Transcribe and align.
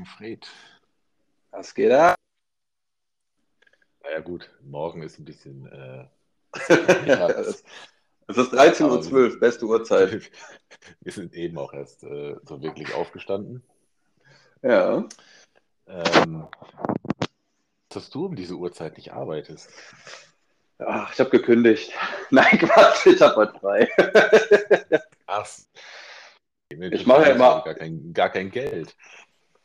Morgen, 0.00 0.06
Fred. 0.06 0.46
Was 1.50 1.74
geht 1.74 1.92
ab? 1.92 2.14
Naja, 4.02 4.20
gut, 4.20 4.48
morgen 4.62 5.02
ist 5.02 5.18
ein 5.18 5.26
bisschen. 5.26 5.66
Äh, 5.66 6.06
es 8.26 8.36
ist 8.36 8.54
13.12 8.54 9.12
Uhr, 9.12 9.40
beste 9.40 9.66
Uhrzeit. 9.66 10.30
Wir 11.00 11.12
sind 11.12 11.34
eben 11.34 11.58
auch 11.58 11.74
erst 11.74 12.02
äh, 12.04 12.36
so 12.44 12.62
wirklich 12.62 12.94
aufgestanden. 12.94 13.62
Ja. 14.62 15.06
Ähm, 15.86 16.48
dass 17.90 18.08
du 18.08 18.24
um 18.24 18.36
diese 18.36 18.54
Uhrzeit 18.54 18.96
nicht 18.96 19.12
arbeitest. 19.12 19.68
Ach, 20.78 21.12
ich 21.12 21.20
habe 21.20 21.30
gekündigt. 21.30 21.92
Nein, 22.30 22.58
Quatsch, 22.58 23.04
ich 23.04 23.20
habe 23.20 23.36
heute 23.36 23.58
frei. 23.58 23.88
Ach, 25.26 25.46
ich 26.70 27.04
mache 27.06 27.22
ja 27.22 27.34
immer 27.34 27.62
gar 27.64 27.74
kein, 27.74 28.14
gar 28.14 28.30
kein 28.30 28.50
Geld. 28.50 28.96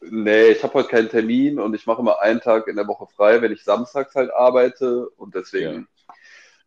Nee, 0.09 0.47
ich 0.47 0.63
habe 0.63 0.73
heute 0.75 0.89
keinen 0.89 1.09
Termin 1.09 1.59
und 1.59 1.73
ich 1.73 1.85
mache 1.85 2.01
immer 2.01 2.21
einen 2.21 2.41
Tag 2.41 2.67
in 2.67 2.75
der 2.75 2.87
Woche 2.87 3.07
frei, 3.07 3.41
wenn 3.41 3.51
ich 3.51 3.63
samstags 3.63 4.15
halt 4.15 4.31
arbeite 4.31 5.09
und 5.09 5.35
deswegen 5.35 5.87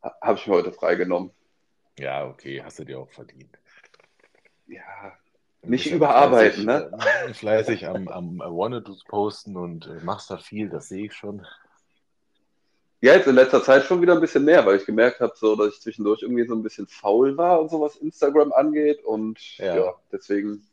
ja. 0.03 0.13
habe 0.21 0.39
ich 0.39 0.47
mir 0.47 0.55
heute 0.55 0.73
freigenommen. 0.73 1.31
Ja, 1.99 2.27
okay, 2.27 2.63
hast 2.63 2.79
du 2.79 2.85
dir 2.85 2.99
auch 3.01 3.11
verdient. 3.11 3.59
Ja, 4.67 5.13
nicht 5.63 5.91
überarbeiten, 5.91 6.63
fleißig, 6.63 6.91
ne? 7.27 7.35
Fleißig 7.35 7.87
am, 7.89 8.09
am 8.09 8.39
Wannadoos 8.39 9.05
posten 9.05 9.57
und 9.57 9.87
äh, 9.87 10.05
machst 10.05 10.31
da 10.31 10.39
viel, 10.39 10.69
das 10.69 10.89
sehe 10.89 11.07
ich 11.07 11.15
schon. 11.15 11.45
Ja, 13.01 13.15
jetzt 13.15 13.29
in 13.29 13.35
letzter 13.35 13.63
Zeit 13.63 13.85
schon 13.85 14.01
wieder 14.01 14.15
ein 14.15 14.21
bisschen 14.21 14.45
mehr, 14.45 14.65
weil 14.67 14.77
ich 14.77 14.87
gemerkt 14.87 15.21
habe, 15.21 15.33
so, 15.37 15.55
dass 15.57 15.75
ich 15.75 15.81
zwischendurch 15.81 16.23
irgendwie 16.23 16.47
so 16.47 16.55
ein 16.55 16.63
bisschen 16.63 16.87
faul 16.87 17.37
war 17.37 17.61
und 17.61 17.71
so 17.71 17.81
was 17.81 17.97
Instagram 17.97 18.53
angeht 18.53 19.05
und 19.05 19.59
ja, 19.59 19.77
ja 19.77 19.95
deswegen 20.11 20.67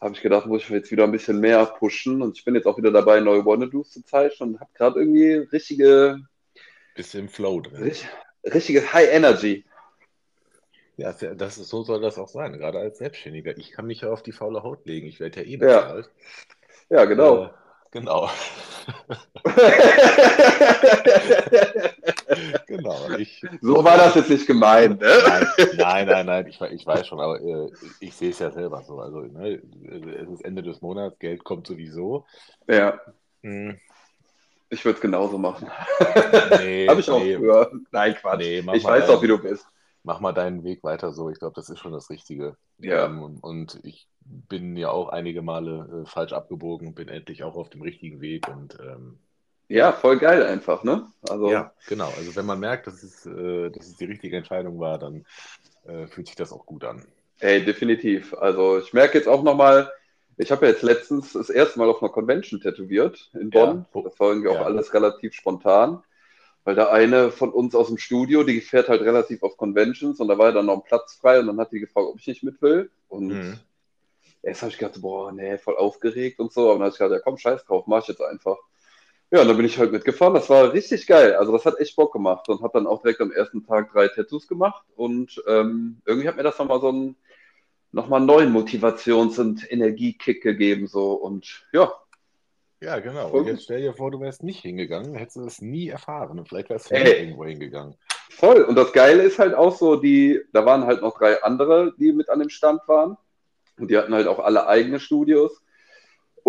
habe 0.00 0.14
ich 0.14 0.22
gedacht, 0.22 0.46
muss 0.46 0.62
ich 0.62 0.70
jetzt 0.70 0.90
wieder 0.90 1.04
ein 1.04 1.12
bisschen 1.12 1.40
mehr 1.40 1.66
pushen. 1.66 2.22
Und 2.22 2.38
ich 2.38 2.44
bin 2.44 2.54
jetzt 2.54 2.66
auch 2.66 2.78
wieder 2.78 2.90
dabei, 2.90 3.20
neue 3.20 3.44
Wannadoos 3.44 3.90
zu 3.90 4.04
zeichnen 4.04 4.54
und 4.54 4.60
habe 4.60 4.70
gerade 4.74 5.00
irgendwie 5.00 5.34
richtige. 5.34 6.20
Bisschen 6.94 7.28
Flow 7.28 7.60
drin. 7.60 7.82
Richtig, 7.82 8.08
richtige 8.44 8.92
High 8.92 9.12
Energy. 9.12 9.64
Ja, 10.96 11.12
das 11.12 11.58
ist, 11.58 11.68
so 11.68 11.82
soll 11.82 12.00
das 12.00 12.18
auch 12.18 12.28
sein, 12.28 12.58
gerade 12.58 12.78
als 12.78 12.98
Selbstständiger. 12.98 13.56
Ich 13.56 13.70
kann 13.70 13.86
mich 13.86 14.02
ja 14.02 14.10
auf 14.10 14.22
die 14.22 14.32
faule 14.32 14.62
Haut 14.62 14.84
legen. 14.86 15.06
Ich 15.06 15.20
werde 15.20 15.40
ja 15.40 15.46
eh 15.46 15.56
bezahlt. 15.56 16.10
Ja, 16.90 16.98
ja 16.98 17.04
genau. 17.06 17.44
Äh, 17.44 17.50
genau. 17.90 18.30
genau. 22.66 23.10
Ich, 23.18 23.44
so 23.60 23.84
war 23.84 23.96
das 23.96 24.14
jetzt 24.14 24.30
nicht 24.30 24.46
gemeint. 24.46 25.00
Ne? 25.00 25.12
Nein, 25.76 26.06
nein, 26.06 26.26
nein, 26.26 26.46
ich, 26.46 26.60
ich 26.60 26.86
weiß 26.86 27.06
schon, 27.06 27.20
aber 27.20 27.40
äh, 27.40 27.70
ich 28.00 28.14
sehe 28.14 28.30
es 28.30 28.38
ja 28.38 28.50
selber 28.50 28.82
so. 28.82 29.00
Also, 29.00 29.20
ne, 29.20 29.60
es 30.20 30.28
ist 30.28 30.44
Ende 30.44 30.62
des 30.62 30.80
Monats, 30.80 31.18
Geld 31.18 31.44
kommt 31.44 31.66
sowieso. 31.66 32.26
Ja. 32.66 33.00
Hm. 33.42 33.78
Ich 34.68 34.84
würde 34.84 34.96
es 34.96 35.02
genauso 35.02 35.36
machen. 35.36 35.68
Nee, 36.58 36.86
Habe 36.88 37.00
ich 37.00 37.10
auch 37.10 37.20
nee, 37.20 37.36
früher. 37.36 37.70
Nein, 37.90 38.14
Quatsch. 38.14 38.38
Nee, 38.38 38.58
ich 38.74 38.84
weiß 38.84 39.08
doch, 39.08 39.20
wie 39.22 39.28
du 39.28 39.38
bist. 39.38 39.66
Mach 40.04 40.20
mal 40.20 40.32
deinen 40.32 40.64
Weg 40.64 40.82
weiter 40.84 41.12
so. 41.12 41.28
Ich 41.28 41.38
glaube, 41.38 41.54
das 41.56 41.68
ist 41.68 41.80
schon 41.80 41.92
das 41.92 42.08
Richtige. 42.08 42.56
Ja. 42.78 43.06
Ähm, 43.06 43.38
und 43.40 43.80
ich 43.82 44.08
bin 44.24 44.76
ja 44.76 44.90
auch 44.90 45.08
einige 45.08 45.42
Male 45.42 46.04
äh, 46.04 46.08
falsch 46.08 46.32
abgebogen, 46.32 46.94
bin 46.94 47.08
endlich 47.08 47.42
auch 47.42 47.56
auf 47.56 47.68
dem 47.68 47.82
richtigen 47.82 48.20
Weg 48.20 48.48
und 48.48 48.78
ähm, 48.80 49.18
ja, 49.70 49.92
voll 49.92 50.18
geil 50.18 50.42
einfach, 50.42 50.82
ne? 50.82 51.06
Also, 51.28 51.48
ja, 51.48 51.72
genau. 51.86 52.12
Also 52.16 52.34
wenn 52.34 52.44
man 52.44 52.58
merkt, 52.58 52.88
dass 52.88 53.04
es, 53.04 53.24
äh, 53.24 53.70
dass 53.70 53.86
es 53.86 53.96
die 53.96 54.04
richtige 54.04 54.36
Entscheidung 54.36 54.80
war, 54.80 54.98
dann 54.98 55.24
äh, 55.86 56.08
fühlt 56.08 56.26
sich 56.26 56.34
das 56.34 56.52
auch 56.52 56.66
gut 56.66 56.82
an. 56.84 57.06
Ey, 57.38 57.64
definitiv. 57.64 58.34
Also 58.34 58.78
ich 58.78 58.92
merke 58.92 59.16
jetzt 59.16 59.28
auch 59.28 59.44
nochmal, 59.44 59.90
ich 60.36 60.50
habe 60.50 60.66
ja 60.66 60.72
jetzt 60.72 60.82
letztens 60.82 61.34
das 61.34 61.50
erste 61.50 61.78
Mal 61.78 61.88
auf 61.88 62.02
einer 62.02 62.10
Convention 62.10 62.60
tätowiert 62.60 63.30
in 63.32 63.50
Bonn. 63.50 63.86
Ja. 63.94 64.02
Das 64.02 64.18
war 64.18 64.30
irgendwie 64.30 64.50
ja. 64.50 64.60
auch 64.60 64.64
alles 64.64 64.92
relativ 64.92 65.34
spontan. 65.34 66.02
Weil 66.64 66.74
der 66.74 66.92
eine 66.92 67.30
von 67.30 67.50
uns 67.50 67.74
aus 67.76 67.86
dem 67.86 67.96
Studio, 67.96 68.42
die 68.42 68.60
fährt 68.60 68.88
halt 68.88 69.02
relativ 69.02 69.44
auf 69.44 69.56
Conventions 69.56 70.18
und 70.18 70.28
da 70.28 70.36
war 70.36 70.46
ja 70.46 70.52
dann 70.52 70.66
noch 70.66 70.78
ein 70.78 70.82
Platz 70.82 71.14
frei 71.14 71.38
und 71.38 71.46
dann 71.46 71.60
hat 71.60 71.70
die 71.72 71.80
gefragt, 71.80 72.08
ob 72.10 72.18
ich 72.18 72.26
nicht 72.26 72.42
mit 72.42 72.60
will. 72.60 72.90
Und 73.08 73.28
mhm. 73.28 73.60
erst 74.42 74.62
habe 74.62 74.72
ich 74.72 74.78
gedacht, 74.78 75.00
boah, 75.00 75.30
nee, 75.30 75.56
voll 75.58 75.76
aufgeregt 75.76 76.40
und 76.40 76.52
so. 76.52 76.62
Aber 76.62 76.72
dann 76.72 76.82
habe 76.82 76.90
ich 76.90 76.98
gedacht, 76.98 77.12
ja 77.12 77.20
komm, 77.20 77.38
scheiß 77.38 77.64
drauf, 77.64 77.86
mach 77.86 78.02
ich 78.02 78.08
jetzt 78.08 78.20
einfach. 78.20 78.58
Ja, 79.32 79.42
und 79.42 79.48
dann 79.48 79.56
bin 79.56 79.66
ich 79.66 79.78
halt 79.78 79.92
mitgefahren. 79.92 80.34
Das 80.34 80.50
war 80.50 80.72
richtig 80.72 81.06
geil. 81.06 81.34
Also 81.34 81.52
das 81.52 81.64
hat 81.64 81.78
echt 81.78 81.94
Bock 81.94 82.12
gemacht 82.12 82.48
und 82.48 82.62
habe 82.62 82.72
dann 82.74 82.88
auch 82.88 83.02
direkt 83.02 83.20
am 83.20 83.30
ersten 83.30 83.64
Tag 83.64 83.92
drei 83.92 84.08
Tattoos 84.08 84.48
gemacht. 84.48 84.84
Und 84.96 85.42
ähm, 85.46 86.00
irgendwie 86.04 86.26
hat 86.26 86.36
mir 86.36 86.42
das 86.42 86.58
nochmal 86.58 86.80
so 86.80 86.88
einen 86.88 87.16
nochmal 87.92 88.20
neuen 88.20 88.52
Motivations- 88.52 89.38
und 89.38 89.70
Energiekick 89.70 90.42
gegeben. 90.42 90.88
So 90.88 91.12
und 91.12 91.64
ja. 91.72 91.92
Ja, 92.80 92.98
genau. 92.98 93.30
Und 93.30 93.46
jetzt 93.46 93.64
stell 93.64 93.82
dir 93.82 93.92
vor, 93.92 94.10
du 94.10 94.20
wärst 94.20 94.42
nicht 94.42 94.62
hingegangen, 94.62 95.14
hättest 95.14 95.36
du 95.36 95.44
es 95.44 95.60
nie 95.60 95.88
erfahren 95.88 96.38
und 96.38 96.48
vielleicht 96.48 96.70
wärst 96.70 96.90
du 96.90 96.94
nie 96.94 97.10
irgendwo 97.10 97.44
hingegangen. 97.44 97.94
Voll. 98.30 98.62
Und 98.62 98.74
das 98.74 98.92
Geile 98.92 99.22
ist 99.22 99.38
halt 99.38 99.54
auch 99.54 99.76
so, 99.76 99.96
die, 99.96 100.40
da 100.52 100.64
waren 100.64 100.86
halt 100.86 101.02
noch 101.02 101.18
drei 101.18 101.42
andere, 101.42 101.94
die 101.98 102.12
mit 102.12 102.30
an 102.30 102.38
dem 102.38 102.48
Stand 102.48 102.80
waren. 102.88 103.16
Und 103.78 103.90
die 103.90 103.98
hatten 103.98 104.14
halt 104.14 104.26
auch 104.26 104.38
alle 104.38 104.66
eigene 104.66 104.98
Studios. 104.98 105.62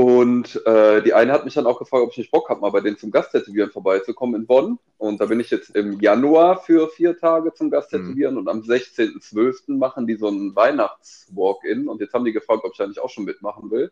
Und 0.02 0.66
äh, 0.66 1.04
die 1.04 1.14
eine 1.14 1.32
hat 1.32 1.46
mich 1.46 1.54
dann 1.54 1.68
auch 1.68 1.78
gefragt, 1.78 2.04
ob 2.04 2.10
ich 2.10 2.18
nicht 2.18 2.32
Bock 2.32 2.50
habe, 2.50 2.60
mal 2.60 2.72
bei 2.72 2.82
denen 2.82 2.98
zum 2.98 3.12
Gasttätowieren 3.12 3.70
vorbeizukommen 3.70 4.34
in 4.42 4.48
Bonn. 4.48 4.80
Und 4.98 5.22
da 5.22 5.28
bin 5.28 5.40
ich 5.40 5.52
jetzt 5.52 5.76
im 5.76 6.00
Januar 6.00 6.60
für 6.60 6.90
vier 6.90 7.16
Tage 7.16 7.54
zum 7.54 7.70
Gasttätowieren 7.70 8.34
mhm. 8.34 8.40
und 8.40 8.50
am 8.50 8.62
16.12. 8.62 9.78
machen 9.78 10.08
die 10.08 10.16
so 10.16 10.28
einen 10.28 10.56
Weihnachts-Walk-In. 10.56 11.88
Und 11.88 12.02
jetzt 12.02 12.16
haben 12.16 12.26
die 12.26 12.32
gefragt, 12.32 12.64
ob 12.64 12.72
ich 12.72 12.80
da 12.80 12.88
nicht 12.88 13.00
auch 13.00 13.12
schon 13.12 13.26
mitmachen 13.26 13.70
will. 13.70 13.92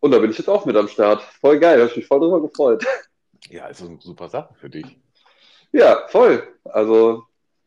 Und 0.00 0.10
da 0.10 0.18
bin 0.18 0.30
ich 0.30 0.36
jetzt 0.36 0.50
auch 0.50 0.66
mit 0.66 0.76
am 0.76 0.86
Start. 0.86 1.22
Voll 1.40 1.58
geil, 1.58 1.78
habe 1.78 1.88
ich 1.88 1.96
mich 1.96 2.06
voll 2.06 2.20
drüber 2.20 2.42
gefreut. 2.42 2.84
Ja, 3.48 3.68
ist 3.68 3.80
eine 3.80 3.96
super 4.02 4.28
Sache 4.28 4.52
für 4.52 4.68
dich. 4.68 4.98
Ja, 5.72 6.08
voll. 6.08 6.42
Also, 6.64 7.22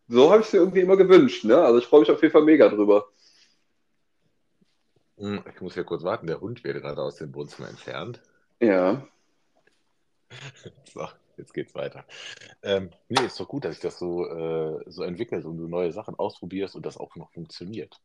so 0.07 0.29
habe 0.29 0.41
ich 0.41 0.47
es 0.47 0.53
mir 0.53 0.59
irgendwie 0.59 0.81
immer 0.81 0.97
gewünscht. 0.97 1.45
Ne? 1.45 1.57
Also, 1.57 1.79
ich 1.79 1.87
freue 1.87 2.01
mich 2.01 2.11
auf 2.11 2.21
jeden 2.21 2.31
Fall 2.31 2.43
mega 2.43 2.69
drüber. 2.69 3.07
Hm, 5.21 5.43
ich 5.53 5.61
muss 5.61 5.75
ja 5.75 5.83
kurz 5.83 6.03
warten, 6.03 6.25
der 6.25 6.41
Hund 6.41 6.63
wird 6.63 6.81
gerade 6.81 6.99
aus 6.99 7.17
dem 7.17 7.33
Wohnzimmer 7.35 7.69
entfernt. 7.69 8.19
Ja. 8.59 9.07
So, 10.93 11.07
jetzt 11.37 11.53
geht's 11.53 11.75
weiter. 11.75 12.05
Ähm, 12.63 12.89
nee, 13.09 13.25
ist 13.25 13.39
doch 13.39 13.47
gut, 13.47 13.65
dass 13.65 13.75
ich 13.75 13.81
das 13.81 13.99
so, 13.99 14.25
äh, 14.25 14.83
so 14.87 15.03
entwickelt 15.03 15.45
und 15.45 15.57
du 15.57 15.67
neue 15.67 15.91
Sachen 15.91 16.15
ausprobierst 16.15 16.75
und 16.75 16.85
das 16.85 16.97
auch 16.97 17.15
noch 17.17 17.31
funktioniert. 17.31 17.99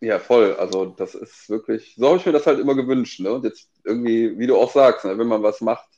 Ja, 0.00 0.18
voll. 0.20 0.54
Also 0.54 0.86
das 0.86 1.14
ist 1.14 1.50
wirklich, 1.50 1.94
so 1.96 2.08
habe 2.08 2.18
ich 2.18 2.26
mir 2.26 2.32
das 2.32 2.46
halt 2.46 2.60
immer 2.60 2.74
gewünscht. 2.74 3.20
Ne? 3.20 3.32
Und 3.32 3.44
jetzt 3.44 3.68
irgendwie, 3.84 4.38
wie 4.38 4.46
du 4.46 4.56
auch 4.56 4.70
sagst, 4.70 5.04
ne, 5.04 5.18
wenn 5.18 5.26
man 5.26 5.42
was 5.42 5.60
macht, 5.60 5.88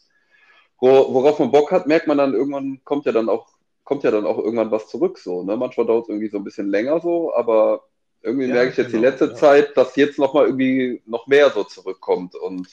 worauf 0.81 1.39
man 1.39 1.51
Bock 1.51 1.71
hat, 1.71 1.87
merkt 1.87 2.07
man 2.07 2.19
dann 2.19 2.35
irgendwann, 2.35 2.81
kommt 2.85 3.05
ja 3.05 3.13
dann 3.13 3.29
auch, 3.29 3.49
kommt 3.85 4.05
ja 4.05 4.11
dann 4.11 4.27
auch 4.27 4.39
irgendwann 4.39 4.71
was 4.71 4.89
zurück. 4.89 5.19
So, 5.19 5.43
ne? 5.43 5.57
Manchmal 5.57 5.87
dauert 5.87 6.05
es 6.05 6.09
irgendwie 6.09 6.31
so 6.31 6.39
ein 6.39 6.45
bisschen 6.45 6.71
länger 6.71 7.01
so, 7.01 7.35
aber 7.35 7.85
irgendwie 8.23 8.49
ja, 8.49 8.55
merke 8.55 8.71
ich 8.71 8.77
jetzt 8.77 8.91
genau, 8.91 9.03
die 9.03 9.09
letzte 9.09 9.27
ja. 9.27 9.35
Zeit, 9.35 9.77
dass 9.77 9.97
jetzt 9.97 10.19
nochmal 10.19 10.47
irgendwie 10.47 11.03
noch 11.07 11.27
mehr 11.27 11.51
so 11.51 11.65
zurückkommt. 11.65 12.35
Und 12.35 12.69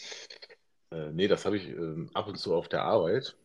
äh, 0.91 1.11
nee, 1.11 1.27
das 1.27 1.45
habe 1.45 1.57
ich 1.57 1.69
äh, 1.69 2.07
ab 2.13 2.27
und 2.27 2.37
zu 2.37 2.55
auf 2.55 2.67
der 2.67 2.83
Arbeit. 2.83 3.35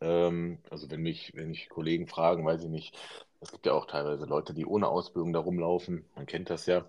Ähm, 0.00 0.58
also 0.70 0.90
wenn 0.90 1.00
mich, 1.00 1.32
wenn 1.34 1.48
mich 1.48 1.68
Kollegen 1.68 2.06
fragen, 2.06 2.44
weiß 2.44 2.64
ich 2.64 2.70
nicht, 2.70 2.96
es 3.40 3.52
gibt 3.52 3.66
ja 3.66 3.72
auch 3.72 3.86
teilweise 3.86 4.24
Leute, 4.24 4.54
die 4.54 4.66
ohne 4.66 4.88
Ausbildung 4.88 5.32
da 5.32 5.40
rumlaufen, 5.40 6.04
man 6.16 6.26
kennt 6.26 6.50
das 6.50 6.66
ja, 6.66 6.88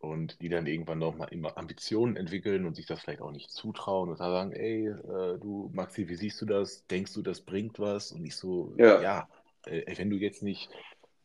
und 0.00 0.40
die 0.40 0.48
dann 0.48 0.66
irgendwann 0.66 0.98
nochmal 0.98 1.28
immer 1.30 1.56
Ambitionen 1.58 2.16
entwickeln 2.16 2.66
und 2.66 2.74
sich 2.74 2.86
das 2.86 3.00
vielleicht 3.00 3.20
auch 3.20 3.32
nicht 3.32 3.50
zutrauen 3.50 4.08
und 4.08 4.16
sagen, 4.16 4.52
ey, 4.52 4.88
äh, 4.88 5.38
du 5.38 5.70
Maxi, 5.74 6.08
wie 6.08 6.16
siehst 6.16 6.40
du 6.40 6.46
das? 6.46 6.86
Denkst 6.86 7.12
du, 7.12 7.22
das 7.22 7.42
bringt 7.42 7.78
was? 7.78 8.10
Und 8.10 8.24
ich 8.24 8.34
so, 8.34 8.74
ja, 8.78 9.00
ja 9.00 9.28
äh, 9.66 9.96
wenn 9.98 10.10
du 10.10 10.16
jetzt 10.16 10.42
nicht 10.42 10.70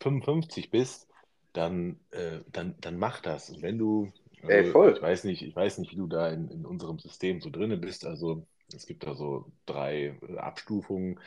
55 0.01 0.71
bist, 0.71 1.07
dann, 1.55 1.99
äh, 2.11 2.39
dann, 2.51 2.75
dann 2.81 2.97
mach 2.97 3.21
das. 3.21 3.49
Und 3.49 3.61
wenn 3.61 3.77
du, 3.77 4.11
also, 4.41 4.51
ey, 4.51 4.71
voll. 4.71 4.93
ich 4.95 5.01
weiß 5.01 5.23
nicht, 5.23 5.41
ich 5.41 5.55
weiß 5.55 5.77
nicht, 5.77 5.91
wie 5.91 5.97
du 5.97 6.07
da 6.07 6.29
in, 6.29 6.49
in 6.49 6.65
unserem 6.65 6.99
System 6.99 7.41
so 7.41 7.49
drin 7.49 7.79
bist. 7.79 8.05
Also 8.05 8.45
es 8.73 8.85
gibt 8.85 9.05
da 9.05 9.15
so 9.15 9.45
drei 9.65 10.17
äh, 10.27 10.37
Abstufungen. 10.37 11.19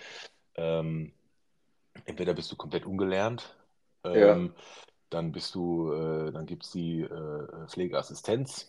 Ähm, 0.54 1.12
entweder 2.04 2.34
bist 2.34 2.50
du 2.52 2.56
komplett 2.56 2.86
ungelernt, 2.86 3.56
ähm, 4.04 4.14
ja. 4.14 4.62
dann 5.10 5.32
bist 5.32 5.54
du, 5.54 5.92
äh, 5.92 6.32
dann 6.32 6.46
gibt 6.46 6.64
es 6.64 6.72
die 6.72 7.02
äh, 7.02 7.66
Pflegeassistenz. 7.68 8.68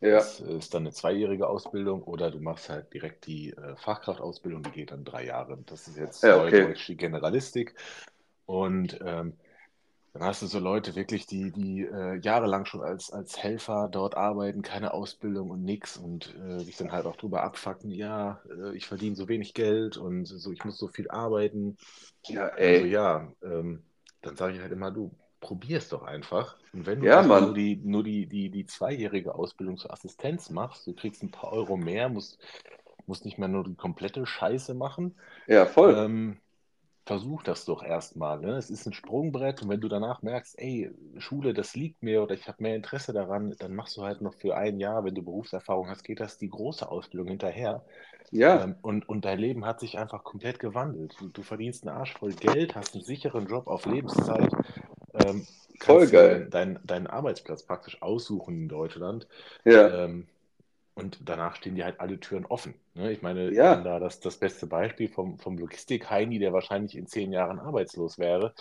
Ja. 0.00 0.12
Das 0.12 0.40
ist 0.40 0.72
dann 0.72 0.84
eine 0.84 0.92
zweijährige 0.92 1.46
Ausbildung 1.46 2.02
oder 2.04 2.30
du 2.30 2.40
machst 2.40 2.70
halt 2.70 2.92
direkt 2.94 3.26
die 3.26 3.50
äh, 3.50 3.76
Fachkraftausbildung, 3.76 4.62
die 4.62 4.70
geht 4.70 4.92
dann 4.92 5.04
drei 5.04 5.26
Jahre. 5.26 5.58
Das 5.66 5.88
ist 5.88 5.98
jetzt 5.98 6.22
ja, 6.22 6.42
okay. 6.42 6.74
Die 6.86 6.96
Generalistik. 6.96 7.74
Und 8.46 8.98
ähm, 9.04 9.34
dann 10.12 10.24
hast 10.24 10.42
du 10.42 10.46
so 10.46 10.58
Leute 10.58 10.94
wirklich, 10.96 11.26
die, 11.26 11.52
die 11.52 11.82
äh, 11.82 12.16
jahrelang 12.20 12.64
schon 12.64 12.82
als, 12.82 13.10
als 13.12 13.38
Helfer 13.38 13.88
dort 13.90 14.16
arbeiten, 14.16 14.62
keine 14.62 14.92
Ausbildung 14.94 15.50
und 15.50 15.64
nix 15.64 15.96
und 15.96 16.34
äh, 16.36 16.58
sich 16.64 16.76
dann 16.76 16.92
halt 16.92 17.06
auch 17.06 17.16
drüber 17.16 17.42
abfacken, 17.42 17.90
ja, 17.90 18.40
äh, 18.50 18.76
ich 18.76 18.86
verdiene 18.86 19.16
so 19.16 19.28
wenig 19.28 19.54
Geld 19.54 19.96
und 19.96 20.26
so, 20.26 20.52
ich 20.52 20.64
muss 20.64 20.78
so 20.78 20.88
viel 20.88 21.10
arbeiten. 21.10 21.76
Ja, 22.28 22.48
ey. 22.56 22.76
Also 22.76 22.84
ja, 22.84 23.32
ähm, 23.42 23.84
dann 24.22 24.36
sage 24.36 24.54
ich 24.54 24.60
halt 24.60 24.72
immer, 24.72 24.90
du, 24.90 25.14
probier 25.40 25.78
es 25.78 25.88
doch 25.88 26.02
einfach. 26.02 26.56
Und 26.72 26.86
wenn 26.86 27.00
du 27.00 27.06
Ja, 27.06 27.22
nur 27.22 27.54
die, 27.54 27.76
nur 27.76 28.04
die, 28.04 28.26
die, 28.26 28.50
die 28.50 28.66
zweijährige 28.66 29.34
Ausbildung 29.34 29.78
zur 29.78 29.92
Assistenz 29.92 30.50
machst, 30.50 30.86
du 30.86 30.94
kriegst 30.94 31.22
ein 31.22 31.30
paar 31.30 31.52
Euro 31.52 31.76
mehr, 31.76 32.08
musst, 32.08 32.38
musst 33.06 33.24
nicht 33.24 33.38
mehr 33.38 33.48
nur 33.48 33.64
die 33.64 33.74
komplette 33.76 34.26
Scheiße 34.26 34.74
machen. 34.74 35.16
Ja, 35.46 35.66
voll. 35.66 36.02
Ähm, 36.04 36.38
versuch 37.10 37.42
das 37.42 37.64
doch 37.64 37.82
erstmal. 37.82 38.40
Ne? 38.40 38.56
Es 38.56 38.70
ist 38.70 38.86
ein 38.86 38.92
Sprungbrett 38.92 39.62
und 39.62 39.68
wenn 39.68 39.80
du 39.80 39.88
danach 39.88 40.22
merkst, 40.22 40.58
ey, 40.58 40.90
Schule, 41.18 41.54
das 41.54 41.74
liegt 41.76 42.02
mir 42.02 42.22
oder 42.22 42.34
ich 42.34 42.46
habe 42.48 42.62
mehr 42.62 42.76
Interesse 42.76 43.12
daran, 43.12 43.54
dann 43.58 43.74
machst 43.74 43.96
du 43.96 44.02
halt 44.04 44.20
noch 44.22 44.34
für 44.34 44.56
ein 44.56 44.78
Jahr, 44.78 45.04
wenn 45.04 45.14
du 45.14 45.22
Berufserfahrung 45.22 45.88
hast, 45.88 46.04
geht 46.04 46.20
das 46.20 46.38
die 46.38 46.50
große 46.50 46.88
Ausbildung 46.88 47.28
hinterher. 47.28 47.84
Ja, 48.30 48.64
Ähm, 48.64 48.76
und, 48.82 49.08
und 49.08 49.24
dein 49.24 49.38
Leben 49.38 49.66
hat 49.66 49.80
sich 49.80 49.98
einfach 49.98 50.24
komplett 50.24 50.58
gewandelt. 50.60 51.16
Du, 51.20 51.28
du 51.28 51.42
verdienst 51.42 51.86
einen 51.86 51.96
Arsch 51.96 52.14
voll 52.14 52.34
Geld, 52.34 52.76
hast 52.76 52.94
einen 52.94 53.04
sicheren 53.04 53.46
Job 53.48 53.68
auf 53.68 53.86
Lebenszeit, 53.86 54.56
ähm, 55.14 55.46
voll 55.80 56.06
geil. 56.08 56.50
deinen 56.50 56.78
deinen 56.86 57.06
Arbeitsplatz 57.06 57.64
praktisch 57.64 58.00
aussuchen 58.02 58.54
in 58.62 58.68
Deutschland. 58.68 59.26
Ja, 59.64 59.90
Ähm, 59.90 60.28
und 60.94 61.18
danach 61.28 61.56
stehen 61.56 61.74
dir 61.76 61.84
halt 61.84 62.00
alle 62.00 62.20
Türen 62.20 62.46
offen. 62.46 62.74
Ne? 62.94 63.12
Ich 63.12 63.22
meine, 63.22 63.50
ich 63.52 63.56
ja, 63.56 63.68
bin 63.68 63.84
da 63.84 63.98
das, 64.00 64.20
das 64.20 64.38
beste 64.38 64.66
Beispiel 64.66 65.08
vom, 65.08 65.38
vom 65.38 65.58
Logistik-Heini, 65.58 66.38
der 66.38 66.52
wahrscheinlich 66.52 66.96
in 66.96 67.06
zehn 67.06 67.32
Jahren 67.32 67.58
arbeitslos 67.58 68.18
wäre. 68.18 68.54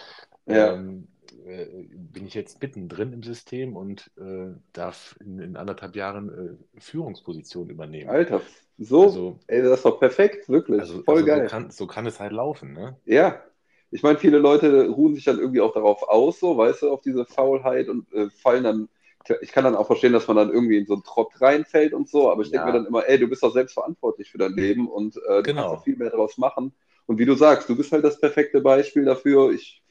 ja. 0.47 0.75
Ähm, 0.75 1.07
äh, 1.45 1.65
bin 1.93 2.25
ich 2.27 2.33
jetzt 2.33 2.61
mittendrin 2.61 3.13
im 3.13 3.23
System 3.23 3.75
und 3.77 4.11
äh, 4.17 4.53
darf 4.73 5.15
in, 5.21 5.39
in 5.39 5.57
anderthalb 5.57 5.95
Jahren 5.95 6.59
äh, 6.77 6.81
Führungsposition 6.81 7.69
übernehmen. 7.69 8.17
Alter, 8.17 8.51
so, 8.77 9.23
Also, 9.23 9.39
ey, 9.47 9.61
das 9.61 9.77
ist 9.79 9.85
doch 9.85 9.99
perfekt, 9.99 10.49
wirklich. 10.49 10.83
also, 10.83 11.03
Voll 11.05 11.23
also 11.23 11.27
so 11.27 11.41
geil. 11.41 11.43
kann, 11.43 11.69
so 11.71 11.85
kann 11.87 12.05
es 12.07 12.19
halt 12.19 12.31
laufen, 12.33 12.73
ne? 12.73 12.99
Ja, 13.05 13.43
ich 13.91 14.03
meine, 14.03 14.19
viele 14.19 14.37
Leute 14.37 14.87
ruhen 14.89 15.15
sich 15.15 15.23
dann 15.23 15.39
irgendwie 15.39 15.61
auch 15.61 15.73
darauf 15.73 16.03
aus, 16.03 16.39
so, 16.39 16.57
weißt 16.57 16.83
du, 16.83 16.91
auf 16.91 17.01
diese 17.01 17.25
Faulheit 17.25 17.89
und 17.89 18.11
äh, 18.13 18.29
fallen 18.29 18.63
dann. 18.63 18.89
Ich 19.41 19.51
kann 19.51 19.63
dann 19.63 19.75
auch 19.75 19.87
verstehen, 19.87 20.13
dass 20.13 20.27
man 20.27 20.37
dann 20.37 20.51
irgendwie 20.51 20.77
in 20.77 20.85
so 20.85 20.93
einen 20.93 21.03
Trott 21.03 21.29
reinfällt 21.41 21.93
und 21.93 22.09
so, 22.09 22.31
aber 22.31 22.41
ich 22.43 22.49
denke 22.51 22.67
mir 22.67 22.71
Ja, 22.71 22.79
dann 22.79 22.85
immer, 22.85 23.07
ey, 23.07 23.19
du 23.19 23.27
bist 23.27 23.43
doch 23.43 23.53
selbst 23.53 23.73
verantwortlich 23.73 24.29
für 24.31 24.37
dein 24.37 24.53
Leben 24.53 24.87
und 24.89 25.17
äh, 25.17 25.43
du 25.43 25.51
kannst 25.51 25.71
genau. 25.71 25.71
doch 25.71 25.83
viel 25.83 25.97
mehr 25.97 26.09
daraus 26.09 26.37
machen. 26.37 26.73
Und 27.05 27.17
wie 27.19 27.25
du 27.25 27.35
sagst, 27.35 27.69
du 27.69 27.75
bist 27.75 27.91
halt 27.91 28.03
das 28.03 28.19
perfekte 28.19 28.61
Beispiel 28.61 29.05
dafür. 29.05 29.51
Ich 29.51 29.83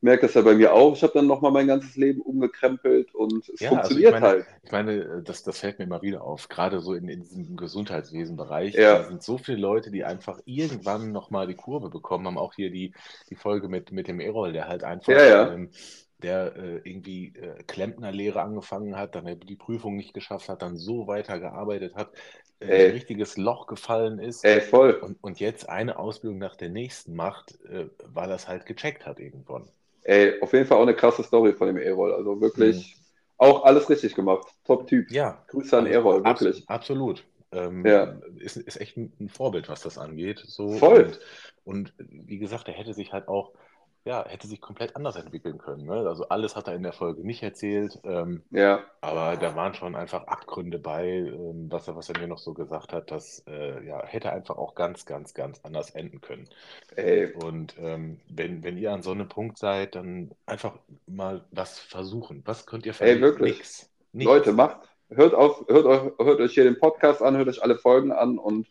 merke 0.00 0.22
das 0.26 0.34
ja 0.34 0.42
bei 0.42 0.54
mir 0.54 0.72
auch. 0.74 0.94
Ich 0.96 1.02
habe 1.02 1.12
dann 1.14 1.26
nochmal 1.26 1.52
mein 1.52 1.66
ganzes 1.68 1.96
Leben 1.96 2.20
umgekrempelt 2.22 3.14
und 3.14 3.48
es 3.48 3.62
Ja, 3.62 3.80
also 3.80 3.98
ich 3.98 4.06
funktioniert 4.06 4.10
meine, 4.10 4.34
halt. 4.34 4.46
ich 4.62 4.70
meine, 4.70 5.22
das, 5.22 5.42
das 5.42 5.60
fällt 5.60 5.78
mir 5.78 5.86
immer 5.86 6.02
wieder 6.02 6.22
auf, 6.22 6.48
gerade 6.48 6.80
so 6.80 6.92
in, 6.92 7.08
in 7.08 7.22
diesem 7.22 7.56
Gesundheitswesenbereich. 7.56 8.84
Da 8.86 9.00
Ja, 9.00 9.02
sind 9.02 9.22
so 9.22 9.38
viele 9.38 9.56
Leute, 9.58 9.90
die 9.90 10.04
einfach 10.04 10.40
irgendwann 10.44 11.10
nochmal 11.10 11.46
die 11.46 11.54
Kurve 11.54 11.88
bekommen 11.88 12.26
haben. 12.26 12.36
Auch 12.36 12.52
hier 12.54 12.70
die, 12.70 12.92
die 13.30 13.34
Folge 13.34 13.68
mit, 13.68 13.92
mit 13.92 14.08
dem 14.08 14.20
Errol, 14.20 14.52
der 14.52 14.68
halt 14.68 14.84
ja, 15.06 15.24
einfach, 15.24 15.24
ja, 15.24 15.54
ähm, 15.54 15.70
der 16.26 16.56
äh, 16.56 16.80
irgendwie 16.84 17.34
äh, 17.36 17.62
Klempnerlehre 17.66 18.42
angefangen 18.42 18.96
hat, 18.96 19.14
dann 19.14 19.40
die 19.40 19.56
Prüfung 19.56 19.96
nicht 19.96 20.14
geschafft 20.14 20.48
hat, 20.48 20.62
dann 20.62 20.76
so 20.76 21.06
weitergearbeitet 21.06 21.94
hat, 21.94 22.10
äh, 22.60 22.66
in 22.66 22.72
ein 22.72 22.90
richtiges 22.90 23.36
Loch 23.36 23.66
gefallen 23.66 24.18
ist 24.18 24.44
ey, 24.44 24.60
voll. 24.60 25.00
und, 25.00 25.22
und 25.22 25.40
jetzt 25.40 25.68
eine 25.68 25.98
Ausbildung 25.98 26.38
nach 26.38 26.56
der 26.56 26.68
nächsten 26.70 27.14
macht, 27.14 27.60
äh, 27.64 27.88
weil 28.04 28.30
er 28.30 28.36
es 28.36 28.48
halt 28.48 28.66
gecheckt 28.66 29.06
hat 29.06 29.20
irgendwann. 29.20 29.68
Ey, 30.02 30.40
auf 30.40 30.52
jeden 30.52 30.66
Fall 30.66 30.78
auch 30.78 30.82
eine 30.82 30.94
krasse 30.94 31.22
Story 31.22 31.52
von 31.52 31.66
dem 31.66 31.76
Erol. 31.76 32.12
Also 32.14 32.40
wirklich 32.40 32.96
auch 33.38 33.64
alles 33.64 33.88
richtig 33.90 34.14
gemacht. 34.14 34.46
Top-Typ. 34.64 35.10
Ja, 35.10 35.44
Grüße 35.48 35.76
an 35.76 35.84
also 35.84 35.92
Erol, 35.92 36.24
abs 36.24 36.42
wirklich. 36.42 36.68
absolut. 36.68 37.24
Ja, 37.52 37.62
Ähm, 37.62 38.22
ist, 38.38 38.56
ist 38.56 38.80
echt 38.80 38.96
ein, 38.96 39.12
ein 39.20 39.28
Vorbild, 39.28 39.68
was 39.68 39.82
das 39.82 39.98
angeht. 39.98 40.42
So 40.46 40.70
voll. 40.70 41.06
und, 41.06 41.20
und 41.64 41.94
wie 41.98 42.38
gesagt, 42.38 42.68
er 42.68 42.74
hätte 42.74 42.94
sich 42.94 43.12
halt 43.12 43.28
auch, 43.28 43.52
ja, 44.06 44.24
hätte 44.28 44.46
sich 44.48 44.60
komplett 44.62 44.96
anders 44.96 45.16
entwickeln 45.16 45.58
können. 45.58 45.86
Ne? 45.86 46.08
Also 46.08 46.28
alles 46.30 46.56
hat 46.56 46.68
er 46.68 46.74
in 46.76 46.84
der 46.84 46.94
Folge 46.94 47.26
nicht 47.26 47.42
erzählt, 47.42 48.00
ähm, 48.04 48.44
Ja, 48.50 48.84
aber 49.00 49.36
da 49.36 49.54
waren 49.56 49.74
schon 49.74 49.96
einfach 49.96 50.26
Abgründe 50.28 50.78
bei, 50.78 51.06
ähm, 51.08 51.70
was 51.70 51.88
er, 51.88 51.96
was 51.96 52.08
er 52.08 52.16
mir 52.16 52.28
noch 52.28 52.38
so 52.38 52.54
gesagt 52.54 52.92
hat, 52.92 53.10
das 53.10 53.44
äh, 53.48 53.84
ja, 53.86 54.04
hätte 54.06 54.32
einfach 54.32 54.56
auch 54.56 54.74
ganz, 54.76 55.06
ganz, 55.06 55.34
ganz 55.34 55.60
anders 55.64 55.90
enden 55.90 56.20
können. 56.20 56.48
ey, 56.96 57.32
Und 57.32 57.76
ähm, 57.78 58.20
wenn, 58.28 58.62
wenn 58.64 58.78
ihr 58.78 58.92
an 58.92 59.02
so 59.02 59.12
einem 59.12 59.28
Punkt 59.28 59.58
seid, 59.58 59.94
dann 59.96 60.32
einfach 60.46 60.78
mal 61.06 61.46
was 61.50 61.78
versuchen. 61.80 62.42
Was 62.46 62.66
könnt 62.66 62.86
ihr 62.86 62.94
ey, 62.98 63.18
verlieren? 63.18 63.20
wirklich. 63.20 63.58
Nix. 63.58 63.90
Leute, 64.20 64.52
Nichts. 64.52 64.54
macht, 64.54 64.88
hört 65.10 65.34
auf, 65.34 65.64
hört 65.68 65.86
euch, 65.86 66.12
hört 66.18 66.40
euch 66.40 66.54
hier 66.54 66.64
den 66.64 66.78
Podcast 66.78 67.22
an, 67.22 67.36
hört 67.36 67.48
euch 67.48 67.62
alle 67.62 67.76
Folgen 67.78 68.12
an 68.12 68.38
und 68.38 68.66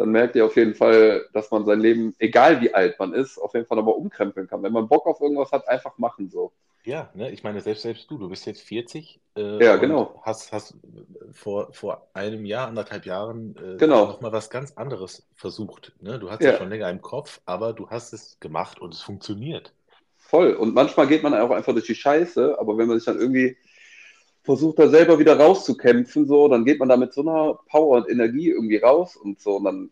dann 0.00 0.10
merkt 0.12 0.36
ihr 0.36 0.46
auf 0.46 0.56
jeden 0.56 0.74
Fall, 0.74 1.26
dass 1.34 1.50
man 1.52 1.64
sein 1.66 1.80
Leben, 1.80 2.14
egal 2.18 2.60
wie 2.62 2.74
alt 2.74 2.98
man 2.98 3.12
ist, 3.14 3.38
auf 3.38 3.54
jeden 3.54 3.66
Fall 3.66 3.76
nochmal 3.78 3.94
umkrempeln 3.94 4.48
kann. 4.48 4.62
Wenn 4.62 4.72
man 4.72 4.88
Bock 4.88 5.06
auf 5.06 5.20
irgendwas 5.20 5.52
hat, 5.52 5.68
einfach 5.68 5.98
machen 5.98 6.30
so. 6.30 6.52
Ja, 6.84 7.10
ne, 7.14 7.30
ich 7.30 7.42
meine, 7.44 7.60
selbst, 7.60 7.82
selbst 7.82 8.10
du, 8.10 8.18
du 8.18 8.28
bist 8.30 8.46
jetzt 8.46 8.62
40 8.62 9.20
äh, 9.36 9.64
Ja, 9.64 9.76
genau, 9.76 10.22
hast, 10.22 10.52
hast 10.52 10.76
vor, 11.32 11.72
vor 11.72 12.08
einem 12.14 12.44
Jahr, 12.46 12.68
anderthalb 12.68 13.04
Jahren 13.06 13.56
äh, 13.56 13.78
genau. 13.78 14.06
nochmal 14.06 14.32
was 14.32 14.50
ganz 14.50 14.72
anderes 14.72 15.26
versucht. 15.34 15.92
Ne? 16.00 16.18
Du 16.18 16.30
hast 16.30 16.46
es 16.46 16.54
Ja, 16.54 16.54
schon 16.54 16.70
länger 16.70 16.88
im 16.90 17.02
Kopf, 17.02 17.40
aber 17.44 17.72
du 17.74 17.90
hast 17.90 18.12
es 18.14 18.38
gemacht 18.40 18.80
und 18.80 18.94
es 18.94 19.02
funktioniert. 19.02 19.74
voll. 20.16 20.54
Und 20.54 20.74
manchmal 20.74 21.06
geht 21.08 21.22
man 21.22 21.34
auch 21.34 21.50
einfach 21.50 21.72
durch 21.72 21.86
die 21.86 21.94
Scheiße, 21.94 22.58
aber 22.58 22.78
wenn 22.78 22.88
man 22.88 22.98
sich 22.98 23.06
dann 23.06 23.18
irgendwie 23.18 23.56
versucht, 24.42 24.78
da 24.78 24.88
selber 24.88 25.18
wieder 25.18 25.38
rauszukämpfen, 25.38 26.26
so, 26.26 26.48
dann 26.48 26.64
geht 26.64 26.78
man 26.78 26.88
da 26.88 26.96
mit 26.96 27.12
so 27.12 27.20
einer 27.22 27.58
Power 27.68 27.98
und 27.98 28.10
Energie 28.10 28.50
irgendwie 28.50 28.78
raus 28.78 29.16
und 29.16 29.40
so, 29.40 29.56
und 29.56 29.64
dann, 29.64 29.90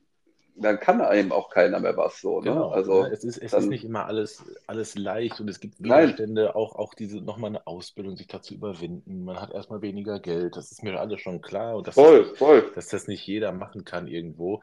dann 0.57 0.81
kann 0.81 1.01
einem 1.01 1.33
auch 1.33 1.51
keiner 1.51 1.79
mehr 1.81 1.97
was, 1.97 2.21
so, 2.21 2.41
ne? 2.41 2.51
Genau? 2.51 2.71
Also, 2.71 3.05
Es 3.05 3.25
ist, 3.25 3.37
es 3.37 3.43
ist 3.45 3.53
dann, 3.53 3.69
nicht 3.69 3.85
immer 3.85 4.07
alles, 4.07 4.43
alles 4.67 4.97
leicht 4.97 5.41
und 5.41 5.49
es 5.49 5.61
gibt 5.61 5.83
Widerstände, 5.83 6.57
auch, 6.57 6.77
auch 6.77 6.95
diese 6.95 7.21
nochmal 7.21 7.51
eine 7.51 7.67
Ausbildung, 7.67 8.17
sich 8.17 8.27
dazu 8.27 8.55
überwinden. 8.55 9.25
Man 9.25 9.41
hat 9.41 9.53
erstmal 9.53 9.83
weniger 9.83 10.19
Geld, 10.19 10.57
das 10.57 10.73
ist 10.73 10.83
mir 10.83 10.99
alles 10.99 11.21
schon 11.21 11.41
klar 11.41 11.77
und 11.77 11.87
das 11.87 11.95
voll, 11.95 12.21
nicht, 12.21 12.37
voll. 12.39 12.73
dass 12.75 12.89
das 12.89 13.07
nicht 13.07 13.27
jeder 13.27 13.53
machen 13.53 13.85
kann 13.85 14.09
irgendwo. 14.09 14.63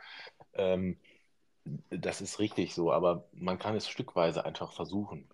Ähm, 0.53 0.97
das 1.89 2.21
ist 2.21 2.39
richtig 2.39 2.73
so, 2.75 2.91
aber 2.91 3.25
man 3.33 3.57
kann 3.57 3.75
es 3.75 3.87
stückweise 3.87 4.45
einfach 4.45 4.73
versuchen. 4.73 5.27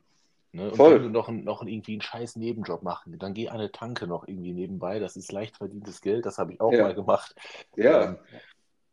Ne? 0.53 0.71
Und 0.71 0.87
wenn 0.87 0.97
Voll. 0.97 1.01
du 1.01 1.09
noch, 1.09 1.29
einen- 1.29 1.43
noch 1.43 1.63
irgendwie 1.63 1.93
einen 1.93 2.01
scheiß 2.01 2.35
Nebenjob 2.35 2.83
machen, 2.83 3.17
dann 3.19 3.33
geh 3.33 3.49
eine 3.49 3.71
Tanke 3.71 4.07
noch 4.07 4.27
irgendwie 4.27 4.53
nebenbei. 4.53 4.99
Das 4.99 5.15
ist 5.15 5.31
leicht 5.31 5.57
verdientes 5.57 6.01
Geld, 6.01 6.25
das 6.25 6.37
habe 6.37 6.53
ich 6.53 6.61
auch 6.61 6.77
mal 6.77 6.93
Ja, 6.93 6.95
gemacht. 6.95 7.35
ja, 7.75 7.91
Ähm, 7.91 8.19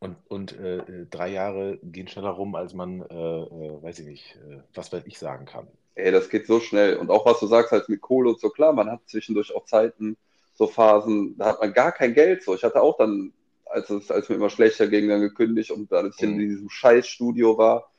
und 0.01 0.19
und 0.31 0.53
äh, 0.59 1.07
drei 1.11 1.29
Jahre 1.31 1.79
gehen 1.83 2.09
schneller 2.09 2.31
rum, 2.31 2.55
als 2.57 2.75
man, 2.75 3.03
äh, 3.03 3.15
äh, 3.15 3.83
weiß 3.83 4.01
ich 4.01 4.07
nicht, 4.07 4.37
äh, 4.37 4.63
was 4.75 4.93
weiß 4.93 5.05
ich 5.07 5.19
sagen 5.19 5.47
kann. 5.47 5.69
ey, 5.95 6.13
das 6.13 6.29
geht 6.29 6.47
so 6.47 6.61
schnell. 6.61 6.97
Und 6.97 7.11
auch 7.11 7.27
was 7.27 7.41
du 7.41 7.47
sagst, 7.47 7.73
halt 7.73 7.89
mit 7.89 8.01
Kohle 8.01 8.31
und 8.31 8.41
so, 8.41 8.51
klar, 8.51 8.73
man 8.73 8.91
hat 8.91 9.01
zwischendurch 9.07 9.55
auch 9.55 9.65
Zeiten, 9.65 10.17
so 10.55 10.67
Phasen, 10.67 11.37
da 11.39 11.47
hat 11.47 11.61
man 11.61 11.73
gar 11.73 11.93
kein 11.93 12.15
Geld. 12.15 12.43
So, 12.43 12.55
ich 12.55 12.65
hatte 12.65 12.81
auch 12.83 12.97
dann, 12.99 13.33
als 13.67 13.91
es, 13.91 14.11
als 14.11 14.29
mir 14.29 14.37
immer 14.37 14.51
schlechter 14.51 14.89
ging, 14.89 15.09
dann 15.09 15.21
gekündigt 15.21 15.71
und 15.71 15.93
als 15.93 16.17
ich 16.17 16.23
in 16.23 16.37
Mhm. 16.37 16.39
diesem 16.39 16.69
Scheißstudio 16.71 17.59
war, 17.59 17.91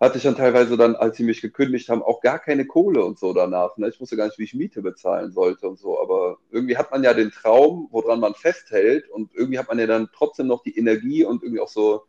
hatte 0.00 0.18
ich 0.18 0.24
dann 0.24 0.36
teilweise 0.36 0.76
dann, 0.76 0.94
als 0.96 1.16
sie 1.16 1.24
mich 1.24 1.40
gekündigt 1.40 1.88
haben, 1.88 2.02
auch 2.02 2.20
gar 2.20 2.38
keine 2.38 2.66
Kohle 2.66 3.04
und 3.04 3.18
so 3.18 3.32
danach. 3.32 3.76
Ne? 3.78 3.88
Ich 3.88 4.00
wusste 4.00 4.16
gar 4.16 4.26
nicht, 4.26 4.38
wie 4.38 4.44
ich 4.44 4.54
Miete 4.54 4.82
bezahlen 4.82 5.32
sollte 5.32 5.68
und 5.68 5.78
so. 5.78 6.00
Aber 6.00 6.38
irgendwie 6.50 6.76
hat 6.76 6.90
man 6.90 7.02
ja 7.02 7.14
den 7.14 7.30
Traum, 7.30 7.88
woran 7.90 8.20
man 8.20 8.34
festhält 8.34 9.08
und 9.08 9.34
irgendwie 9.34 9.58
hat 9.58 9.68
man 9.68 9.78
ja 9.78 9.86
dann 9.86 10.10
trotzdem 10.14 10.46
noch 10.48 10.62
die 10.62 10.76
Energie 10.78 11.24
und 11.24 11.42
irgendwie 11.42 11.60
auch 11.62 11.68
so 11.68 12.04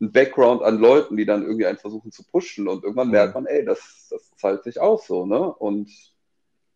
ein 0.00 0.12
Background 0.12 0.62
an 0.62 0.78
Leuten, 0.78 1.16
die 1.16 1.26
dann 1.26 1.42
irgendwie 1.42 1.66
einen 1.66 1.78
versuchen 1.78 2.12
zu 2.12 2.24
pushen. 2.24 2.68
Und 2.68 2.82
irgendwann 2.84 3.10
merkt 3.10 3.34
Mhm. 3.34 3.34
man, 3.34 3.46
ey, 3.46 3.64
das, 3.64 4.08
das 4.10 4.30
zahlt 4.36 4.64
sich 4.64 4.80
aus 4.80 5.06
so, 5.06 5.26
ne? 5.26 5.40
Und, 5.54 5.90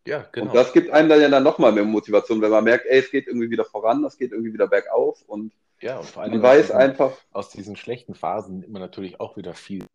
Ja, 0.07 0.19
und 0.19 0.33
genau. 0.33 0.54
das 0.54 0.73
gibt 0.73 0.90
einem 0.90 1.09
dann 1.09 1.21
ja 1.21 1.28
dann 1.28 1.42
nochmal 1.42 1.73
mehr 1.73 1.85
Motivation, 1.85 2.40
wenn 2.42 2.50
man 2.50 2.64
merkt, 2.64 2.87
ey, 2.87 2.99
es 3.00 3.11
geht 3.11 3.26
irgendwie 3.26 3.50
wieder 3.50 3.64
voran, 3.64 4.04
es 4.04 4.19
geht 4.19 4.33
irgendwie 4.33 4.52
wieder 4.52 4.66
bergauf 4.69 5.23
und 5.26 5.52
Ja, 5.83 5.99
und 5.99 6.07
vor 6.07 6.23
allen 6.23 6.33
man 6.33 6.42
weiß 6.42 6.66
diesen, 6.66 6.76
einfach, 6.76 7.12
aus 7.33 7.50
diesen 7.50 7.76
schlechten 7.76 8.14
Phasen 8.14 8.61
nimmt 8.61 8.73
man 8.73 8.83
natürlich 8.83 9.21
auch 9.21 9.37
wieder 9.37 9.54
viel 9.54 9.87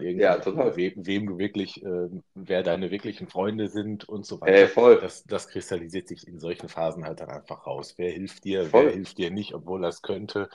ja, 0.00 0.36
total. 0.38 0.76
we, 0.76 0.92
wem 0.96 1.26
du 1.26 1.38
wirklich, 1.38 1.82
äh, 1.84 2.08
wer 2.34 2.62
deine 2.62 2.90
wirklichen 2.90 3.28
Freunde 3.28 3.68
sind 3.68 4.08
und 4.08 4.26
so 4.26 4.40
weiter. 4.40 4.68
voll, 4.68 5.00
Das, 5.00 5.24
das 5.24 5.48
kristallisiert 5.48 6.08
sich 6.08 6.26
in 6.26 6.38
solchen 6.38 6.68
Phasen 6.68 7.04
halt 7.04 7.20
dann 7.20 7.30
einfach 7.30 7.66
raus. 7.66 7.94
Wer 7.96 8.10
hilft 8.10 8.44
dir, 8.44 8.62
wer 8.62 8.70
voll, 8.70 8.92
hilft 8.92 9.18
dir 9.18 9.30
nicht, 9.30 9.54
obwohl 9.54 9.84
er 9.84 9.88
es 9.88 10.02
könnte. 10.02 10.48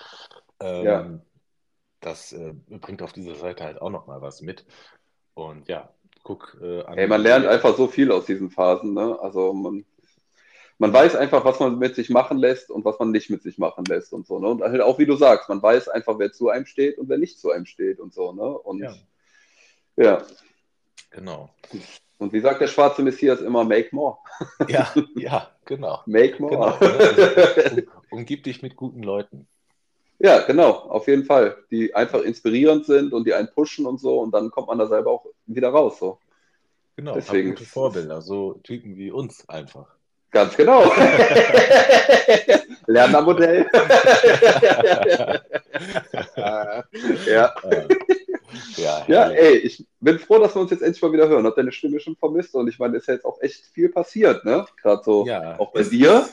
ja. 0.60 1.02
Ähm, 1.02 1.22
das 2.02 2.34
äh, 2.34 2.54
bringt 2.70 3.02
auf 3.02 3.14
dieser 3.14 3.36
Seite 3.36 3.64
halt 3.64 3.82
auch 3.82 3.90
nochmal 3.90 4.22
was 4.22 4.42
mit. 4.42 4.66
Und 5.34 5.68
ja, 5.68 5.90
guck 6.24 6.58
äh, 6.62 6.82
an, 6.84 6.98
man 7.08 7.22
wie 7.22 7.24
lernt 7.24 7.46
einfach 7.48 7.76
so 7.76 7.88
viel 7.88 8.12
aus 8.12 8.26
diesen 8.26 8.50
Phasen, 8.50 8.94
ne? 8.94 9.18
Also 9.22 9.54
man, 9.54 9.86
man 10.80 10.94
weiß 10.94 11.16
einfach, 11.16 11.46
was 11.46 11.60
man 11.60 11.78
mit 11.80 11.96
sich 11.96 12.10
machen 12.10 12.38
lässt 12.38 12.72
und 12.72 12.86
was 12.86 13.00
man 13.00 13.12
nicht 13.12 13.30
mit 13.30 13.44
sich 13.44 13.58
machen 13.58 13.86
lässt 13.86 14.14
und 14.14 14.28
so, 14.28 14.40
ne? 14.40 14.48
Und 14.50 14.64
halt 14.64 14.82
auch, 14.82 15.00
wie 15.00 15.06
du 15.06 15.16
sagst, 15.16 15.50
man 15.50 15.62
weiß 15.62 15.90
einfach, 15.90 16.20
wer 16.20 16.32
zu 16.32 16.50
einem 16.50 16.66
steht 16.66 16.98
und 16.98 17.10
wer 17.10 17.18
nicht 17.18 17.40
zu 17.40 17.52
einem 17.52 17.66
steht 17.66 18.00
und 18.00 18.14
so, 18.14 18.34
ne? 18.34 18.44
ja, 18.44 18.58
Und 18.60 18.92
ja, 18.92 18.98
genau. 21.10 21.50
und 22.18 22.34
wie 22.34 22.40
sagt 22.40 22.62
der 22.62 22.68
schwarze 22.68 23.02
Messias 23.02 23.42
immer, 23.42 23.64
make 23.64 23.90
more. 23.94 24.18
Ja, 24.68 24.94
ja, 25.16 25.52
genau. 25.66 26.02
Make 26.06 26.42
more. 26.42 26.52
Genau. 26.52 26.80
Ne? 26.80 26.98
Also, 27.56 27.82
um, 27.82 28.20
umgib 28.20 28.44
dich 28.44 28.62
mit 28.62 28.76
guten 28.76 29.04
Leuten. 29.04 29.48
Ja, 30.20 30.42
genau, 30.42 30.72
auf 30.72 31.08
jeden 31.08 31.26
Fall. 31.26 31.58
Die 31.72 31.96
einfach 31.96 32.22
inspirierend 32.22 32.86
sind 32.86 33.12
und 33.12 33.26
die 33.26 33.34
einen 33.34 33.52
pushen 33.52 33.86
und 33.88 34.00
so 34.00 34.20
und 34.20 34.32
dann 34.32 34.52
kommt 34.52 34.68
man 34.68 34.78
da 34.78 34.86
selber 34.86 35.12
auch 35.12 35.26
wieder 35.48 35.70
raus. 35.70 35.98
So. 36.00 36.20
Genau, 36.96 37.14
Deswegen 37.16 37.50
gute 37.50 37.66
Vorbilder, 37.66 38.22
so 38.22 38.54
Typen 38.64 38.98
wie 38.98 39.12
uns 39.12 39.48
einfach. 39.50 39.96
Ganz 40.32 40.56
genau. 40.56 40.84
Lernermodell. 42.88 43.68
ja. 47.28 47.54
Ja, 48.78 49.06
ja, 49.08 49.30
ey, 49.30 49.58
ich 49.58 49.86
bin 50.00 50.20
froh, 50.20 50.40
dass 50.40 50.56
wir 50.56 50.62
uns 50.62 50.72
jetzt 50.72 50.82
endlich 50.82 51.02
mal 51.02 51.14
wieder 51.14 51.28
hören. 51.28 51.46
Hab 51.46 51.56
deine 51.56 51.72
Stimme 51.72 52.00
schon 52.00 52.16
vermisst 52.16 52.56
und 52.56 52.68
ich 52.68 52.80
meine, 52.80 52.98
es 52.98 53.04
ist 53.04 53.08
ja 53.08 53.14
jetzt 53.16 53.26
auch 53.26 53.42
echt 53.42 53.66
viel 53.74 53.90
passiert, 53.90 54.44
ne? 54.46 54.66
Gerade 54.82 55.04
so 55.04 55.26
ja, 55.26 55.60
auch 55.60 55.72
bei 55.72 55.84
dir. 55.84 56.28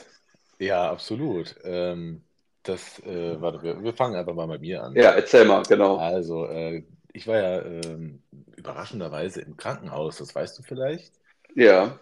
Ja, 0.59 0.91
absolut. 0.91 1.55
Ähm, 1.63 2.21
das, 2.63 2.99
äh, 2.99 3.41
warte, 3.41 3.63
wir, 3.63 3.83
wir, 3.83 3.93
fangen 3.93 4.15
einfach 4.15 4.33
mal 4.33 4.47
bei 4.47 4.57
mir 4.59 4.83
an. 4.83 4.95
Ja, 4.95 5.11
erzähl 5.11 5.45
mal, 5.45 5.63
genau. 5.63 5.97
Also, 5.97 6.45
äh, 6.45 6.83
ich 7.13 7.27
war 7.27 7.37
ja 7.37 7.61
ähm, 7.61 8.21
überraschenderweise 8.57 9.41
im 9.41 9.55
Krankenhaus, 9.55 10.17
das 10.17 10.35
weißt 10.35 10.59
du 10.59 10.63
vielleicht. 10.63 11.13
Ja. 11.55 11.97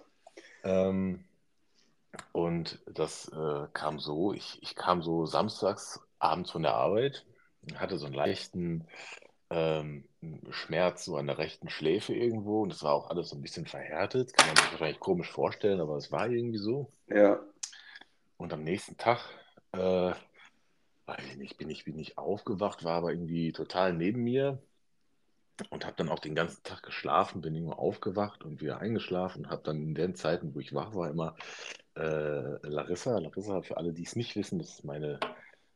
Ähm, 0.63 1.24
und 2.31 2.79
das 2.85 3.29
äh, 3.29 3.67
kam 3.73 3.99
so, 3.99 4.33
ich, 4.33 4.59
ich 4.61 4.75
kam 4.75 5.01
so 5.01 5.25
samstags 5.25 5.99
abends 6.19 6.51
von 6.51 6.63
der 6.63 6.73
Arbeit, 6.73 7.25
hatte 7.75 7.97
so 7.97 8.05
einen 8.05 8.15
leichten 8.15 8.87
ähm, 9.49 10.05
Schmerz 10.49 11.05
so 11.05 11.17
an 11.17 11.27
der 11.27 11.37
rechten 11.37 11.69
Schläfe 11.69 12.13
irgendwo 12.13 12.63
und 12.63 12.73
das 12.73 12.83
war 12.83 12.93
auch 12.93 13.09
alles 13.09 13.29
so 13.29 13.35
ein 13.35 13.41
bisschen 13.41 13.65
verhärtet. 13.65 14.33
Kann 14.33 14.47
man 14.47 14.57
sich 14.57 14.71
wahrscheinlich 14.71 14.99
komisch 14.99 15.31
vorstellen, 15.31 15.79
aber 15.79 15.95
es 15.95 16.11
war 16.11 16.27
irgendwie 16.27 16.57
so. 16.57 16.89
Ja. 17.07 17.39
Und 18.37 18.53
am 18.53 18.63
nächsten 18.63 18.97
Tag, 18.97 19.19
äh, 19.71 20.11
weiß 21.05 21.25
ich 21.31 21.37
nicht, 21.37 21.57
bin 21.57 21.69
ich, 21.69 21.85
bin 21.85 21.97
ich 21.97 22.17
aufgewacht, 22.17 22.83
war 22.83 22.95
aber 22.95 23.11
irgendwie 23.11 23.51
total 23.51 23.93
neben 23.93 24.23
mir 24.23 24.61
und 25.69 25.85
habe 25.85 25.95
dann 25.97 26.09
auch 26.09 26.19
den 26.19 26.35
ganzen 26.35 26.63
Tag 26.63 26.83
geschlafen, 26.83 27.41
bin 27.41 27.55
irgendwo 27.55 27.73
aufgewacht 27.73 28.43
und 28.43 28.61
wieder 28.61 28.79
eingeschlafen 28.79 29.45
und 29.45 29.51
habe 29.51 29.63
dann 29.63 29.81
in 29.81 29.95
den 29.95 30.15
Zeiten, 30.15 30.53
wo 30.53 30.59
ich 30.59 30.73
wach 30.73 30.93
war, 30.93 31.09
immer 31.09 31.35
äh, 31.98 32.68
Larissa, 32.68 33.18
Larissa, 33.18 33.62
für 33.62 33.77
alle, 33.77 33.94
die 33.94 34.04
es 34.04 34.16
nicht 34.16 34.36
wissen, 34.36 34.60
das 34.60 34.70
ist 34.70 34.86
meine, 34.86 35.20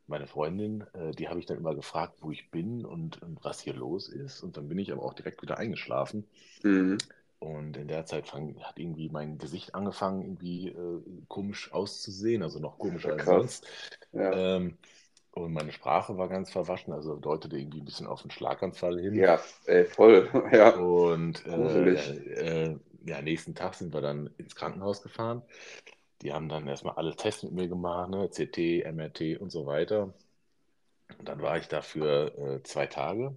meine 0.08 0.28
Freundin, 0.28 0.86
äh, 0.94 1.12
die 1.12 1.30
habe 1.30 1.40
ich 1.40 1.46
dann 1.46 1.58
immer 1.58 1.75
gefragt, 1.75 2.16
wo 2.22 2.32
ich 2.32 2.51
bin 2.51 2.86
und, 2.86 3.22
und, 3.22 3.44
was 3.44 3.62
hier 3.62 3.74
los 3.74 4.10
ist. 4.10 4.42
Und 4.44 4.58
dann 4.58 4.68
bin 4.68 4.78
ich 4.78 4.92
aber 4.92 5.04
auch 5.04 5.13
direkt 5.13 5.42
wieder 5.42 5.58
eingeschlafen. 5.58 6.28
Mhm. 6.63 6.98
Und 7.40 7.75
in 7.75 7.88
der 7.88 8.06
Zeit 8.06 8.28
fang, 8.28 8.56
hat 8.62 8.78
irgendwie 8.78 9.10
mein 9.10 9.40
Gesicht 9.40 9.74
angefangen, 9.74 10.22
irgendwie 10.22 10.68
äh, 10.68 11.01
komisch 11.28 11.74
auszusehen, 11.74 12.44
also 12.44 12.60
noch 12.60 12.78
komischer 12.78 13.13
als 13.13 13.25
sonst. 13.25 13.68
Ja. 14.12 14.32
Ähm, 14.32 14.78
und 15.32 15.54
meine 15.54 15.72
Sprache 15.72 16.18
war 16.18 16.28
ganz 16.28 16.51
verwaschen, 16.51 16.92
also 16.94 17.16
deutete 17.16 17.58
irgendwie 17.58 17.80
ein 17.80 17.86
bisschen 17.86 18.06
auf 18.06 18.22
einen 18.22 18.32
Schlaganfall 18.32 19.00
hin. 19.00 19.16
Ja, 19.16 19.40
ey, 19.66 19.86
voll. 19.86 20.30
Ja. 20.51 20.75
Und 20.75 21.46
äh, 21.48 21.94
äh, 21.94 22.78
ja, 23.06 23.22
nächsten 23.22 23.56
Tag 23.56 23.75
sind 23.75 23.94
wir 23.94 24.01
dann 24.01 24.30
ins 24.38 24.56
Krankenhaus 24.56 25.01
gefahren. 25.01 25.42
Die 26.22 26.34
haben 26.34 26.50
dann 26.50 26.68
erstmal 26.68 26.96
alle 26.96 27.16
Tests 27.16 27.44
mit 27.44 27.54
mir 27.54 27.68
gemacht, 27.68 28.10
ne? 28.10 28.30
CT, 28.30 28.86
MRT 28.94 29.40
und 29.40 29.51
so 29.51 29.66
weiter. 29.66 30.13
Und 31.18 31.28
dann 31.28 31.42
war 31.42 31.58
ich 31.58 31.68
da 31.68 31.82
für 31.82 32.38
äh, 32.38 32.63
zwei 32.63 32.88
Tage. 32.88 33.36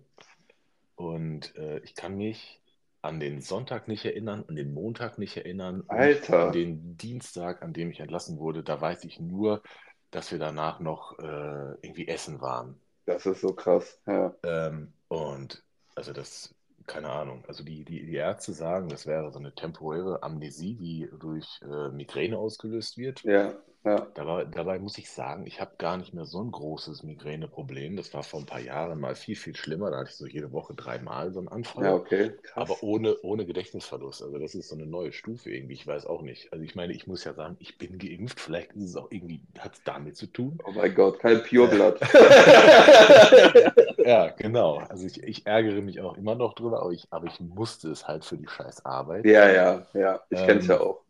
Und 0.97 1.57
äh, 1.57 1.79
ich 1.81 1.95
kann 1.95 2.17
mich 2.17 2.61
an 3.03 3.21
den 3.21 3.41
Sonntag 3.41 3.89
nicht 3.89 4.05
erinnern, 4.05 4.45
an 4.49 4.57
den 4.57 4.73
Montag 4.73 5.19
nicht 5.19 5.37
erinnern. 5.37 5.85
Alter. 5.89 6.47
an 6.47 6.53
den 6.53 6.97
Dienstag, 6.97 7.63
an 7.63 7.73
dem 7.73 7.91
ich 7.91 8.01
entlassen 8.01 8.39
wurde, 8.39 8.63
da 8.63 8.81
weiß 8.81 9.05
ich 9.05 9.21
nur, 9.21 9.63
dass 10.11 10.31
wir 10.31 10.39
danach 10.39 10.81
noch 10.81 11.19
äh, 11.19 11.75
irgendwie 11.83 12.09
essen 12.09 12.41
waren. 12.41 12.81
Das 13.07 13.27
ist 13.27 13.43
so 13.43 13.53
krass, 13.53 14.01
ja. 14.07 14.35
Ähm, 14.43 14.93
und 15.09 15.63
also 15.95 16.13
das 16.13 16.55
keine 16.87 17.11
Ahnung. 17.11 17.45
Also 17.49 17.65
die, 17.65 17.85
die, 17.85 18.05
die 18.07 18.17
Ärzte 18.17 18.53
sagen, 18.53 18.89
das 18.89 19.07
wäre 19.07 19.31
so 19.33 19.39
eine 19.39 19.55
temporäre 19.55 20.23
Amnesie, 20.23 20.75
die 20.75 21.09
durch 21.19 21.61
äh, 21.63 21.91
Migräne 21.91 22.39
ausgelöst 22.39 22.99
wird. 22.99 23.23
Ja. 23.25 23.55
Ja. 23.85 24.07
Dabei, 24.15 24.45
dabei 24.47 24.79
muss 24.79 24.97
ich 24.97 25.11
sagen, 25.11 25.47
ich 25.47 25.61
habe 25.61 25.73
gar 25.77 25.99
nicht 25.99 26.15
mehr 26.15 26.25
so 26.25 26.41
ein 26.41 26.51
großes 26.51 27.03
Migräneproblem. 27.03 27.97
Das 27.97 28.15
war 28.15 28.23
vor 28.23 28.41
ein 28.41 28.47
paar 28.47 28.61
Jahren 28.61 28.99
mal 28.99 29.15
viel, 29.15 29.37
viel 29.37 29.55
schlimmer. 29.55 29.91
Da 29.91 29.99
hatte 29.99 30.09
ich 30.09 30.17
so 30.17 30.27
jede 30.27 30.53
Woche 30.53 30.75
dreimal 30.75 31.33
so 31.33 31.41
einen 31.41 31.49
Anfall. 31.49 31.85
Ja, 31.85 31.95
okay. 31.95 32.33
Krass. 32.43 32.71
Aber 32.71 32.83
ohne, 32.83 33.21
ohne 33.21 33.45
Gedächtnisverlust. 33.45 34.23
Also 34.23 34.39
das 34.39 34.55
ist 34.55 34.71
so 34.71 34.75
eine 34.75 34.87
neue 34.87 35.13
Stufe 35.13 35.51
irgendwie. 35.51 35.75
Ich 35.75 35.87
weiß 35.87 36.07
auch 36.07 36.23
nicht. 36.23 36.51
Also 36.51 36.65
ich 36.65 36.75
meine, 36.75 36.95
ich 36.95 37.07
muss 37.07 37.25
ja 37.25 37.35
sagen, 37.35 37.57
ich 37.61 37.77
bin 37.77 37.99
geimpft. 37.99 38.41
Vielleicht 38.41 38.73
ist 38.73 38.85
es 38.85 38.97
auch 38.97 39.11
irgendwie, 39.11 39.43
hat 39.59 39.75
es 39.75 39.83
damit 39.85 40.17
zu 40.17 40.29
tun. 40.29 40.59
Oh 40.65 40.73
mein 40.73 40.95
Gott, 40.95 41.19
kein 41.19 41.43
Pureblood. 41.43 42.01
ja, 43.99 44.29
genau. 44.31 44.77
Also 44.79 45.07
ich, 45.07 45.23
ich, 45.23 45.47
ärgere 45.47 45.83
mich 45.83 46.01
auch 46.01 46.17
immer 46.17 46.35
noch 46.35 46.55
drüber, 46.55 46.81
aber 46.81 46.93
ich, 46.93 47.07
aber 47.11 47.27
ich 47.27 47.39
musste 47.39 47.91
es 47.91 48.09
halt 48.09 48.25
für 48.25 48.39
die 48.39 48.49
scheiß 48.49 48.87
Arbeit. 48.87 49.27
Ja, 49.27 49.51
ja, 49.51 49.87
ja. 49.93 50.21
Ich 50.31 50.41
ähm, 50.41 50.47
kenne 50.47 50.61
es 50.61 50.69
ja 50.69 50.81
auch. 50.81 51.03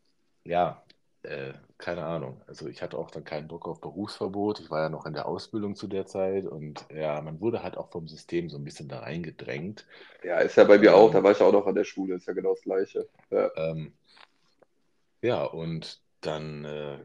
Ja, 0.43 0.83
äh, 1.23 1.53
keine 1.77 2.05
Ahnung. 2.05 2.41
Also 2.47 2.67
ich 2.67 2.81
hatte 2.81 2.97
auch 2.97 3.11
dann 3.11 3.25
keinen 3.25 3.47
Bock 3.47 3.67
auf 3.67 3.81
Berufsverbot. 3.81 4.59
Ich 4.59 4.71
war 4.71 4.83
ja 4.83 4.89
noch 4.89 5.05
in 5.05 5.13
der 5.13 5.27
Ausbildung 5.27 5.75
zu 5.75 5.87
der 5.87 6.05
Zeit 6.05 6.45
und 6.45 6.85
ja, 6.93 7.21
man 7.21 7.41
wurde 7.41 7.63
halt 7.63 7.77
auch 7.77 7.89
vom 7.89 8.07
System 8.07 8.49
so 8.49 8.57
ein 8.57 8.63
bisschen 8.63 8.87
da 8.87 8.99
reingedrängt. 8.99 9.85
Ja, 10.23 10.39
ist 10.39 10.55
ja 10.55 10.63
bei 10.63 10.77
mir 10.77 10.89
ähm, 10.89 10.95
auch. 10.95 11.11
Da 11.11 11.21
war 11.21 11.31
ich 11.31 11.41
auch 11.41 11.51
noch 11.51 11.67
an 11.67 11.75
der 11.75 11.83
Schule. 11.83 12.15
Ist 12.15 12.27
ja 12.27 12.33
genau 12.33 12.53
das 12.53 12.61
Gleiche. 12.61 13.07
Ja, 13.29 13.49
ähm, 13.57 13.93
ja 15.21 15.43
und 15.43 16.01
dann 16.21 16.65
äh, 16.65 16.97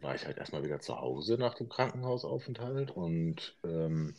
war 0.00 0.14
ich 0.14 0.26
halt 0.26 0.38
erstmal 0.38 0.64
wieder 0.64 0.80
zu 0.80 1.00
Hause 1.00 1.38
nach 1.38 1.54
dem 1.54 1.68
Krankenhausaufenthalt 1.68 2.90
und 2.90 3.56
ähm, 3.64 4.14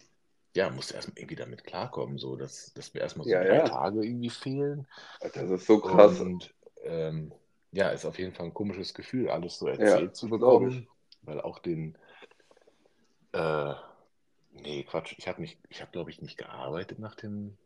ja, 0.56 0.70
musste 0.70 0.96
erstmal 0.96 1.20
irgendwie 1.20 1.36
damit 1.36 1.66
klarkommen, 1.66 2.18
so 2.18 2.38
dass, 2.38 2.74
dass 2.74 2.94
mir 2.94 3.02
erstmal 3.02 3.26
so 3.26 3.32
ja, 3.32 3.44
drei 3.44 3.58
ja. 3.58 3.68
Tage 3.68 4.06
irgendwie 4.06 4.30
fehlen. 4.30 4.88
Das 5.20 5.36
ist 5.36 5.68
so 5.68 5.80
krass. 5.80 6.22
Und 6.22 6.54
ähm, 6.84 7.34
ja, 7.76 7.90
ist 7.90 8.06
auf 8.06 8.18
jeden 8.18 8.34
Fall 8.34 8.46
ein 8.46 8.54
komisches 8.54 8.94
Gefühl, 8.94 9.30
alles 9.30 9.60
so 9.60 9.68
erzählt 9.68 10.02
ja, 10.02 10.14
zu 10.14 10.30
bekommen, 10.30 10.88
weil 11.24 11.42
auch 11.42 11.60
den, 11.60 11.98
äh, 13.34 13.74
nee, 14.54 14.84
Quatsch, 14.84 15.14
ich 15.18 15.28
habe 15.28 15.42
nicht, 15.42 15.60
ich 15.70 15.82
habe 15.82 15.92
glaube 15.92 16.10
ich 16.10 16.22
nicht 16.22 16.38
gearbeitet 16.38 17.00
nach 17.00 17.16
dem, 17.16 17.58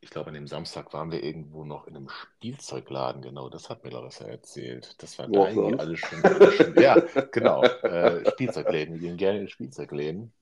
ich 0.00 0.10
glaube 0.10 0.28
an 0.28 0.34
dem 0.34 0.48
Samstag 0.48 0.92
waren 0.92 1.12
wir 1.12 1.22
irgendwo 1.22 1.64
noch 1.64 1.86
in 1.86 1.96
einem 1.96 2.08
Spielzeugladen, 2.08 3.22
genau, 3.22 3.48
das 3.48 3.70
hat 3.70 3.84
mir 3.84 3.90
Larissa 3.90 4.24
erzählt. 4.24 5.00
Das 5.00 5.16
war 5.18 5.28
da 5.28 5.48
irgendwie 5.48 5.78
alles 5.78 6.00
schon, 6.00 6.24
alles 6.24 6.54
schon, 6.54 6.74
ja, 6.74 6.96
genau, 7.30 7.62
äh, 7.62 8.28
Spielzeugläden, 8.32 8.94
wir 8.94 9.00
gehen 9.00 9.16
gerne 9.16 9.42
in 9.42 9.48
Spielzeugläden. 9.48 10.32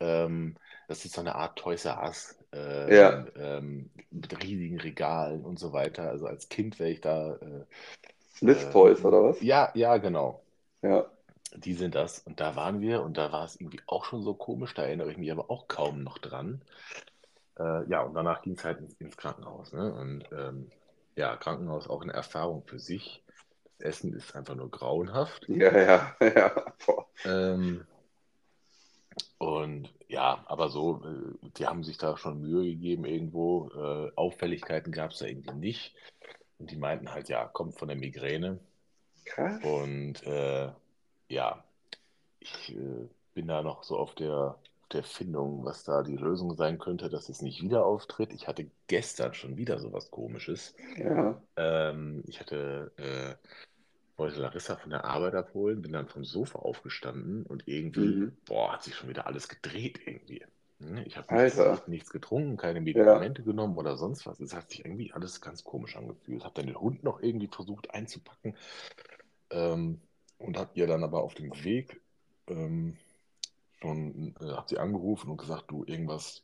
Ähm, 0.00 0.56
das 0.88 1.04
ist 1.04 1.14
so 1.14 1.20
eine 1.20 1.36
Art 1.36 1.58
Toys 1.58 1.84
R 1.84 2.02
Us 2.02 2.36
äh, 2.52 2.96
ja. 2.96 3.24
ähm, 3.36 3.90
mit 4.10 4.42
riesigen 4.42 4.80
Regalen 4.80 5.44
und 5.44 5.58
so 5.58 5.72
weiter. 5.72 6.08
Also 6.08 6.26
als 6.26 6.48
Kind 6.48 6.78
wäre 6.78 6.90
ich 6.90 7.00
da. 7.00 7.36
Äh, 7.36 7.64
Smith 8.34 8.64
äh, 8.64 8.70
Toys 8.72 9.04
oder 9.04 9.22
was? 9.22 9.40
Ja, 9.40 9.70
ja, 9.74 9.96
genau. 9.98 10.42
Ja. 10.82 11.06
Die 11.56 11.74
sind 11.74 11.94
das. 11.94 12.20
Und 12.20 12.40
da 12.40 12.56
waren 12.56 12.80
wir 12.80 13.02
und 13.02 13.18
da 13.18 13.32
war 13.32 13.44
es 13.44 13.60
irgendwie 13.60 13.80
auch 13.86 14.04
schon 14.04 14.22
so 14.22 14.34
komisch. 14.34 14.74
Da 14.74 14.82
erinnere 14.82 15.10
ich 15.10 15.18
mich 15.18 15.30
aber 15.30 15.50
auch 15.50 15.68
kaum 15.68 16.02
noch 16.02 16.18
dran. 16.18 16.62
Äh, 17.58 17.88
ja, 17.88 18.02
und 18.02 18.14
danach 18.14 18.42
ging 18.42 18.54
es 18.54 18.64
halt 18.64 18.78
ins, 18.78 18.94
ins, 18.94 19.16
Krankenhaus. 19.16 19.72
Ne? 19.72 19.92
Und 19.92 20.24
ähm, 20.32 20.70
ja, 21.16 21.36
Krankenhaus 21.36 21.88
auch 21.88 22.02
eine 22.02 22.12
Erfahrung 22.12 22.62
für 22.64 22.78
sich. 22.78 23.22
Das 23.78 23.96
Essen 23.96 24.14
ist 24.14 24.34
einfach 24.36 24.54
nur 24.54 24.70
grauenhaft. 24.70 25.48
Ja, 25.48 25.76
ja, 25.76 26.16
ja. 26.20 26.74
Ähm, 27.24 27.86
und 29.38 29.92
ja, 30.08 30.44
aber 30.46 30.68
so, 30.68 31.02
äh, 31.04 31.48
die 31.56 31.66
haben 31.66 31.84
sich 31.84 31.98
da 31.98 32.16
schon 32.16 32.40
Mühe 32.40 32.64
gegeben 32.64 33.04
irgendwo. 33.04 33.70
Äh, 33.74 34.12
Auffälligkeiten 34.16 34.92
gab 34.92 35.12
es 35.12 35.18
da 35.18 35.26
irgendwie 35.26 35.54
nicht. 35.54 35.94
Und 36.58 36.70
die 36.70 36.76
meinten 36.76 37.10
halt, 37.10 37.28
ja, 37.28 37.46
kommt 37.46 37.78
von 37.78 37.88
der 37.88 37.96
Migräne. 37.96 38.60
Krass. 39.24 39.62
Und 39.64 40.22
äh, 40.26 40.70
ja, 41.28 41.64
ich 42.40 42.76
äh, 42.76 43.08
bin 43.34 43.46
da 43.46 43.62
noch 43.62 43.82
so 43.84 43.96
auf 43.96 44.14
der, 44.14 44.58
der 44.92 45.04
Findung, 45.04 45.64
was 45.64 45.84
da 45.84 46.02
die 46.02 46.16
Lösung 46.16 46.54
sein 46.56 46.78
könnte, 46.78 47.08
dass 47.08 47.28
es 47.28 47.40
nicht 47.40 47.62
wieder 47.62 47.86
auftritt. 47.86 48.32
Ich 48.32 48.48
hatte 48.48 48.70
gestern 48.88 49.32
schon 49.34 49.56
wieder 49.56 49.78
so 49.78 49.92
was 49.92 50.10
Komisches. 50.10 50.74
Ja. 50.96 51.40
Ähm, 51.56 52.24
ich 52.26 52.40
hatte 52.40 52.92
äh, 52.96 53.48
wollte 54.20 54.40
Larissa 54.40 54.76
von 54.76 54.90
der 54.90 55.04
Arbeit 55.06 55.34
abholen, 55.34 55.80
bin 55.80 55.92
dann 55.92 56.06
vom 56.06 56.24
Sofa 56.24 56.58
aufgestanden 56.58 57.44
und 57.44 57.66
irgendwie, 57.66 58.00
mhm. 58.00 58.36
boah, 58.44 58.74
hat 58.74 58.84
sich 58.84 58.94
schon 58.94 59.08
wieder 59.08 59.26
alles 59.26 59.48
gedreht 59.48 59.98
irgendwie. 60.06 60.44
Ne, 60.78 61.04
ich 61.04 61.16
habe 61.16 61.34
nichts, 61.34 61.88
nichts, 61.88 62.10
getrunken, 62.10 62.56
keine 62.56 62.80
Medikamente 62.80 63.42
ja. 63.42 63.46
genommen 63.46 63.76
oder 63.76 63.96
sonst 63.96 64.26
was. 64.26 64.40
Es 64.40 64.54
hat 64.54 64.70
sich 64.70 64.84
irgendwie 64.84 65.12
alles 65.12 65.40
ganz 65.40 65.64
komisch 65.64 65.96
angefühlt. 65.96 66.44
Habe 66.44 66.54
dann 66.54 66.66
den 66.66 66.80
Hund 66.80 67.02
noch 67.02 67.22
irgendwie 67.22 67.48
versucht 67.48 67.92
einzupacken 67.92 68.54
ähm, 69.50 70.00
und 70.38 70.56
habe 70.56 70.70
ihr 70.74 70.86
dann 70.86 71.02
aber 71.02 71.22
auf 71.22 71.34
dem 71.34 71.52
Weg 71.64 72.00
ähm, 72.46 72.96
schon, 73.80 74.34
äh, 74.40 74.52
habe 74.52 74.68
sie 74.68 74.78
angerufen 74.78 75.30
und 75.30 75.38
gesagt, 75.38 75.70
du, 75.70 75.84
irgendwas, 75.86 76.42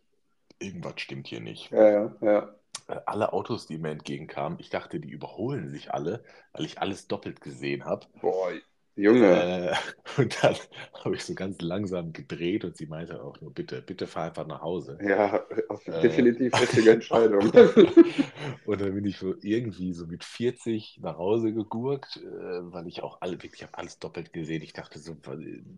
irgendwas 0.59 0.95
stimmt 0.99 1.28
hier 1.28 1.40
nicht. 1.40 1.71
Ja, 1.71 1.88
ja, 1.88 2.16
ja. 2.21 2.54
Äh, 2.88 3.00
alle 3.07 3.33
Autos, 3.33 3.66
die 3.66 3.78
mir 3.78 3.90
entgegenkamen, 3.90 4.59
ich 4.61 4.71
dachte, 4.71 5.00
die 5.00 5.11
überholen 5.11 5.69
sich 5.69 5.93
alle, 5.93 6.25
weil 6.52 6.64
ich 6.64 6.81
alles 6.81 7.09
doppelt 7.09 7.40
gesehen 7.40 7.85
habe. 7.85 8.07
Boah, 8.21 8.52
Junge. 8.97 9.26
Äh, 9.26 9.75
und 10.21 10.43
dann 10.43 10.57
habe 11.05 11.14
ich 11.16 11.25
so 11.25 11.35
ganz 11.35 11.61
langsam 11.61 12.12
gedreht 12.12 12.64
und 12.64 12.76
sie 12.76 12.87
meinte 12.87 13.23
auch 13.23 13.40
nur, 13.40 13.52
bitte, 13.52 13.83
bitte 13.83 14.07
fahr 14.07 14.25
einfach 14.25 14.47
nach 14.47 14.62
Hause. 14.62 14.99
Ja, 15.02 15.45
äh, 15.85 16.00
definitiv 16.00 16.52
äh, 16.55 16.57
richtige 16.57 16.93
Entscheidung. 16.93 17.50
und 18.66 18.81
dann 18.81 18.95
bin 18.95 19.05
ich 19.05 19.19
so 19.19 19.35
irgendwie 19.43 19.93
so 19.93 20.07
mit 20.07 20.25
40 20.25 21.00
nach 21.02 21.19
Hause 21.19 21.52
gegurkt, 21.52 22.16
äh, 22.16 22.73
weil 22.73 22.87
ich 22.87 23.02
auch 23.02 23.21
alle, 23.21 23.37
ich 23.43 23.62
habe 23.62 23.76
alles 23.76 23.99
doppelt 23.99 24.33
gesehen. 24.33 24.62
Ich 24.62 24.73
dachte 24.73 24.99
so, 24.99 25.14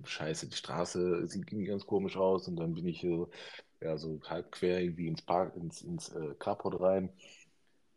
scheiße, 0.04 0.48
die 0.48 0.56
Straße 0.56 1.26
sieht 1.26 1.48
irgendwie 1.48 1.66
ganz 1.66 1.86
komisch 1.86 2.16
aus 2.16 2.46
und 2.46 2.56
dann 2.56 2.74
bin 2.74 2.86
ich 2.86 3.00
so, 3.00 3.30
ja, 3.80 3.96
so 3.96 4.20
halb 4.28 4.52
quer 4.52 4.80
irgendwie 4.80 5.08
ins 5.08 5.22
Park, 5.22 5.56
ins, 5.56 5.82
ins 5.82 6.10
äh, 6.10 6.34
Carport 6.38 6.80
rein 6.80 7.10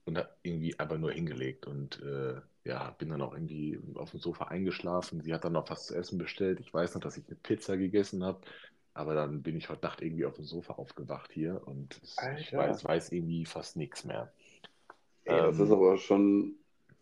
und 0.05 0.17
habe 0.17 0.29
irgendwie 0.43 0.77
einfach 0.79 0.97
nur 0.97 1.11
hingelegt 1.11 1.67
und 1.67 2.01
äh, 2.01 2.41
ja, 2.63 2.91
bin 2.91 3.09
dann 3.09 3.21
auch 3.21 3.33
irgendwie 3.33 3.79
auf 3.95 4.11
dem 4.11 4.19
Sofa 4.19 4.45
eingeschlafen. 4.45 5.21
Sie 5.21 5.33
hat 5.33 5.43
dann 5.45 5.53
noch 5.53 5.69
was 5.69 5.87
zu 5.87 5.95
essen 5.95 6.17
bestellt. 6.17 6.59
Ich 6.59 6.73
weiß 6.73 6.93
noch, 6.93 7.01
dass 7.01 7.17
ich 7.17 7.25
eine 7.27 7.35
Pizza 7.35 7.75
gegessen 7.77 8.23
habe, 8.23 8.41
aber 8.93 9.15
dann 9.15 9.41
bin 9.41 9.57
ich 9.57 9.69
heute 9.69 9.85
Nacht 9.85 10.01
irgendwie 10.01 10.25
auf 10.25 10.35
dem 10.35 10.45
Sofa 10.45 10.73
aufgewacht 10.73 11.31
hier 11.31 11.61
und 11.65 11.99
ich 12.37 12.53
weiß, 12.53 12.83
weiß, 12.83 13.11
irgendwie 13.11 13.45
fast 13.45 13.77
nichts 13.77 14.05
mehr. 14.05 14.31
Ey, 15.25 15.41
das 15.41 15.57
ähm, 15.57 15.65
ist 15.65 15.71
aber 15.71 15.97
schon 15.97 16.55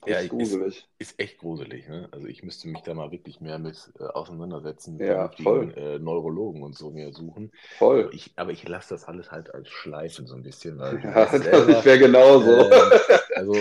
ja, 0.06 0.25
gruselig. 0.25 0.88
Ist, 0.98 1.12
ist, 1.12 1.20
echt 1.20 1.39
gruselig. 1.39 1.88
Ne? 1.88 2.08
Also 2.12 2.27
ich 2.27 2.44
müsste 2.44 2.68
mich 2.68 2.82
da 2.82 2.94
mal 2.94 3.12
wirklich 3.12 3.41
mehr 3.41 3.60
mit 3.60 3.91
äh, 4.00 4.03
auseinandersetzen, 4.03 4.98
mit 4.98 5.08
ja, 5.08 5.29
voll. 5.29 5.74
Äh, 5.75 6.00
Neurologen 6.00 6.63
und 6.63 6.77
so 6.77 6.91
mehr 6.91 7.12
suchen. 7.13 7.51
Voll. 7.77 8.06
Aber 8.06 8.13
ich, 8.13 8.32
aber 8.36 8.51
ich 8.51 8.68
lasse 8.68 8.94
das 8.94 9.06
alles 9.06 9.32
halt 9.32 9.53
als 9.53 9.70
Schleifen 9.70 10.25
so 10.25 10.36
ein 10.36 10.44
bisschen. 10.44 10.77
Weil 10.79 11.00
ja, 11.03 11.25
das 11.25 11.86
wäre 11.86 12.00
genauso. 12.00 12.70
Äh, 12.70 13.00
also 13.36 13.56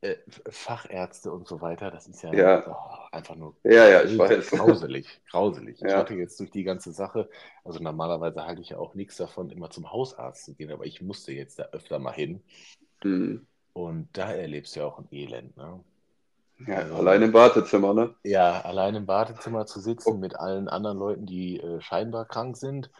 äh, 0.00 0.16
Fachärzte 0.48 1.30
und 1.30 1.46
so 1.46 1.60
weiter, 1.60 1.90
das 1.90 2.08
ist 2.08 2.22
ja, 2.22 2.32
ja. 2.32 2.64
Oh, 2.66 3.16
einfach 3.16 3.36
nur 3.36 3.54
ja, 3.64 3.88
ja, 3.88 4.02
ich 4.02 4.16
weiß. 4.18 4.50
grauselig. 4.50 5.20
grauselig. 5.30 5.80
Ja. 5.80 5.88
Ich 5.88 5.94
hatte 5.94 6.14
jetzt 6.14 6.40
durch 6.40 6.50
die 6.50 6.64
ganze 6.64 6.92
Sache, 6.92 7.28
also 7.64 7.80
normalerweise 7.80 8.44
halte 8.44 8.62
ich 8.62 8.70
ja 8.70 8.78
auch 8.78 8.94
nichts 8.94 9.16
davon, 9.16 9.50
immer 9.50 9.70
zum 9.70 9.92
Hausarzt 9.92 10.46
zu 10.46 10.54
gehen, 10.54 10.72
aber 10.72 10.86
ich 10.86 11.02
musste 11.02 11.32
jetzt 11.32 11.58
da 11.58 11.64
öfter 11.72 11.98
mal 11.98 12.12
hin. 12.12 12.42
Mhm. 13.04 13.46
Und 13.78 14.08
da 14.12 14.32
erlebst 14.32 14.74
du 14.74 14.80
ja 14.80 14.86
auch 14.86 14.98
ein 14.98 15.06
Elend. 15.12 15.56
Ne? 15.56 15.78
Ja, 16.66 16.78
also, 16.78 16.96
allein 16.96 17.22
im 17.22 17.30
Badezimmer, 17.30 17.94
ne? 17.94 18.12
Ja, 18.24 18.60
allein 18.62 18.96
im 18.96 19.06
Badezimmer 19.06 19.66
zu 19.66 19.78
sitzen 19.78 20.14
oh. 20.14 20.16
mit 20.16 20.34
allen 20.34 20.66
anderen 20.66 20.98
Leuten, 20.98 21.26
die 21.26 21.60
äh, 21.60 21.80
scheinbar 21.80 22.24
krank 22.24 22.56
sind. 22.56 22.90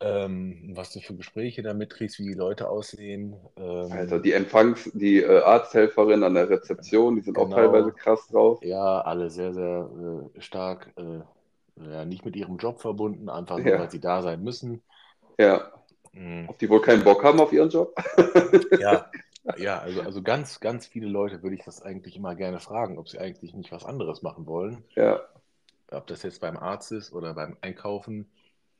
Ähm, 0.00 0.72
was 0.74 0.92
du 0.92 1.00
für 1.00 1.14
Gespräche 1.14 1.62
da 1.62 1.72
mitkriegst, 1.72 2.18
wie 2.18 2.26
die 2.26 2.34
Leute 2.34 2.68
aussehen. 2.68 3.36
Ähm, 3.56 3.90
also 3.90 4.18
die 4.18 4.34
Empfangs-, 4.34 4.90
die 4.92 5.22
äh, 5.22 5.40
Arzthelferin 5.40 6.22
an 6.24 6.34
der 6.34 6.50
Rezeption, 6.50 7.16
die 7.16 7.22
sind 7.22 7.32
genau, 7.32 7.46
auch 7.46 7.54
teilweise 7.54 7.92
krass 7.92 8.28
drauf. 8.28 8.62
Ja, 8.62 9.00
alle 9.00 9.30
sehr, 9.30 9.54
sehr 9.54 9.88
äh, 10.36 10.40
stark, 10.42 10.92
äh, 10.96 11.90
ja, 11.90 12.04
nicht 12.04 12.26
mit 12.26 12.36
ihrem 12.36 12.58
Job 12.58 12.82
verbunden, 12.82 13.30
einfach 13.30 13.56
nur, 13.56 13.66
ja. 13.66 13.80
weil 13.80 13.90
sie 13.90 14.00
da 14.00 14.20
sein 14.20 14.44
müssen. 14.44 14.82
Ja. 15.38 15.72
Mhm. 16.12 16.48
Ob 16.48 16.58
die 16.58 16.68
wohl 16.68 16.82
keinen 16.82 17.02
Bock 17.02 17.24
haben 17.24 17.40
auf 17.40 17.52
ihren 17.52 17.70
Job? 17.70 17.94
ja, 18.78 19.10
ja, 19.56 19.78
also, 19.78 20.02
also 20.02 20.22
ganz, 20.22 20.60
ganz 20.60 20.86
viele 20.86 21.08
Leute 21.08 21.42
würde 21.42 21.56
ich 21.56 21.64
das 21.64 21.82
eigentlich 21.82 22.16
immer 22.16 22.34
gerne 22.34 22.60
fragen, 22.60 22.98
ob 22.98 23.08
sie 23.08 23.18
eigentlich 23.18 23.54
nicht 23.54 23.72
was 23.72 23.84
anderes 23.84 24.22
machen 24.22 24.46
wollen. 24.46 24.84
Ja. 24.94 25.20
Ob 25.90 26.06
das 26.06 26.22
jetzt 26.22 26.40
beim 26.40 26.56
Arzt 26.56 26.92
ist 26.92 27.12
oder 27.12 27.34
beim 27.34 27.56
Einkaufen. 27.60 28.30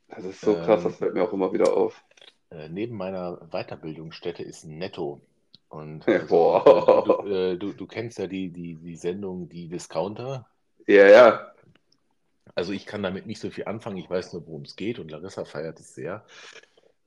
Das 0.09 0.25
ist 0.25 0.41
so 0.41 0.55
krass, 0.55 0.85
ähm, 0.85 0.91
das 0.91 0.99
fällt 0.99 1.15
mir 1.15 1.23
auch 1.25 1.33
immer 1.33 1.53
wieder 1.53 1.75
auf. 1.75 2.03
Äh, 2.51 2.69
neben 2.69 2.97
meiner 2.97 3.39
Weiterbildungsstätte 3.51 4.43
ist 4.43 4.65
Netto. 4.65 5.21
Und 5.69 6.09
also, 6.09 6.63
du, 7.05 7.23
du, 7.23 7.29
äh, 7.29 7.57
du, 7.57 7.73
du, 7.73 7.87
kennst 7.87 8.19
ja 8.19 8.27
die, 8.27 8.51
die, 8.51 8.75
die 8.75 8.97
Sendung 8.97 9.49
Die 9.49 9.69
Discounter. 9.69 10.47
Ja, 10.87 11.07
ja. 11.07 11.53
Also 12.55 12.73
ich 12.73 12.87
kann 12.87 13.03
damit 13.03 13.27
nicht 13.27 13.41
so 13.41 13.51
viel 13.51 13.67
anfangen, 13.67 13.99
ich 13.99 14.11
weiß 14.11 14.33
nur, 14.33 14.47
worum 14.47 14.63
es 14.63 14.75
geht 14.75 14.99
und 14.99 15.11
Larissa 15.11 15.45
feiert 15.45 15.79
es 15.79 15.95
sehr. 15.95 16.25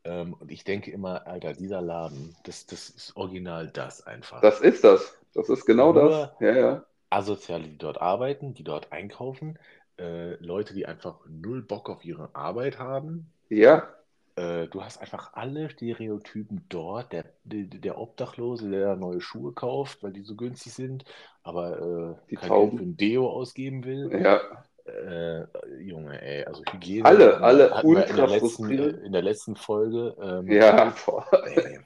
Ähm, 0.04 0.34
und 0.34 0.52
ich 0.52 0.64
denke 0.64 0.92
immer, 0.92 1.28
Alter, 1.28 1.54
dieser 1.54 1.82
Laden, 1.82 2.36
das, 2.44 2.66
das 2.66 2.90
ist 2.90 3.16
original 3.16 3.68
das 3.68 4.06
einfach. 4.06 4.42
Das 4.42 4.62
ist 4.62 4.84
das. 4.84 5.18
Das 5.34 5.50
ist 5.50 5.66
genau 5.66 5.94
Nur 5.94 6.10
das. 6.10 6.30
Ja, 6.40 6.56
ja. 6.56 6.86
Asoziale, 7.10 7.64
die 7.64 7.78
dort 7.78 8.02
arbeiten, 8.02 8.54
die 8.54 8.64
dort 8.64 8.92
einkaufen, 8.92 9.60
äh, 10.00 10.36
Leute, 10.44 10.74
die 10.74 10.86
einfach 10.86 11.20
null 11.28 11.62
Bock 11.62 11.90
auf 11.90 12.04
ihre 12.06 12.34
Arbeit 12.34 12.80
haben. 12.80 13.32
Ja. 13.50 13.88
Äh, 14.36 14.68
du 14.68 14.82
hast 14.82 15.02
einfach 15.02 15.34
alle 15.34 15.70
Stereotypen 15.70 16.66
dort. 16.70 17.12
Der, 17.12 17.26
der, 17.44 17.98
Obdachlose, 17.98 18.70
der 18.70 18.96
neue 18.96 19.22
Schuhe 19.22 19.52
kauft, 19.52 20.02
weil 20.04 20.14
die 20.14 20.24
so 20.24 20.36
günstig 20.36 20.74
sind, 20.74 21.06
aber 21.44 22.18
äh, 22.30 22.36
kein 22.36 22.50
Geld 22.50 22.74
für 22.78 22.84
ein 22.84 22.98
Deo 22.98 23.30
ausgeben 23.30 23.84
will. 23.84 24.10
Ja. 24.24 24.40
Äh, 24.86 25.46
Junge, 25.80 26.22
ey, 26.22 26.44
also 26.46 26.64
Hygiene. 26.72 27.06
Alle, 27.06 27.40
alle 27.42 27.84
ultra 27.84 28.10
in 28.10 28.16
der, 28.16 28.28
letzten, 28.28 28.70
in 28.70 29.12
der 29.12 29.22
letzten 29.22 29.56
Folge. 29.56 30.16
Ähm, 30.22 30.52
ja, 30.52 30.94
boah. 31.06 31.26
Ey, 31.46 31.80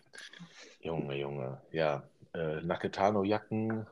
Junge, 0.81 1.15
Junge, 1.15 1.61
ja. 1.71 2.03
Äh, 2.33 2.61
Naketano-Jacken. 2.61 3.85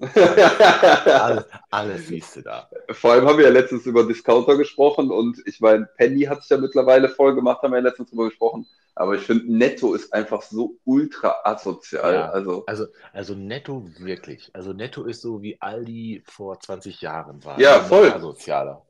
Alles, 0.00 1.44
alles 1.70 2.06
siehst 2.08 2.36
du 2.36 2.42
da. 2.42 2.68
Vor 2.90 3.12
allem 3.12 3.26
haben 3.26 3.38
wir 3.38 3.44
ja 3.44 3.50
letztens 3.50 3.86
über 3.86 4.06
Discounter 4.06 4.56
gesprochen 4.56 5.10
und 5.10 5.38
ich 5.46 5.60
meine, 5.60 5.88
Penny 5.96 6.22
hat 6.22 6.40
es 6.40 6.48
ja 6.48 6.56
mittlerweile 6.56 7.08
voll 7.08 7.34
gemacht, 7.34 7.62
haben 7.62 7.72
wir 7.72 7.78
ja 7.78 7.84
letztens 7.84 8.10
drüber 8.10 8.24
gesprochen. 8.24 8.66
Aber 8.96 9.14
ich 9.16 9.22
finde, 9.22 9.52
Netto 9.52 9.94
ist 9.94 10.12
einfach 10.12 10.42
so 10.42 10.76
ultra 10.84 11.34
asozial. 11.42 12.14
Ja, 12.14 12.30
also, 12.30 12.64
also, 12.66 12.86
also 13.12 13.34
Netto 13.34 13.84
wirklich. 13.98 14.50
Also 14.52 14.72
Netto 14.72 15.04
ist 15.04 15.20
so 15.20 15.42
wie 15.42 15.60
Aldi 15.60 16.22
vor 16.26 16.60
20 16.60 17.00
Jahren 17.00 17.44
war. 17.44 17.58
Ja, 17.58 17.80
voll. 17.80 18.12
Asozialer. 18.12 18.82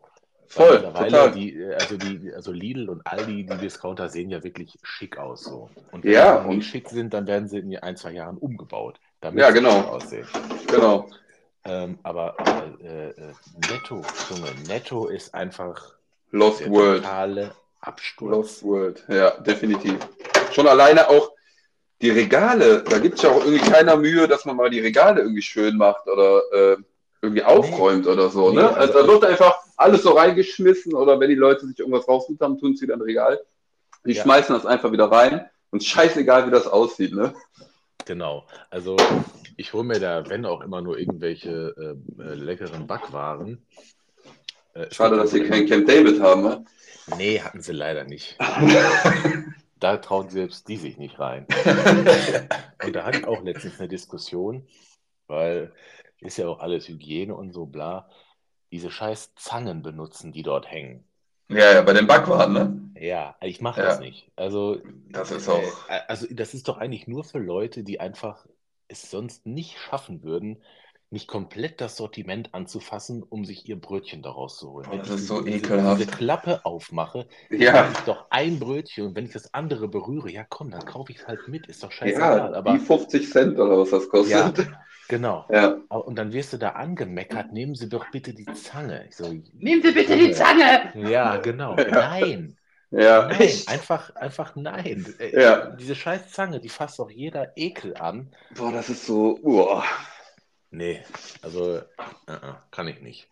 Voll, 0.48 0.82
total. 0.82 1.32
Die, 1.32 1.58
also, 1.74 1.96
die, 1.96 2.32
also 2.32 2.52
Lidl 2.52 2.88
und 2.88 3.06
Aldi, 3.06 3.46
die 3.46 3.56
Discounter 3.56 4.08
sehen 4.08 4.30
ja 4.30 4.44
wirklich 4.44 4.78
schick 4.82 5.18
aus. 5.18 5.44
So. 5.44 5.70
Und 5.90 6.04
wenn 6.04 6.12
ja, 6.12 6.42
sie 6.42 6.56
nicht 6.56 6.68
schick 6.68 6.90
sind, 6.90 7.14
dann 7.14 7.26
werden 7.26 7.48
sie 7.48 7.58
in 7.58 7.76
ein, 7.78 7.96
zwei 7.96 8.12
Jahren 8.12 8.36
umgebaut, 8.36 9.00
damit 9.24 9.40
ja, 9.40 9.50
genau. 9.50 9.70
sie 9.70 9.88
aussehen. 9.88 10.26
Genau. 10.66 11.08
Ähm, 11.64 11.98
aber 12.02 12.36
äh, 12.82 13.08
äh, 13.08 13.32
Netto, 13.70 14.02
Junge, 14.30 14.50
Netto 14.68 15.06
ist 15.06 15.34
einfach 15.34 15.94
Lost 16.30 16.60
der 16.60 16.70
World. 16.70 17.02
totale 17.02 17.54
Absturz. 17.80 18.30
Lost 18.30 18.62
World, 18.64 19.04
ja, 19.08 19.30
definitiv. 19.30 19.96
Schon 20.52 20.68
alleine 20.68 21.08
auch 21.08 21.32
die 22.02 22.10
Regale, 22.10 22.82
da 22.82 22.98
gibt 22.98 23.16
es 23.16 23.22
ja 23.22 23.30
auch 23.30 23.42
irgendwie 23.44 23.70
keiner 23.70 23.96
Mühe, 23.96 24.28
dass 24.28 24.44
man 24.44 24.56
mal 24.56 24.68
die 24.68 24.80
Regale 24.80 25.22
irgendwie 25.22 25.42
schön 25.42 25.78
macht 25.78 26.06
oder 26.06 26.42
äh, 26.52 26.76
irgendwie 27.22 27.42
aufräumt 27.42 28.04
nee. 28.04 28.12
oder 28.12 28.28
so. 28.28 28.50
Nee, 28.50 28.56
ne? 28.56 28.68
Also, 28.76 28.98
also 28.98 29.06
da 29.06 29.08
wird 29.08 29.24
einfach 29.24 29.56
alles 29.78 30.02
so 30.02 30.10
reingeschmissen 30.10 30.92
oder 30.92 31.18
wenn 31.18 31.30
die 31.30 31.34
Leute 31.34 31.66
sich 31.66 31.78
irgendwas 31.78 32.06
rausgesucht 32.06 32.42
haben, 32.42 32.58
tun 32.58 32.76
sie 32.76 32.82
wieder 32.82 32.94
ein 32.94 33.00
Regal. 33.00 33.40
Die 34.04 34.12
ja. 34.12 34.22
schmeißen 34.22 34.54
das 34.54 34.66
einfach 34.66 34.92
wieder 34.92 35.10
rein 35.10 35.48
und 35.70 35.82
scheißegal, 35.82 36.46
wie 36.46 36.50
das 36.50 36.66
aussieht. 36.66 37.14
Ne? 37.14 37.32
Genau. 38.06 38.46
Also 38.70 38.96
ich 39.56 39.72
hole 39.72 39.84
mir 39.84 40.00
da, 40.00 40.28
wenn 40.28 40.46
auch 40.46 40.60
immer 40.60 40.80
nur 40.80 40.98
irgendwelche 40.98 41.74
äh, 41.76 42.22
äh 42.22 42.34
leckeren 42.34 42.86
Backwaren. 42.86 43.64
Äh, 44.74 44.92
Schade, 44.92 45.16
dass 45.16 45.30
sie 45.30 45.44
kein 45.44 45.66
Camp 45.66 45.86
David 45.86 46.20
haben. 46.20 46.42
Ne? 46.42 46.64
Nee, 47.16 47.40
hatten 47.40 47.60
sie 47.60 47.72
leider 47.72 48.04
nicht. 48.04 48.36
da 49.80 49.96
trauen 49.98 50.28
selbst 50.30 50.68
die 50.68 50.76
sich 50.76 50.96
nicht 50.96 51.18
rein. 51.18 51.46
und 52.84 52.94
da 52.94 53.04
hatte 53.04 53.18
ich 53.18 53.26
auch 53.26 53.42
letztens 53.42 53.78
eine 53.78 53.88
Diskussion, 53.88 54.66
weil 55.26 55.72
ist 56.20 56.38
ja 56.38 56.48
auch 56.48 56.60
alles 56.60 56.88
Hygiene 56.88 57.34
und 57.34 57.52
so 57.52 57.66
bla. 57.66 58.08
Diese 58.72 58.90
scheiß 58.90 59.34
Zangen 59.36 59.82
benutzen, 59.82 60.32
die 60.32 60.42
dort 60.42 60.70
hängen. 60.70 61.04
Ja, 61.48 61.72
ja, 61.74 61.82
bei 61.82 61.92
den 61.92 62.06
Backwaren, 62.06 62.52
ne? 62.52 62.80
Ja, 63.04 63.36
ich 63.42 63.60
mache 63.60 63.82
ja. 63.82 63.86
das 63.86 64.00
nicht. 64.00 64.30
Also, 64.34 64.78
das 65.10 65.30
ist 65.30 65.48
auch. 65.48 65.88
Äh, 65.88 66.00
also, 66.08 66.26
das 66.30 66.54
ist 66.54 66.68
doch 66.68 66.78
eigentlich 66.78 67.06
nur 67.06 67.22
für 67.22 67.38
Leute, 67.38 67.84
die 67.84 68.00
einfach 68.00 68.46
es 68.88 69.10
sonst 69.10 69.44
nicht 69.44 69.78
schaffen 69.78 70.22
würden, 70.22 70.62
nicht 71.10 71.28
komplett 71.28 71.82
das 71.82 71.96
Sortiment 71.96 72.54
anzufassen, 72.54 73.22
um 73.22 73.44
sich 73.44 73.68
ihr 73.68 73.78
Brötchen 73.78 74.22
daraus 74.22 74.56
zu 74.56 74.70
holen. 74.70 74.88
Oh, 74.90 74.96
das 74.96 75.10
ist 75.10 75.26
so 75.26 75.42
diese, 75.42 75.58
ekelhaft. 75.58 76.00
Diese 76.00 76.10
Klappe 76.10 76.64
aufmache, 76.64 77.26
ja. 77.50 77.90
ich 77.92 77.98
doch 78.00 78.26
ein 78.30 78.58
Brötchen 78.58 79.06
und 79.06 79.16
wenn 79.16 79.26
ich 79.26 79.32
das 79.32 79.52
andere 79.52 79.86
berühre, 79.86 80.30
ja 80.30 80.44
komm, 80.48 80.70
dann 80.70 80.84
kaufe 80.86 81.12
ich 81.12 81.18
es 81.18 81.26
halt 81.26 81.46
mit, 81.46 81.66
ist 81.66 81.82
doch 81.82 81.92
scheißegal. 81.92 82.52
Ja, 82.52 82.58
aber, 82.58 82.72
die 82.72 82.78
50 82.78 83.30
Cent 83.30 83.58
oder 83.58 83.78
was 83.78 83.90
das 83.90 84.08
kostet. 84.08 84.58
Ja, 84.58 84.64
genau. 85.08 85.44
Ja. 85.50 85.76
Und 85.88 86.16
dann 86.16 86.32
wirst 86.32 86.54
du 86.54 86.56
da 86.56 86.70
angemeckert, 86.70 87.52
nehmen 87.52 87.74
Sie 87.74 87.88
doch 87.88 88.10
bitte 88.10 88.32
die 88.32 88.46
Zange. 88.54 89.06
So, 89.10 89.30
nehmen 89.52 89.82
Sie 89.82 89.92
bitte 89.92 90.16
die 90.16 90.32
Zange! 90.32 90.90
Ja, 90.94 91.36
genau. 91.36 91.76
Ja. 91.78 91.90
Nein. 91.90 92.56
Ja. 92.96 93.26
Nein, 93.26 93.52
einfach, 93.66 94.14
einfach 94.14 94.54
nein. 94.54 95.14
Äh, 95.18 95.40
ja. 95.40 95.66
Diese 95.70 95.94
scheiß 95.94 96.30
Zange, 96.30 96.60
die 96.60 96.68
fasst 96.68 96.98
doch 96.98 97.10
jeder 97.10 97.56
Ekel 97.56 97.96
an. 97.96 98.32
Boah, 98.56 98.70
das 98.70 98.88
ist 98.88 99.06
so. 99.06 99.38
Uah. 99.42 99.84
Nee, 100.70 101.04
also 101.42 101.76
uh 101.76 102.32
-uh, 102.32 102.56
kann 102.70 102.88
ich 102.88 103.00
nicht. 103.00 103.28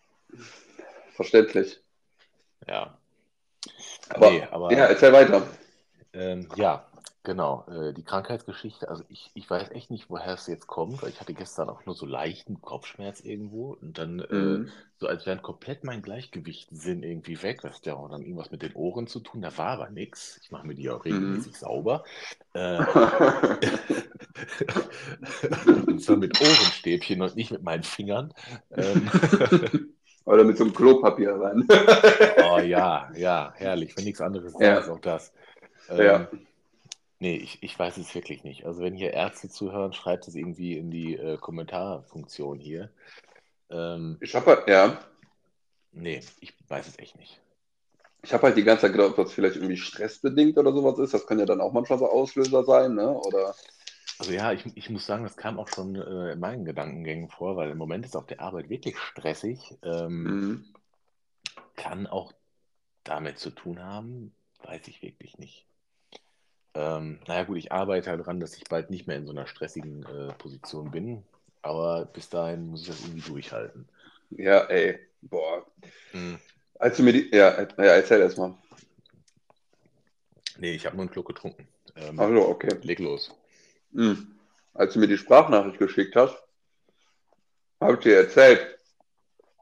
Verständlich. 1.15 1.81
Ja. 2.67 2.97
Aber, 4.09 4.31
nee, 4.31 4.47
aber 4.51 4.73
ja, 4.73 4.87
erzähl 4.87 5.13
weiter. 5.13 5.47
Ähm, 6.13 6.49
ja, 6.57 6.87
Genau, 7.25 7.65
äh, 7.69 7.93
die 7.95 8.03
Krankheitsgeschichte, 8.03 8.89
also 8.89 9.05
ich, 9.09 9.31
ich 9.35 9.49
weiß 9.49 9.71
echt 9.71 9.93
nicht, 9.93 10.11
woher 10.11 10.35
es 10.35 10.49
jetzt 10.49 10.67
kommt, 10.67 11.03
weil 11.03 11.11
ich 11.11 11.21
hatte 11.21 11.35
gestern 11.35 11.71
auch 11.71 11.87
nur 11.87 11.95
so 11.95 12.05
leichten 12.05 12.61
Kopfschmerz 12.61 13.21
irgendwo 13.21 13.75
und 13.75 13.97
dann 13.97 14.19
äh, 14.19 14.27
Mhm. 14.33 14.73
so 14.97 15.07
als 15.07 15.25
wären 15.25 15.41
komplett 15.41 15.85
mein 15.85 16.03
Gleichgewichtssinn 16.03 17.05
irgendwie 17.05 17.41
weg. 17.43 17.61
Das 17.63 17.77
hat 17.77 17.87
ja 17.87 17.95
auch 17.95 18.11
dann 18.11 18.23
irgendwas 18.23 18.51
mit 18.51 18.63
den 18.63 18.75
Ohren 18.75 19.07
zu 19.07 19.21
tun, 19.21 19.41
da 19.41 19.57
war 19.57 19.69
aber 19.69 19.91
nichts. 19.91 20.41
Ich 20.43 20.51
mache 20.51 20.67
mir 20.67 20.75
die 20.75 20.91
auch 20.91 21.05
Mhm. 21.05 21.05
regelmäßig 21.05 21.57
sauber. 21.57 22.03
Äh, 22.55 22.83
und 25.87 26.03
zwar 26.03 26.17
mit 26.17 26.41
Ohrenstäbchen 26.41 27.23
und 27.23 27.37
nicht 27.37 27.51
mit 27.51 27.63
meinen 27.63 27.83
Fingern. 27.83 28.33
Ähm, 28.73 29.11
Oder 30.25 30.45
mit 30.45 30.57
so 30.57 30.65
einem 30.65 30.75
Klopapier 30.75 31.35
rein. 31.35 31.67
oh 32.37 32.59
ja, 32.61 33.11
ja, 33.15 33.53
herrlich. 33.57 33.97
Wenn 33.97 34.05
nichts 34.05 34.21
anderes 34.21 34.55
Ja. 34.59 34.79
ist, 34.79 34.89
auch 34.89 35.01
das. 35.01 35.33
Ja. 35.97 36.29
Nee, 37.23 37.37
ich, 37.37 37.63
ich 37.63 37.79
weiß 37.79 37.97
es 37.99 38.15
wirklich 38.15 38.45
nicht. 38.45 38.67
Also 38.67 38.83
wenn 38.83 38.95
hier 38.95 39.13
Ärzte 39.15 39.49
zuhören, 39.49 39.93
schreibt 39.95 40.29
es 40.29 40.35
irgendwie 40.35 40.77
in 40.77 40.91
die 40.91 41.17
äh, 41.17 41.39
Kommentarfunktion 41.39 42.59
hier. 42.59 42.91
Ähm, 43.71 44.21
Ich 44.21 44.35
habe 44.35 44.47
halt, 44.47 44.69
ja, 44.69 44.99
nee, 45.93 46.21
ich 46.41 46.55
weiß 46.69 46.87
es 46.89 46.99
echt 46.99 47.17
nicht. 47.17 47.41
ich 48.23 48.33
habe 48.33 48.45
halt 48.45 48.57
die 48.57 48.65
ganze 48.65 48.83
Zeit 48.83 48.93
gedacht, 48.93 49.11
ob 49.11 49.17
das 49.17 49.33
vielleicht 49.33 49.57
irgendwie 49.57 49.77
stressbedingt 49.77 50.59
oder 50.59 50.73
sowas 50.73 50.99
ist. 50.99 51.15
Das 51.15 51.27
kann 51.27 51.39
ja 51.39 51.47
dann 51.47 51.61
auch 51.61 51.73
manchmal 51.73 51.99
so 51.99 52.09
Auslöser 52.09 52.65
sein, 52.65 52.95
ne? 52.95 53.09
Oder 53.11 53.55
Also 54.19 54.33
ja, 54.33 54.53
ich, 54.53 54.65
ich 54.77 54.89
muss 54.91 55.05
sagen, 55.07 55.25
das 55.25 55.37
kam 55.37 55.59
auch 55.59 55.69
schon 55.69 55.97
äh, 55.97 56.33
in 56.33 56.41
meinen 56.41 56.65
Gedankengängen 56.65 57.29
vor, 57.29 57.57
weil 57.57 57.71
im 57.71 57.79
Moment 57.79 58.07
ist 58.07 58.17
auf 58.17 58.27
der 58.27 58.41
Arbeit 58.41 58.69
wirklich 58.71 58.99
stressig. 58.99 59.77
Ähm, 59.83 60.29
Mhm. 60.29 60.73
kann 61.77 62.07
auch 62.07 62.33
damit 63.05 63.39
zu 63.39 63.51
tun 63.51 63.83
haben, 63.83 64.35
weiß 64.65 64.89
ich 64.89 65.03
wirklich 65.03 65.39
nicht. 65.39 65.67
Ähm, 66.75 67.19
naja 67.27 67.45
gut, 67.45 67.59
ich 67.59 67.71
arbeite 67.73 68.11
halt 68.11 68.21
daran, 68.21 68.41
dass 68.41 68.57
ich 68.57 68.65
bald 68.65 68.91
nicht 68.91 69.07
mehr 69.07 69.17
in 69.17 69.27
so 69.27 69.33
einer 69.33 69.47
stressigen 69.47 70.05
äh, 70.05 70.33
Position 70.35 70.91
bin, 70.91 71.23
aber 71.61 72.07
bis 72.07 72.29
dahin 72.31 72.69
muss 72.69 72.83
ich 72.83 72.89
das 72.89 73.01
irgendwie 73.03 73.21
durchhalten. 73.31 73.89
ja, 74.31 74.61
ey, 74.65 74.99
boah. 75.21 75.67
Hm. 76.13 76.39
Als 76.79 76.97
du 76.97 77.03
mir 77.03 77.13
die, 77.13 77.31
ja, 77.35 77.61
ja 77.61 77.85
erzähl 77.85 78.21
erst 78.21 78.39
mal. 78.39 78.55
Nee, 80.59 80.73
ich 80.75 80.87
habe 80.87 80.97
nur 80.97 81.05
einen 81.05 81.13
Schluck 81.13 81.27
getrunken. 81.29 81.69
Ähm, 81.97 82.19
Ach 82.19 82.29
so, 82.29 82.49
okay. 82.49 82.77
leg 82.83 82.99
los. 82.99 83.31
Mhm. 83.93 84.39
Als 84.75 84.95
du 84.95 85.01
mir 85.01 85.09
die 85.09 85.19
Sprachnachricht 85.19 85.79
geschickt 85.79 86.17
hast, 86.17 86.37
habe 87.81 87.95
ich 87.95 88.01
dir 88.01 88.17
erzählt. 88.17 88.79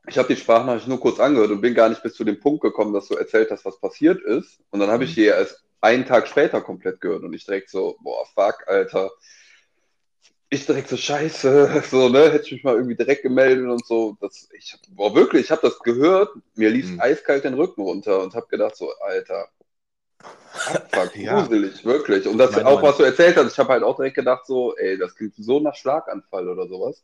Ich 0.07 0.16
habe 0.18 0.29
die 0.29 0.40
Sprachnachricht 0.40 0.88
nur 0.88 1.01
kurz 1.01 1.18
angehört 1.20 1.51
und 1.51 1.61
bin 1.61 1.75
gar 1.75 1.88
nicht 1.88 2.03
bis 2.03 2.14
zu 2.14 2.25
dem 2.25 2.38
Punkt 2.40 2.62
gekommen, 2.62 2.92
dass 2.92 3.09
du 3.09 3.14
erzählt 3.14 3.51
hast, 3.51 3.64
was 3.64 3.81
passiert 3.81 4.23
ist. 4.23 4.61
Und 4.70 4.81
dann 4.81 4.90
habe 4.90 5.05
ich 5.05 5.11
Mhm. 5.11 5.14
die 5.14 5.25
erst 5.25 5.62
einen 5.80 6.06
Tag 6.06 6.28
später 6.28 6.60
komplett 6.60 7.00
gehört 7.00 7.22
und 7.22 7.32
ich 7.32 7.44
direkt 7.44 7.70
so, 7.70 7.96
boah, 8.00 8.24
fuck, 8.34 8.66
Alter. 8.68 9.10
Ich 10.52 10.66
direkt 10.66 10.88
so, 10.88 10.96
scheiße, 10.96 11.82
so, 11.90 12.08
ne, 12.08 12.30
hätte 12.32 12.46
ich 12.46 12.52
mich 12.52 12.64
mal 12.64 12.74
irgendwie 12.74 12.96
direkt 12.96 13.22
gemeldet 13.22 13.68
und 13.68 13.84
so. 13.86 14.16
Das, 14.20 14.48
ich, 14.52 14.76
boah, 14.90 15.14
wirklich, 15.14 15.44
ich 15.44 15.50
habe 15.50 15.62
das 15.62 15.78
gehört, 15.80 16.30
mir 16.54 16.70
lief 16.70 16.90
Mhm. 16.90 17.00
eiskalt 17.00 17.44
den 17.44 17.54
Rücken 17.54 17.82
runter 17.82 18.20
und 18.22 18.34
habe 18.34 18.46
gedacht 18.48 18.76
so, 18.76 18.90
Alter, 19.00 19.48
fuck, 20.88 21.14
Ja. 21.16 21.42
gruselig, 21.42 21.84
wirklich. 21.84 22.26
Und 22.26 22.38
das 22.38 22.52
meine, 22.52 22.66
auch, 22.66 22.82
was 22.82 22.96
du 22.96 23.04
erzählt 23.04 23.36
hast, 23.36 23.52
ich 23.52 23.58
habe 23.58 23.70
halt 23.70 23.82
auch 23.82 23.96
direkt 23.96 24.16
gedacht 24.16 24.46
so, 24.46 24.76
ey, 24.76 24.98
das 24.98 25.14
klingt 25.14 25.34
so 25.36 25.60
nach 25.60 25.74
Schlaganfall 25.76 26.48
oder 26.48 26.66
sowas. 26.68 27.02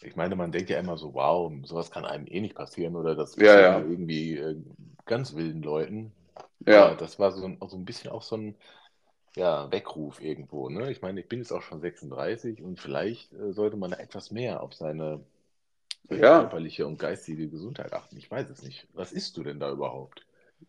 Ich 0.00 0.16
meine, 0.16 0.36
man 0.36 0.52
denkt 0.52 0.70
ja 0.70 0.78
immer 0.78 0.96
so, 0.96 1.14
wow, 1.14 1.52
sowas 1.64 1.90
kann 1.90 2.04
einem 2.04 2.26
eh 2.26 2.40
nicht 2.40 2.54
passieren 2.54 2.96
oder 2.96 3.14
das 3.14 3.36
Ja, 3.36 3.60
ja. 3.60 3.78
irgendwie 3.78 4.36
äh, 4.36 4.56
ganz 5.06 5.34
wilden 5.34 5.62
Leuten. 5.62 6.12
Ja, 6.66 6.84
Aber 6.84 6.96
das 6.96 7.18
war 7.18 7.32
so 7.32 7.44
ein, 7.46 7.58
so 7.68 7.76
ein 7.76 7.84
bisschen 7.84 8.10
auch 8.10 8.22
so 8.22 8.36
ein 8.36 8.56
ja, 9.36 9.70
Weckruf 9.72 10.20
irgendwo. 10.22 10.68
Ne? 10.70 10.90
Ich 10.92 11.02
meine, 11.02 11.20
ich 11.20 11.28
bin 11.28 11.40
jetzt 11.40 11.52
auch 11.52 11.62
schon 11.62 11.80
36 11.80 12.62
und 12.62 12.80
vielleicht 12.80 13.32
äh, 13.34 13.52
sollte 13.52 13.76
man 13.76 13.92
da 13.92 13.98
etwas 13.98 14.30
mehr 14.32 14.62
auf 14.62 14.74
seine, 14.74 15.24
seine 16.08 16.24
Ja. 16.24 16.28
körperliche 16.28 16.86
und 16.86 16.98
geistige 16.98 17.48
Gesundheit 17.48 17.92
achten. 17.94 18.16
Ich 18.18 18.30
weiß 18.30 18.50
es 18.50 18.62
nicht. 18.62 18.88
Was 18.94 19.12
isst 19.12 19.36
du 19.38 19.44
denn 19.44 19.60
da 19.60 19.70
überhaupt? 19.72 20.26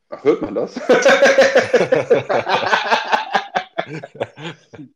Ach, 0.09 0.23
hört 0.23 0.41
man 0.43 0.55
das? 0.55 0.79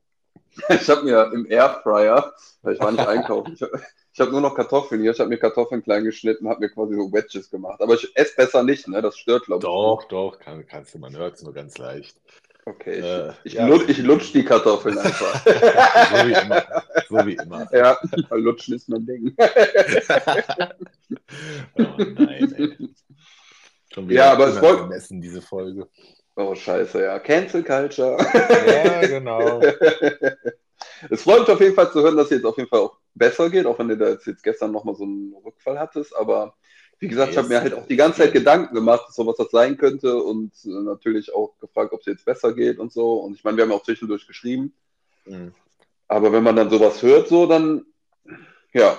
Ich 0.69 0.89
habe 0.89 1.03
mir 1.03 1.31
im 1.33 1.45
Airfryer, 1.49 2.33
weil 2.61 2.75
ich 2.75 2.81
war 2.81 2.91
nicht 2.91 3.05
einkaufen, 3.05 3.53
ich 3.53 3.61
habe 3.61 3.81
ich 4.13 4.19
hab 4.19 4.29
nur 4.31 4.41
noch 4.41 4.53
Kartoffeln 4.55 5.01
hier, 5.01 5.11
ich 5.11 5.19
habe 5.19 5.29
mir 5.29 5.37
Kartoffeln 5.39 5.83
klein 5.83 6.03
geschnitten, 6.03 6.47
habe 6.47 6.59
mir 6.59 6.69
quasi 6.69 6.93
so 6.95 7.11
Wedges 7.11 7.49
gemacht. 7.49 7.81
Aber 7.81 7.95
ich 7.95 8.11
esse 8.15 8.35
besser 8.35 8.63
nicht, 8.63 8.87
ne? 8.87 9.01
Das 9.01 9.17
stört, 9.17 9.45
glaube 9.45 9.59
ich. 9.65 9.65
Doch, 9.65 10.03
doch, 10.07 10.39
kann, 10.39 10.65
kannst 10.67 10.93
du, 10.93 10.99
man 10.99 11.15
hört 11.17 11.35
es 11.35 11.41
nur 11.43 11.53
ganz 11.53 11.77
leicht. 11.77 12.15
Okay, 12.65 12.99
ich, 12.99 13.03
Äh, 13.05 13.33
ich, 13.43 13.53
ja. 13.53 13.67
lutsch, 13.67 13.89
ich 13.89 13.97
lutsch 13.97 14.31
die 14.33 14.45
Kartoffeln 14.45 14.97
einfach. 14.99 15.43
so 15.45 15.51
wie 16.27 16.31
immer. 16.33 16.63
So 17.09 17.25
wie 17.25 17.33
immer. 17.35 17.67
ja, 17.73 17.97
weil 18.29 18.39
lutschen 18.41 18.75
ist 18.75 18.87
mein 18.87 19.05
Ding. 19.05 19.35
oh 21.77 21.83
nein, 21.97 22.53
ey. 22.57 22.89
Schon 23.93 24.09
Ja, 24.09 24.31
aber 24.33 24.47
es 24.47 24.61
wollt- 24.61 24.75
unangemessen, 24.77 25.21
diese 25.21 25.41
Folge. 25.41 25.87
Oh, 26.35 26.55
scheiße, 26.55 27.01
ja. 27.03 27.19
Cancel 27.19 27.63
Culture. 27.63 28.17
Ja, 28.67 29.01
genau. 29.07 29.61
Es 31.09 31.23
freut 31.23 31.41
mich 31.41 31.49
auf 31.49 31.59
jeden 31.59 31.75
Fall 31.75 31.91
zu 31.91 32.01
hören, 32.01 32.15
dass 32.17 32.25
es 32.25 32.31
jetzt 32.37 32.45
auf 32.45 32.57
jeden 32.57 32.69
Fall 32.69 32.79
auch 32.79 32.97
besser 33.15 33.49
geht, 33.49 33.65
auch 33.65 33.79
wenn 33.79 33.89
du 33.89 33.97
da 33.97 34.09
jetzt, 34.09 34.27
jetzt 34.27 34.43
gestern 34.43 34.71
nochmal 34.71 34.95
so 34.95 35.03
einen 35.03 35.33
Rückfall 35.45 35.79
hattest. 35.79 36.15
Aber 36.15 36.55
wie 36.99 37.07
gesagt, 37.07 37.31
ich 37.31 37.37
habe 37.37 37.47
mir 37.47 37.61
halt 37.61 37.73
auch 37.73 37.85
die 37.85 37.95
ganze 37.95 38.21
Zeit 38.21 38.33
Gedanken 38.33 38.73
gemacht, 38.73 39.13
so 39.13 39.25
was 39.27 39.35
das 39.35 39.51
sein 39.51 39.77
könnte 39.77 40.15
und 40.17 40.53
äh, 40.65 40.69
natürlich 40.69 41.33
auch 41.33 41.57
gefragt, 41.59 41.93
ob 41.93 41.99
es 41.99 42.05
jetzt 42.05 42.25
besser 42.25 42.53
geht 42.53 42.79
und 42.79 42.91
so. 42.91 43.15
Und 43.15 43.35
ich 43.35 43.43
meine, 43.43 43.57
wir 43.57 43.63
haben 43.63 43.71
ja 43.71 43.75
auch 43.75 43.83
zwischendurch 43.83 44.25
geschrieben. 44.27 44.73
Mhm. 45.25 45.53
Aber 46.07 46.31
wenn 46.31 46.43
man 46.43 46.55
dann 46.55 46.69
sowas 46.69 47.01
hört, 47.01 47.27
so, 47.27 47.45
dann, 47.45 47.85
ja, 48.73 48.97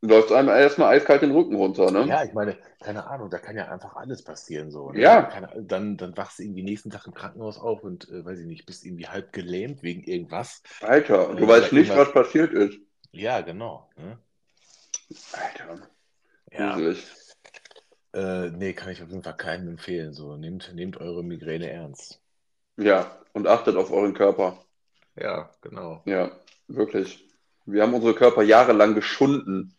läuft 0.00 0.32
einem 0.32 0.48
erstmal 0.48 0.94
eiskalt 0.94 1.22
den 1.22 1.32
Rücken 1.32 1.56
runter, 1.56 1.90
ne? 1.90 2.06
Ja, 2.06 2.24
ich 2.24 2.32
meine, 2.32 2.56
keine 2.80 3.06
Ahnung, 3.06 3.30
da 3.30 3.38
kann 3.38 3.56
ja 3.56 3.68
einfach 3.68 3.96
alles 3.96 4.22
passieren. 4.22 4.70
So, 4.70 4.90
ne? 4.90 5.00
Ja. 5.00 5.22
Keine, 5.22 5.48
dann, 5.62 5.96
dann 5.96 6.16
wachst 6.16 6.38
du 6.38 6.42
irgendwie 6.42 6.62
nächsten 6.62 6.90
Tag 6.90 7.06
im 7.06 7.14
Krankenhaus 7.14 7.58
auf 7.58 7.82
und, 7.82 8.08
äh, 8.10 8.24
weiß 8.24 8.38
ich 8.38 8.46
nicht, 8.46 8.66
bist 8.66 8.84
irgendwie 8.84 9.08
halb 9.08 9.32
gelähmt 9.32 9.82
wegen 9.82 10.04
irgendwas. 10.04 10.62
Alter, 10.80 11.30
und 11.30 11.40
du 11.40 11.48
weißt 11.48 11.72
nicht, 11.72 11.94
was 11.96 12.12
passiert 12.12 12.52
ist. 12.52 12.78
Ja, 13.16 13.40
genau. 13.40 13.88
Ne? 13.96 14.18
Alter, 15.32 15.88
Ja. 16.52 16.74
gruselig. 16.74 17.06
Äh, 18.12 18.50
nee, 18.50 18.72
kann 18.72 18.90
ich 18.90 19.02
auf 19.02 19.08
jeden 19.10 19.22
Fall 19.22 19.36
keinem 19.36 19.68
empfehlen. 19.68 20.12
So, 20.12 20.36
nehmt, 20.36 20.72
nehmt 20.74 20.98
eure 20.98 21.24
Migräne 21.24 21.70
ernst. 21.70 22.20
Ja, 22.76 23.18
und 23.32 23.46
achtet 23.46 23.76
auf 23.76 23.90
euren 23.90 24.14
Körper. 24.14 24.58
Ja, 25.16 25.50
genau. 25.62 26.02
Ja, 26.04 26.30
wirklich. 26.68 27.24
Wir 27.64 27.82
haben 27.82 27.94
unsere 27.94 28.14
Körper 28.14 28.42
jahrelang 28.42 28.94
geschunden, 28.94 29.74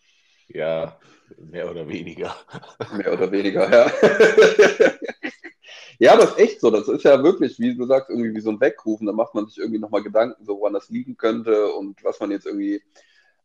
Ja, 0.47 1.00
mehr 1.38 1.69
oder 1.69 1.88
weniger. 1.88 2.36
mehr 2.93 3.13
oder 3.13 3.32
weniger, 3.32 3.69
ja. 3.71 3.91
Ja, 6.00 6.15
es 6.19 6.26
ist 6.32 6.38
echt 6.38 6.62
so. 6.62 6.69
Das 6.69 6.88
ist 6.88 7.04
ja 7.04 7.23
wirklich, 7.23 7.58
wie 7.60 7.76
du 7.76 7.86
sagst, 7.86 8.10
irgendwie 8.10 8.36
wie 8.36 8.39
so 8.39 8.52
ein 8.52 8.62
Weckrufen. 8.62 9.08
Da 9.08 9.13
macht 9.13 9.34
man 9.34 9.47
sich 9.47 9.58
irgendwie 9.58 9.80
nochmal 9.80 10.04
Gedanken, 10.04 10.45
so 10.45 10.60
woran 10.60 10.73
das 10.73 10.89
liegen 10.89 11.17
könnte 11.17 11.71
und 11.73 12.04
was 12.04 12.19
man 12.19 12.30
jetzt 12.30 12.45
irgendwie 12.45 12.84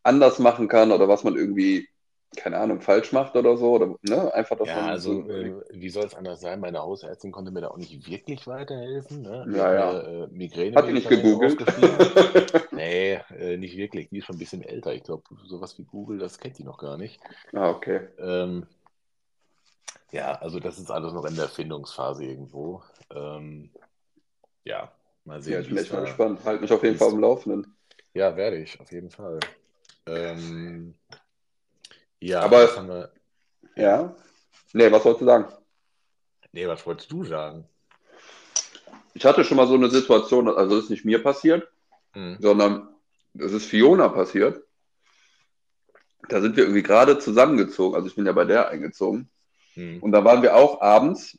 anders 0.03 0.39
machen 0.39 0.69
kann 0.69 0.93
oder 0.93 1.09
was 1.09 1.25
man 1.25 1.37
irgendwie, 1.37 1.89
keine 2.37 2.59
Ahnung, 2.59 2.81
falsch 2.81 3.13
macht 3.13 3.37
oder 3.37 3.57
so. 3.57 3.73
Oder, 3.73 3.95
ne? 4.03 4.33
Einfach, 4.35 4.57
dass 4.57 4.69
Ja, 4.69 4.87
also 4.87 5.23
so, 5.23 5.31
äh, 5.31 5.63
wie 5.71 5.89
soll 5.91 6.05
es 6.05 6.15
anders 6.15 6.41
sein? 6.41 6.61
Meine 6.61 6.81
Hausärztin 6.81 7.33
konnte 7.33 7.53
mir 7.53 7.61
da 7.61 7.69
auch 7.69 7.77
nicht 7.77 8.07
wirklich 8.09 8.47
weiterhelfen. 8.47 9.23
Ne? 9.23 9.47
Ja, 9.55 9.75
ja. 9.75 10.01
äh, 10.01 10.27
Migräne 10.29 10.77
hat 10.77 10.89
die 10.89 10.93
nicht 10.93 11.09
gegoogelt. 11.09 11.65
Nee, 12.75 13.21
äh, 13.39 13.59
nicht 13.59 13.77
wirklich. 13.77 14.09
Die 14.09 14.19
ist 14.19 14.25
schon 14.25 14.37
ein 14.37 14.39
bisschen 14.39 14.63
älter. 14.63 14.95
Ich 14.95 15.05
glaube, 15.05 15.23
sowas 15.45 15.79
wie 15.79 15.85
Google, 15.85 16.19
das 16.19 16.39
kennt 16.39 16.59
die 16.59 16.65
noch 16.65 16.79
gar 16.79 16.97
nicht. 16.97 17.21
ah, 17.53 17.71
okay. 17.71 18.01
Ähm, 18.19 18.67
ja, 20.11 20.33
also 20.35 20.59
das 20.59 20.79
ist 20.79 20.91
alles 20.91 21.13
noch 21.13 21.25
in 21.25 21.35
der 21.35 21.45
Erfindungsphase 21.45 22.25
irgendwo. 22.25 22.83
Ähm, 23.15 23.71
ja, 24.65 24.93
mal 25.25 25.41
sehen. 25.43 25.55
Ja, 25.55 25.61
ich 25.61 25.69
bin 25.69 25.79
echt 25.79 25.93
mal 25.93 26.01
gespannt. 26.01 26.41
Halt 26.45 26.61
mich 26.61 26.73
auf 26.73 26.83
jeden 26.83 26.99
Fall 26.99 27.11
am 27.11 27.21
Laufenden. 27.21 27.75
Ja, 28.15 28.37
werde 28.37 28.59
ich, 28.59 28.81
auf 28.81 28.91
jeden 28.93 29.11
Fall. 29.11 29.41
Ähm, 30.07 30.95
ja, 32.21 32.41
Aber- 32.43 32.69
wir. 32.89 33.13
Ja? 33.77 34.15
Nee, 34.73 34.91
was 34.91 35.05
wolltest 35.05 35.23
du 35.23 35.27
sagen? 35.27 35.53
Nee, 36.53 36.67
was 36.67 36.85
wolltest 36.87 37.11
du 37.11 37.25
sagen? 37.25 37.69
Ich 39.15 39.25
hatte 39.25 39.45
schon 39.45 39.57
mal 39.57 39.67
so 39.67 39.75
eine 39.75 39.91
Situation, 39.91 40.49
also 40.49 40.77
das 40.77 40.85
ist 40.85 40.91
nicht 40.91 41.05
mir 41.05 41.23
passiert, 41.23 41.69
Hm. 42.13 42.37
sondern 42.41 42.89
das 43.35 43.53
ist 43.53 43.67
Fiona 43.67 44.09
passiert. 44.09 44.63
Da 46.29 46.41
sind 46.41 46.57
wir 46.57 46.65
irgendwie 46.65 46.83
gerade 46.83 47.19
zusammengezogen, 47.19 47.95
also 47.95 48.07
ich 48.07 48.15
bin 48.15 48.27
ja 48.27 48.33
bei 48.33 48.45
der 48.45 48.69
eingezogen. 48.69 49.31
Hm. 49.75 50.03
Und 50.03 50.13
da 50.13 50.25
waren 50.25 50.43
wir 50.43 50.55
auch 50.57 50.81
abends, 50.81 51.39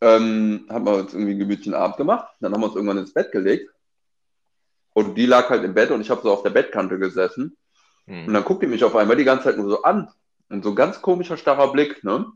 ähm, 0.00 0.66
haben 0.68 0.86
wir 0.86 0.94
uns 0.94 1.12
irgendwie 1.12 1.32
einen 1.32 1.40
gemütlichen 1.40 1.74
Abend 1.74 1.96
gemacht, 1.96 2.28
dann 2.40 2.52
haben 2.52 2.60
wir 2.60 2.66
uns 2.66 2.76
irgendwann 2.76 2.98
ins 2.98 3.12
Bett 3.12 3.32
gelegt. 3.32 3.70
Und 4.94 5.14
die 5.16 5.26
lag 5.26 5.48
halt 5.50 5.64
im 5.64 5.74
Bett 5.74 5.90
und 5.90 6.00
ich 6.00 6.10
habe 6.10 6.22
so 6.22 6.32
auf 6.32 6.42
der 6.42 6.50
Bettkante 6.50 6.98
gesessen. 6.98 7.56
Und 8.08 8.26
Hm. 8.26 8.32
dann 8.32 8.44
guckt 8.44 8.62
die 8.62 8.66
mich 8.66 8.84
auf 8.84 8.96
einmal 8.96 9.16
die 9.16 9.24
ganze 9.24 9.44
Zeit 9.44 9.58
nur 9.58 9.68
so 9.68 9.82
an. 9.82 10.10
Und 10.48 10.64
so 10.64 10.70
ein 10.70 10.76
ganz 10.76 11.02
komischer, 11.02 11.36
starrer 11.36 11.72
Blick, 11.72 12.02
ne? 12.04 12.32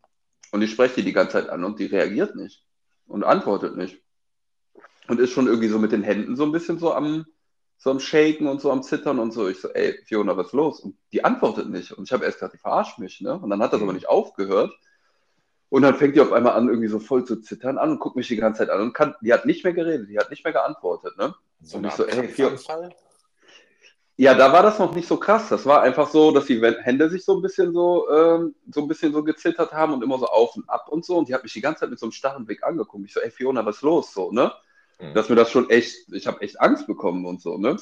Und 0.50 0.61
ich 0.62 0.70
spreche 0.70 0.96
die 0.96 1.04
die 1.04 1.14
ganze 1.14 1.32
Zeit 1.32 1.48
an 1.48 1.64
und 1.64 1.78
die 1.78 1.87
reagiert 1.87 2.37
nicht 2.37 2.62
und 3.06 3.24
antwortet 3.24 3.76
nicht. 3.76 4.02
und 5.08 5.18
ist 5.18 5.32
schon 5.32 5.46
irgendwie 5.46 5.68
so 5.68 5.78
mit 5.78 5.92
den 5.92 6.02
Händen 6.02 6.37
so 6.37 6.44
ein 6.44 6.52
bisschen 6.52 6.78
so 6.78 6.92
am, 6.94 7.26
so 7.78 7.90
am 7.90 8.00
Shaken 8.00 8.46
und 8.46 8.61
so 8.61 8.70
am 8.70 8.82
Zittern 8.82 9.18
und 9.18 9.32
so. 9.32 9.48
Ich 9.48 9.61
so, 9.61 9.68
ey, 9.70 9.98
Fiona, 10.04 10.37
was 10.37 10.48
ist 10.48 10.52
los? 10.52 10.80
Und 10.80 10.96
die 11.12 11.24
antwortet 11.24 11.68
nicht. 11.68 11.92
Und 11.92 12.04
ich 12.04 12.12
habe 12.12 12.24
erst 12.24 12.38
gedacht, 12.38 12.54
die 12.54 12.58
verarscht 12.58 12.98
mich, 12.98 13.20
ne? 13.20 13.35
Und 13.38 13.50
dann 13.50 13.62
hat 13.62 13.72
das 13.72 13.80
mhm. 13.80 13.87
aber 13.88 13.94
nicht 13.94 14.08
aufgehört. 14.08 14.72
Und 15.70 15.82
dann 15.82 15.96
fängt 15.96 16.14
die 16.16 16.20
auf 16.20 16.32
einmal 16.32 16.52
an, 16.52 16.68
irgendwie 16.68 16.88
so 16.88 16.98
voll 16.98 17.24
zu 17.24 17.40
zittern 17.40 17.78
an 17.78 17.92
und 17.92 17.98
guckt 17.98 18.14
mich 18.14 18.28
die 18.28 18.37
ganze 18.37 18.58
Zeit 18.58 18.70
an 18.70 18.82
und 18.82 18.92
kann, 18.92 19.14
die 19.22 19.32
hat 19.32 19.46
nicht 19.46 19.64
mehr 19.64 19.72
geredet, 19.72 20.08
die 20.11 20.18
hat 20.18 20.28
nicht 20.30 20.44
mehr 20.44 20.52
geantwortet, 20.52 21.16
ne? 21.16 21.35
So 21.62 21.78
und 21.78 21.87
ich 21.87 21.92
so, 21.94 22.04
ey, 22.04 22.28
Fiona. 22.28 22.58
Ja, 24.22 24.35
da 24.35 24.52
war 24.52 24.62
das 24.62 24.78
noch 24.78 24.94
nicht 24.94 25.08
so 25.08 25.16
krass. 25.16 25.48
Das 25.48 25.66
war 25.66 25.82
einfach 25.82 26.08
so, 26.08 26.30
dass 26.30 26.44
die 26.44 26.62
Hände 26.62 27.11
sich 27.11 27.24
so 27.24 27.35
ein 27.35 27.42
bisschen 27.42 27.72
so, 27.72 28.08
ähm, 28.08 28.54
so 28.70 28.82
ein 28.82 28.87
bisschen 28.87 29.12
so 29.12 29.24
gezittert 29.24 29.72
haben 29.72 29.92
und 29.94 30.04
immer 30.04 30.16
so 30.16 30.26
auf 30.26 30.54
und 30.54 30.70
ab 30.70 30.87
und 30.90 31.04
so. 31.04 31.18
Und 31.18 31.28
die 31.28 31.35
hat 31.35 31.42
mich 31.42 31.54
die 31.54 31.61
ganze 31.61 31.80
Zeit 31.80 31.90
mit 31.90 31.98
so 31.98 32.06
einem 32.06 32.12
starren 32.12 32.46
Blick 32.46 32.62
angeguckt. 32.62 33.04
Ich 33.04 33.12
so, 33.14 33.18
ey 33.18 33.32
Fiona, 33.32 33.66
was 33.66 33.78
ist 33.78 33.82
los? 33.82 34.14
So, 34.14 34.30
ne? 34.30 34.52
Mhm. 35.00 35.14
Dass 35.14 35.28
mir 35.28 35.35
das 35.35 35.50
schon 35.50 35.68
echt, 35.70 36.06
ich 36.12 36.28
habe 36.28 36.40
echt 36.40 36.61
Angst 36.61 36.87
bekommen 36.87 37.26
und 37.26 37.42
so, 37.42 37.58
ne? 37.58 37.76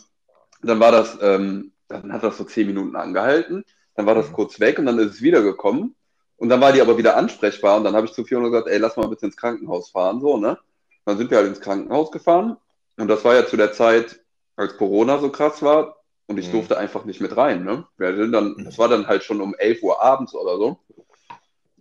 Dann 0.62 0.80
war 0.80 0.92
das, 0.92 1.18
ähm, 1.20 1.72
dann 1.88 2.10
hat 2.10 2.22
das 2.22 2.38
so 2.38 2.44
zehn 2.44 2.68
Minuten 2.68 2.96
angehalten, 2.96 3.62
dann 3.94 4.06
war 4.06 4.14
das 4.14 4.30
mhm. 4.30 4.32
kurz 4.32 4.58
weg 4.60 4.78
und 4.78 4.86
dann 4.86 4.98
ist 4.98 5.16
es 5.16 5.20
wiedergekommen. 5.20 5.94
Und 6.38 6.48
dann 6.48 6.62
war 6.62 6.72
die 6.72 6.80
aber 6.80 6.96
wieder 6.96 7.18
ansprechbar 7.18 7.76
und 7.76 7.84
dann 7.84 7.94
habe 7.94 8.06
ich 8.06 8.14
zu 8.14 8.24
Fiona 8.24 8.48
gesagt, 8.48 8.68
ey, 8.68 8.78
lass 8.78 8.96
mal 8.96 9.08
bitte 9.08 9.26
ins 9.26 9.36
Krankenhaus 9.36 9.90
fahren, 9.90 10.22
so, 10.22 10.38
ne? 10.38 10.56
Dann 11.04 11.18
sind 11.18 11.30
wir 11.30 11.36
halt 11.36 11.48
ins 11.48 11.60
Krankenhaus 11.60 12.10
gefahren 12.10 12.56
und 12.96 13.08
das 13.08 13.26
war 13.26 13.34
ja 13.34 13.46
zu 13.46 13.58
der 13.58 13.74
Zeit, 13.74 14.20
als 14.56 14.78
Corona 14.78 15.18
so 15.18 15.28
krass 15.28 15.60
war 15.60 15.99
und 16.30 16.38
ich 16.38 16.48
mhm. 16.48 16.52
durfte 16.52 16.78
einfach 16.78 17.04
nicht 17.04 17.20
mit 17.20 17.36
rein, 17.36 17.64
ne? 17.64 17.84
Wir 17.98 18.16
sind 18.16 18.32
dann, 18.32 18.64
das 18.64 18.78
war 18.78 18.88
dann 18.88 19.06
halt 19.06 19.24
schon 19.24 19.40
um 19.40 19.54
11 19.54 19.82
Uhr 19.82 20.02
abends 20.02 20.34
oder 20.34 20.56
so. 20.56 20.78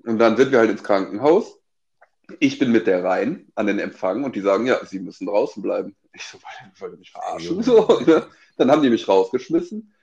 Und 0.04 0.18
dann 0.18 0.36
sind 0.36 0.52
wir 0.52 0.60
halt 0.60 0.72
ins 0.72 0.84
Krankenhaus 0.84 1.60
ich 2.40 2.60
bin 2.60 2.72
mit 2.72 2.88
der 2.88 3.04
rein 3.04 3.48
an 3.56 3.68
den 3.68 3.80
Empfang 3.80 4.24
und 4.24 4.36
die 4.36 4.42
sagen, 4.42 4.66
ja, 4.68 4.84
sie 4.86 5.00
müssen 5.00 5.28
draußen 5.28 5.64
bleiben. 5.64 5.96
Ich 6.14 6.24
so, 6.26 6.38
wollt 6.80 6.94
ihr 6.94 7.00
mich 7.00 7.12
verarschen? 7.12 7.64
So, 7.64 8.00
ne? 8.06 8.28
Dann 8.58 8.72
haben 8.72 8.84
die 8.84 8.90
mich 8.90 9.08
rausgeschmissen. 9.08 9.94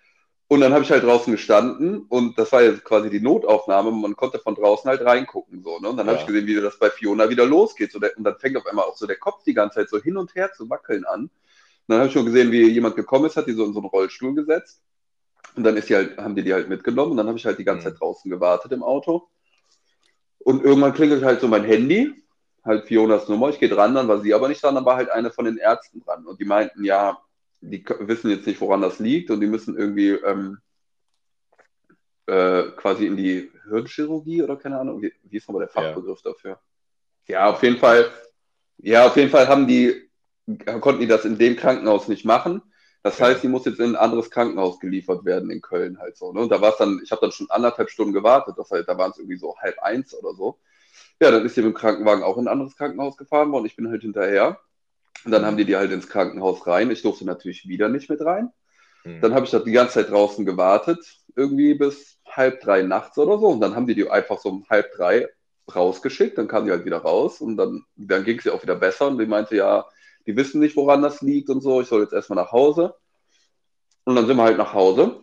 Und 0.48 0.60
dann 0.60 0.72
habe 0.72 0.84
ich 0.84 0.90
halt 0.92 1.02
draußen 1.02 1.32
gestanden 1.32 2.02
und 2.02 2.38
das 2.38 2.52
war 2.52 2.62
jetzt 2.62 2.84
quasi 2.84 3.10
die 3.10 3.18
Notaufnahme. 3.18 3.90
Man 3.90 4.14
konnte 4.14 4.38
von 4.38 4.54
draußen 4.54 4.88
halt 4.88 5.04
reingucken. 5.04 5.64
So, 5.64 5.80
ne? 5.80 5.88
Und 5.88 5.96
dann 5.96 6.06
ja. 6.06 6.12
habe 6.12 6.20
ich 6.20 6.26
gesehen, 6.26 6.46
wie 6.46 6.54
das 6.54 6.78
bei 6.78 6.88
Fiona 6.88 7.28
wieder 7.28 7.44
losgeht. 7.44 7.90
So 7.90 7.98
der, 7.98 8.16
und 8.16 8.22
dann 8.22 8.38
fängt 8.38 8.56
auf 8.56 8.66
einmal 8.66 8.84
auch 8.84 8.96
so 8.96 9.06
der 9.06 9.16
Kopf 9.16 9.42
die 9.42 9.54
ganze 9.54 9.80
Zeit 9.80 9.88
so 9.88 10.00
hin 10.00 10.16
und 10.16 10.34
her 10.36 10.52
zu 10.52 10.70
wackeln 10.70 11.04
an. 11.04 11.30
Dann 11.88 11.98
habe 11.98 12.08
ich 12.08 12.12
schon 12.12 12.26
gesehen, 12.26 12.50
wie 12.50 12.68
jemand 12.68 12.96
gekommen 12.96 13.26
ist, 13.26 13.36
hat 13.36 13.46
die 13.46 13.52
so 13.52 13.64
in 13.64 13.72
so 13.72 13.80
einen 13.80 13.88
Rollstuhl 13.88 14.34
gesetzt. 14.34 14.82
Und 15.54 15.64
dann 15.64 15.76
ist 15.76 15.88
die 15.88 15.94
halt, 15.94 16.18
haben 16.18 16.34
die 16.34 16.42
die 16.42 16.52
halt 16.52 16.68
mitgenommen 16.68 17.12
und 17.12 17.16
dann 17.16 17.28
habe 17.28 17.38
ich 17.38 17.46
halt 17.46 17.58
die 17.58 17.64
ganze 17.64 17.88
mhm. 17.88 17.92
Zeit 17.92 18.00
draußen 18.00 18.30
gewartet 18.30 18.72
im 18.72 18.82
Auto. 18.82 19.28
Und 20.38 20.64
irgendwann 20.64 20.94
klingelt 20.94 21.24
halt 21.24 21.40
so 21.40 21.48
mein 21.48 21.64
Handy, 21.64 22.12
halt 22.64 22.86
Fionas 22.86 23.28
Nummer. 23.28 23.48
Ich 23.48 23.58
gehe 23.58 23.68
dran, 23.68 23.94
dann 23.94 24.08
war 24.08 24.20
sie 24.20 24.34
aber 24.34 24.48
nicht 24.48 24.62
dran, 24.62 24.74
dann 24.74 24.84
war 24.84 24.96
halt 24.96 25.10
eine 25.10 25.30
von 25.30 25.44
den 25.44 25.56
Ärzten 25.56 26.00
dran. 26.00 26.26
Und 26.26 26.40
die 26.40 26.44
meinten, 26.44 26.84
ja, 26.84 27.18
die 27.60 27.84
wissen 28.00 28.30
jetzt 28.30 28.46
nicht, 28.46 28.60
woran 28.60 28.82
das 28.82 28.98
liegt 28.98 29.30
und 29.30 29.40
die 29.40 29.46
müssen 29.46 29.76
irgendwie 29.76 30.10
ähm, 30.10 30.58
äh, 32.26 32.64
quasi 32.76 33.06
in 33.06 33.16
die 33.16 33.50
Hirnchirurgie 33.68 34.42
oder 34.42 34.56
keine 34.56 34.78
Ahnung, 34.78 35.00
wie, 35.02 35.12
wie 35.22 35.36
ist 35.36 35.48
nochmal 35.48 35.66
der 35.66 35.72
Fachbegriff 35.72 36.20
ja. 36.24 36.30
dafür? 36.30 36.60
Ja, 37.28 37.50
auf 37.50 37.62
jeden 37.62 37.78
Fall, 37.78 38.10
ja, 38.78 39.06
auf 39.06 39.16
jeden 39.16 39.30
Fall 39.30 39.48
haben 39.48 39.66
die, 39.66 40.05
konnten 40.80 41.00
die 41.00 41.06
das 41.06 41.24
in 41.24 41.38
dem 41.38 41.56
Krankenhaus 41.56 42.08
nicht 42.08 42.24
machen. 42.24 42.62
Das 43.02 43.20
heißt, 43.20 43.42
die 43.42 43.48
muss 43.48 43.64
jetzt 43.64 43.78
in 43.78 43.90
ein 43.90 43.96
anderes 43.96 44.30
Krankenhaus 44.30 44.80
geliefert 44.80 45.24
werden 45.24 45.50
in 45.50 45.60
Köln 45.60 45.98
halt 45.98 46.16
so. 46.16 46.32
Ne? 46.32 46.40
Und 46.40 46.50
da 46.50 46.60
war 46.60 46.72
es 46.72 46.78
dann, 46.78 47.00
ich 47.04 47.12
habe 47.12 47.20
dann 47.20 47.30
schon 47.30 47.48
anderthalb 47.50 47.88
Stunden 47.88 48.12
gewartet, 48.12 48.56
das 48.58 48.70
heißt, 48.70 48.88
da 48.88 48.98
waren 48.98 49.12
es 49.12 49.18
irgendwie 49.18 49.38
so 49.38 49.54
halb 49.58 49.78
eins 49.80 50.12
oder 50.12 50.34
so. 50.34 50.58
Ja, 51.20 51.30
dann 51.30 51.46
ist 51.46 51.54
sie 51.54 51.62
mit 51.62 51.72
dem 51.72 51.78
Krankenwagen 51.78 52.24
auch 52.24 52.36
in 52.36 52.44
ein 52.44 52.52
anderes 52.52 52.76
Krankenhaus 52.76 53.16
gefahren 53.16 53.52
worden. 53.52 53.66
Ich 53.66 53.76
bin 53.76 53.88
halt 53.88 54.02
hinterher. 54.02 54.58
Und 55.24 55.30
dann 55.30 55.46
haben 55.46 55.56
die 55.56 55.64
die 55.64 55.76
halt 55.76 55.92
ins 55.92 56.08
Krankenhaus 56.08 56.66
rein. 56.66 56.90
Ich 56.90 57.02
durfte 57.02 57.24
natürlich 57.24 57.68
wieder 57.68 57.88
nicht 57.88 58.10
mit 58.10 58.20
rein. 58.20 58.50
Mhm. 59.04 59.20
Dann 59.20 59.34
habe 59.34 59.44
ich 59.44 59.50
da 59.50 59.60
die 59.60 59.72
ganze 59.72 59.94
Zeit 59.94 60.10
draußen 60.10 60.44
gewartet, 60.44 60.98
irgendwie 61.36 61.74
bis 61.74 62.18
halb 62.26 62.60
drei 62.60 62.82
nachts 62.82 63.16
oder 63.18 63.38
so. 63.38 63.46
Und 63.46 63.60
dann 63.60 63.74
haben 63.76 63.86
die 63.86 63.94
die 63.94 64.10
einfach 64.10 64.38
so 64.38 64.50
um 64.50 64.66
halb 64.68 64.92
drei 64.92 65.28
rausgeschickt. 65.74 66.36
Dann 66.36 66.48
kam 66.48 66.66
die 66.66 66.72
halt 66.72 66.84
wieder 66.84 66.98
raus 66.98 67.40
und 67.40 67.56
dann, 67.56 67.84
dann 67.96 68.24
ging 68.24 68.38
es 68.38 68.46
ihr 68.46 68.54
auch 68.54 68.62
wieder 68.62 68.76
besser. 68.76 69.06
Und 69.06 69.18
die 69.18 69.26
meinte, 69.26 69.56
ja, 69.56 69.86
die 70.26 70.36
wissen 70.36 70.60
nicht, 70.60 70.76
woran 70.76 71.02
das 71.02 71.22
liegt 71.22 71.50
und 71.50 71.60
so. 71.60 71.80
Ich 71.80 71.88
soll 71.88 72.02
jetzt 72.02 72.12
erstmal 72.12 72.42
nach 72.42 72.52
Hause. 72.52 72.94
Und 74.04 74.16
dann 74.16 74.26
sind 74.26 74.36
wir 74.36 74.44
halt 74.44 74.58
nach 74.58 74.72
Hause, 74.72 75.22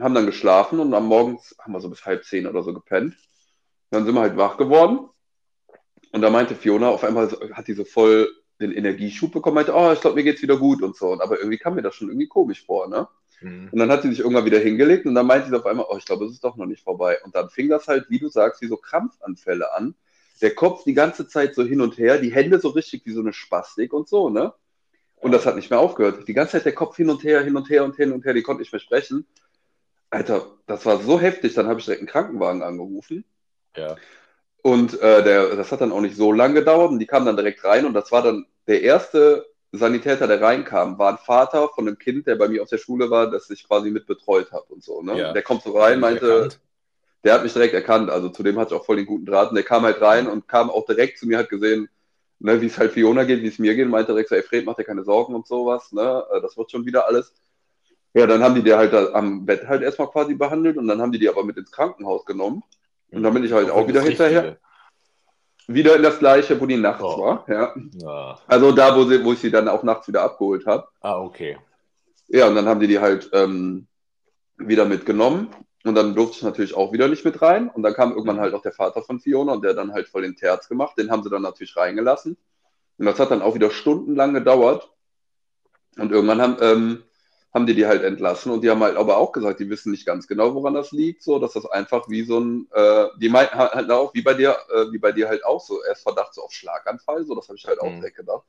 haben 0.00 0.14
dann 0.14 0.26
geschlafen 0.26 0.80
und 0.80 0.92
am 0.92 1.06
Morgen 1.06 1.38
haben 1.60 1.72
wir 1.72 1.80
so 1.80 1.88
bis 1.88 2.04
halb 2.04 2.24
zehn 2.24 2.46
oder 2.46 2.62
so 2.62 2.74
gepennt. 2.74 3.16
Dann 3.90 4.04
sind 4.04 4.14
wir 4.14 4.22
halt 4.22 4.36
wach 4.36 4.56
geworden. 4.56 5.08
Und 6.12 6.20
da 6.20 6.30
meinte 6.30 6.54
Fiona, 6.56 6.88
auf 6.88 7.04
einmal 7.04 7.30
hat 7.52 7.68
die 7.68 7.74
so 7.74 7.84
voll 7.84 8.28
den 8.60 8.72
Energieschub 8.72 9.32
bekommen, 9.32 9.56
meinte, 9.56 9.74
oh, 9.74 9.92
ich 9.92 10.00
glaube, 10.00 10.16
mir 10.16 10.24
geht's 10.24 10.42
wieder 10.42 10.56
gut 10.56 10.82
und 10.82 10.96
so. 10.96 11.08
Und 11.08 11.20
aber 11.20 11.38
irgendwie 11.38 11.58
kam 11.58 11.74
mir 11.74 11.82
das 11.82 11.94
schon 11.94 12.08
irgendwie 12.08 12.28
komisch 12.28 12.64
vor, 12.64 12.88
ne? 12.88 13.08
Mhm. 13.40 13.68
Und 13.72 13.78
dann 13.78 13.90
hat 13.90 14.02
sie 14.02 14.10
sich 14.10 14.20
irgendwann 14.20 14.44
wieder 14.44 14.58
hingelegt 14.58 15.06
und 15.06 15.14
dann 15.14 15.26
meinte 15.26 15.48
sie 15.48 15.56
auf 15.56 15.66
einmal, 15.66 15.86
oh, 15.88 15.96
ich 15.96 16.04
glaube, 16.04 16.24
es 16.24 16.32
ist 16.32 16.44
doch 16.44 16.56
noch 16.56 16.66
nicht 16.66 16.82
vorbei. 16.82 17.18
Und 17.24 17.34
dann 17.34 17.50
fing 17.50 17.68
das 17.68 17.88
halt, 17.88 18.08
wie 18.10 18.18
du 18.18 18.28
sagst, 18.28 18.62
wie 18.62 18.68
so 18.68 18.76
Krampfanfälle 18.76 19.72
an 19.74 19.94
der 20.40 20.54
Kopf 20.54 20.84
die 20.84 20.94
ganze 20.94 21.28
Zeit 21.28 21.54
so 21.54 21.62
hin 21.62 21.80
und 21.80 21.98
her, 21.98 22.18
die 22.18 22.32
Hände 22.32 22.58
so 22.58 22.68
richtig 22.68 23.06
wie 23.06 23.12
so 23.12 23.20
eine 23.20 23.32
Spastik 23.32 23.92
und 23.92 24.08
so, 24.08 24.30
ne? 24.30 24.52
Und 25.16 25.32
das 25.32 25.46
hat 25.46 25.56
nicht 25.56 25.70
mehr 25.70 25.80
aufgehört. 25.80 26.28
Die 26.28 26.34
ganze 26.34 26.52
Zeit 26.52 26.66
der 26.66 26.74
Kopf 26.74 26.96
hin 26.96 27.08
und 27.08 27.24
her, 27.24 27.42
hin 27.42 27.56
und 27.56 27.70
her 27.70 27.84
und 27.84 27.96
hin 27.96 28.12
und 28.12 28.24
her, 28.24 28.34
die 28.34 28.42
konnte 28.42 28.60
nicht 28.60 28.72
mehr 28.72 28.80
sprechen. 28.80 29.26
Alter, 30.10 30.46
das 30.66 30.84
war 30.84 31.00
so 31.00 31.18
heftig, 31.18 31.54
dann 31.54 31.66
habe 31.66 31.80
ich 31.80 31.86
direkt 31.86 32.02
einen 32.02 32.08
Krankenwagen 32.08 32.62
angerufen. 32.62 33.24
Ja. 33.76 33.96
Und 34.62 35.00
äh, 35.00 35.22
der, 35.22 35.56
das 35.56 35.72
hat 35.72 35.80
dann 35.80 35.92
auch 35.92 36.00
nicht 36.00 36.16
so 36.16 36.32
lange 36.32 36.54
gedauert 36.54 36.90
und 36.90 36.98
die 36.98 37.06
kamen 37.06 37.26
dann 37.26 37.36
direkt 37.36 37.64
rein 37.64 37.86
und 37.86 37.94
das 37.94 38.12
war 38.12 38.22
dann 38.22 38.46
der 38.66 38.82
erste 38.82 39.46
Sanitäter, 39.72 40.26
der 40.26 40.40
reinkam, 40.40 40.98
war 40.98 41.12
ein 41.12 41.18
Vater 41.18 41.68
von 41.68 41.88
einem 41.88 41.98
Kind, 41.98 42.26
der 42.26 42.36
bei 42.36 42.48
mir 42.48 42.62
auf 42.62 42.68
der 42.68 42.78
Schule 42.78 43.10
war, 43.10 43.30
das 43.30 43.50
ich 43.50 43.66
quasi 43.66 43.90
mit 43.90 44.06
betreut 44.06 44.52
habe 44.52 44.66
und 44.68 44.84
so. 44.84 45.02
Ne? 45.02 45.18
Ja. 45.18 45.32
Der 45.32 45.42
kommt 45.42 45.62
so 45.62 45.76
rein, 45.76 46.00
meinte, 46.00 46.30
erkannt 46.30 46.60
der 47.24 47.34
hat 47.34 47.42
mich 47.42 47.52
direkt 47.52 47.74
erkannt. 47.74 48.10
Also 48.10 48.28
zu 48.28 48.42
dem 48.42 48.58
hatte 48.58 48.74
ich 48.74 48.80
auch 48.80 48.84
voll 48.84 48.96
den 48.96 49.06
guten 49.06 49.24
Draht. 49.24 49.48
Und 49.48 49.56
der 49.56 49.64
kam 49.64 49.82
halt 49.82 50.00
rein 50.00 50.26
und 50.26 50.46
kam 50.46 50.70
auch 50.70 50.84
direkt 50.84 51.18
zu 51.18 51.26
mir, 51.26 51.38
hat 51.38 51.48
gesehen, 51.48 51.88
ne, 52.38 52.60
wie 52.60 52.66
es 52.66 52.78
halt 52.78 52.92
Fiona 52.92 53.24
geht, 53.24 53.42
wie 53.42 53.48
es 53.48 53.58
mir 53.58 53.74
geht. 53.74 53.88
Meinte 53.88 54.12
direkt 54.12 54.28
so, 54.28 54.34
ey 54.34 54.42
Fred, 54.42 54.66
mach 54.66 54.76
dir 54.76 54.84
keine 54.84 55.04
Sorgen 55.04 55.34
und 55.34 55.46
sowas. 55.46 55.90
Ne? 55.92 56.24
Äh, 56.32 56.40
das 56.42 56.56
wird 56.56 56.70
schon 56.70 56.84
wieder 56.84 57.06
alles. 57.06 57.32
Ja, 58.12 58.26
dann 58.26 58.42
haben 58.42 58.54
die 58.54 58.62
die 58.62 58.74
halt 58.74 58.94
am 58.94 59.44
Bett 59.44 59.66
halt 59.66 59.82
erstmal 59.82 60.08
quasi 60.08 60.34
behandelt 60.34 60.76
und 60.76 60.86
dann 60.86 61.00
haben 61.00 61.10
die 61.10 61.18
die 61.18 61.28
aber 61.28 61.44
mit 61.44 61.56
ins 61.56 61.72
Krankenhaus 61.72 62.24
genommen. 62.24 62.62
Und 63.10 63.22
dann 63.22 63.34
bin 63.34 63.44
ich 63.44 63.52
halt 63.52 63.70
auch 63.70 63.88
wieder 63.88 64.02
hinterher. 64.02 64.58
Wieder 65.66 65.96
in 65.96 66.02
das 66.02 66.18
gleiche, 66.18 66.60
wo 66.60 66.66
die 66.66 66.76
nachts 66.76 67.02
oh. 67.02 67.20
war. 67.20 67.44
Ja. 67.48 67.74
ja. 67.94 68.38
Also 68.46 68.70
da, 68.70 68.94
wo, 68.94 69.04
sie, 69.04 69.24
wo 69.24 69.32
ich 69.32 69.38
sie 69.38 69.50
dann 69.50 69.66
auch 69.66 69.82
nachts 69.82 70.06
wieder 70.06 70.22
abgeholt 70.22 70.66
habe. 70.66 70.86
Ah, 71.00 71.18
okay. 71.18 71.56
Ja, 72.28 72.48
und 72.48 72.54
dann 72.54 72.66
haben 72.66 72.80
die 72.80 72.86
die 72.86 72.98
halt 72.98 73.30
ähm, 73.32 73.86
wieder 74.58 74.84
mitgenommen. 74.84 75.48
Und 75.84 75.94
dann 75.94 76.14
durfte 76.14 76.38
ich 76.38 76.42
natürlich 76.42 76.74
auch 76.74 76.92
wieder 76.92 77.08
nicht 77.08 77.24
mit 77.26 77.42
rein. 77.42 77.68
Und 77.68 77.82
dann 77.82 77.92
kam 77.92 78.12
irgendwann 78.12 78.40
halt 78.40 78.54
auch 78.54 78.62
der 78.62 78.72
Vater 78.72 79.02
von 79.02 79.20
Fiona 79.20 79.52
und 79.52 79.62
der 79.62 79.74
dann 79.74 79.92
halt 79.92 80.08
voll 80.08 80.22
den 80.22 80.34
Terz 80.34 80.68
gemacht. 80.68 80.96
Den 80.98 81.10
haben 81.10 81.22
sie 81.22 81.28
dann 81.28 81.42
natürlich 81.42 81.76
reingelassen. 81.76 82.38
Und 82.98 83.06
das 83.06 83.18
hat 83.20 83.30
dann 83.30 83.42
auch 83.42 83.54
wieder 83.54 83.70
stundenlang 83.70 84.32
gedauert. 84.32 84.90
Und 85.98 86.10
irgendwann 86.10 86.40
haben, 86.40 86.56
ähm, 86.60 87.02
haben 87.52 87.66
die 87.66 87.74
die 87.74 87.86
halt 87.86 88.02
entlassen. 88.02 88.50
Und 88.50 88.62
die 88.62 88.70
haben 88.70 88.82
halt 88.82 88.96
aber 88.96 89.18
auch 89.18 89.32
gesagt, 89.32 89.60
die 89.60 89.68
wissen 89.68 89.90
nicht 89.90 90.06
ganz 90.06 90.26
genau, 90.26 90.54
woran 90.54 90.72
das 90.72 90.90
liegt. 90.90 91.22
So, 91.22 91.38
dass 91.38 91.52
das 91.52 91.66
einfach 91.66 92.08
wie 92.08 92.24
so 92.24 92.40
ein, 92.40 92.66
äh, 92.72 93.08
die 93.20 93.28
meinten 93.28 93.58
halt 93.58 93.90
auch, 93.90 94.14
wie 94.14 94.22
bei 94.22 94.32
dir, 94.32 94.56
äh, 94.74 94.90
wie 94.90 94.98
bei 94.98 95.12
dir 95.12 95.28
halt 95.28 95.44
auch 95.44 95.60
so, 95.60 95.84
erst 95.84 96.02
Verdacht 96.02 96.32
so 96.32 96.42
auf 96.42 96.52
Schlaganfall. 96.52 97.26
So, 97.26 97.34
das 97.34 97.48
habe 97.48 97.58
ich 97.58 97.66
halt 97.66 97.80
auch 97.80 97.90
mhm. 97.90 97.96
direkt 97.96 98.16
gedacht. 98.16 98.44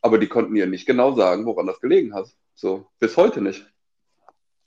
Aber 0.00 0.16
die 0.18 0.28
konnten 0.28 0.54
ihr 0.54 0.66
nicht 0.68 0.86
genau 0.86 1.12
sagen, 1.16 1.44
woran 1.44 1.66
das 1.66 1.80
gelegen 1.80 2.14
hat. 2.14 2.28
So, 2.54 2.86
bis 3.00 3.16
heute 3.16 3.40
nicht. 3.40 3.66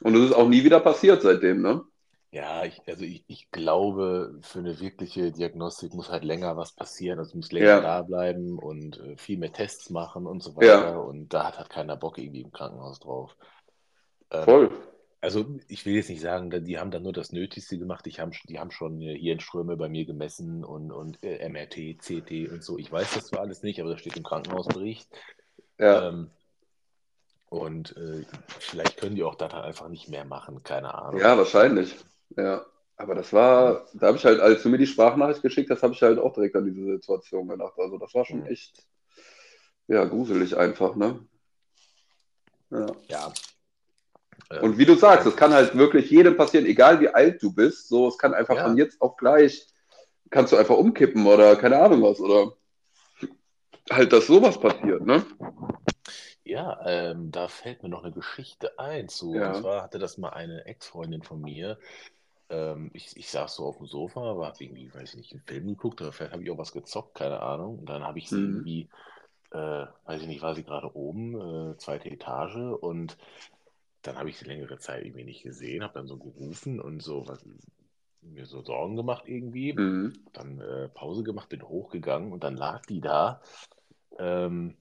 Und 0.02 0.16
es 0.16 0.26
ist 0.26 0.34
auch 0.34 0.48
nie 0.48 0.64
wieder 0.64 0.80
passiert 0.80 1.22
seitdem, 1.22 1.62
ne? 1.62 1.84
Ja, 2.32 2.66
ich, 2.66 2.82
also 2.86 3.06
ich, 3.06 3.24
ich 3.28 3.50
glaube, 3.52 4.38
für 4.42 4.60
eine 4.60 4.82
wirkliche 4.82 5.32
Diagnostik 5.32 5.94
muss 5.94 6.10
halt 6.10 6.26
länger 6.26 6.58
was 6.58 6.74
passieren, 6.74 7.18
also 7.18 7.38
muss 7.38 7.54
länger 7.54 7.66
ja. 7.66 7.80
da 7.80 8.02
bleiben 8.02 8.60
und 8.60 9.00
äh, 9.00 9.16
viel 9.16 9.38
mehr 9.38 9.54
Tests 9.54 9.90
machen 9.90 10.26
und 10.28 10.44
so 10.44 10.54
weiter. 10.58 10.90
Ja. 10.90 10.98
Und 10.98 11.34
da 11.34 11.46
hat 11.46 11.58
halt 11.58 11.70
keiner 11.70 11.96
Bock 11.96 12.18
irgendwie 12.18 12.42
im 12.42 12.52
Krankenhaus 12.52 13.00
drauf. 13.00 13.38
Ähm, 14.32 14.44
Voll. 14.44 14.72
Also 15.22 15.46
ich 15.70 15.86
will 15.86 15.96
jetzt 15.96 16.10
nicht 16.10 16.22
sagen, 16.22 16.52
die 16.66 16.78
haben 16.78 16.92
da 16.92 17.00
nur 17.00 17.14
das 17.14 17.32
Nötigste 17.32 17.80
gemacht. 17.80 18.06
Ich 18.06 18.20
hab, 18.20 18.32
die 18.32 18.60
haben 18.60 18.72
schon 18.72 19.00
hier 19.00 19.32
in 19.32 19.40
Ströme 19.40 19.78
bei 19.78 19.88
mir 19.88 20.06
gemessen 20.06 20.66
und, 20.66 20.92
und 20.92 21.24
äh, 21.24 21.48
MRT, 21.48 22.00
CT 22.00 22.52
und 22.52 22.64
so. 22.64 22.78
Ich 22.78 22.92
weiß 22.92 23.14
das 23.14 23.28
zwar 23.28 23.40
alles 23.40 23.64
nicht, 23.64 23.80
aber 23.80 23.92
das 23.92 24.02
steht 24.02 24.18
im 24.18 24.24
Krankenhausbericht. 24.24 25.08
Ja. 25.80 26.10
Ähm, 26.10 26.32
und 27.56 27.96
äh, 27.98 28.26
vielleicht 28.60 28.98
können 28.98 29.16
die 29.16 29.24
auch 29.24 29.36
da 29.36 29.48
dann 29.48 29.64
einfach 29.64 29.88
nicht 29.88 30.10
mehr 30.10 30.26
machen, 30.26 30.64
keine 30.64 30.94
Ahnung. 30.94 31.20
Ja, 31.20 31.38
wahrscheinlich. 31.38 31.96
Ja. 32.36 32.66
Aber 32.98 33.14
das 33.14 33.34
war, 33.34 33.88
da 33.94 34.08
habe 34.08 34.18
ich 34.18 34.26
halt, 34.26 34.40
als 34.40 34.64
du 34.64 34.70
mir 34.70 34.78
die 34.78 34.88
Sprachnachricht 34.88 35.42
geschickt 35.42 35.70
hast, 35.70 35.84
habe 35.84 35.94
ich 35.94 36.02
halt 36.02 36.18
auch 36.18 36.34
direkt 36.34 36.56
an 36.56 36.66
diese 36.66 36.96
Situation 36.96 37.48
gedacht. 37.48 37.74
Also 37.78 37.98
das 37.98 38.14
war 38.14 38.24
schon 38.24 38.42
mhm. 38.42 38.48
echt, 38.48 38.86
ja, 39.88 40.06
gruselig 40.06 40.56
einfach, 40.56 40.96
ne? 40.96 41.20
Ja. 42.70 42.88
ja. 43.10 43.34
Und 44.62 44.78
wie 44.78 44.86
du 44.86 44.96
sagst, 44.96 45.28
es 45.28 45.36
kann 45.36 45.54
halt 45.54 45.76
wirklich 45.76 46.10
jedem 46.10 46.38
passieren, 46.38 46.66
egal 46.66 47.02
wie 47.02 47.10
alt 47.10 47.44
du 47.44 47.54
bist. 47.54 47.90
So, 47.90 48.08
es 48.08 48.18
kann 48.18 48.34
einfach 48.34 48.56
ja. 48.56 48.64
von 48.64 48.78
jetzt 48.78 49.02
auf 49.02 49.18
gleich, 49.18 49.68
kannst 50.30 50.54
du 50.54 50.58
einfach 50.58 50.78
umkippen 50.78 51.26
oder 51.26 51.56
keine 51.58 51.80
Ahnung 51.80 52.02
was, 52.02 52.20
oder? 52.20 52.54
halt, 53.92 54.14
dass 54.14 54.28
sowas 54.28 54.60
passiert, 54.60 55.06
ne? 55.06 55.26
Ja, 56.46 56.80
ähm, 56.86 57.32
da 57.32 57.48
fällt 57.48 57.82
mir 57.82 57.90
noch 57.90 58.04
eine 58.04 58.14
Geschichte 58.14 58.78
ein 58.78 59.10
zu. 59.10 59.42
Und 59.42 59.56
Ja. 59.56 59.56
zwar 59.56 59.82
hatte 59.84 59.98
das 60.00 60.18
mal 60.18 60.30
eine 60.30 60.66
Ex-Freundin 60.66 61.24
von 61.24 61.42
mir. 61.42 61.80
Ähm, 62.50 62.92
ich, 62.94 63.18
ich 63.18 63.30
saß 63.32 63.56
so 63.56 63.66
auf 63.66 63.78
dem 63.78 63.88
Sofa, 63.88 64.38
war 64.38 64.50
hab 64.50 64.62
irgendwie, 64.62 64.94
weiß 64.94 65.12
ich 65.12 65.18
nicht, 65.18 65.32
einen 65.34 65.44
Film 65.44 65.68
geguckt 65.68 66.02
oder 66.02 66.14
vielleicht 66.14 66.34
habe 66.34 66.44
ich 66.44 66.52
auch 66.52 66.58
was 66.60 66.72
gezockt, 66.74 67.16
keine 67.16 67.42
Ahnung. 67.42 67.80
Und 67.80 67.90
dann 67.90 68.04
habe 68.04 68.20
ich 68.20 68.32
sie 68.32 68.44
Mhm. 68.44 68.46
irgendwie, 68.46 68.90
äh, 69.52 69.58
weiß 70.06 70.22
ich 70.22 70.28
nicht, 70.28 70.42
war 70.44 70.56
sie 70.56 70.64
gerade 70.64 70.96
oben, 70.96 71.74
äh, 71.74 71.78
zweite 71.78 72.10
Etage 72.12 72.58
und 72.82 73.18
dann 74.04 74.18
habe 74.18 74.30
ich 74.30 74.38
sie 74.38 74.46
längere 74.46 74.78
Zeit 74.80 75.06
irgendwie 75.06 75.26
nicht 75.26 75.44
gesehen, 75.44 75.84
habe 75.84 75.94
dann 75.96 76.08
so 76.08 76.18
gerufen 76.18 76.80
und 76.82 77.02
so 77.02 77.28
was, 77.28 77.46
mir 78.22 78.46
so 78.46 78.64
Sorgen 78.64 78.96
gemacht 78.96 79.24
irgendwie. 79.28 79.78
Mhm. 79.78 80.14
Dann 80.34 80.62
äh, 80.62 80.90
Pause 80.90 81.24
gemacht, 81.24 81.50
bin 81.50 81.64
hochgegangen 81.64 82.32
und 82.34 82.44
dann 82.44 82.56
lag 82.58 82.86
die 82.86 83.02
da 83.02 83.42
ähm, 84.20 84.78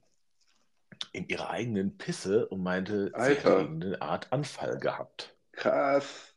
in 1.15 1.29
ihrer 1.29 1.49
eigenen 1.51 1.97
Pisse 1.97 2.47
und 2.49 2.63
meinte, 2.63 3.07
sie 3.07 3.13
hätte 3.13 3.21
Alter. 3.21 3.61
irgendeine 3.61 4.03
Art 4.03 4.33
Anfall 4.33 4.79
gehabt. 4.79 5.35
Krass. 5.53 6.35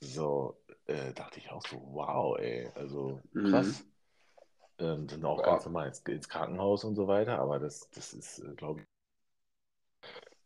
So, 0.00 0.56
äh, 0.86 1.12
dachte 1.14 1.38
ich 1.38 1.50
auch 1.50 1.66
so, 1.66 1.80
wow, 1.92 2.38
ey, 2.38 2.68
also 2.74 3.20
Mhm. 3.32 3.50
krass. 3.50 3.84
Ähm, 4.78 5.08
sind 5.08 5.24
auch 5.24 5.36
Boah. 5.38 5.52
ganz 5.52 5.64
normal 5.64 5.88
ins, 5.88 6.00
ins 6.00 6.28
Krankenhaus 6.28 6.84
und 6.84 6.96
so 6.96 7.06
weiter, 7.08 7.38
aber 7.38 7.58
das, 7.58 7.88
das 7.90 8.12
ist, 8.12 8.42
glaube 8.56 8.80
ich, 8.80 8.86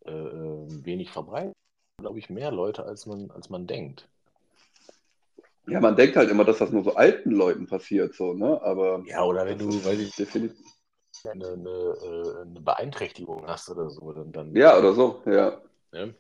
äh, 0.07 0.13
äh, 0.13 0.85
wenig 0.85 1.11
verbreitet. 1.11 1.55
Glaube 2.01 2.21
ich, 2.21 2.31
mehr 2.31 2.53
Leute, 2.53 2.85
als 2.85 3.07
man, 3.07 3.31
als 3.33 3.51
man 3.51 3.67
denkt. 3.67 4.09
Ja, 5.67 5.81
man 5.81 5.97
denkt 5.97 6.17
halt 6.17 6.31
immer, 6.31 6.45
dass 6.45 6.59
das 6.59 6.71
nur 6.71 6.85
so 6.85 6.95
alten 6.95 7.33
Leuten 7.33 7.67
passiert, 7.67 8.15
so, 8.15 8.33
ne? 8.35 8.63
Aber 8.63 9.05
Ja, 9.07 9.25
oder 9.25 9.45
wenn 9.47 9.59
du, 9.59 9.69
weiß 9.69 9.99
ich, 9.99 10.15
definitiv. 10.15 10.65
Eine, 11.27 11.49
eine, 11.49 11.69
äh, 11.71 12.41
eine 12.43 12.61
Beeinträchtigung 12.61 13.47
hast 13.47 13.69
oder 13.71 13.91
so, 13.91 14.13
dann, 14.13 14.33
dann 14.33 14.55
Ja, 14.55 14.79
oder 14.79 14.93
so, 14.93 15.23
ja. 15.27 15.61
Ne? 15.93 16.15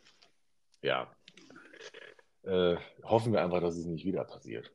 Ja. 0.83 1.11
Äh, 2.43 2.77
hoffen 3.05 3.33
wir 3.33 3.43
einfach, 3.43 3.61
dass 3.61 3.77
es 3.77 3.85
nicht 3.85 4.05
wieder 4.05 4.25
passiert. 4.25 4.71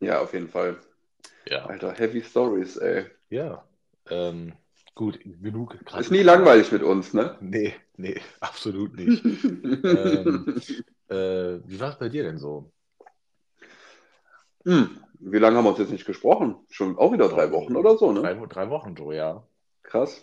Ja, 0.00 0.20
auf 0.20 0.32
jeden 0.34 0.48
Fall. 0.48 0.78
Ja. 1.48 1.66
Alter, 1.66 1.92
heavy 1.92 2.22
Stories, 2.22 2.76
ey. 2.76 3.06
Ja. 3.30 3.64
Ähm, 4.10 4.52
gut, 4.94 5.18
genug. 5.22 5.78
Ist 5.98 6.10
nie 6.10 6.22
langweilig 6.22 6.70
mit 6.72 6.82
uns, 6.82 7.14
ne? 7.14 7.36
Nee, 7.40 7.74
nee, 7.96 8.20
absolut 8.40 8.94
nicht. 8.94 9.24
ähm, 9.24 10.46
äh, 11.08 11.60
wie 11.66 11.80
war 11.80 11.90
es 11.90 11.98
bei 11.98 12.08
dir 12.08 12.24
denn 12.24 12.38
so? 12.38 12.70
Hm, 14.64 15.03
wie 15.26 15.38
lange 15.38 15.56
haben 15.56 15.64
wir 15.64 15.70
uns 15.70 15.78
jetzt 15.78 15.90
nicht 15.92 16.04
gesprochen? 16.06 16.56
Schon 16.70 16.98
auch 16.98 17.12
wieder 17.12 17.28
drei 17.28 17.50
Wochen 17.50 17.76
oder 17.76 17.96
so, 17.96 18.12
ne? 18.12 18.20
Drei, 18.20 18.34
drei 18.46 18.70
Wochen 18.70 18.94
so, 18.96 19.12
ja. 19.12 19.42
Krass. 19.82 20.20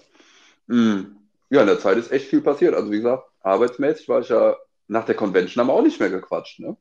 Hm. 0.68 1.18
Ja, 1.50 1.62
in 1.62 1.68
der 1.68 1.80
Zeit 1.80 1.98
ist 1.98 2.12
echt 2.12 2.28
viel 2.28 2.42
passiert. 2.42 2.76
Also 2.76 2.92
wie 2.92 2.98
gesagt, 2.98 3.24
arbeitsmäßig 3.42 4.08
war 4.08 4.22
ich 4.22 4.30
ja 4.30 4.56
nach 4.88 5.06
der 5.06 5.16
Convention 5.16 5.62
haben 5.62 5.68
wir 5.68 5.74
auch 5.80 5.84
nicht 5.84 6.00
mehr 6.00 6.10
gequatscht, 6.10 6.60
ne? 6.60 6.78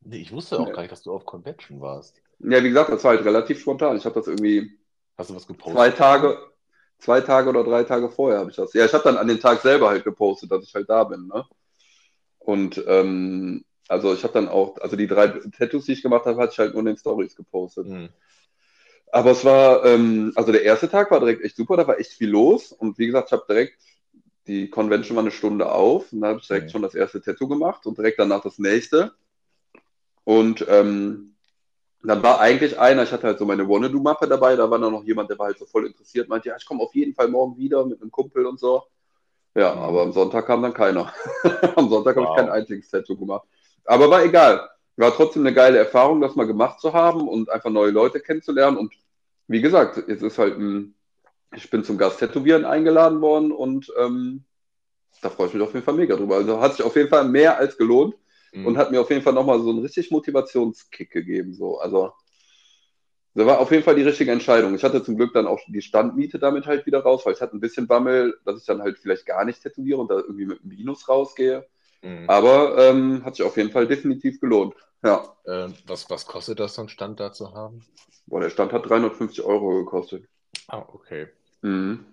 Nee, 0.00 0.18
ich 0.18 0.32
wusste 0.32 0.58
auch 0.58 0.66
Nee. 0.66 0.72
gar 0.72 0.82
nicht, 0.82 0.92
dass 0.92 1.02
du 1.02 1.12
auf 1.12 1.24
Convention 1.24 1.80
warst. 1.80 2.20
Ja, 2.40 2.62
wie 2.62 2.68
gesagt, 2.68 2.90
das 2.90 3.04
war 3.04 3.12
halt 3.12 3.24
relativ 3.24 3.60
spontan. 3.60 3.96
Ich 3.96 4.04
habe 4.04 4.16
das 4.16 4.26
irgendwie 4.26 4.78
Hast 5.16 5.30
du 5.30 5.36
was 5.36 5.46
gepostet? 5.46 5.74
zwei 5.74 5.90
Tage, 5.90 6.38
zwei 6.98 7.20
Tage 7.20 7.48
oder 7.50 7.62
drei 7.62 7.84
Tage 7.84 8.10
vorher 8.10 8.40
habe 8.40 8.50
ich 8.50 8.56
das. 8.56 8.72
Ja, 8.74 8.84
ich 8.84 8.92
habe 8.92 9.04
dann 9.04 9.16
an 9.16 9.28
den 9.28 9.38
Tag 9.38 9.60
selber 9.60 9.88
halt 9.90 10.02
gepostet, 10.04 10.50
dass 10.50 10.64
ich 10.64 10.74
halt 10.74 10.88
da 10.90 11.04
bin, 11.04 11.28
ne? 11.28 11.44
Und 12.38 12.82
ähm, 12.88 13.64
also 13.88 14.14
ich 14.14 14.22
habe 14.24 14.32
dann 14.32 14.48
auch, 14.48 14.78
also 14.80 14.96
die 14.96 15.06
drei 15.06 15.28
Tattoos, 15.28 15.86
die 15.86 15.92
ich 15.92 16.02
gemacht 16.02 16.26
habe, 16.26 16.40
hatte 16.40 16.52
ich 16.52 16.58
halt 16.58 16.72
nur 16.72 16.80
in 16.80 16.86
den 16.86 16.96
Stories 16.96 17.36
gepostet. 17.36 17.86
Hm. 17.86 18.08
Aber 19.10 19.32
es 19.32 19.44
war, 19.44 19.84
ähm, 19.84 20.32
also 20.36 20.52
der 20.52 20.62
erste 20.62 20.88
Tag 20.88 21.10
war 21.10 21.20
direkt 21.20 21.42
echt 21.44 21.56
super, 21.56 21.76
da 21.76 21.86
war 21.86 21.98
echt 21.98 22.12
viel 22.12 22.30
los. 22.30 22.72
Und 22.72 22.98
wie 22.98 23.06
gesagt, 23.06 23.28
ich 23.28 23.32
habe 23.32 23.44
direkt, 23.48 23.78
die 24.46 24.70
Convention 24.70 25.16
war 25.16 25.22
eine 25.22 25.30
Stunde 25.30 25.70
auf 25.70 26.12
und 26.12 26.22
da 26.22 26.28
habe 26.28 26.38
ich 26.40 26.46
direkt 26.46 26.68
Mhm. 26.68 26.72
schon 26.72 26.82
das 26.82 26.94
erste 26.94 27.20
Tattoo 27.20 27.46
gemacht 27.48 27.86
und 27.86 27.98
direkt 27.98 28.18
danach 28.18 28.42
das 28.42 28.58
nächste. 28.58 29.12
Und 30.24 30.64
ähm, 30.68 31.34
dann 32.04 32.22
war 32.22 32.40
eigentlich 32.40 32.78
einer, 32.78 33.04
ich 33.04 33.12
hatte 33.12 33.28
halt 33.28 33.38
so 33.38 33.46
meine 33.46 33.68
Wanna-Do-Mappe 33.68 34.28
dabei, 34.28 34.56
da 34.56 34.70
war 34.70 34.78
dann 34.78 34.92
noch 34.92 35.04
jemand, 35.04 35.30
der 35.30 35.38
war 35.38 35.46
halt 35.46 35.58
so 35.58 35.66
voll 35.66 35.86
interessiert, 35.86 36.28
meinte, 36.28 36.50
ja, 36.50 36.56
ich 36.56 36.66
komme 36.66 36.82
auf 36.82 36.94
jeden 36.94 37.14
Fall 37.14 37.28
morgen 37.28 37.56
wieder 37.58 37.84
mit 37.86 38.00
einem 38.02 38.10
Kumpel 38.10 38.46
und 38.46 38.60
so. 38.60 38.84
Ja, 39.54 39.74
Mhm. 39.74 39.80
aber 39.80 40.02
am 40.02 40.12
Sonntag 40.12 40.46
kam 40.46 40.62
dann 40.62 40.74
keiner. 40.74 41.12
am 41.76 41.88
Sonntag 41.90 42.16
habe 42.16 42.26
Wow. 42.26 42.38
ich 42.38 42.44
kein 42.44 42.50
einziges 42.52 42.88
Tattoo 42.90 43.16
gemacht. 43.16 43.46
Aber 43.84 44.10
war 44.10 44.24
egal. 44.24 44.68
War 44.96 45.14
trotzdem 45.14 45.42
eine 45.42 45.54
geile 45.54 45.78
Erfahrung, 45.78 46.20
das 46.20 46.36
mal 46.36 46.46
gemacht 46.46 46.80
zu 46.80 46.92
haben 46.92 47.28
und 47.28 47.50
einfach 47.50 47.70
neue 47.70 47.90
Leute 47.90 48.20
kennenzulernen. 48.20 48.76
Und 48.76 48.94
wie 49.48 49.60
gesagt, 49.60 49.98
es 49.98 50.22
ist 50.22 50.38
halt 50.38 50.58
ein, 50.58 50.94
ich 51.54 51.70
bin 51.70 51.84
zum 51.84 51.98
Gast-Tätowieren 51.98 52.64
eingeladen 52.64 53.20
worden 53.20 53.52
und 53.52 53.92
ähm, 53.98 54.44
da 55.22 55.30
freue 55.30 55.48
ich 55.48 55.54
mich 55.54 55.62
auf 55.62 55.72
jeden 55.74 55.84
Fall 55.84 55.94
mega 55.94 56.16
drüber. 56.16 56.36
Also 56.36 56.60
hat 56.60 56.74
sich 56.76 56.84
auf 56.84 56.96
jeden 56.96 57.08
Fall 57.08 57.24
mehr 57.26 57.58
als 57.58 57.76
gelohnt 57.78 58.14
Hm. 58.52 58.66
und 58.66 58.76
hat 58.76 58.90
mir 58.90 59.00
auf 59.00 59.10
jeden 59.10 59.22
Fall 59.22 59.32
nochmal 59.32 59.60
so 59.60 59.70
einen 59.70 59.80
richtig 59.80 60.10
Motivationskick 60.10 61.10
gegeben. 61.10 61.54
So. 61.54 61.78
Also, 61.78 62.12
das 63.34 63.46
war 63.46 63.60
auf 63.60 63.70
jeden 63.70 63.82
Fall 63.82 63.94
die 63.94 64.02
richtige 64.02 64.30
Entscheidung. 64.30 64.74
Ich 64.74 64.84
hatte 64.84 65.02
zum 65.02 65.16
Glück 65.16 65.32
dann 65.32 65.46
auch 65.46 65.58
die 65.66 65.80
Standmiete 65.80 66.38
damit 66.38 66.66
halt 66.66 66.84
wieder 66.84 67.00
raus, 67.00 67.24
weil 67.24 67.32
ich 67.32 67.40
hatte 67.40 67.56
ein 67.56 67.60
bisschen 67.60 67.86
Bammel, 67.86 68.38
dass 68.44 68.60
ich 68.60 68.66
dann 68.66 68.82
halt 68.82 68.98
vielleicht 68.98 69.24
gar 69.24 69.44
nicht 69.46 69.62
tätowiere 69.62 69.98
und 70.00 70.10
da 70.10 70.16
irgendwie 70.16 70.44
mit 70.44 70.60
einem 70.60 70.68
Minus 70.68 71.08
rausgehe. 71.08 71.66
Hm. 72.02 72.28
Aber 72.28 72.76
ähm, 72.78 73.24
hat 73.24 73.36
sich 73.36 73.44
auf 73.44 73.56
jeden 73.56 73.70
Fall 73.70 73.86
definitiv 73.86 74.40
gelohnt. 74.40 74.74
Ja, 75.04 75.24
Ähm, 75.46 75.74
was, 75.86 76.08
was 76.10 76.26
kostet 76.26 76.60
das, 76.60 76.74
so 76.74 76.82
einen 76.82 76.88
Stand 76.88 77.18
da 77.20 77.32
zu 77.32 77.52
haben? 77.54 77.84
boah, 78.26 78.40
der 78.40 78.50
Stand 78.50 78.72
hat 78.72 78.88
350 78.88 79.44
Euro 79.44 79.84
gekostet. 79.84 80.24
Ah, 80.68 80.84
okay. 80.92 81.28
Mhm. 81.62 82.04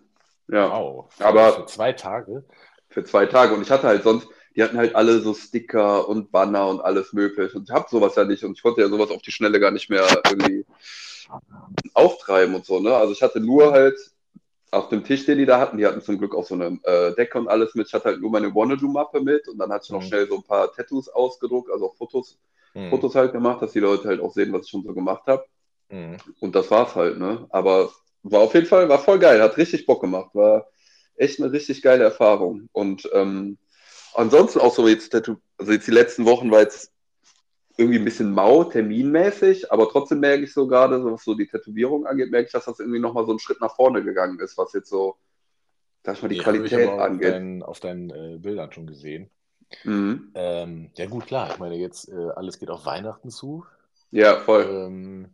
Ja, 0.48 0.70
Wow. 0.72 1.06
Für, 1.14 1.26
Aber- 1.26 1.52
für 1.54 1.66
zwei 1.68 1.94
Tage? 1.94 2.44
für 2.90 3.04
zwei 3.04 3.28
Tage. 3.28 3.54
Und 3.54 3.62
ich 3.62 3.70
hatte 3.70 3.88
halt 3.88 4.02
sonst, 4.04 4.28
die 4.56 4.64
hatten 4.64 4.78
halt 4.78 4.96
alle 4.96 5.20
so 5.20 5.36
Sticker 5.36 6.10
und 6.10 6.32
Banner 6.32 6.68
und 6.68 6.82
alles 6.82 7.14
mögliche. 7.14 7.56
Und 7.58 7.70
ich 7.70 7.72
habe 7.76 7.86
sowas 7.90 8.16
ja 8.16 8.26
nicht 8.26 8.44
und 8.44 8.54
ich 8.54 8.64
konnte 8.64 8.82
ja 8.82 8.90
sowas 8.90 9.12
auf 9.12 9.22
die 9.22 9.32
Schnelle 9.32 9.60
gar 9.60 9.70
nicht 9.70 9.90
mehr 9.92 10.06
irgendwie 10.28 10.66
auftreiben 11.94 12.56
und 12.56 12.66
so. 12.66 12.80
Ne? 12.80 12.96
Also 12.96 13.14
ich 13.14 13.22
hatte 13.22 13.40
nur 13.40 13.72
halt 13.72 13.98
auf 14.72 14.90
dem 14.90 15.04
Tisch, 15.04 15.26
den 15.26 15.38
die 15.40 15.46
da 15.46 15.60
hatten, 15.60 15.78
die 15.78 15.86
hatten 15.86 16.02
zum 16.02 16.18
Glück 16.20 16.36
auch 16.36 16.46
so 16.46 16.56
eine 16.56 16.80
äh, 16.84 17.16
Decke 17.16 17.40
und 17.40 17.48
alles 17.48 17.76
mit. 17.76 17.88
Ich 17.88 17.94
hatte 17.94 18.06
halt 18.06 18.22
nur 18.22 18.32
meine 18.32 18.54
Wanna-Do-Mappe 18.54 19.22
mit 19.22 19.48
und 19.48 19.58
dann 19.58 19.72
hatte 19.72 19.86
ich 19.86 19.92
noch 19.92 20.02
Mhm. 20.02 20.08
schnell 20.08 20.28
so 20.28 20.36
ein 20.38 20.44
paar 20.44 20.72
Tattoos 20.74 21.10
ausgedruckt, 21.10 21.72
also 21.72 21.88
auch 21.90 21.96
Fotos, 21.96 22.38
Hm. 22.74 22.90
Fotos 22.90 23.16
halt 23.16 23.32
gemacht, 23.34 23.62
dass 23.62 23.72
die 23.74 23.80
Leute 23.80 24.08
halt 24.08 24.22
auch 24.22 24.34
sehen, 24.34 24.54
was 24.54 24.66
ich 24.66 24.72
schon 24.72 24.84
so 24.84 24.94
gemacht 24.94 25.24
habe. 25.28 25.44
Hm. 25.90 26.18
Und 26.40 26.56
das 26.56 26.70
war's 26.72 26.96
halt, 26.96 27.18
ne? 27.20 27.48
Aber 27.50 27.92
war 28.24 28.42
auf 28.42 28.54
jeden 28.54 28.66
Fall, 28.68 28.90
war 28.90 29.00
voll 29.00 29.20
geil, 29.20 29.42
hat 29.42 29.58
richtig 29.58 29.86
Bock 29.86 30.02
gemacht, 30.02 30.32
war 30.34 30.68
echt 31.16 31.40
eine 31.42 31.52
richtig 31.52 31.82
geile 31.82 32.04
Erfahrung. 32.04 32.70
Und 32.72 33.10
ähm, 33.14 33.58
ansonsten 34.14 34.60
auch 34.60 34.74
so 34.74 34.88
jetzt 34.88 35.10
Tattoo, 35.12 35.38
also 35.58 35.72
jetzt 35.72 35.88
die 35.88 35.92
letzten 35.92 36.26
Wochen 36.26 36.52
war 36.52 36.62
jetzt 36.62 36.92
irgendwie 37.80 38.00
ein 38.00 38.06
bisschen 38.06 38.32
mau, 38.32 38.64
terminmäßig, 38.66 39.72
aber 39.72 39.90
trotzdem 39.90 40.20
merke 40.20 40.44
ich 40.44 40.54
so 40.54 40.68
gerade, 40.68 41.04
was 41.06 41.24
so 41.24 41.36
die 41.36 41.48
Tätowierung 41.48 42.06
angeht, 42.06 42.32
merke 42.32 42.48
ich, 42.48 42.52
dass 42.54 42.66
das 42.66 42.80
irgendwie 42.80 43.00
nochmal 43.00 43.26
so 43.26 43.32
einen 43.32 43.40
Schritt 43.40 43.62
nach 43.62 43.76
vorne 43.76 44.04
gegangen 44.04 44.40
ist, 44.40 44.58
was 44.58 44.74
jetzt 44.74 44.90
so, 44.90 45.18
sag 46.04 46.16
ich 46.16 46.22
mal, 46.22 46.28
die 46.30 46.36
ich 46.36 46.44
Qualität 46.44 46.74
aber 46.88 46.94
auf 46.96 47.00
angeht. 47.02 47.34
deinen, 47.34 47.64
auf 47.64 47.80
deinen 47.80 48.10
äh, 48.10 48.38
Bildern 48.40 48.72
schon 48.72 48.88
gesehen. 48.88 49.30
Mhm. 49.84 50.32
Ähm, 50.36 50.92
ja 50.96 51.06
gut, 51.06 51.28
klar. 51.28 51.50
Ich 51.52 51.60
meine, 51.60 51.76
jetzt 51.76 52.10
äh, 52.10 52.30
alles 52.36 52.60
geht 52.60 52.70
auf 52.70 52.86
Weihnachten 52.86 53.30
zu. 53.30 53.66
Ja, 54.12 54.38
voll. 54.38 54.66
Ähm, 54.70 55.30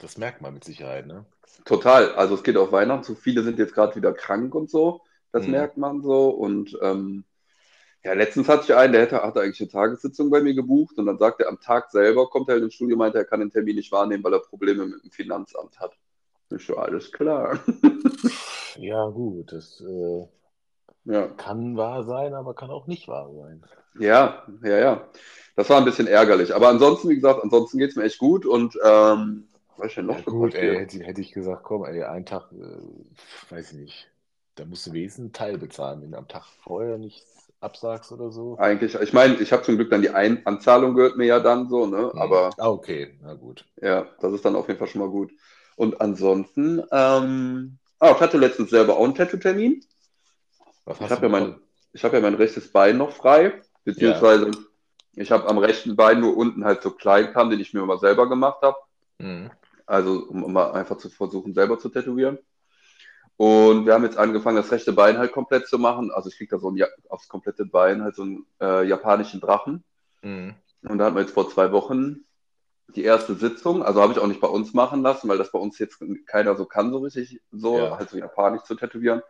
das 0.00 0.18
merkt 0.18 0.42
man 0.42 0.54
mit 0.54 0.64
Sicherheit, 0.64 1.06
ne? 1.06 1.24
Total. 1.64 2.12
Also 2.14 2.34
es 2.34 2.42
geht 2.42 2.56
auf 2.56 2.72
Weihnachten 2.72 3.04
zu. 3.04 3.14
Viele 3.14 3.42
sind 3.42 3.58
jetzt 3.58 3.74
gerade 3.74 3.96
wieder 3.96 4.12
krank 4.12 4.54
und 4.54 4.70
so. 4.70 5.00
Das 5.32 5.46
Mhm. 5.46 5.52
merkt 5.52 5.76
man 5.78 6.02
so. 6.02 6.28
Und 6.30 6.76
ähm, 6.82 7.24
ja, 8.04 8.12
letztens 8.14 8.48
hatte 8.48 8.64
ich 8.64 8.74
einen, 8.74 8.92
der 8.92 9.02
hätte, 9.02 9.22
hatte 9.22 9.40
eigentlich 9.40 9.60
eine 9.60 9.70
Tagessitzung 9.70 10.30
bei 10.30 10.40
mir 10.40 10.54
gebucht 10.54 10.98
und 10.98 11.06
dann 11.06 11.18
sagt 11.18 11.40
er, 11.40 11.48
am 11.48 11.60
Tag 11.60 11.90
selber 11.90 12.28
kommt 12.30 12.48
er 12.48 12.54
halt 12.54 12.64
ins 12.64 12.74
Studio, 12.74 12.96
meint 12.96 13.14
er, 13.14 13.24
kann 13.24 13.40
den 13.40 13.50
Termin 13.50 13.76
nicht 13.76 13.92
wahrnehmen, 13.92 14.24
weil 14.24 14.32
er 14.34 14.40
Probleme 14.40 14.86
mit 14.86 15.02
dem 15.04 15.10
Finanzamt 15.10 15.78
hat. 15.80 15.96
Ist 16.50 16.62
schon 16.62 16.78
alles 16.78 17.12
klar. 17.12 17.60
Ja, 18.74 19.08
gut, 19.10 19.52
das 19.52 19.78
äh, 19.82 20.26
Ja, 21.04 21.28
kann 21.38 21.78
wahr 21.78 22.04
sein, 22.04 22.34
aber 22.34 22.52
kann 22.54 22.68
auch 22.70 22.86
nicht 22.86 23.08
wahr 23.08 23.32
sein. 23.32 23.64
ja, 23.98 24.44
ja, 24.62 24.78
ja. 24.78 25.08
Das 25.56 25.68
war 25.70 25.78
ein 25.78 25.84
bisschen 25.84 26.06
ärgerlich. 26.06 26.54
Aber 26.54 26.68
ansonsten, 26.68 27.08
wie 27.08 27.16
gesagt, 27.16 27.42
ansonsten 27.42 27.78
geht 27.78 27.90
es 27.90 27.96
mir 27.96 28.04
echt 28.04 28.18
gut 28.18 28.46
und 28.46 28.74
ähm, 28.84 29.48
was 29.76 29.88
ist 29.88 29.96
denn 29.96 30.06
noch 30.06 30.16
Ja, 30.16 30.22
gut, 30.22 30.54
ey, 30.54 30.74
hätte, 30.76 31.04
hätte 31.04 31.20
ich 31.20 31.32
gesagt, 31.32 31.62
komm, 31.64 31.84
ey, 31.84 32.02
einen 32.04 32.24
Tag, 32.26 32.50
äh, 32.52 33.50
weiß 33.50 33.72
ich 33.72 33.78
nicht, 33.78 34.10
da 34.54 34.64
musst 34.64 34.86
du 34.86 34.92
wenigstens 34.92 35.22
einen 35.24 35.32
Teil 35.32 35.58
bezahlen, 35.58 36.02
wenn 36.02 36.12
du 36.12 36.18
am 36.18 36.28
Tag 36.28 36.44
vorher 36.46 36.98
nichts 36.98 37.47
absagst 37.60 38.12
oder 38.12 38.30
so. 38.30 38.56
Eigentlich, 38.58 38.94
ich 38.94 39.12
meine, 39.12 39.34
ich 39.36 39.52
habe 39.52 39.62
zum 39.62 39.76
Glück 39.76 39.90
dann 39.90 40.02
die 40.02 40.10
Ein 40.10 40.46
Anzahlung 40.46 40.94
gehört 40.94 41.16
mir 41.16 41.26
ja 41.26 41.40
dann 41.40 41.68
so, 41.68 41.86
ne? 41.86 42.10
Hm. 42.12 42.18
Aber 42.18 42.50
Ah, 42.58 42.68
okay, 42.68 43.18
na 43.22 43.34
gut. 43.34 43.64
Ja, 43.80 44.06
das 44.20 44.32
ist 44.32 44.44
dann 44.44 44.56
auf 44.56 44.68
jeden 44.68 44.78
Fall 44.78 44.88
schon 44.88 45.00
mal 45.00 45.10
gut. 45.10 45.32
Und 45.76 46.00
ansonsten, 46.00 46.82
ähm, 46.90 47.78
ah, 47.98 48.12
ich 48.12 48.20
hatte 48.20 48.38
letztens 48.38 48.70
selber 48.70 48.96
auch 48.96 49.04
einen 49.04 49.14
Tattoo-Termin. 49.14 49.84
Ich 51.00 51.10
habe 51.10 51.26
ja 51.26 51.28
mein, 51.28 51.60
ich 51.92 52.02
habe 52.04 52.16
ja 52.16 52.22
mein 52.22 52.34
rechtes 52.34 52.72
Bein 52.72 52.96
noch 52.96 53.12
frei, 53.12 53.60
beziehungsweise 53.84 54.50
ich 55.14 55.30
habe 55.30 55.48
am 55.48 55.58
rechten 55.58 55.96
Bein 55.96 56.20
nur 56.20 56.36
unten 56.36 56.64
halt 56.64 56.82
so 56.82 56.90
klein 56.90 57.32
kam, 57.32 57.50
den 57.50 57.60
ich 57.60 57.74
mir 57.74 57.84
mal 57.84 57.98
selber 57.98 58.28
gemacht 58.28 58.62
habe. 58.62 58.76
Mhm. 59.18 59.50
Also 59.86 60.26
um 60.28 60.52
mal 60.52 60.72
einfach 60.72 60.96
zu 60.96 61.10
versuchen, 61.10 61.54
selber 61.54 61.78
zu 61.78 61.88
tätowieren. 61.88 62.38
Und 63.38 63.86
wir 63.86 63.94
haben 63.94 64.02
jetzt 64.02 64.18
angefangen, 64.18 64.56
das 64.56 64.72
rechte 64.72 64.92
Bein 64.92 65.16
halt 65.16 65.30
komplett 65.30 65.68
zu 65.68 65.78
machen. 65.78 66.10
Also 66.10 66.28
ich 66.28 66.36
kriege 66.36 66.56
da 66.56 66.58
so 66.58 66.72
ein, 66.72 66.84
aufs 67.08 67.28
komplette 67.28 67.64
Bein 67.64 68.02
halt 68.02 68.16
so 68.16 68.22
einen 68.22 68.46
äh, 68.60 68.84
japanischen 68.84 69.40
Drachen. 69.40 69.84
Mhm. 70.22 70.56
Und 70.82 70.98
da 70.98 71.04
hatten 71.04 71.14
wir 71.14 71.22
jetzt 71.22 71.34
vor 71.34 71.48
zwei 71.48 71.70
Wochen 71.70 72.24
die 72.96 73.04
erste 73.04 73.34
Sitzung. 73.34 73.84
Also 73.84 74.02
habe 74.02 74.12
ich 74.12 74.18
auch 74.18 74.26
nicht 74.26 74.40
bei 74.40 74.48
uns 74.48 74.74
machen 74.74 75.02
lassen, 75.02 75.28
weil 75.28 75.38
das 75.38 75.52
bei 75.52 75.58
uns 75.60 75.78
jetzt 75.78 76.00
keiner 76.26 76.56
so 76.56 76.64
kann, 76.64 76.90
so 76.90 76.98
richtig 76.98 77.40
so, 77.52 77.78
ja. 77.78 77.96
halt 77.96 78.10
so 78.10 78.18
japanisch 78.18 78.64
zu 78.64 78.74
tätowieren. 78.74 79.22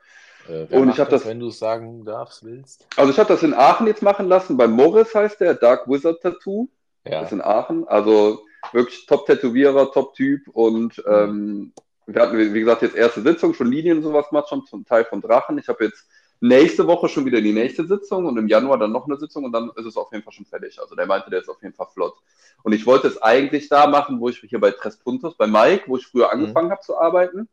Äh, 0.48 0.74
und 0.74 0.88
ich 0.88 1.00
habe 1.00 1.10
das, 1.10 1.22
das, 1.22 1.28
wenn 1.28 1.40
du 1.40 1.48
es 1.48 1.58
sagen 1.58 2.06
darfst, 2.06 2.42
willst. 2.44 2.86
Also 2.96 3.12
ich 3.12 3.18
habe 3.18 3.28
das 3.28 3.42
in 3.42 3.52
Aachen 3.52 3.86
jetzt 3.86 4.02
machen 4.02 4.26
lassen, 4.26 4.56
bei 4.56 4.68
Morris 4.68 5.14
heißt 5.14 5.40
der, 5.40 5.52
Dark 5.52 5.86
Wizard 5.86 6.22
Tattoo. 6.22 6.68
Ja. 7.04 7.20
Das 7.20 7.24
ist 7.24 7.32
in 7.32 7.42
Aachen. 7.42 7.86
Also 7.86 8.40
wirklich 8.72 9.04
Top-Tätowierer, 9.04 9.92
Top-Typ 9.92 10.48
und 10.48 10.96
mhm. 10.96 11.12
ähm, 11.12 11.72
wir 12.08 12.22
hatten, 12.22 12.54
wie 12.54 12.60
gesagt, 12.60 12.80
jetzt 12.82 12.96
erste 12.96 13.20
Sitzung, 13.20 13.52
schon 13.52 13.70
Linien 13.70 13.98
und 13.98 14.02
sowas 14.02 14.32
macht 14.32 14.48
schon 14.48 14.64
zum 14.64 14.86
Teil 14.86 15.04
von 15.04 15.20
Drachen. 15.20 15.58
Ich 15.58 15.68
habe 15.68 15.84
jetzt 15.84 16.08
nächste 16.40 16.86
Woche 16.86 17.08
schon 17.08 17.26
wieder 17.26 17.40
die 17.42 17.52
nächste 17.52 17.86
Sitzung 17.86 18.24
und 18.24 18.38
im 18.38 18.48
Januar 18.48 18.78
dann 18.78 18.92
noch 18.92 19.06
eine 19.06 19.18
Sitzung 19.18 19.44
und 19.44 19.52
dann 19.52 19.70
ist 19.76 19.84
es 19.84 19.96
auf 19.96 20.10
jeden 20.10 20.24
Fall 20.24 20.32
schon 20.32 20.46
fertig. 20.46 20.80
Also 20.80 20.94
der 20.94 21.06
meinte, 21.06 21.28
der 21.28 21.40
ist 21.40 21.50
auf 21.50 21.62
jeden 21.62 21.74
Fall 21.74 21.88
flott. 21.92 22.14
Und 22.62 22.72
ich 22.72 22.86
wollte 22.86 23.08
es 23.08 23.20
eigentlich 23.20 23.68
da 23.68 23.86
machen, 23.86 24.20
wo 24.20 24.30
ich 24.30 24.38
hier 24.40 24.58
bei 24.58 24.70
Tres 24.70 24.96
Puntos, 24.96 25.36
bei 25.36 25.46
Mike, 25.46 25.84
wo 25.86 25.98
ich 25.98 26.06
früher 26.06 26.26
mhm. 26.26 26.40
angefangen 26.40 26.68
mhm. 26.68 26.72
habe 26.72 26.82
zu 26.82 26.96
arbeiten. 26.96 27.48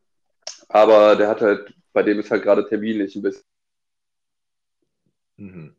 Aber 0.70 1.18
der 1.18 1.28
hat 1.28 1.42
halt, 1.42 1.74
bei 1.92 2.04
dem 2.04 2.20
ist 2.20 2.32
halt 2.32 2.44
gerade 2.44 2.66
terminlich 2.66 3.14
ein 3.16 3.24
bisschen. 3.24 3.44
Mhm 5.36 5.76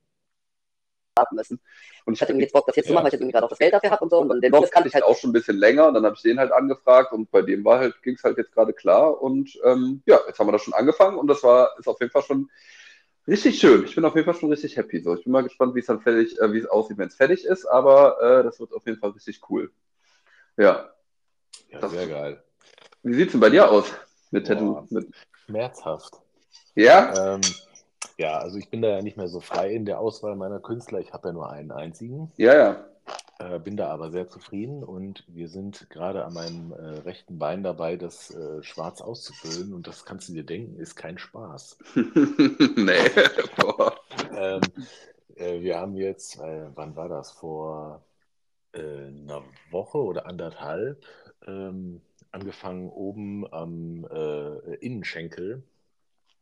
müssen. 1.32 1.60
Und 2.04 2.14
ich 2.14 2.20
hatte 2.20 2.32
irgendwie 2.32 2.44
jetzt 2.44 2.52
Bock, 2.52 2.66
das 2.66 2.76
jetzt 2.76 2.86
ja. 2.86 2.90
zu 2.90 2.94
machen, 2.94 3.04
weil 3.04 3.08
ich 3.08 3.14
irgendwie 3.14 3.32
gerade 3.32 3.46
auch 3.46 3.50
das 3.50 3.58
Geld 3.58 3.72
dafür 3.72 3.90
habe 3.90 4.04
und 4.04 4.10
so. 4.10 4.18
Und 4.18 4.40
den 4.40 4.50
Boris 4.50 4.70
kannte 4.70 4.88
ich 4.88 4.94
halt 4.94 5.04
auch 5.04 5.16
schon 5.16 5.30
ein 5.30 5.32
bisschen 5.32 5.56
länger. 5.56 5.88
Und 5.88 5.94
dann 5.94 6.04
habe 6.04 6.14
ich 6.14 6.22
den 6.22 6.38
halt 6.38 6.52
angefragt 6.52 7.12
und 7.12 7.30
bei 7.30 7.42
dem 7.42 7.64
war 7.64 7.78
halt, 7.78 8.02
ging 8.02 8.14
es 8.14 8.24
halt 8.24 8.38
jetzt 8.38 8.52
gerade 8.52 8.72
klar. 8.72 9.20
Und 9.20 9.58
ähm, 9.64 10.02
ja, 10.06 10.20
jetzt 10.26 10.38
haben 10.38 10.46
wir 10.46 10.52
das 10.52 10.62
schon 10.62 10.74
angefangen 10.74 11.18
und 11.18 11.26
das 11.26 11.42
war, 11.42 11.78
ist 11.78 11.88
auf 11.88 12.00
jeden 12.00 12.12
Fall 12.12 12.22
schon 12.22 12.50
richtig 13.26 13.58
schön. 13.58 13.84
Ich 13.84 13.94
bin 13.94 14.04
auf 14.04 14.14
jeden 14.14 14.24
Fall 14.24 14.38
schon 14.38 14.50
richtig 14.50 14.76
happy. 14.76 15.00
So, 15.00 15.14
ich 15.14 15.24
bin 15.24 15.32
mal 15.32 15.42
gespannt, 15.42 15.74
wie 15.74 15.80
es 15.80 15.86
dann 15.86 16.00
fertig, 16.00 16.38
äh, 16.40 16.52
wie 16.52 16.58
es 16.58 16.66
aussieht, 16.66 16.98
wenn 16.98 17.08
es 17.08 17.16
fertig 17.16 17.44
ist, 17.44 17.66
aber 17.66 18.20
äh, 18.20 18.44
das 18.44 18.60
wird 18.60 18.72
auf 18.72 18.86
jeden 18.86 18.98
Fall 18.98 19.10
richtig 19.10 19.40
cool. 19.50 19.70
Ja. 20.56 20.90
Ja, 21.70 21.80
das, 21.80 21.90
sehr 21.90 22.06
geil. 22.06 22.42
Wie 23.02 23.14
sieht 23.14 23.26
es 23.26 23.32
denn 23.32 23.40
bei 23.40 23.50
dir 23.50 23.70
aus 23.70 23.86
mit 24.30 24.46
Tattoo? 24.46 24.86
Mit... 24.90 25.08
Schmerzhaft. 25.46 26.14
Ja? 26.74 27.34
Ähm, 27.34 27.40
ja, 28.18 28.38
also 28.38 28.58
ich 28.58 28.70
bin 28.70 28.82
da 28.82 28.88
ja 28.88 29.02
nicht 29.02 29.16
mehr 29.16 29.28
so 29.28 29.40
frei 29.40 29.72
in 29.72 29.84
der 29.84 30.00
Auswahl 30.00 30.36
meiner 30.36 30.60
Künstler. 30.60 31.00
Ich 31.00 31.12
habe 31.12 31.28
ja 31.28 31.32
nur 31.32 31.50
einen 31.50 31.70
einzigen. 31.70 32.32
Ja, 32.36 32.54
ja. 32.54 32.86
Äh, 33.38 33.58
bin 33.58 33.76
da 33.76 33.90
aber 33.90 34.10
sehr 34.10 34.28
zufrieden 34.28 34.82
und 34.82 35.24
wir 35.28 35.48
sind 35.48 35.90
gerade 35.90 36.24
an 36.24 36.32
meinem 36.32 36.72
äh, 36.72 37.00
rechten 37.00 37.38
Bein 37.38 37.62
dabei, 37.62 37.96
das 37.96 38.34
äh, 38.34 38.62
schwarz 38.62 39.02
auszufüllen 39.02 39.74
und 39.74 39.86
das 39.86 40.06
kannst 40.06 40.30
du 40.30 40.32
dir 40.32 40.44
denken, 40.44 40.78
ist 40.78 40.96
kein 40.96 41.18
Spaß. 41.18 41.78
nee, 41.94 42.94
boah. 43.56 43.94
Ähm, 44.34 44.62
äh, 45.34 45.60
wir 45.60 45.78
haben 45.78 45.94
jetzt, 45.96 46.40
äh, 46.40 46.70
wann 46.74 46.96
war 46.96 47.10
das? 47.10 47.32
Vor 47.32 48.02
äh, 48.72 48.78
einer 48.80 49.42
Woche 49.70 49.98
oder 49.98 50.24
anderthalb 50.24 51.04
ähm, 51.46 52.00
angefangen 52.32 52.88
oben 52.90 53.50
am 53.50 54.06
Innenschenkel. 54.80 55.62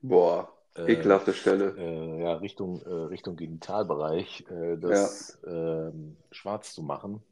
Boah 0.03 0.53
Ekelhafte 0.77 1.33
Stelle. 1.33 1.75
Äh, 1.77 2.23
ja, 2.23 2.35
Richtung, 2.35 2.83
äh, 2.83 2.91
Richtung 2.91 3.37
Genitalbereich, 3.37 4.45
äh, 4.51 4.77
das 4.77 5.39
ja. 5.47 5.89
Ähm, 5.89 6.17
schwarz 6.31 6.75
zu 6.75 6.83
machen. 6.83 7.23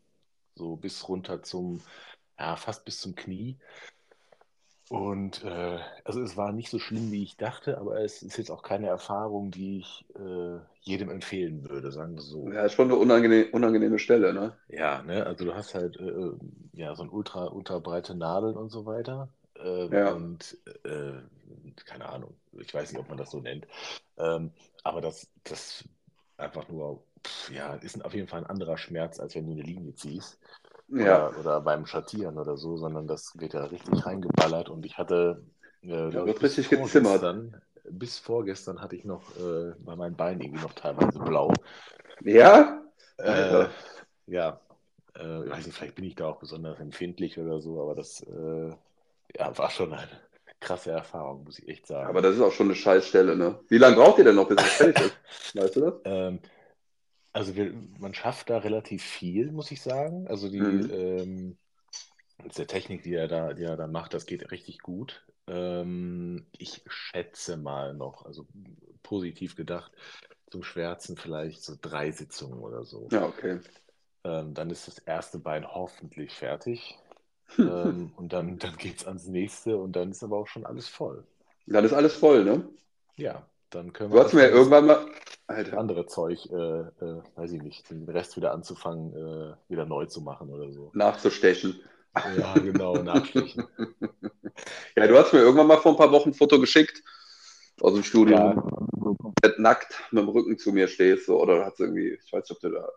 So 0.55 0.76
bis 0.76 1.09
runter 1.09 1.43
zum, 1.43 1.80
ja, 2.38 2.57
fast 2.57 2.84
bis 2.84 3.01
zum 3.01 3.14
Knie. 3.14 3.57
Und 4.93 5.43
äh, 5.43 5.78
also 6.05 6.20
es 6.20 6.36
war 6.36 6.53
nicht 6.53 6.68
so 6.68 6.78
schlimm, 6.78 7.11
wie 7.12 7.22
ich 7.22 7.38
dachte, 7.38 7.78
aber 7.78 8.03
es 8.03 8.22
ist 8.22 8.36
jetzt 8.36 8.51
auch 8.51 8.62
keine 8.62 8.88
Erfahrung, 8.88 9.51
die 9.51 9.78
ich 9.78 10.05
äh, 10.16 10.59
jedem 10.80 11.09
empfehlen 11.09 11.66
würde, 11.66 11.90
sagen 11.90 12.14
wir 12.14 12.20
so. 12.20 12.51
Ja, 12.51 12.66
ist 12.66 12.74
schon 12.74 12.88
eine 12.88 12.97
unangenehme, 12.97 13.51
unangenehme 13.53 13.99
Stelle, 13.99 14.34
ne? 14.34 14.55
Ja, 14.68 15.03
ne? 15.03 15.24
Also 15.24 15.47
du 15.47 15.55
hast 15.55 15.74
halt 15.74 15.97
äh, 15.99 16.32
ja 16.74 16.95
so 16.95 17.05
ein 17.05 17.09
ultra, 17.09 17.47
ultra 17.47 17.78
breite 17.78 18.14
Nadeln 18.14 18.57
und 18.57 18.68
so 18.68 18.84
weiter. 18.84 19.30
Ähm, 19.63 19.93
ja. 19.93 20.13
Und 20.13 20.59
äh, 20.85 21.13
keine 21.85 22.09
Ahnung, 22.09 22.35
ich 22.53 22.73
weiß 22.73 22.93
nicht, 22.93 23.01
ob 23.01 23.09
man 23.09 23.19
das 23.19 23.31
so 23.31 23.41
nennt. 23.41 23.67
Ähm, 24.17 24.53
aber 24.83 25.01
das, 25.01 25.29
das 25.45 25.85
einfach 26.37 26.69
nur, 26.69 27.03
pff, 27.25 27.51
ja, 27.51 27.75
ist 27.75 28.05
auf 28.05 28.15
jeden 28.15 28.29
Fall 28.29 28.41
ein 28.41 28.51
anderer 28.51 28.77
Schmerz, 28.77 29.21
als 29.21 29.35
wenn 29.35 29.47
du 29.47 29.53
eine 29.53 29.63
Linie 29.63 29.95
ziehst. 29.95 30.39
Ja. 30.89 31.29
Oder, 31.29 31.39
oder 31.39 31.61
beim 31.61 31.87
Schattieren 31.87 32.39
oder 32.39 32.57
so, 32.57 32.77
sondern 32.77 33.07
das 33.07 33.39
wird 33.39 33.55
ja 33.55 33.65
richtig 33.65 34.05
reingeballert. 34.05 34.69
Und 34.69 34.85
ich 34.85 34.99
hatte. 34.99 35.45
Äh, 35.83 36.11
da 36.11 36.27
wird 36.27 36.43
richtig 36.43 36.69
gezimmert. 36.69 37.25
Bis 37.91 38.19
vorgestern 38.19 38.81
hatte 38.81 38.97
ich 38.97 39.05
noch, 39.05 39.23
äh, 39.37 39.75
bei 39.79 39.97
meinen 39.97 40.17
Beinen 40.17 40.41
irgendwie 40.41 40.63
noch 40.63 40.75
teilweise 40.75 41.19
blau. 41.19 41.53
Ja? 42.21 42.81
Äh, 43.19 43.67
ja. 44.27 44.61
Äh, 45.17 45.45
ich 45.45 45.51
weiß 45.51 45.67
nicht, 45.67 45.77
vielleicht 45.77 45.95
bin 45.97 46.05
ich 46.05 46.15
da 46.15 46.29
auch 46.29 46.39
besonders 46.39 46.79
empfindlich 46.79 47.39
oder 47.39 47.61
so, 47.61 47.83
aber 47.83 47.95
das 47.95 48.23
äh, 48.23 48.73
ja, 49.37 49.57
war 49.57 49.70
schon 49.70 49.93
eine 49.93 50.09
krasse 50.61 50.93
Erfahrung, 50.93 51.45
muss 51.45 51.59
ich 51.59 51.68
echt 51.68 51.87
sagen. 51.87 52.09
Aber 52.09 52.22
das 52.22 52.37
ist 52.37 52.41
auch 52.41 52.53
schon 52.53 52.68
eine 52.68 52.76
Scheißstelle, 52.76 53.37
ne? 53.37 53.61
Wie 53.68 53.78
lange 53.78 53.97
braucht 53.97 54.18
ihr 54.18 54.24
denn 54.24 54.37
noch, 54.37 54.49
bis 54.49 54.62
es 54.62 54.72
fertig 54.72 55.07
ist? 55.07 55.16
Weißt 55.57 55.76
du 55.76 55.80
das? 55.80 55.95
Ähm, 56.05 56.41
also 57.33 57.57
wir, 57.57 57.72
man 57.99 58.14
schafft 58.14 58.51
da 58.51 58.59
relativ 58.59 59.03
viel, 59.03 59.51
muss 59.53 59.70
ich 59.70 59.83
sagen. 59.83 60.26
Also 60.28 60.49
die 60.49 60.61
mhm. 60.61 60.91
ähm, 60.93 61.59
der 62.57 62.66
Technik, 62.66 63.03
die 63.03 63.14
er 63.14 63.28
da, 63.28 63.53
die 63.53 63.64
er 63.64 63.76
da 63.76 63.87
macht, 63.87 64.14
das 64.14 64.26
geht 64.26 64.51
richtig 64.51 64.80
gut. 64.80 65.24
Ähm, 65.47 66.47
ich 66.57 66.83
schätze 66.87 67.57
mal 67.57 67.95
noch, 67.95 68.24
also 68.24 68.47
positiv 69.03 69.57
gedacht, 69.57 69.93
zum 70.51 70.62
Schwärzen 70.62 71.16
vielleicht 71.16 71.62
so 71.62 71.74
drei 71.80 72.11
Sitzungen 72.11 72.61
oder 72.61 72.85
so. 72.85 73.09
Ja, 73.11 73.24
okay. 73.26 73.61
Ähm, 74.24 74.55
dann 74.55 74.70
ist 74.70 74.87
das 74.87 74.99
erste 74.99 75.39
Bein 75.39 75.66
hoffentlich 75.66 76.33
fertig 76.33 76.99
ähm, 77.59 78.12
und 78.16 78.32
dann, 78.32 78.59
dann 78.59 78.76
geht 78.76 79.00
es 79.00 79.07
ans 79.07 79.26
nächste 79.26 79.76
und 79.76 79.96
dann 79.96 80.11
ist 80.11 80.22
aber 80.22 80.38
auch 80.38 80.46
schon 80.46 80.66
alles 80.66 80.88
voll. 80.88 81.24
Dann 81.66 81.84
ist 81.84 81.92
alles 81.92 82.14
voll, 82.14 82.44
ne? 82.44 82.68
Ja, 83.16 83.46
dann 83.70 83.92
können 83.92 84.11
wir. 84.11 84.18
Du 84.18 84.24
hast 84.24 84.34
mir 84.34 84.48
irgendwann 84.48 84.86
mal. 84.86 85.07
Alter. 85.46 85.78
Andere 85.78 86.07
Zeug, 86.07 86.46
äh, 86.50 86.55
äh, 86.55 87.22
weiß 87.34 87.53
ich 87.53 87.62
nicht, 87.62 87.90
den 87.90 88.09
Rest 88.09 88.36
wieder 88.36 88.53
anzufangen, 88.53 89.12
äh, 89.12 89.55
wieder 89.68 89.84
neu 89.84 90.07
zu 90.07 90.22
machen 90.22 90.48
oder 90.50 90.72
so. 90.72 90.90
Nachzustechen. 90.94 91.80
Ja, 92.38 92.55
genau, 92.55 92.94
nachstechen. 92.96 93.64
ja, 94.96 95.07
du 95.07 95.18
hast 95.18 95.32
mir 95.32 95.40
irgendwann 95.40 95.66
mal 95.66 95.78
vor 95.78 95.92
ein 95.92 95.98
paar 95.98 96.12
Wochen 96.12 96.30
ein 96.30 96.34
Foto 96.34 96.61
geschickt 96.61 97.03
aus 97.80 97.94
dem 97.94 98.03
Studio, 98.03 98.36
ja. 98.36 98.55
wo 98.92 99.11
du 99.11 99.14
komplett 99.14 99.59
nackt 99.59 99.94
mit 100.11 100.22
dem 100.22 100.28
Rücken 100.28 100.59
zu 100.59 100.72
mir 100.72 100.88
stehst, 100.88 101.26
so, 101.26 101.40
oder 101.40 101.64
hat 101.64 101.78
irgendwie, 101.78 102.18
ich 102.24 102.32
weiß 102.32 102.48
nicht, 102.48 102.53
ob 102.53 102.61
du 102.61 102.70
da 102.70 102.88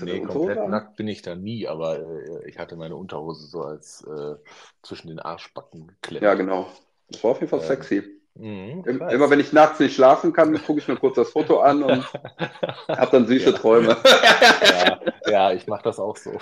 Nee, 0.00 0.20
komplett 0.20 0.58
an? 0.58 0.70
nackt 0.70 0.96
bin 0.96 1.08
ich 1.08 1.22
da 1.22 1.34
nie, 1.34 1.66
aber 1.68 1.98
äh, 2.00 2.48
ich 2.48 2.58
hatte 2.58 2.76
meine 2.76 2.96
Unterhose 2.96 3.46
so 3.46 3.62
als 3.62 4.02
äh, 4.04 4.36
zwischen 4.82 5.08
den 5.08 5.18
Arschbacken 5.18 5.88
geklemmt. 5.88 6.22
Ja, 6.22 6.34
genau. 6.34 6.68
Das 7.08 7.22
war 7.24 7.32
auf 7.32 7.40
jeden 7.40 7.50
Fall 7.50 7.60
ähm, 7.60 7.66
sexy. 7.66 8.02
Mh, 8.34 8.84
Immer 8.86 9.30
wenn 9.30 9.40
ich 9.40 9.52
nachts 9.52 9.80
nicht 9.80 9.96
schlafen 9.96 10.32
kann, 10.32 10.52
gucke 10.62 10.78
ich 10.78 10.86
mir 10.86 10.96
kurz 10.96 11.16
das 11.16 11.30
Foto 11.30 11.60
an 11.60 11.82
und 11.82 12.04
habe 12.88 13.10
dann 13.10 13.26
süße 13.26 13.50
ja. 13.50 13.56
Träume. 13.56 13.96
ja, 14.04 15.00
ja, 15.26 15.52
ich 15.52 15.66
mache 15.66 15.82
das 15.82 15.98
auch 15.98 16.16
so. 16.16 16.32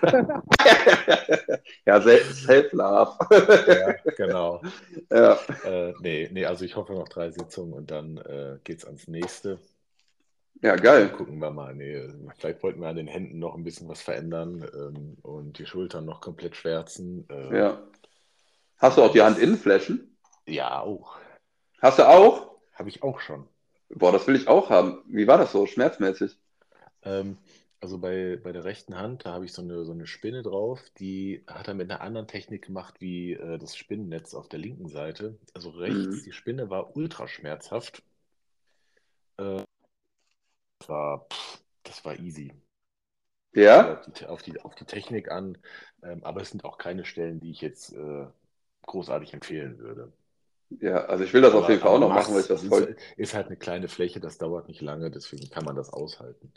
ja, 1.86 2.00
Self-Love. 2.00 3.18
ja, 3.68 3.92
genau. 4.16 4.62
Ja. 5.10 5.38
Äh, 5.64 5.92
nee, 6.00 6.30
nee, 6.32 6.46
also 6.46 6.64
ich 6.64 6.76
hoffe 6.76 6.94
noch 6.94 7.08
drei 7.08 7.30
Sitzungen 7.30 7.74
und 7.74 7.90
dann 7.90 8.16
äh, 8.18 8.58
geht 8.64 8.78
es 8.78 8.84
ans 8.86 9.06
nächste. 9.06 9.58
Ja, 10.62 10.76
geil. 10.76 11.10
Gucken 11.10 11.40
wir 11.40 11.50
mal. 11.50 11.74
Nee, 11.74 12.08
vielleicht 12.36 12.62
wollten 12.62 12.80
wir 12.80 12.88
an 12.88 12.96
den 12.96 13.06
Händen 13.06 13.38
noch 13.38 13.54
ein 13.54 13.64
bisschen 13.64 13.88
was 13.88 14.00
verändern 14.00 14.66
ähm, 14.74 15.16
und 15.22 15.58
die 15.58 15.66
Schultern 15.66 16.04
noch 16.04 16.20
komplett 16.20 16.56
schwärzen. 16.56 17.28
Äh, 17.28 17.58
ja. 17.58 17.82
Hast 18.78 18.98
du 18.98 19.02
auch 19.02 19.12
die 19.12 19.22
Handinnenflächen? 19.22 20.16
Ja, 20.46 20.80
auch. 20.80 21.18
Hast 21.80 21.98
du 21.98 22.08
auch? 22.08 22.56
Habe 22.72 22.88
ich 22.88 23.02
auch 23.02 23.20
schon. 23.20 23.46
Boah, 23.90 24.12
das 24.12 24.26
will 24.26 24.36
ich 24.36 24.48
auch 24.48 24.70
haben. 24.70 25.02
Wie 25.06 25.26
war 25.26 25.38
das 25.38 25.52
so, 25.52 25.66
schmerzmäßig? 25.66 26.38
Ähm, 27.02 27.36
also 27.80 27.98
bei, 27.98 28.40
bei 28.42 28.52
der 28.52 28.64
rechten 28.64 28.96
Hand, 28.96 29.26
da 29.26 29.34
habe 29.34 29.44
ich 29.44 29.52
so 29.52 29.60
eine, 29.60 29.84
so 29.84 29.92
eine 29.92 30.06
Spinne 30.06 30.42
drauf, 30.42 30.80
die 30.98 31.44
hat 31.46 31.68
er 31.68 31.74
mit 31.74 31.90
einer 31.90 32.00
anderen 32.00 32.26
Technik 32.26 32.64
gemacht 32.64 32.94
wie 33.00 33.34
äh, 33.34 33.58
das 33.58 33.76
Spinnennetz 33.76 34.34
auf 34.34 34.48
der 34.48 34.58
linken 34.58 34.88
Seite. 34.88 35.38
Also 35.52 35.68
rechts, 35.68 36.16
mhm. 36.16 36.22
die 36.24 36.32
Spinne 36.32 36.70
war 36.70 36.96
ultra 36.96 37.28
schmerzhaft. 37.28 38.02
Äh, 39.36 39.62
war, 40.86 41.26
pff, 41.30 41.58
das 41.82 42.04
war 42.04 42.18
easy. 42.18 42.52
Ja? 43.52 43.98
Auf 44.00 44.12
die, 44.12 44.26
auf 44.26 44.42
die, 44.42 44.60
auf 44.60 44.74
die 44.74 44.84
Technik 44.84 45.30
an, 45.30 45.58
ähm, 46.02 46.24
aber 46.24 46.40
es 46.40 46.50
sind 46.50 46.64
auch 46.64 46.78
keine 46.78 47.04
Stellen, 47.04 47.40
die 47.40 47.50
ich 47.50 47.60
jetzt 47.60 47.92
äh, 47.92 48.26
großartig 48.86 49.32
empfehlen 49.32 49.78
würde. 49.78 50.12
Ja, 50.80 51.04
also 51.04 51.22
ich 51.22 51.32
will 51.32 51.42
das 51.42 51.52
aber, 51.52 51.62
auf 51.62 51.68
jeden 51.68 51.80
Fall 51.80 51.90
auch 51.90 52.00
noch 52.00 52.08
machen, 52.08 52.34
weil 52.34 52.40
ich 52.40 52.48
das 52.48 52.64
voll. 52.64 52.96
Ist 53.16 53.34
halt 53.34 53.46
eine 53.46 53.56
kleine 53.56 53.88
Fläche, 53.88 54.18
das 54.18 54.38
dauert 54.38 54.66
nicht 54.66 54.80
lange, 54.80 55.10
deswegen 55.10 55.48
kann 55.50 55.64
man 55.64 55.76
das 55.76 55.92
aushalten. 55.92 56.52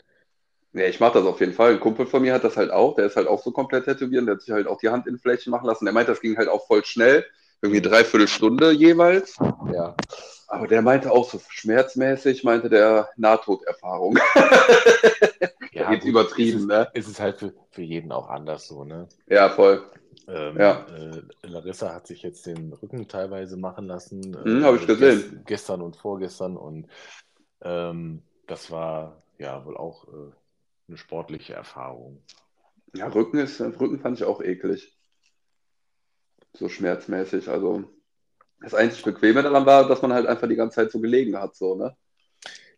Ja, 0.72 0.84
ich 0.84 1.00
mache 1.00 1.14
das 1.14 1.24
auf 1.24 1.40
jeden 1.40 1.54
Fall. 1.54 1.72
Ein 1.72 1.80
Kumpel 1.80 2.06
von 2.06 2.22
mir 2.22 2.34
hat 2.34 2.44
das 2.44 2.56
halt 2.56 2.70
auch, 2.70 2.94
der 2.94 3.06
ist 3.06 3.16
halt 3.16 3.26
auch 3.26 3.42
so 3.42 3.52
komplett 3.52 3.84
tätowieren, 3.84 4.26
der 4.26 4.34
hat 4.34 4.42
sich 4.42 4.50
halt 4.50 4.66
auch 4.66 4.78
die 4.78 4.88
Hand 4.88 5.06
in 5.06 5.18
Flächen 5.18 5.50
machen 5.50 5.66
lassen. 5.66 5.84
Der 5.84 5.94
meint, 5.94 6.08
das 6.08 6.20
ging 6.20 6.36
halt 6.36 6.48
auch 6.48 6.66
voll 6.66 6.84
schnell. 6.84 7.24
irgendwie 7.60 7.82
dreiviertel 7.82 8.28
Stunde 8.28 8.70
jeweils. 8.72 9.36
Ja. 9.72 9.96
Aber 10.50 10.66
der 10.66 10.80
meinte 10.80 11.12
auch 11.12 11.28
so 11.28 11.38
schmerzmäßig, 11.46 12.42
meinte 12.42 12.70
der 12.70 13.10
Nahtoderfahrung. 13.16 14.18
ja, 15.72 15.92
jetzt 15.92 16.06
übertrieben, 16.06 16.56
ist 16.56 16.62
es, 16.62 16.66
ne? 16.66 16.88
Ist 16.94 17.08
es 17.08 17.20
halt 17.20 17.36
für, 17.36 17.52
für 17.70 17.82
jeden 17.82 18.10
auch 18.12 18.28
anders 18.28 18.66
so, 18.66 18.82
ne? 18.82 19.08
Ja, 19.26 19.50
voll. 19.50 19.84
Ähm, 20.26 20.58
ja. 20.58 20.86
Äh, 20.86 21.22
Larissa 21.42 21.94
hat 21.94 22.06
sich 22.06 22.22
jetzt 22.22 22.46
den 22.46 22.72
Rücken 22.72 23.08
teilweise 23.08 23.58
machen 23.58 23.86
lassen. 23.86 24.36
Hm, 24.42 24.64
Habe 24.64 24.78
ich 24.78 24.86
gesehen. 24.86 25.42
Gestern 25.46 25.82
und 25.82 25.96
vorgestern 25.96 26.56
und 26.56 26.88
ähm, 27.60 28.22
das 28.46 28.70
war 28.70 29.22
ja 29.38 29.64
wohl 29.66 29.76
auch 29.76 30.08
äh, 30.08 30.32
eine 30.88 30.96
sportliche 30.96 31.52
Erfahrung. 31.52 32.22
Ja, 32.94 33.08
Rücken 33.08 33.38
ist, 33.38 33.60
Rücken 33.60 34.00
fand 34.00 34.18
ich 34.18 34.24
auch 34.24 34.40
eklig. 34.40 34.96
So 36.54 36.70
schmerzmäßig. 36.70 37.50
Also 37.50 37.84
das 38.60 38.74
einzig 38.74 39.04
Bequeme 39.04 39.42
daran 39.42 39.66
war, 39.66 39.88
dass 39.88 40.02
man 40.02 40.12
halt 40.12 40.26
einfach 40.26 40.48
die 40.48 40.56
ganze 40.56 40.76
Zeit 40.76 40.90
so 40.90 41.00
gelegen 41.00 41.36
hat, 41.38 41.56
so, 41.56 41.74
ne? 41.74 41.96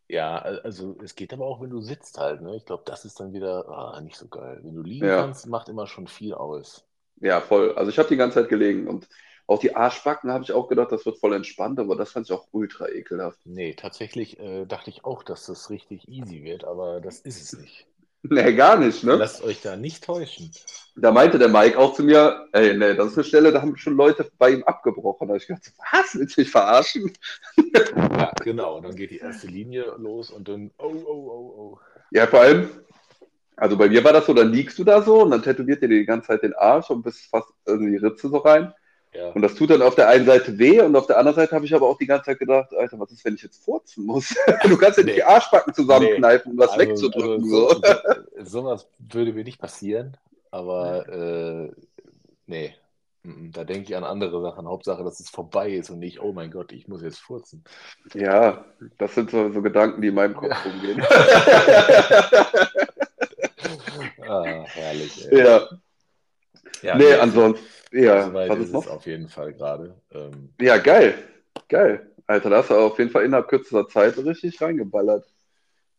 Ja, 0.08 0.38
also 0.38 0.96
es 1.04 1.14
geht 1.14 1.32
aber 1.32 1.46
auch, 1.46 1.60
wenn 1.60 1.70
du 1.70 1.80
sitzt 1.80 2.18
halt, 2.18 2.42
ne? 2.42 2.56
Ich 2.56 2.64
glaube, 2.64 2.82
das 2.84 3.04
ist 3.04 3.20
dann 3.20 3.32
wieder 3.32 3.68
ah, 3.68 4.00
nicht 4.00 4.16
so 4.16 4.26
geil. 4.26 4.58
Wenn 4.62 4.74
du 4.74 4.82
liegen 4.82 5.06
ja. 5.06 5.20
kannst, 5.20 5.46
macht 5.46 5.68
immer 5.68 5.86
schon 5.86 6.08
viel 6.08 6.34
aus. 6.34 6.84
Ja, 7.20 7.40
voll. 7.40 7.74
Also 7.76 7.90
ich 7.90 7.98
habe 7.98 8.08
die 8.08 8.16
ganze 8.16 8.40
Zeit 8.40 8.48
gelegen 8.48 8.88
und 8.88 9.08
auch 9.46 9.58
die 9.58 9.74
Arschbacken 9.74 10.30
habe 10.30 10.44
ich 10.44 10.52
auch 10.52 10.68
gedacht, 10.68 10.92
das 10.92 11.04
wird 11.06 11.18
voll 11.18 11.34
entspannt, 11.34 11.80
aber 11.80 11.96
das 11.96 12.12
fand 12.12 12.26
ich 12.26 12.32
auch 12.32 12.46
ultra 12.52 12.88
ekelhaft. 12.88 13.40
Nee, 13.44 13.74
tatsächlich 13.74 14.38
äh, 14.38 14.64
dachte 14.64 14.90
ich 14.90 15.04
auch, 15.04 15.22
dass 15.22 15.46
das 15.46 15.70
richtig 15.70 16.08
easy 16.08 16.44
wird, 16.44 16.64
aber 16.64 17.00
das 17.00 17.20
ist 17.20 17.42
es 17.42 17.58
nicht. 17.60 17.89
Nee, 18.28 18.54
gar 18.54 18.76
nicht, 18.76 19.02
ne? 19.02 19.14
Lasst 19.14 19.42
euch 19.42 19.62
da 19.62 19.76
nicht 19.76 20.04
täuschen. 20.04 20.50
Da 20.96 21.10
meinte 21.10 21.38
der 21.38 21.48
Mike 21.48 21.78
auch 21.78 21.94
zu 21.94 22.02
mir, 22.02 22.46
ey, 22.52 22.76
nee, 22.76 22.94
das 22.94 23.12
ist 23.12 23.18
eine 23.18 23.24
Stelle, 23.24 23.52
da 23.52 23.62
haben 23.62 23.76
schon 23.76 23.96
Leute 23.96 24.30
bei 24.38 24.50
ihm 24.50 24.62
abgebrochen. 24.64 25.28
Da 25.28 25.32
habe 25.32 25.38
ich 25.38 25.46
gedacht, 25.46 25.72
was, 25.92 26.14
willst 26.14 26.36
du 26.36 26.42
mich 26.42 26.50
verarschen? 26.50 27.12
Ja, 28.20 28.32
genau. 28.42 28.80
Dann 28.80 28.94
geht 28.94 29.10
die 29.10 29.18
erste 29.18 29.46
Linie 29.46 29.94
los 29.96 30.30
und 30.30 30.46
dann, 30.48 30.70
oh, 30.78 30.92
oh, 30.92 31.08
oh, 31.08 31.54
oh. 31.56 31.78
Ja, 32.10 32.26
vor 32.26 32.40
allem, 32.40 32.68
also 33.56 33.76
bei 33.78 33.88
mir 33.88 34.04
war 34.04 34.12
das 34.12 34.26
so, 34.26 34.34
dann 34.34 34.52
liegst 34.52 34.78
du 34.78 34.84
da 34.84 35.00
so 35.00 35.22
und 35.22 35.30
dann 35.30 35.42
tätowiert 35.42 35.82
dir 35.82 35.88
die 35.88 36.04
ganze 36.04 36.28
Zeit 36.28 36.42
den 36.42 36.54
Arsch 36.54 36.90
und 36.90 37.02
bist 37.02 37.30
fast 37.30 37.48
in 37.66 37.90
die 37.90 37.96
Ritze 37.96 38.28
so 38.28 38.38
rein. 38.38 38.74
Ja. 39.12 39.30
Und 39.30 39.42
das 39.42 39.56
tut 39.56 39.70
dann 39.70 39.82
auf 39.82 39.96
der 39.96 40.08
einen 40.08 40.24
Seite 40.24 40.56
weh 40.58 40.80
und 40.80 40.94
auf 40.94 41.06
der 41.06 41.18
anderen 41.18 41.34
Seite 41.34 41.56
habe 41.56 41.64
ich 41.64 41.74
aber 41.74 41.88
auch 41.88 41.98
die 41.98 42.06
ganze 42.06 42.26
Zeit 42.26 42.38
gedacht, 42.38 42.72
Alter, 42.74 43.00
was 43.00 43.10
ist, 43.10 43.24
wenn 43.24 43.34
ich 43.34 43.42
jetzt 43.42 43.64
furzen 43.64 44.06
muss? 44.06 44.34
du 44.62 44.76
kannst 44.76 44.98
ja 44.98 45.04
nicht 45.04 45.16
die 45.16 45.24
Arschbacken 45.24 45.74
zusammenkneifen, 45.74 46.52
nee. 46.52 46.58
um 46.58 46.58
was 46.58 46.70
also, 46.70 46.80
wegzudrücken. 46.80 47.44
Also, 47.44 47.68
so. 47.68 47.80
so, 48.38 48.44
sowas 48.44 48.86
würde 48.98 49.32
mir 49.32 49.42
nicht 49.42 49.60
passieren, 49.60 50.16
aber 50.50 51.08
äh, 51.08 51.72
nee. 52.46 52.74
Da 53.22 53.64
denke 53.64 53.90
ich 53.90 53.96
an 53.96 54.04
andere 54.04 54.40
Sachen. 54.40 54.66
Hauptsache, 54.66 55.04
dass 55.04 55.20
es 55.20 55.28
vorbei 55.28 55.72
ist 55.72 55.90
und 55.90 55.98
nicht, 55.98 56.22
oh 56.22 56.32
mein 56.32 56.50
Gott, 56.50 56.72
ich 56.72 56.88
muss 56.88 57.02
jetzt 57.02 57.18
furzen. 57.18 57.62
Ja, 58.14 58.64
das 58.96 59.14
sind 59.14 59.30
so, 59.30 59.52
so 59.52 59.60
Gedanken, 59.60 60.00
die 60.00 60.08
in 60.08 60.14
meinem 60.14 60.34
Kopf 60.34 60.56
rumgehen. 60.64 61.02
ah, 64.26 64.64
herrlich. 64.64 65.30
Ey. 65.30 65.38
Ja. 65.38 65.68
Ja. 66.82 66.96
Nee, 66.96 67.14
ansonsten. 67.14 67.64
Ja, 67.92 68.14
also 68.14 68.34
was 68.34 68.58
ist, 68.58 68.74
ist 68.74 68.88
auf 68.88 69.06
jeden 69.06 69.28
Fall 69.28 69.52
gerade. 69.52 69.96
Ähm, 70.12 70.50
ja, 70.60 70.78
geil. 70.78 71.14
Geil. 71.68 72.06
Alter, 72.26 72.50
da 72.50 72.58
hast 72.58 72.70
du 72.70 72.74
auf 72.74 72.98
jeden 72.98 73.10
Fall 73.10 73.24
innerhalb 73.24 73.48
kürzester 73.48 73.88
Zeit 73.88 74.16
richtig 74.18 74.60
reingeballert. 74.60 75.26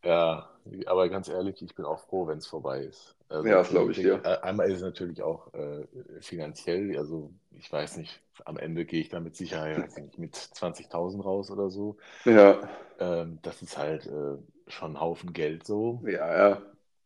Ja, 0.03 0.49
aber 0.85 1.09
ganz 1.09 1.27
ehrlich, 1.27 1.61
ich 1.61 1.75
bin 1.75 1.85
auch 1.85 1.99
froh, 1.99 2.27
wenn 2.27 2.37
es 2.37 2.47
vorbei 2.47 2.81
ist. 2.83 3.15
Also, 3.27 3.47
ja, 3.47 3.55
das 3.55 3.69
glaube 3.69 3.91
ich 3.91 3.97
dir. 3.97 4.21
Äh, 4.23 4.37
einmal 4.41 4.69
ist 4.69 4.77
es 4.77 4.81
natürlich 4.81 5.21
auch 5.21 5.53
äh, 5.53 5.85
finanziell, 6.21 6.97
also 6.97 7.31
ich 7.57 7.71
weiß 7.71 7.97
nicht, 7.97 8.21
am 8.45 8.57
Ende 8.57 8.85
gehe 8.85 9.01
ich 9.01 9.09
da 9.09 9.19
mit 9.19 9.35
Sicherheit 9.35 9.89
mit 10.17 10.35
20.000 10.35 11.21
raus 11.21 11.51
oder 11.51 11.69
so. 11.69 11.97
Ja. 12.25 12.59
Ähm, 12.99 13.39
das 13.41 13.61
ist 13.61 13.77
halt 13.77 14.05
äh, 14.07 14.37
schon 14.67 14.93
ein 14.93 14.99
Haufen 14.99 15.33
Geld 15.33 15.65
so. 15.65 16.01
Ja, 16.05 16.49
ja. 16.49 16.61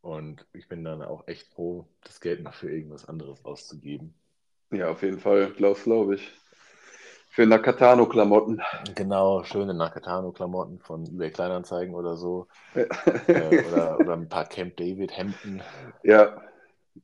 Und 0.05 0.45
ich 0.53 0.67
bin 0.67 0.83
dann 0.83 1.01
auch 1.01 1.27
echt 1.27 1.47
froh, 1.47 1.87
das 2.03 2.21
Geld 2.21 2.43
noch 2.43 2.53
für 2.53 2.69
irgendwas 2.69 3.09
anderes 3.09 3.43
auszugeben. 3.43 4.13
Ja, 4.69 4.91
auf 4.91 5.01
jeden 5.01 5.17
Fall, 5.17 5.49
glaube 5.53 5.79
glaub 5.83 6.11
ich. 6.11 6.31
Für 7.31 7.47
Nakatano-Klamotten. 7.47 8.61
Genau, 8.93 9.43
schöne 9.45 9.73
Nakatano-Klamotten 9.73 10.79
von 10.79 11.07
eBay 11.07 11.31
Kleinanzeigen 11.31 11.95
oder 11.95 12.17
so. 12.17 12.47
Ja. 12.75 12.83
Äh, 13.27 13.65
oder, 13.65 13.99
oder 13.99 14.13
ein 14.13 14.29
paar 14.29 14.45
Camp 14.45 14.77
David-Hemden. 14.77 15.63
Ja, 16.03 16.39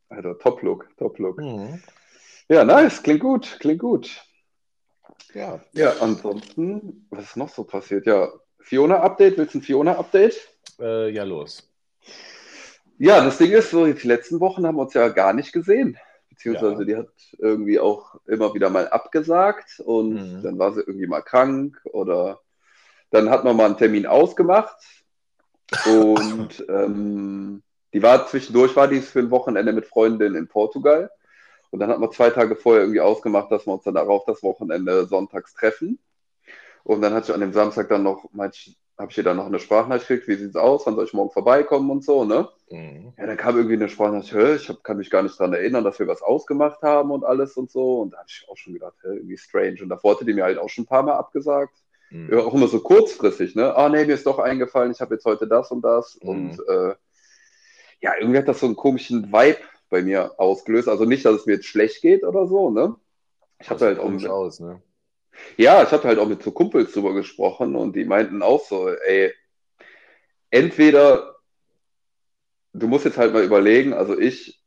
also 0.10 0.36
Top-Look, 0.36 0.95
Top-Look. 0.97 1.39
Mhm. 1.39 1.82
Ja, 2.49 2.64
nice, 2.64 3.02
klingt 3.02 3.22
gut, 3.22 3.58
klingt 3.60 3.80
gut. 3.80 4.24
Ja. 5.34 5.60
Ja, 5.74 5.93
ansonsten, 6.02 7.08
was 7.10 7.24
ist 7.24 7.38
noch 7.38 7.49
so 7.49 7.64
passiert? 7.64 8.06
Ja, 8.06 8.32
Fiona-Update, 8.60 9.39
willst 9.39 9.56
du 9.56 9.58
ein 9.58 9.64
Fiona-Update? 9.64 10.36
Äh, 10.80 11.10
ja, 11.10 11.24
los. 11.24 11.68
Ja, 12.98 13.24
das 13.24 13.38
Ding 13.38 13.52
ist 13.52 13.72
so, 13.72 13.86
die 13.86 14.08
letzten 14.08 14.39
Wochen 14.39 14.66
haben 14.66 14.76
wir 14.76 14.84
uns 14.84 14.94
ja 14.94 15.08
gar 15.10 15.34
nicht 15.34 15.54
gesehen 15.54 15.98
beziehungsweise 16.42 16.82
ja. 16.82 16.86
die 16.86 16.96
hat 16.96 17.10
irgendwie 17.38 17.80
auch 17.80 18.16
immer 18.26 18.54
wieder 18.54 18.70
mal 18.70 18.88
abgesagt 18.88 19.80
und 19.80 20.14
mhm. 20.14 20.44
dann 20.44 20.58
war 20.58 20.74
sie 20.74 20.82
irgendwie 20.82 21.08
mal 21.08 21.22
krank 21.22 21.80
oder 21.86 22.39
dann 23.12 23.30
hat 23.30 23.44
man 23.44 23.56
mal 23.56 23.66
einen 23.66 23.78
Termin 23.78 24.08
ausgemacht 24.08 24.78
und 25.86 26.66
ähm, 26.70 27.62
die 27.94 28.02
war 28.02 28.26
zwischendurch, 28.26 28.76
war 28.76 28.88
die 28.88 29.02
für 29.02 29.20
ein 29.20 29.30
Wochenende 29.30 29.72
mit 29.72 29.86
Freundinnen 29.86 30.36
in 30.36 30.48
Portugal 30.48 31.12
und 31.70 31.80
dann 31.80 31.89
hat 31.89 32.00
man 32.00 32.12
zwei 32.12 32.32
Tage 32.32 32.56
vorher 32.56 32.84
irgendwie 32.84 33.02
ausgemacht, 33.02 33.52
dass 33.52 33.68
wir 33.68 33.74
uns 33.74 33.84
dann 33.84 33.96
darauf 33.96 34.26
das 34.26 34.42
Wochenende 34.42 35.06
sonntags 35.06 35.54
treffen 35.54 36.00
und 36.84 37.02
dann 37.02 37.14
hat 37.14 37.26
sie 37.26 37.34
an 37.34 37.42
dem 37.42 37.54
Samstag 37.54 37.89
dann 37.89 38.04
noch, 38.04 38.30
meinte 38.32 38.58
habe 39.02 39.12
ich 39.12 39.18
ihr 39.18 39.24
dann 39.24 39.38
noch 39.38 39.47
eine 39.47 39.60
Sprachnachricht 39.60 40.08
gekriegt, 40.08 40.28
wie 40.28 40.36
sieht 40.36 40.52
es 40.52 40.56
aus, 40.56 40.86
wann 40.86 40.95
soll 40.95 41.06
ich 41.06 41.14
morgen 41.14 41.32
vorbeikommen 41.32 41.89
und 41.89 42.04
so, 42.04 42.24
ne? 42.24 42.47
Mhm. 42.70 43.14
Ja, 43.18 43.26
dann 43.26 43.38
kam 43.38 43.58
irgendwie 43.58 43.76
eine 43.76 43.89
Sprachnachricht, 43.89 44.34
hör, 44.34 44.56
ich 44.56 44.70
hab, 44.70 44.84
kann 44.84 44.97
mich 44.97 45.10
gar 45.10 45.24
nicht 45.24 45.39
daran 45.39 45.54
erinnern, 45.54 45.84
dass 45.84 45.99
wir 45.99 46.08
was 46.08 46.22
ausgemacht 46.22 46.82
haben 46.82 47.12
und 47.12 47.26
alles 47.26 47.58
und 47.58 47.72
so. 47.72 48.02
Und 48.02 48.14
da 48.14 48.20
habe 48.20 48.28
ich 48.30 48.45
auch 48.47 48.58
schon 48.58 48.74
gedacht, 48.74 48.95
hä, 49.02 49.08
irgendwie 49.16 49.38
strange. 49.38 49.78
Und 49.82 49.89
davor 49.89 50.16
hatte 50.16 50.26
die 50.26 50.34
mir 50.34 50.43
halt 50.43 50.58
auch 50.58 50.70
schon 50.70 50.84
ein 50.84 50.88
paar 50.88 51.04
Mal 51.04 51.16
abgesagt. 51.16 51.76
Mhm. 52.12 52.34
Auch 52.39 52.54
immer 52.54 52.68
so 52.68 52.80
kurzfristig, 52.80 53.56
ne? 53.56 53.76
Ah, 53.76 53.89
nee, 53.89 54.06
mir 54.06 54.14
ist 54.14 54.26
doch 54.26 54.39
eingefallen, 54.39 54.91
ich 54.91 55.02
habe 55.02 55.16
jetzt 55.16 55.26
heute 55.26 55.47
das 55.47 55.72
und 55.72 55.82
das. 55.82 56.20
Mhm. 56.22 56.30
Und 56.30 56.60
äh, 56.68 56.95
ja, 58.02 58.14
irgendwie 58.20 58.38
hat 58.38 58.47
das 58.47 58.60
so 58.60 58.68
einen 58.68 58.76
komischen 58.76 59.32
Vibe 59.32 59.60
bei 59.89 60.02
mir 60.02 60.39
ausgelöst. 60.39 60.88
Also 60.88 61.06
nicht, 61.06 61.26
dass 61.26 61.36
es 61.36 61.45
mir 61.45 61.54
jetzt 61.54 61.66
schlecht 61.66 62.02
geht 62.02 62.24
oder 62.24 62.47
so, 62.47 62.70
ne? 62.70 62.95
Ich 63.60 63.70
hatte 63.70 63.86
halt 63.86 63.99
auch. 63.99 64.12
Aus, 64.30 64.60
ne? 64.60 64.82
Ja, 65.58 65.84
ich 65.84 65.92
hatte 65.92 66.08
halt 66.08 66.20
auch 66.20 66.28
mit 66.28 66.44
so 66.44 66.52
Kumpels 66.52 66.92
drüber 66.92 67.14
gesprochen 67.14 67.76
und 67.76 67.96
die 67.96 68.06
meinten 68.06 68.42
auch 68.42 68.66
so, 68.66 68.90
ey, 68.90 69.34
entweder 70.50 71.36
du 72.74 72.88
musst 72.88 73.06
jetzt 73.06 73.18
halt 73.18 73.34
mal 73.34 73.44
überlegen, 73.44 73.94
also 73.94 74.18
ich, 74.18 74.62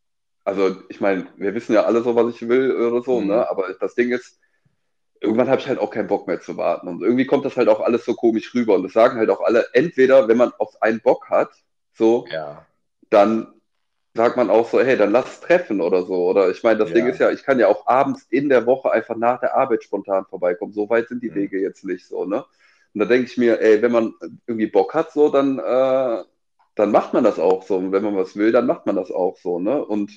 also 0.45 0.77
ich 0.89 1.01
meine, 1.01 1.27
wir 1.37 1.55
wissen 1.55 1.73
ja 1.73 1.85
alle 1.85 2.03
so, 2.03 2.15
was 2.15 2.35
ich 2.35 2.49
will 2.49 2.73
oder 2.73 3.03
so, 3.03 3.21
mhm. 3.21 3.29
ne? 3.29 3.51
Aber 3.51 3.73
das 3.81 3.95
Ding 3.95 4.13
ist, 4.13 4.39
irgendwann 5.21 5.49
habe 5.49 5.61
ich 5.61 5.69
halt 5.69 5.79
auch 5.79 5.91
keinen 5.91 6.09
Bock 6.09 6.27
mehr 6.27 6.41
zu 6.41 6.57
warten. 6.57 6.89
Und 6.89 7.03
irgendwie 7.03 7.27
kommt 7.27 7.45
das 7.45 7.57
halt 7.57 7.69
auch 7.69 7.81
alles 7.81 8.05
so 8.05 8.15
komisch 8.15 8.55
rüber. 8.55 8.75
Und 8.75 8.83
das 8.83 8.93
sagen 8.93 9.19
halt 9.19 9.31
auch 9.31 9.41
alle, 9.41 9.67
entweder, 9.73 10.29
wenn 10.29 10.37
man 10.37 10.53
auf 10.59 10.83
einen 10.83 11.01
Bock 11.01 11.31
hat, 11.31 11.51
so, 11.95 12.27
ja. 12.31 12.67
dann 13.09 13.54
sagt 14.15 14.37
man 14.37 14.49
auch 14.49 14.69
so, 14.71 14.81
hey, 14.81 14.97
dann 14.97 15.11
lass 15.11 15.27
es 15.27 15.41
treffen 15.41 15.81
oder 15.81 16.05
so. 16.05 16.29
Oder 16.29 16.51
ich 16.51 16.63
meine, 16.63 16.79
das 16.79 16.91
ja. 16.91 16.95
Ding 16.95 17.07
ist 17.09 17.19
ja, 17.19 17.31
ich 17.31 17.43
kann 17.43 17.59
ja 17.59 17.67
auch 17.67 17.87
abends 17.87 18.27
in 18.31 18.49
der 18.49 18.65
Woche 18.65 18.93
einfach 18.93 19.17
nach 19.17 19.41
der 19.41 19.57
Arbeit 19.57 19.83
spontan 19.83 20.25
vorbeikommen. 20.27 20.73
So 20.73 20.89
weit 20.89 21.09
sind 21.09 21.23
die 21.23 21.31
mhm. 21.31 21.35
Wege 21.35 21.61
jetzt 21.61 21.85
nicht 21.85 22.07
so, 22.07 22.25
ne? 22.25 22.45
Und 22.95 23.01
da 23.01 23.07
denke 23.07 23.27
ich 23.27 23.37
mir, 23.37 23.61
ey, 23.61 23.83
wenn 23.83 23.91
man 23.91 24.15
irgendwie 24.47 24.69
Bock 24.69 24.95
hat, 24.95 25.11
so, 25.11 25.29
dann, 25.29 25.59
äh, 25.59 26.25
dann 26.77 26.93
macht 26.93 27.13
man 27.13 27.25
das 27.25 27.41
auch 27.41 27.65
so. 27.65 27.77
Und 27.77 27.91
wenn 27.91 28.05
man 28.05 28.17
was 28.17 28.37
will, 28.37 28.53
dann 28.53 28.67
macht 28.67 28.87
man 28.87 28.95
das 28.95 29.11
auch 29.11 29.37
so, 29.37 29.59
ne? 29.59 29.85
Und 29.85 30.13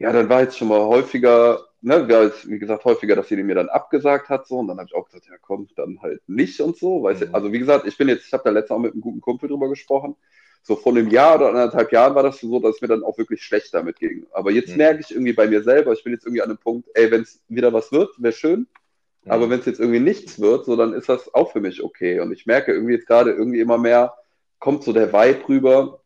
ja, 0.00 0.12
dann 0.12 0.28
war 0.28 0.40
jetzt 0.42 0.58
schon 0.58 0.68
mal 0.68 0.80
häufiger, 0.80 1.60
ne, 1.82 2.08
wie 2.46 2.58
gesagt, 2.58 2.84
häufiger, 2.84 3.14
dass 3.14 3.28
sie 3.28 3.36
mir 3.36 3.54
dann 3.54 3.68
abgesagt 3.68 4.28
hat, 4.28 4.48
so. 4.48 4.58
Und 4.58 4.66
dann 4.66 4.78
habe 4.78 4.88
ich 4.88 4.94
auch 4.96 5.04
gesagt, 5.04 5.26
ja, 5.26 5.36
komm, 5.40 5.68
dann 5.76 6.02
halt 6.02 6.20
nicht 6.26 6.60
und 6.60 6.76
so. 6.76 7.04
Weißt 7.04 7.28
mhm. 7.28 7.34
Also, 7.34 7.52
wie 7.52 7.60
gesagt, 7.60 7.86
ich 7.86 7.96
bin 7.96 8.08
jetzt, 8.08 8.26
ich 8.26 8.32
habe 8.32 8.42
da 8.42 8.50
letztes 8.50 8.70
Mal 8.70 8.80
mit 8.80 8.92
einem 8.92 9.02
guten 9.02 9.20
Kumpel 9.20 9.48
drüber 9.48 9.68
gesprochen 9.68 10.16
so 10.66 10.76
vor 10.76 10.92
einem 10.92 11.10
Jahr 11.10 11.36
oder 11.36 11.48
anderthalb 11.50 11.92
Jahren 11.92 12.14
war 12.14 12.22
das 12.22 12.40
so, 12.40 12.58
dass 12.58 12.76
es 12.76 12.80
mir 12.80 12.88
dann 12.88 13.04
auch 13.04 13.18
wirklich 13.18 13.42
schlecht 13.42 13.74
damit 13.74 13.98
ging. 13.98 14.26
Aber 14.32 14.50
jetzt 14.50 14.70
mhm. 14.70 14.78
merke 14.78 15.00
ich 15.00 15.10
irgendwie 15.10 15.34
bei 15.34 15.46
mir 15.46 15.62
selber, 15.62 15.92
ich 15.92 16.02
bin 16.02 16.14
jetzt 16.14 16.24
irgendwie 16.24 16.40
an 16.40 16.48
einem 16.48 16.58
Punkt, 16.58 16.88
ey, 16.94 17.10
wenn 17.10 17.20
es 17.20 17.40
wieder 17.48 17.72
was 17.74 17.92
wird, 17.92 18.10
wäre 18.16 18.32
schön. 18.32 18.60
Mhm. 19.24 19.30
Aber 19.30 19.50
wenn 19.50 19.60
es 19.60 19.66
jetzt 19.66 19.78
irgendwie 19.78 20.00
nichts 20.00 20.40
wird, 20.40 20.64
so 20.64 20.74
dann 20.74 20.94
ist 20.94 21.10
das 21.10 21.32
auch 21.34 21.52
für 21.52 21.60
mich 21.60 21.82
okay. 21.82 22.18
Und 22.20 22.32
ich 22.32 22.46
merke 22.46 22.72
irgendwie 22.72 22.94
jetzt 22.94 23.06
gerade 23.06 23.32
irgendwie 23.32 23.60
immer 23.60 23.76
mehr, 23.76 24.14
kommt 24.58 24.84
so 24.84 24.94
der 24.94 25.12
Vibe 25.12 25.48
rüber, 25.50 26.00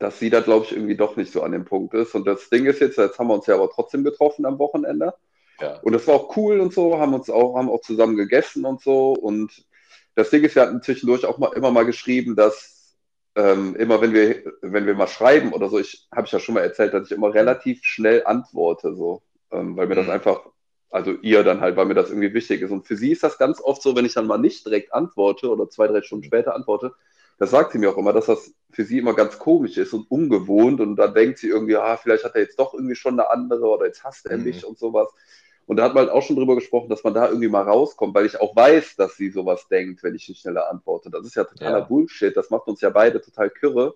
dass 0.00 0.18
sie 0.18 0.28
da, 0.28 0.40
glaube 0.40 0.64
ich, 0.64 0.72
irgendwie 0.72 0.96
doch 0.96 1.14
nicht 1.14 1.32
so 1.32 1.42
an 1.42 1.52
dem 1.52 1.64
Punkt 1.64 1.94
ist. 1.94 2.16
Und 2.16 2.26
das 2.26 2.50
Ding 2.50 2.66
ist 2.66 2.80
jetzt, 2.80 2.98
jetzt 2.98 3.16
haben 3.20 3.28
wir 3.28 3.34
uns 3.34 3.46
ja 3.46 3.54
aber 3.54 3.70
trotzdem 3.70 4.02
getroffen 4.02 4.44
am 4.44 4.58
Wochenende. 4.58 5.14
Ja. 5.60 5.78
Und 5.82 5.92
das 5.92 6.06
war 6.08 6.16
auch 6.16 6.36
cool 6.36 6.58
und 6.58 6.74
so, 6.74 6.98
haben 6.98 7.14
uns 7.14 7.30
auch, 7.30 7.56
haben 7.56 7.70
auch 7.70 7.80
zusammen 7.82 8.16
gegessen 8.16 8.64
und 8.64 8.80
so. 8.80 9.12
Und 9.12 9.64
das 10.16 10.30
Ding 10.30 10.42
ist, 10.42 10.56
wir 10.56 10.62
hatten 10.62 10.82
zwischendurch 10.82 11.24
auch 11.24 11.38
mal 11.38 11.52
immer 11.54 11.70
mal 11.70 11.86
geschrieben, 11.86 12.34
dass 12.34 12.77
ähm, 13.38 13.76
immer 13.76 14.00
wenn 14.00 14.12
wir, 14.12 14.42
wenn 14.62 14.86
wir 14.86 14.94
mal 14.94 15.06
schreiben 15.06 15.52
oder 15.52 15.68
so, 15.68 15.78
ich 15.78 16.08
habe 16.14 16.26
ich 16.26 16.32
ja 16.32 16.40
schon 16.40 16.56
mal 16.56 16.62
erzählt, 16.62 16.92
dass 16.92 17.06
ich 17.06 17.16
immer 17.16 17.32
relativ 17.32 17.84
schnell 17.84 18.24
antworte, 18.24 18.94
so, 18.94 19.22
ähm, 19.52 19.76
weil 19.76 19.86
mir 19.86 19.94
das 19.94 20.06
mhm. 20.06 20.12
einfach 20.12 20.40
also 20.90 21.12
ihr 21.22 21.44
dann 21.44 21.60
halt, 21.60 21.76
weil 21.76 21.86
mir 21.86 21.94
das 21.94 22.10
irgendwie 22.10 22.34
wichtig 22.34 22.62
ist. 22.62 22.70
Und 22.70 22.86
für 22.86 22.96
sie 22.96 23.12
ist 23.12 23.22
das 23.22 23.38
ganz 23.38 23.60
oft 23.60 23.82
so, 23.82 23.94
wenn 23.94 24.06
ich 24.06 24.14
dann 24.14 24.26
mal 24.26 24.38
nicht 24.38 24.64
direkt 24.64 24.92
antworte 24.92 25.50
oder 25.50 25.68
zwei, 25.68 25.86
drei 25.86 26.02
Stunden 26.02 26.24
später 26.24 26.54
antworte, 26.54 26.92
das 27.38 27.50
sagt 27.50 27.72
sie 27.72 27.78
mir 27.78 27.90
auch 27.90 27.98
immer, 27.98 28.12
dass 28.12 28.26
das 28.26 28.52
für 28.72 28.84
sie 28.84 28.98
immer 28.98 29.14
ganz 29.14 29.38
komisch 29.38 29.76
ist 29.76 29.92
und 29.92 30.10
ungewohnt. 30.10 30.80
Und 30.80 30.96
dann 30.96 31.14
denkt 31.14 31.38
sie 31.38 31.48
irgendwie, 31.48 31.76
ah, 31.76 31.96
vielleicht 31.96 32.24
hat 32.24 32.34
er 32.34 32.40
jetzt 32.40 32.58
doch 32.58 32.74
irgendwie 32.74 32.96
schon 32.96 33.20
eine 33.20 33.30
andere 33.30 33.66
oder 33.66 33.86
jetzt 33.86 34.02
hasst 34.02 34.26
er 34.26 34.38
mhm. 34.38 34.44
mich 34.44 34.64
und 34.64 34.78
sowas. 34.78 35.08
Und 35.68 35.76
da 35.76 35.84
hat 35.84 35.94
man 35.94 36.06
halt 36.06 36.14
auch 36.14 36.22
schon 36.22 36.36
drüber 36.36 36.54
gesprochen, 36.54 36.88
dass 36.88 37.04
man 37.04 37.12
da 37.12 37.28
irgendwie 37.28 37.48
mal 37.48 37.62
rauskommt, 37.62 38.14
weil 38.14 38.24
ich 38.24 38.40
auch 38.40 38.56
weiß, 38.56 38.96
dass 38.96 39.16
sie 39.18 39.28
sowas 39.28 39.68
denkt, 39.68 40.02
wenn 40.02 40.14
ich 40.14 40.26
nicht 40.26 40.40
schneller 40.40 40.70
antworte. 40.70 41.10
Das 41.10 41.26
ist 41.26 41.36
ja 41.36 41.44
totaler 41.44 41.80
ja. 41.80 41.84
Bullshit. 41.84 42.34
Das 42.34 42.48
macht 42.48 42.68
uns 42.68 42.80
ja 42.80 42.88
beide 42.88 43.20
total 43.20 43.50
kirre. 43.50 43.94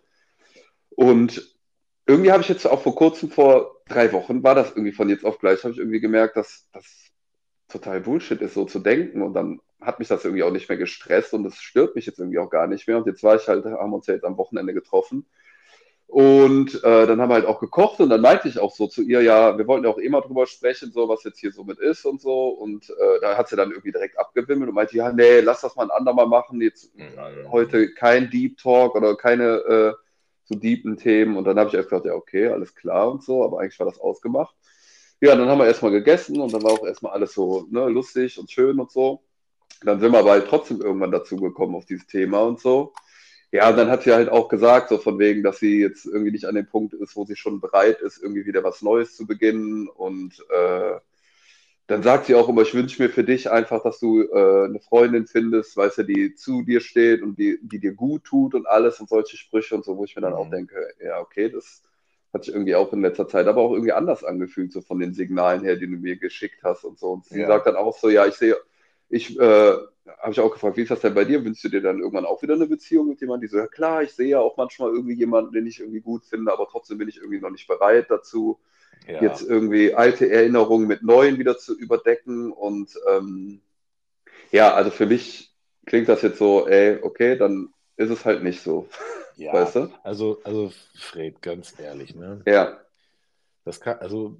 Und 0.90 1.56
irgendwie 2.06 2.30
habe 2.30 2.42
ich 2.42 2.50
jetzt 2.50 2.66
auch 2.66 2.82
vor 2.82 2.94
kurzem, 2.94 3.30
vor 3.30 3.80
drei 3.88 4.12
Wochen, 4.12 4.42
war 4.42 4.54
das 4.54 4.72
irgendwie 4.72 4.92
von 4.92 5.08
jetzt 5.08 5.24
auf 5.24 5.38
gleich, 5.38 5.64
habe 5.64 5.72
ich 5.72 5.78
irgendwie 5.78 6.00
gemerkt, 6.00 6.36
dass 6.36 6.68
das 6.74 6.84
total 7.68 8.02
Bullshit 8.02 8.42
ist, 8.42 8.52
so 8.52 8.66
zu 8.66 8.78
denken. 8.78 9.22
Und 9.22 9.32
dann 9.32 9.58
hat 9.80 9.98
mich 9.98 10.08
das 10.08 10.26
irgendwie 10.26 10.42
auch 10.42 10.52
nicht 10.52 10.68
mehr 10.68 10.76
gestresst 10.76 11.32
und 11.32 11.46
es 11.46 11.56
stört 11.56 11.94
mich 11.94 12.04
jetzt 12.04 12.18
irgendwie 12.18 12.38
auch 12.38 12.50
gar 12.50 12.66
nicht 12.66 12.86
mehr. 12.86 12.98
Und 12.98 13.06
jetzt 13.06 13.22
war 13.22 13.36
ich 13.36 13.48
halt, 13.48 13.64
haben 13.64 13.94
uns 13.94 14.06
ja 14.06 14.12
jetzt 14.12 14.26
am 14.26 14.36
Wochenende 14.36 14.74
getroffen. 14.74 15.24
Und 16.12 16.74
äh, 16.84 17.06
dann 17.06 17.22
haben 17.22 17.30
wir 17.30 17.36
halt 17.36 17.46
auch 17.46 17.58
gekocht 17.58 17.98
und 18.00 18.10
dann 18.10 18.20
meinte 18.20 18.46
ich 18.46 18.58
auch 18.58 18.74
so 18.74 18.86
zu 18.86 19.00
ihr, 19.00 19.22
ja, 19.22 19.56
wir 19.56 19.66
wollten 19.66 19.86
ja 19.86 19.90
auch 19.90 19.96
immer 19.96 20.20
drüber 20.20 20.46
sprechen, 20.46 20.92
so 20.92 21.08
was 21.08 21.24
jetzt 21.24 21.38
hier 21.38 21.52
so 21.52 21.64
mit 21.64 21.78
ist 21.78 22.04
und 22.04 22.20
so. 22.20 22.48
Und 22.48 22.90
äh, 22.90 23.20
da 23.22 23.38
hat 23.38 23.48
sie 23.48 23.56
dann 23.56 23.70
irgendwie 23.70 23.92
direkt 23.92 24.18
abgewimmelt 24.18 24.68
und 24.68 24.74
meinte, 24.74 24.94
ja, 24.94 25.10
nee, 25.10 25.40
lass 25.40 25.62
das 25.62 25.74
mal 25.74 25.84
ein 25.84 25.90
andermal 25.90 26.26
machen. 26.26 26.60
Jetzt 26.60 26.94
mhm. 26.94 27.50
heute 27.50 27.94
kein 27.94 28.28
Deep 28.28 28.58
Talk 28.58 28.94
oder 28.94 29.16
keine 29.16 29.44
äh, 29.44 29.92
so 30.44 30.54
deepen 30.54 30.98
Themen. 30.98 31.38
Und 31.38 31.44
dann 31.44 31.58
habe 31.58 31.70
ich 31.70 31.76
einfach 31.78 31.88
gesagt, 31.88 32.04
ja, 32.04 32.12
okay, 32.12 32.48
alles 32.48 32.74
klar 32.74 33.10
und 33.10 33.24
so, 33.24 33.42
aber 33.42 33.60
eigentlich 33.60 33.78
war 33.78 33.86
das 33.86 33.98
ausgemacht. 33.98 34.54
Ja, 35.22 35.34
dann 35.34 35.48
haben 35.48 35.60
wir 35.60 35.66
erstmal 35.66 35.92
gegessen 35.92 36.38
und 36.42 36.52
dann 36.52 36.62
war 36.62 36.72
auch 36.72 36.84
erstmal 36.84 37.14
alles 37.14 37.32
so 37.32 37.66
ne, 37.70 37.88
lustig 37.88 38.38
und 38.38 38.50
schön 38.50 38.78
und 38.78 38.90
so. 38.90 39.22
Dann 39.82 39.98
sind 39.98 40.12
wir 40.12 40.18
aber 40.18 40.32
halt 40.32 40.46
trotzdem 40.46 40.82
irgendwann 40.82 41.10
dazu 41.10 41.36
gekommen 41.36 41.74
auf 41.74 41.86
dieses 41.86 42.06
Thema 42.06 42.42
und 42.42 42.60
so. 42.60 42.92
Ja, 43.52 43.70
dann 43.70 43.90
hat 43.90 44.02
sie 44.02 44.14
halt 44.14 44.30
auch 44.30 44.48
gesagt, 44.48 44.88
so 44.88 44.96
von 44.96 45.18
wegen, 45.18 45.42
dass 45.42 45.58
sie 45.58 45.78
jetzt 45.78 46.06
irgendwie 46.06 46.30
nicht 46.30 46.46
an 46.46 46.54
dem 46.54 46.66
Punkt 46.66 46.94
ist, 46.94 47.14
wo 47.16 47.26
sie 47.26 47.36
schon 47.36 47.60
bereit 47.60 48.00
ist, 48.00 48.22
irgendwie 48.22 48.46
wieder 48.46 48.64
was 48.64 48.80
Neues 48.80 49.14
zu 49.14 49.26
beginnen. 49.26 49.88
Und 49.88 50.42
äh, 50.48 50.98
dann 51.86 52.02
sagt 52.02 52.24
sie 52.24 52.34
auch 52.34 52.48
immer, 52.48 52.62
ich 52.62 52.72
wünsche 52.72 53.02
mir 53.02 53.10
für 53.10 53.24
dich 53.24 53.50
einfach, 53.50 53.82
dass 53.82 54.00
du 54.00 54.22
äh, 54.22 54.64
eine 54.64 54.80
Freundin 54.80 55.26
findest, 55.26 55.76
weißt 55.76 55.98
du, 55.98 56.04
die 56.04 56.34
zu 56.34 56.62
dir 56.62 56.80
steht 56.80 57.20
und 57.20 57.38
die, 57.38 57.58
die 57.60 57.78
dir 57.78 57.92
gut 57.92 58.24
tut 58.24 58.54
und 58.54 58.66
alles 58.66 58.98
und 59.00 59.10
solche 59.10 59.36
Sprüche 59.36 59.74
und 59.74 59.84
so, 59.84 59.98
wo 59.98 60.04
ich 60.04 60.16
mir 60.16 60.22
dann 60.22 60.32
auch 60.32 60.46
mhm. 60.46 60.52
denke, 60.52 60.88
ja, 61.04 61.20
okay, 61.20 61.50
das 61.50 61.82
hat 62.32 62.44
sich 62.44 62.54
irgendwie 62.54 62.74
auch 62.74 62.90
in 62.94 63.02
letzter 63.02 63.28
Zeit 63.28 63.46
aber 63.48 63.60
auch 63.60 63.72
irgendwie 63.72 63.92
anders 63.92 64.24
angefühlt, 64.24 64.72
so 64.72 64.80
von 64.80 64.98
den 64.98 65.12
Signalen 65.12 65.62
her, 65.62 65.76
die 65.76 65.86
du 65.86 65.98
mir 65.98 66.16
geschickt 66.16 66.62
hast 66.62 66.84
und 66.84 66.98
so. 66.98 67.10
Und 67.10 67.26
sie 67.26 67.40
ja. 67.40 67.48
sagt 67.48 67.66
dann 67.66 67.76
auch 67.76 67.98
so, 67.98 68.08
ja, 68.08 68.26
ich 68.26 68.34
sehe, 68.34 68.56
ich 69.12 69.38
äh, 69.38 69.76
habe 70.18 70.32
ich 70.32 70.40
auch 70.40 70.50
gefragt, 70.50 70.76
wie 70.76 70.82
ist 70.82 70.90
das 70.90 71.00
denn 71.00 71.14
bei 71.14 71.24
dir? 71.24 71.44
Wünschst 71.44 71.62
du 71.64 71.68
dir 71.68 71.82
dann 71.82 71.98
irgendwann 71.98 72.24
auch 72.24 72.42
wieder 72.42 72.54
eine 72.54 72.66
Beziehung 72.66 73.08
mit 73.08 73.20
jemandem? 73.20 73.46
Die 73.46 73.52
so, 73.52 73.58
ja 73.58 73.66
klar, 73.66 74.02
ich 74.02 74.12
sehe 74.14 74.28
ja 74.28 74.40
auch 74.40 74.56
manchmal 74.56 74.90
irgendwie 74.90 75.14
jemanden, 75.14 75.52
den 75.52 75.66
ich 75.66 75.80
irgendwie 75.80 76.00
gut 76.00 76.24
finde, 76.24 76.52
aber 76.52 76.66
trotzdem 76.66 76.98
bin 76.98 77.08
ich 77.08 77.18
irgendwie 77.18 77.40
noch 77.40 77.50
nicht 77.50 77.68
bereit 77.68 78.06
dazu, 78.08 78.58
ja. 79.06 79.22
jetzt 79.22 79.42
irgendwie 79.42 79.94
alte 79.94 80.30
Erinnerungen 80.30 80.86
mit 80.86 81.02
neuen 81.02 81.38
wieder 81.38 81.58
zu 81.58 81.78
überdecken. 81.78 82.52
Und 82.52 82.98
ähm, 83.10 83.60
ja, 84.50 84.72
also 84.72 84.90
für 84.90 85.06
mich 85.06 85.52
klingt 85.84 86.08
das 86.08 86.22
jetzt 86.22 86.38
so, 86.38 86.66
ey, 86.66 86.98
okay, 87.02 87.36
dann 87.36 87.68
ist 87.96 88.10
es 88.10 88.24
halt 88.24 88.42
nicht 88.42 88.62
so. 88.62 88.88
Ja, 89.36 89.52
weißt 89.52 89.76
du? 89.76 89.90
also, 90.04 90.40
also 90.44 90.72
Fred, 90.94 91.42
ganz 91.42 91.78
ehrlich, 91.78 92.14
ne? 92.14 92.42
Ja. 92.46 92.78
Das 93.64 93.80
kann, 93.80 93.98
also 93.98 94.36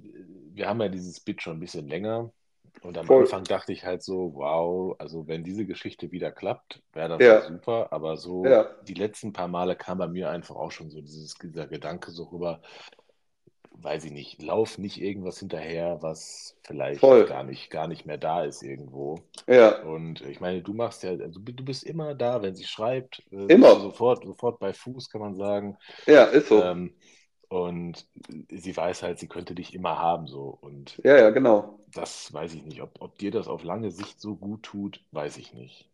wir 0.53 0.67
haben 0.67 0.81
ja 0.81 0.89
dieses 0.89 1.19
Bit 1.19 1.41
schon 1.41 1.57
ein 1.57 1.59
bisschen 1.61 1.87
länger 1.87 2.33
und 2.81 2.97
am 2.97 3.05
Voll. 3.05 3.21
Anfang 3.21 3.43
dachte 3.43 3.71
ich 3.71 3.85
halt 3.85 4.03
so, 4.03 4.33
wow, 4.35 4.95
also 4.99 5.27
wenn 5.27 5.43
diese 5.43 5.65
Geschichte 5.65 6.11
wieder 6.11 6.31
klappt, 6.31 6.81
wäre 6.93 7.09
das 7.09 7.21
ja. 7.21 7.47
super, 7.47 7.87
aber 7.91 8.17
so 8.17 8.45
ja. 8.45 8.67
die 8.87 8.93
letzten 8.93 9.31
paar 9.31 9.47
Male 9.47 9.75
kam 9.75 9.99
bei 9.99 10.07
mir 10.07 10.29
einfach 10.29 10.55
auch 10.55 10.71
schon 10.71 10.89
so 10.89 11.01
dieses, 11.01 11.35
dieser 11.35 11.67
Gedanke 11.67 12.11
so 12.11 12.25
rüber, 12.25 12.61
weiß 13.71 14.05
ich 14.05 14.11
nicht, 14.11 14.41
lauf 14.41 14.77
nicht 14.77 15.01
irgendwas 15.01 15.39
hinterher, 15.39 15.99
was 16.01 16.55
vielleicht 16.63 16.99
Voll. 16.99 17.25
gar 17.25 17.43
nicht, 17.43 17.69
gar 17.69 17.87
nicht 17.87 18.05
mehr 18.05 18.17
da 18.17 18.43
ist 18.43 18.63
irgendwo. 18.63 19.19
Ja. 19.47 19.81
Und 19.81 20.21
ich 20.21 20.39
meine, 20.39 20.61
du 20.61 20.73
machst 20.73 21.03
ja, 21.03 21.11
also 21.11 21.39
du 21.39 21.63
bist 21.65 21.83
immer 21.83 22.15
da, 22.15 22.41
wenn 22.41 22.55
sie 22.55 22.65
schreibt. 22.65 23.23
Äh, 23.31 23.45
immer. 23.45 23.79
Sofort, 23.79 24.23
sofort 24.25 24.59
bei 24.59 24.73
Fuß, 24.73 25.09
kann 25.09 25.21
man 25.21 25.35
sagen. 25.35 25.77
Ja, 26.05 26.25
ist 26.25 26.49
so. 26.49 26.63
Ähm, 26.63 26.95
und 27.53 28.07
sie 28.49 28.75
weiß 28.75 29.03
halt, 29.03 29.19
sie 29.19 29.27
könnte 29.27 29.53
dich 29.53 29.75
immer 29.75 29.99
haben, 29.99 30.25
so. 30.25 30.57
Und 30.59 30.99
ja, 31.03 31.17
ja, 31.19 31.29
genau. 31.29 31.77
Das 31.93 32.33
weiß 32.33 32.55
ich 32.55 32.65
nicht. 32.65 32.81
Ob, 32.81 32.95
ob 32.99 33.19
dir 33.19 33.29
das 33.29 33.47
auf 33.47 33.63
lange 33.63 33.91
Sicht 33.91 34.19
so 34.19 34.35
gut 34.35 34.63
tut, 34.63 35.01
weiß 35.11 35.37
ich 35.37 35.53
nicht. 35.53 35.87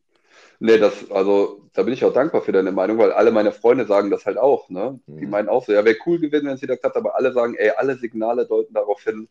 Nee, 0.59 0.77
das, 0.77 1.11
also, 1.11 1.69
da 1.73 1.83
bin 1.83 1.93
ich 1.93 2.05
auch 2.05 2.13
dankbar 2.13 2.43
für 2.43 2.53
deine 2.53 2.71
Meinung, 2.71 2.97
weil 2.97 3.11
alle 3.11 3.31
meine 3.31 3.51
Freunde 3.51 3.85
sagen 3.85 4.09
das 4.09 4.25
halt 4.25 4.37
auch, 4.37 4.69
ne? 4.69 5.01
Die 5.07 5.25
mhm. 5.25 5.29
meinen 5.31 5.49
auch 5.49 5.65
so, 5.65 5.73
ja, 5.73 5.83
wäre 5.83 5.97
cool 6.05 6.19
gewesen, 6.19 6.47
wenn 6.47 6.55
es 6.55 6.61
wieder 6.61 6.77
klappt, 6.77 6.95
aber 6.95 7.15
alle 7.15 7.33
sagen, 7.33 7.55
ey, 7.55 7.71
alle 7.71 7.97
Signale 7.97 8.45
deuten 8.45 8.73
darauf 8.73 9.03
hin, 9.03 9.27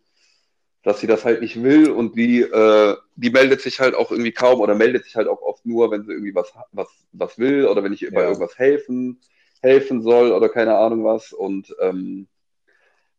dass 0.82 1.00
sie 1.00 1.06
das 1.06 1.24
halt 1.24 1.40
nicht 1.40 1.62
will 1.62 1.90
und 1.90 2.14
die, 2.14 2.42
äh, 2.42 2.96
die 3.16 3.30
meldet 3.30 3.62
sich 3.62 3.80
halt 3.80 3.94
auch 3.94 4.10
irgendwie 4.10 4.32
kaum 4.32 4.60
oder 4.60 4.74
meldet 4.74 5.04
sich 5.04 5.16
halt 5.16 5.28
auch 5.28 5.40
oft 5.40 5.64
nur, 5.64 5.90
wenn 5.90 6.04
sie 6.04 6.12
irgendwie 6.12 6.34
was, 6.34 6.52
was, 6.72 6.88
was 7.12 7.38
will 7.38 7.66
oder 7.66 7.82
wenn 7.82 7.94
ich 7.94 8.02
ihr 8.02 8.12
ja. 8.12 8.14
bei 8.14 8.24
irgendwas 8.24 8.58
helfen, 8.58 9.18
helfen 9.62 10.02
soll 10.02 10.32
oder 10.32 10.48
keine 10.48 10.76
Ahnung 10.76 11.04
was. 11.04 11.32
Und 11.32 11.74
ähm, 11.80 12.28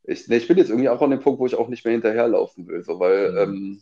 ich, 0.03 0.27
nee, 0.27 0.37
ich 0.37 0.47
bin 0.47 0.57
jetzt 0.57 0.69
irgendwie 0.69 0.89
auch 0.89 1.01
an 1.01 1.11
dem 1.11 1.19
Punkt, 1.19 1.39
wo 1.39 1.45
ich 1.45 1.55
auch 1.55 1.67
nicht 1.67 1.85
mehr 1.85 1.93
hinterherlaufen 1.93 2.67
will, 2.67 2.83
so, 2.83 2.99
weil 2.99 3.31
mhm. 3.31 3.37
ähm, 3.37 3.81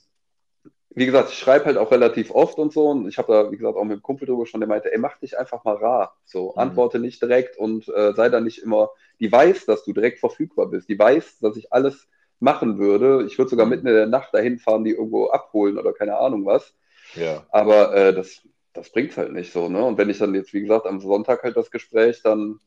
wie 0.98 1.06
gesagt, 1.06 1.30
ich 1.30 1.38
schreibe 1.38 1.66
halt 1.66 1.78
auch 1.78 1.92
relativ 1.92 2.32
oft 2.32 2.58
und 2.58 2.74
so. 2.74 2.88
Und 2.88 3.08
ich 3.08 3.20
habe 3.20 3.32
da, 3.32 3.52
wie 3.52 3.58
gesagt, 3.58 3.78
auch 3.78 3.84
mit 3.84 4.00
dem 4.00 4.02
Kumpel 4.02 4.28
drüber 4.28 4.48
schon, 4.48 4.62
der 4.62 4.68
meinte, 4.68 4.92
ey, 4.92 4.98
mach 4.98 5.20
dich 5.20 5.38
einfach 5.38 5.64
mal 5.64 5.76
rar. 5.76 6.18
So, 6.26 6.54
mhm. 6.54 6.60
antworte 6.60 6.98
nicht 6.98 7.22
direkt 7.22 7.56
und 7.56 7.88
äh, 7.90 8.14
sei 8.14 8.30
da 8.30 8.40
nicht 8.40 8.64
immer. 8.64 8.90
Die 9.20 9.32
weiß, 9.32 9.68
dass 9.68 9.84
du 9.84 9.94
direkt 9.94 10.20
verfügbar 10.20 10.66
bist. 10.66 10.90
Die 10.90 10.98
weiß, 10.98 11.38
dass 11.38 11.56
ich 11.56 11.72
alles 11.72 12.08
machen 12.40 12.80
würde. 12.80 13.26
Ich 13.28 13.38
würde 13.38 13.50
sogar 13.50 13.68
mhm. 13.68 13.74
mitten 13.74 13.88
in 13.88 13.94
der 13.94 14.08
Nacht 14.08 14.34
dahin 14.34 14.58
fahren, 14.58 14.84
die 14.84 14.92
irgendwo 14.92 15.28
abholen 15.28 15.78
oder 15.78 15.94
keine 15.94 16.18
Ahnung 16.18 16.48
was. 16.48 16.74
Ja. 17.14 17.46
Aber 17.52 17.96
äh, 17.96 18.16
das, 18.16 18.42
das 18.78 18.92
bringt 18.92 19.18
halt 19.18 19.34
nicht 19.34 19.52
so, 19.52 19.70
ne? 19.70 19.84
Und 19.84 19.98
wenn 19.98 20.10
ich 20.10 20.20
dann 20.20 20.36
jetzt, 20.36 20.54
wie 20.54 20.62
gesagt, 20.62 20.86
am 20.86 21.00
Sonntag 21.00 21.44
halt 21.44 21.58
das 21.58 21.72
Gespräch, 21.72 22.22
dann, 22.24 22.60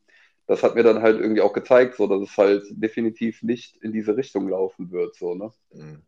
das 0.46 0.62
hat 0.62 0.74
mir 0.74 0.82
dann 0.82 1.02
halt 1.02 1.20
irgendwie 1.20 1.40
auch 1.40 1.52
gezeigt, 1.52 1.96
so, 1.96 2.06
dass 2.06 2.28
es 2.28 2.36
halt 2.36 2.64
definitiv 2.70 3.42
nicht 3.42 3.76
in 3.76 3.92
diese 3.92 4.16
Richtung 4.16 4.48
laufen 4.48 4.90
wird, 4.90 5.14
so, 5.14 5.34
ne? 5.34 5.50
Mhm. 5.72 6.02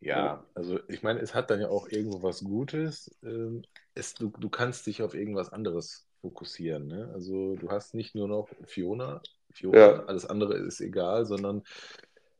Ja, 0.00 0.44
also 0.54 0.78
ich 0.88 1.02
meine, 1.02 1.20
es 1.20 1.34
hat 1.34 1.50
dann 1.50 1.60
ja 1.60 1.68
auch 1.68 1.88
irgendwo 1.88 2.22
was 2.22 2.44
Gutes. 2.44 3.10
Ähm, 3.24 3.62
es, 3.94 4.14
du, 4.14 4.28
du 4.38 4.48
kannst 4.48 4.86
dich 4.86 5.02
auf 5.02 5.14
irgendwas 5.14 5.52
anderes 5.52 6.06
fokussieren. 6.20 6.86
Ne? 6.86 7.10
Also 7.12 7.56
du 7.56 7.68
hast 7.70 7.94
nicht 7.94 8.14
nur 8.14 8.28
noch 8.28 8.48
Fiona, 8.64 9.20
Fiona, 9.50 9.78
ja. 9.78 10.04
alles 10.04 10.24
andere 10.24 10.54
ist 10.54 10.80
egal, 10.80 11.26
sondern 11.26 11.64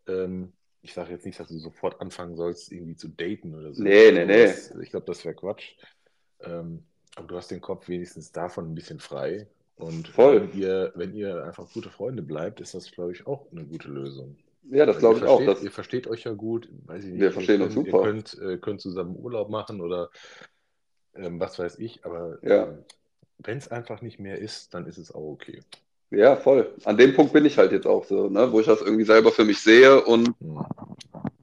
ähm, 0.07 0.53
ich 0.83 0.95
sage 0.95 1.11
jetzt 1.11 1.27
nicht, 1.27 1.41
dass 1.41 1.49
du 1.49 1.59
sofort 1.59 2.01
anfangen 2.01 2.37
sollst, 2.37 2.71
irgendwie 2.71 2.95
zu 2.95 3.09
daten 3.09 3.55
oder 3.57 3.75
so. 3.75 3.83
Nee, 3.83 4.13
nee, 4.13 4.25
nee. 4.25 4.47
Das, 4.47 4.71
ich 4.81 4.91
glaube, 4.91 5.07
das 5.07 5.25
wäre 5.25 5.35
Quatsch. 5.35 5.75
Ähm, 6.41 6.85
aber 7.17 7.27
du 7.27 7.37
hast 7.37 7.51
den 7.51 7.61
Kopf 7.61 7.89
wenigstens 7.89 8.33
davon 8.33 8.71
ein 8.71 8.75
bisschen 8.75 9.01
frei. 9.01 9.47
Und 9.77 10.09
Voll. 10.09 10.49
Wenn, 10.53 10.61
ihr, 10.61 10.93
wenn 10.97 11.15
ihr 11.15 11.45
einfach 11.45 11.73
gute 11.73 11.91
Freunde 11.91 12.23
bleibt, 12.23 12.61
ist 12.61 12.75
das, 12.75 12.91
glaube 12.91 13.13
ich, 13.13 13.27
auch 13.27 13.47
eine 13.53 13.65
gute 13.65 13.89
Lösung. 13.89 14.37
Ja, 14.71 14.87
das 14.87 14.99
glaube 14.99 15.19
ich 15.19 15.25
auch. 15.25 15.45
Dass... 15.45 15.63
Ihr 15.63 15.71
versteht 15.71 16.07
euch 16.09 16.25
ja 16.25 16.33
gut. 16.33 16.69
Weiß 16.87 17.05
ich 17.05 17.13
nicht, 17.13 17.21
wir 17.21 17.33
verstehen 17.33 17.63
uns 17.63 17.75
super. 17.75 17.99
Ihr 17.99 18.05
könnt, 18.05 18.39
äh, 18.41 18.59
könnt 18.59 18.81
zusammen 18.81 19.17
Urlaub 19.17 19.51
machen 19.51 19.81
oder 19.81 20.11
ähm, 21.15 21.41
was 21.41 21.59
weiß 21.59 21.79
ich, 21.79 22.05
aber 22.05 22.39
ja. 22.43 22.65
äh, 22.65 22.79
wenn 23.39 23.59
es 23.59 23.69
einfach 23.69 24.03
nicht 24.03 24.19
mehr 24.19 24.39
ist, 24.39 24.75
dann 24.75 24.87
ist 24.87 24.99
es 24.99 25.13
auch 25.13 25.33
okay. 25.33 25.63
Ja, 26.11 26.37
voll. 26.37 26.75
An 26.85 26.97
dem 26.97 27.15
Punkt 27.15 27.33
bin 27.33 27.45
ich 27.45 27.59
halt 27.59 27.73
jetzt 27.73 27.87
auch 27.87 28.05
so, 28.05 28.29
ne? 28.29 28.51
wo 28.51 28.61
ich 28.61 28.67
das 28.67 28.81
irgendwie 28.81 29.05
selber 29.05 29.31
für 29.31 29.45
mich 29.45 29.61
sehe 29.61 30.03
und 30.05 30.35
hm. 30.41 30.65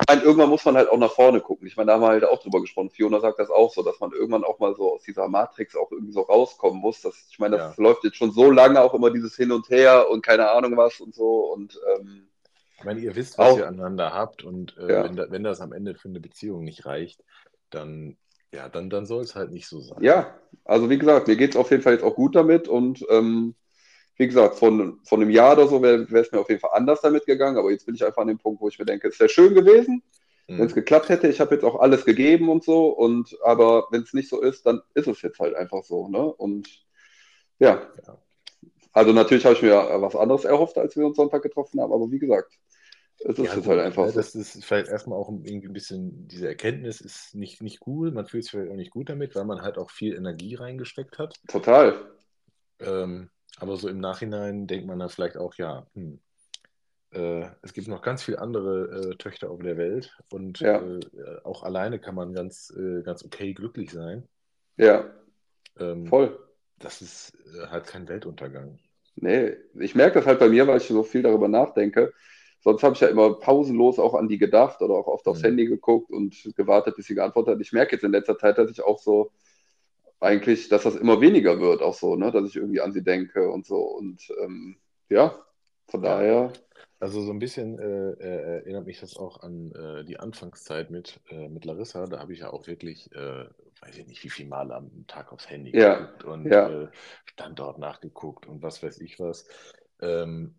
Meine, 0.08 0.22
irgendwann 0.22 0.50
muss 0.50 0.66
man 0.66 0.76
halt 0.76 0.90
auch 0.90 0.98
nach 0.98 1.12
vorne 1.12 1.42
gucken. 1.42 1.68
Ich 1.68 1.78
meine, 1.78 1.88
da 1.88 1.94
haben 1.94 2.02
wir 2.02 2.10
halt 2.10 2.26
auch 2.26 2.42
drüber 2.42 2.62
gesprochen. 2.62 2.90
Fiona 2.90 3.20
sagt 3.20 3.40
das 3.40 3.50
auch 3.50 3.74
so, 3.74 3.84
dass 3.84 4.00
man 4.00 4.12
irgendwann 4.12 4.44
auch 4.44 4.60
mal 4.60 4.76
so 4.76 4.94
aus 4.94 5.04
dieser 5.04 5.28
Matrix 5.28 5.76
auch 5.76 5.92
irgendwie 5.92 6.14
so 6.14 6.22
rauskommen 6.22 6.80
muss. 6.80 7.02
Das, 7.02 7.28
ich 7.30 7.40
meine, 7.40 7.58
das 7.58 7.78
ja. 7.78 7.84
läuft 7.84 8.04
jetzt 8.04 8.18
schon 8.18 8.32
so 8.32 8.52
lange 8.52 8.82
auch 8.82 8.94
immer 8.94 9.12
dieses 9.12 9.36
Hin 9.36 9.52
und 9.52 9.70
Her 9.70 10.10
und 10.10 10.26
keine 10.26 10.52
Ahnung 10.52 10.76
was 10.78 11.00
und 11.00 11.14
so 11.16 11.54
und 11.54 11.80
ähm, 11.96 12.28
ich 12.78 12.84
meine, 12.84 13.00
ihr 13.00 13.16
wisst, 13.16 13.38
was 13.38 13.54
auch, 13.54 13.58
ihr 13.58 13.68
aneinander 13.68 14.14
habt 14.14 14.44
und 14.44 14.78
äh, 14.78 14.92
ja. 14.92 15.04
wenn, 15.06 15.16
da, 15.16 15.32
wenn, 15.32 15.44
das 15.44 15.62
am 15.62 15.72
Ende 15.72 15.96
für 15.96 16.10
eine 16.10 16.20
Beziehung 16.20 16.64
nicht 16.64 16.86
reicht, 16.86 17.24
dann, 17.70 18.18
ja, 18.52 18.70
dann, 18.70 18.90
dann 18.90 19.06
soll 19.06 19.24
es 19.24 19.34
halt 19.34 19.52
nicht 19.52 19.68
so 19.68 19.80
sein. 19.80 20.04
Ja, 20.04 20.36
also 20.66 20.90
wie 20.90 20.98
gesagt, 20.98 21.28
mir 21.28 21.38
geht 21.38 21.52
es 21.52 21.56
auf 21.56 21.72
jeden 21.72 21.84
Fall 21.84 21.94
jetzt 21.94 22.04
auch 22.04 22.16
gut 22.16 22.36
damit 22.36 22.68
und 22.68 23.06
ähm, 23.10 23.56
wie 24.18 24.28
gesagt, 24.28 24.56
von, 24.56 25.00
von 25.04 25.22
einem 25.22 25.30
Jahr 25.30 25.54
oder 25.54 25.68
so 25.68 25.82
wäre 25.82 26.04
es 26.04 26.32
mir 26.32 26.40
auf 26.40 26.50
jeden 26.50 26.62
Fall 26.62 26.72
anders 26.74 27.02
damit 27.02 27.26
gegangen, 27.26 27.58
aber 27.58 27.72
jetzt 27.72 27.86
bin 27.86 27.96
ich 27.96 28.06
einfach 28.06 28.22
an 28.22 28.30
dem 28.30 28.38
Punkt, 28.38 28.62
wo 28.62 28.68
ich 28.68 28.80
mir 28.80 28.86
denke, 28.86 29.10
es 29.10 29.20
wäre 29.20 29.30
schön 29.30 29.54
gewesen, 29.54 30.04
mhm. 30.48 30.60
wenn 30.60 30.68
es 30.68 30.74
geklappt 30.74 31.10
hätte. 31.10 31.28
Ich 31.28 31.40
habe 31.42 31.56
jetzt 31.56 31.66
auch 31.66 31.80
alles 31.80 32.06
gegeben 32.06 32.50
und 32.50 32.64
so, 32.64 32.88
und 32.88 33.38
aber 33.44 33.88
wenn 33.92 34.04
es 34.04 34.14
nicht 34.14 34.30
so 34.30 34.42
ist, 34.42 34.66
dann 34.66 34.82
ist 34.94 35.08
es 35.08 35.22
jetzt 35.22 35.40
halt 35.40 35.56
einfach 35.56 35.84
so, 35.84 36.08
ne? 36.08 36.24
Und 36.24 36.68
ja. 37.60 37.82
ja. 38.06 38.18
Also 38.94 39.12
natürlich 39.12 39.44
habe 39.44 39.56
ich 39.56 39.62
mir 39.62 39.74
was 39.74 40.16
anderes 40.16 40.46
erhofft, 40.46 40.78
als 40.78 40.96
wir 40.96 41.06
uns 41.06 41.18
Sonntag 41.18 41.42
getroffen 41.44 41.82
haben, 41.82 41.92
aber 41.92 42.10
wie 42.12 42.20
gesagt, 42.20 42.58
Es 43.20 43.38
ist 43.38 43.46
ja, 43.46 43.66
halt 43.66 43.80
einfach 43.80 44.08
so. 44.08 44.16
Das 44.16 44.36
ist 44.36 44.64
vielleicht 44.64 44.88
erstmal 44.88 45.18
auch 45.18 45.30
irgendwie 45.30 45.68
ein 45.68 45.74
bisschen, 45.74 46.28
diese 46.28 46.48
Erkenntnis 46.48 47.02
ist 47.02 47.36
nicht, 47.36 47.62
nicht 47.62 47.86
cool, 47.88 48.12
man 48.12 48.26
fühlt 48.26 48.44
sich 48.44 48.52
vielleicht 48.52 48.72
auch 48.72 48.78
nicht 48.78 48.92
gut 48.92 49.10
damit, 49.10 49.36
weil 49.36 49.46
man 49.46 49.62
halt 49.62 49.78
auch 49.78 49.90
viel 49.90 50.16
Energie 50.16 50.56
reingesteckt 50.56 51.18
hat. 51.18 51.36
Total. 51.48 52.12
Ähm, 52.80 53.30
aber 53.60 53.78
so 53.78 53.88
im 53.88 54.00
Nachhinein 54.00 54.68
denkt 54.68 54.88
man 54.88 55.00
dann 55.00 55.10
vielleicht 55.10 55.38
auch, 55.38 55.56
ja, 55.56 55.88
hm, 55.94 56.20
äh, 57.12 57.48
es 57.62 57.74
gibt 57.74 57.88
noch 57.88 58.02
ganz 58.02 58.24
viele 58.24 58.40
andere 58.40 59.12
äh, 59.12 59.16
Töchter 59.16 59.50
auf 59.50 59.62
der 59.62 59.78
Welt 59.78 60.18
und 60.30 60.60
ja. 60.60 60.82
äh, 60.82 61.00
auch 61.44 61.64
alleine 61.64 62.00
kann 62.00 62.16
man 62.16 62.34
ganz, 62.34 62.74
äh, 62.76 63.02
ganz 63.04 63.24
okay 63.24 63.54
glücklich 63.54 63.92
sein. 63.92 64.28
Ja. 64.78 65.10
Ähm, 65.80 66.08
Voll. 66.08 66.38
Das 66.78 67.02
ist 67.02 67.34
äh, 67.56 67.68
halt 67.68 67.88
kein 67.88 68.08
Weltuntergang. 68.10 68.80
Nee, 69.16 69.56
ich 69.80 69.96
merke 69.96 70.20
das 70.20 70.26
halt 70.26 70.40
bei 70.40 70.50
mir, 70.50 70.68
weil 70.68 70.78
ich 70.78 70.88
so 70.88 71.04
viel 71.04 71.24
darüber 71.24 71.48
nachdenke. 71.48 72.14
Sonst 72.60 72.84
habe 72.84 72.96
ich 72.96 73.02
ja 73.02 73.08
immer 73.08 73.36
pausenlos 73.40 73.98
auch 73.98 74.14
an 74.14 74.28
die 74.28 74.38
gedacht 74.38 74.82
oder 74.82 74.96
auch 74.96 75.08
oft 75.08 75.26
aufs 75.28 75.42
mhm. 75.42 75.46
Handy 75.46 75.66
geguckt 75.68 76.12
und 76.12 76.36
gewartet, 76.58 76.96
bis 76.98 77.06
sie 77.06 77.16
geantwortet 77.16 77.56
hat. 77.56 77.62
Ich 77.62 77.72
merke 77.72 77.96
jetzt 77.96 78.04
in 78.04 78.12
letzter 78.12 78.38
Zeit, 78.38 78.58
dass 78.58 78.70
ich 78.70 78.84
auch 78.84 79.00
so 79.00 79.32
eigentlich, 80.26 80.70
dass 80.70 80.84
das 80.84 80.96
immer 80.96 81.22
weniger 81.22 81.60
wird, 81.60 81.82
auch 81.82 81.94
so, 81.94 82.16
ne? 82.16 82.32
dass 82.32 82.50
ich 82.50 82.56
irgendwie 82.56 82.82
an 82.82 82.92
sie 82.92 83.04
denke 83.04 83.50
und 83.50 83.66
so. 83.66 83.78
Und 83.78 84.22
ähm, 84.42 84.78
ja, 85.10 85.40
von 85.88 86.02
daher. 86.02 86.52
Also 87.00 87.22
so 87.22 87.32
ein 87.32 87.40
bisschen 87.40 87.78
äh, 87.78 88.12
äh, 88.12 88.56
erinnert 88.60 88.88
mich 88.88 89.00
das 89.00 89.18
auch 89.18 89.42
an 89.42 89.72
äh, 89.74 90.06
die 90.06 90.18
Anfangszeit 90.18 90.90
mit, 90.90 91.20
äh, 91.30 91.50
mit 91.50 91.66
Larissa. 91.66 92.08
Da 92.08 92.20
habe 92.20 92.34
ich 92.34 92.40
ja 92.40 92.52
auch 92.52 92.68
wirklich, 92.68 93.12
äh, 93.14 93.46
weiß 93.82 93.98
ich 93.98 94.08
nicht, 94.08 94.24
wie 94.24 94.30
viele 94.30 94.50
Mal 94.50 94.72
am 94.72 95.06
Tag 95.08 95.32
aufs 95.32 95.50
Handy 95.50 95.78
ja. 95.78 96.00
geguckt 96.00 96.24
und 96.24 96.46
ja. 96.46 96.70
Äh, 96.70 96.88
Standort 97.26 97.80
nachgeguckt 97.80 98.48
und 98.48 98.64
was 98.64 98.82
weiß 98.82 99.02
ich 99.02 99.20
was. 99.20 99.46
Ähm, 100.02 100.56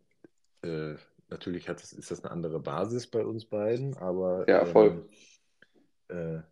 natürlich 1.29 1.69
hat, 1.69 1.83
ist 1.83 2.11
das 2.11 2.25
eine 2.25 2.33
andere 2.33 2.61
Basis 2.61 3.07
bei 3.07 3.25
uns 3.25 3.45
beiden, 3.45 3.97
aber 3.97 4.49
ja, 4.49 4.65
voll. 4.65 4.89
Ähm, 4.89 5.09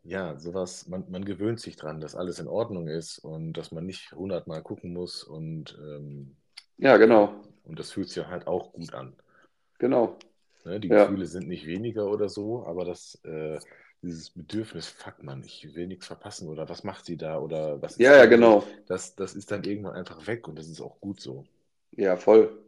ja, 0.02 0.38
sowas, 0.38 0.88
man, 0.88 1.04
man 1.10 1.24
gewöhnt 1.24 1.60
sich 1.60 1.76
dran, 1.76 2.00
dass 2.00 2.16
alles 2.16 2.38
in 2.40 2.48
Ordnung 2.48 2.88
ist 2.88 3.18
und 3.18 3.52
dass 3.52 3.70
man 3.70 3.86
nicht 3.86 4.12
hundertmal 4.12 4.62
gucken 4.62 4.92
muss 4.92 5.22
und 5.22 5.78
ähm, 5.80 6.36
ja, 6.78 6.96
genau. 6.96 7.34
Und 7.64 7.78
das 7.78 7.92
fühlt 7.92 8.08
sich 8.08 8.16
ja 8.16 8.28
halt 8.28 8.46
auch 8.46 8.72
gut 8.72 8.94
an. 8.94 9.14
Genau. 9.78 10.18
Ne, 10.64 10.80
die 10.80 10.88
ja. 10.88 11.04
Gefühle 11.04 11.26
sind 11.26 11.48
nicht 11.48 11.66
weniger 11.66 12.06
oder 12.06 12.28
so, 12.28 12.64
aber 12.66 12.84
das, 12.84 13.20
äh, 13.24 13.58
dieses 14.02 14.30
Bedürfnis, 14.30 14.86
fuck 14.86 15.22
man, 15.22 15.42
ich 15.44 15.74
will 15.74 15.86
nichts 15.86 16.06
verpassen 16.06 16.48
oder 16.48 16.68
was 16.68 16.84
macht 16.84 17.04
sie 17.06 17.16
da 17.16 17.38
oder 17.38 17.80
was 17.80 17.92
ist 17.92 18.00
Ja, 18.00 18.16
ja, 18.16 18.26
genau. 18.26 18.64
Das, 18.86 19.14
das 19.14 19.34
ist 19.34 19.50
dann 19.50 19.64
irgendwann 19.64 19.94
einfach 19.94 20.26
weg 20.26 20.48
und 20.48 20.58
das 20.58 20.68
ist 20.68 20.80
auch 20.80 21.00
gut 21.00 21.20
so. 21.20 21.44
Ja, 21.92 22.16
voll. 22.16 22.58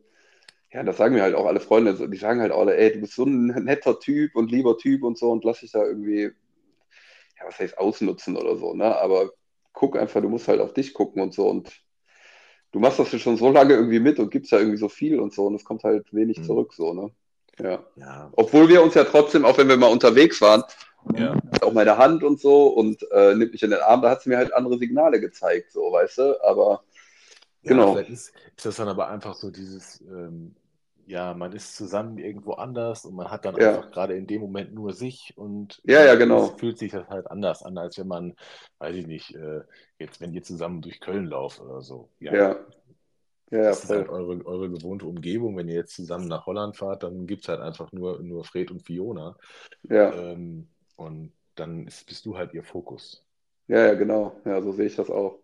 Ja, 0.72 0.82
das 0.82 0.96
sagen 0.98 1.14
mir 1.14 1.22
halt 1.22 1.34
auch 1.34 1.46
alle 1.46 1.60
Freunde. 1.60 2.08
Die 2.08 2.16
sagen 2.16 2.40
halt 2.40 2.52
alle, 2.52 2.76
ey, 2.76 2.92
du 2.92 3.00
bist 3.00 3.14
so 3.14 3.24
ein 3.24 3.46
netter 3.64 3.98
Typ 3.98 4.34
und 4.34 4.50
lieber 4.50 4.76
Typ 4.76 5.02
und 5.02 5.18
so 5.18 5.30
und 5.30 5.44
lass 5.44 5.60
dich 5.60 5.72
da 5.72 5.84
irgendwie, 5.84 6.32
ja, 7.38 7.46
was 7.46 7.58
heißt 7.58 7.78
ausnutzen 7.78 8.36
oder 8.36 8.56
so, 8.56 8.74
ne? 8.74 8.96
Aber 8.96 9.30
guck 9.72 9.96
einfach, 9.96 10.20
du 10.22 10.28
musst 10.28 10.48
halt 10.48 10.60
auf 10.60 10.72
dich 10.72 10.94
gucken 10.94 11.22
und 11.22 11.34
so 11.34 11.48
und 11.48 11.70
du 12.72 12.80
machst 12.80 12.98
das 12.98 13.08
schon 13.20 13.36
so 13.36 13.50
lange 13.50 13.74
irgendwie 13.74 14.00
mit 14.00 14.18
und 14.18 14.30
gibst 14.30 14.52
ja 14.52 14.58
irgendwie 14.58 14.78
so 14.78 14.88
viel 14.88 15.20
und 15.20 15.32
so 15.32 15.46
und 15.46 15.54
es 15.54 15.64
kommt 15.64 15.84
halt 15.84 16.12
wenig 16.12 16.38
mhm. 16.38 16.44
zurück, 16.44 16.72
so, 16.74 16.92
ne? 16.92 17.10
Ja. 17.58 17.84
ja. 17.96 18.30
Obwohl 18.32 18.68
wir 18.68 18.82
uns 18.82 18.94
ja 18.94 19.04
trotzdem, 19.04 19.44
auch 19.44 19.56
wenn 19.56 19.68
wir 19.68 19.76
mal 19.76 19.90
unterwegs 19.90 20.40
waren, 20.40 20.62
ja. 21.14 21.34
auch 21.62 21.72
meine 21.72 21.96
Hand 21.96 22.22
und 22.22 22.40
so 22.40 22.66
und 22.68 23.06
äh, 23.12 23.34
nimmt 23.34 23.52
mich 23.52 23.62
in 23.62 23.70
den 23.70 23.80
Arm, 23.80 24.02
da 24.02 24.10
hat 24.10 24.22
sie 24.22 24.28
mir 24.28 24.38
halt 24.38 24.52
andere 24.52 24.78
Signale 24.78 25.20
gezeigt, 25.20 25.72
so, 25.72 25.92
weißt 25.92 26.18
du, 26.18 26.44
aber 26.44 26.82
ja, 27.62 27.70
genau. 27.70 27.96
Ist, 27.96 28.08
ist, 28.10 28.32
das 28.62 28.76
dann 28.76 28.88
aber 28.88 29.08
einfach 29.08 29.34
so 29.34 29.50
dieses, 29.50 30.00
ähm, 30.02 30.54
ja, 31.06 31.34
man 31.34 31.52
ist 31.52 31.76
zusammen 31.76 32.18
irgendwo 32.18 32.54
anders 32.54 33.04
und 33.04 33.14
man 33.14 33.30
hat 33.30 33.44
dann 33.44 33.56
ja. 33.56 33.68
einfach 33.68 33.90
gerade 33.92 34.16
in 34.16 34.26
dem 34.26 34.40
Moment 34.40 34.74
nur 34.74 34.92
sich 34.92 35.32
und 35.36 35.80
ja, 35.84 36.04
ja, 36.04 36.16
genau. 36.16 36.56
fühlt 36.58 36.78
sich 36.78 36.90
das 36.92 37.08
halt 37.08 37.30
anders 37.30 37.62
an, 37.62 37.78
als 37.78 37.96
wenn 37.98 38.08
man, 38.08 38.34
weiß 38.78 38.96
ich 38.96 39.06
nicht, 39.06 39.34
äh, 39.36 39.62
jetzt, 39.98 40.20
wenn 40.20 40.34
ihr 40.34 40.42
zusammen 40.42 40.82
durch 40.82 41.00
Köln 41.00 41.26
lauft 41.26 41.60
oder 41.60 41.80
so. 41.80 42.10
Ja. 42.18 42.34
ja. 42.34 42.56
Ja, 43.52 43.62
das 43.62 43.84
ist 43.84 43.90
halt 43.90 44.08
eure, 44.08 44.44
eure 44.44 44.68
gewohnte 44.68 45.06
Umgebung. 45.06 45.56
Wenn 45.56 45.68
ihr 45.68 45.76
jetzt 45.76 45.94
zusammen 45.94 46.26
nach 46.26 46.46
Holland 46.46 46.76
fahrt, 46.76 47.04
dann 47.04 47.28
gibt 47.28 47.42
es 47.42 47.48
halt 47.48 47.60
einfach 47.60 47.92
nur, 47.92 48.20
nur 48.20 48.42
Fred 48.42 48.72
und 48.72 48.82
Fiona. 48.82 49.36
Ja. 49.84 50.12
Ähm, 50.12 50.66
und 50.96 51.32
dann 51.54 51.86
ist, 51.86 52.04
bist 52.08 52.26
du 52.26 52.36
halt 52.36 52.54
ihr 52.54 52.64
Fokus. 52.64 53.24
Ja, 53.68 53.86
ja, 53.86 53.94
genau. 53.94 54.40
Ja, 54.44 54.60
so 54.60 54.72
sehe 54.72 54.86
ich 54.86 54.96
das 54.96 55.10
auch. 55.10 55.38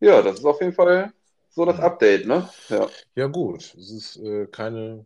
Ja, 0.00 0.20
das 0.20 0.40
ist 0.40 0.44
auf 0.44 0.60
jeden 0.60 0.72
Fall 0.72 1.12
so 1.58 1.64
das 1.64 1.80
Update, 1.80 2.24
ne? 2.24 2.48
Ja, 2.68 2.88
ja 3.16 3.26
gut. 3.26 3.74
Es 3.76 3.90
ist 3.90 4.16
äh, 4.18 4.46
keine, 4.46 5.04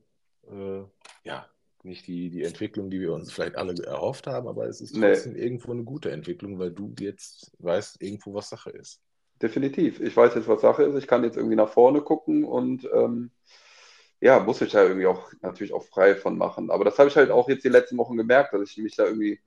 äh, 0.50 0.82
ja, 1.24 1.46
nicht 1.82 2.06
die, 2.06 2.28
die 2.28 2.44
Entwicklung, 2.44 2.90
die 2.90 3.00
wir 3.00 3.14
uns 3.14 3.32
vielleicht 3.32 3.56
alle 3.56 3.74
erhofft 3.82 4.26
haben, 4.26 4.46
aber 4.46 4.66
es 4.66 4.82
ist 4.82 4.94
trotzdem 4.94 5.32
nee. 5.32 5.40
irgendwo 5.40 5.72
eine 5.72 5.82
gute 5.82 6.10
Entwicklung, 6.10 6.58
weil 6.58 6.70
du 6.70 6.94
jetzt 7.00 7.52
weißt 7.58 8.02
irgendwo, 8.02 8.34
was 8.34 8.50
Sache 8.50 8.68
ist. 8.68 9.00
Definitiv. 9.40 9.98
Ich 10.00 10.14
weiß 10.14 10.34
jetzt, 10.34 10.46
was 10.46 10.60
Sache 10.60 10.82
ist. 10.82 10.94
Ich 10.94 11.06
kann 11.06 11.24
jetzt 11.24 11.38
irgendwie 11.38 11.56
nach 11.56 11.70
vorne 11.70 12.02
gucken 12.02 12.44
und 12.44 12.86
ähm, 12.94 13.30
ja, 14.20 14.38
muss 14.38 14.60
ich 14.60 14.72
da 14.72 14.82
irgendwie 14.82 15.06
auch 15.06 15.32
natürlich 15.40 15.72
auch 15.72 15.84
frei 15.84 16.14
von 16.14 16.36
machen. 16.36 16.70
Aber 16.70 16.84
das 16.84 16.98
habe 16.98 17.08
ich 17.08 17.16
halt 17.16 17.30
auch 17.30 17.48
jetzt 17.48 17.64
die 17.64 17.70
letzten 17.70 17.96
Wochen 17.96 18.18
gemerkt, 18.18 18.52
dass 18.52 18.70
ich 18.70 18.76
mich 18.76 18.94
da 18.94 19.06
irgendwie 19.06 19.40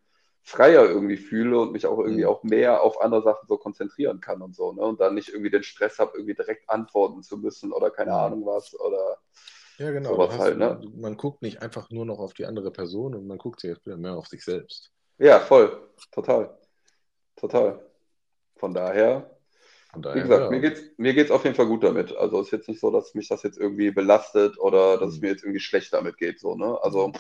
freier 0.46 0.86
irgendwie 0.86 1.18
fühle 1.18 1.60
und 1.60 1.72
mich 1.72 1.88
auch 1.88 1.98
irgendwie 1.98 2.24
mhm. 2.24 2.30
auch 2.30 2.43
mehr 2.43 2.84
auf 2.84 3.02
andere 3.02 3.24
Sachen 3.24 3.48
so 3.48 3.58
konzentrieren 3.58 4.22
kann 4.22 4.43
und 4.43 4.56
so, 4.56 4.72
ne? 4.74 4.82
Und 4.84 5.02
dann 5.02 5.16
nicht 5.16 5.30
irgendwie 5.30 5.50
den 5.50 5.64
Stress 5.64 5.98
habe, 5.98 6.12
irgendwie 6.16 6.36
direkt 6.36 6.70
antworten 6.70 7.24
zu 7.24 7.38
müssen 7.38 7.74
oder 7.74 7.89
keine 7.89 8.12
mhm. 8.12 8.18
Ahnung 8.18 8.46
was 8.46 8.80
oder 8.80 9.18
ja, 9.78 9.91
genau. 9.91 10.12
Sowas 10.12 10.38
halt, 10.38 10.58
ne? 10.58 10.80
Man 10.96 11.18
guckt 11.18 11.41
nicht 11.41 11.62
einfach 11.62 11.89
nur 11.89 12.06
noch 12.06 12.20
auf 12.20 12.34
die 12.34 12.46
andere 12.46 12.72
Person 12.72 13.16
und 13.16 13.28
man 13.28 13.39
guckt 13.39 13.60
sich 13.60 13.72
jetzt 13.72 13.86
wieder 13.86 13.98
mehr 13.98 14.16
auf 14.16 14.28
sich 14.28 14.43
selbst. 14.43 14.91
Ja, 15.18 15.39
voll. 15.39 15.89
Total. 16.12 16.56
Total. 17.36 17.84
Von 18.56 18.74
daher 18.74 19.35
Daher, 20.02 20.16
Wie 20.16 20.22
gesagt, 20.22 20.43
ja. 20.43 20.50
mir 20.50 20.60
geht 20.60 20.74
es 20.74 20.84
mir 20.98 21.14
geht's 21.14 21.32
auf 21.32 21.43
jeden 21.43 21.56
Fall 21.56 21.68
gut 21.68 21.84
damit. 21.84 22.16
Also 22.16 22.39
es 22.39 22.48
ist 22.48 22.52
jetzt 22.52 22.70
nicht 22.70 22.80
so, 22.80 22.91
dass 22.91 23.14
mich 23.14 23.28
das 23.28 23.43
jetzt 23.43 23.58
irgendwie 23.58 23.91
belastet 23.91 24.60
oder 24.60 24.98
dass 24.98 25.14
es 25.14 25.22
mir 25.22 25.30
jetzt 25.30 25.43
irgendwie 25.43 25.60
schlecht 25.60 25.93
damit 25.93 26.18
geht. 26.18 26.39
So, 26.39 26.56
ne? 26.56 26.78
Also 26.82 27.12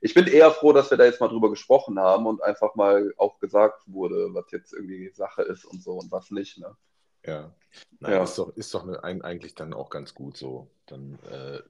ich 0.00 0.14
bin 0.14 0.26
eher 0.26 0.50
froh, 0.50 0.72
dass 0.72 0.90
wir 0.90 0.98
da 0.98 1.04
jetzt 1.04 1.20
mal 1.20 1.28
drüber 1.28 1.50
gesprochen 1.50 1.98
haben 1.98 2.26
und 2.26 2.42
einfach 2.42 2.74
mal 2.74 3.12
auch 3.16 3.38
gesagt 3.38 3.82
wurde, 3.86 4.34
was 4.34 4.50
jetzt 4.50 4.72
irgendwie 4.72 5.10
Sache 5.14 5.42
ist 5.42 5.64
und 5.64 5.82
so 5.82 5.92
und 5.92 6.10
was 6.10 6.30
nicht. 6.30 6.58
Ne? 6.58 6.76
Ja, 7.24 7.54
Nein, 8.00 8.12
ja. 8.12 8.22
Ist, 8.22 8.38
doch, 8.38 8.54
ist 8.56 8.74
doch 8.74 8.86
eigentlich 9.02 9.54
dann 9.54 9.72
auch 9.72 9.90
ganz 9.90 10.14
gut 10.14 10.36
so. 10.36 10.68
Dann, 10.86 11.18
äh, 11.30 11.60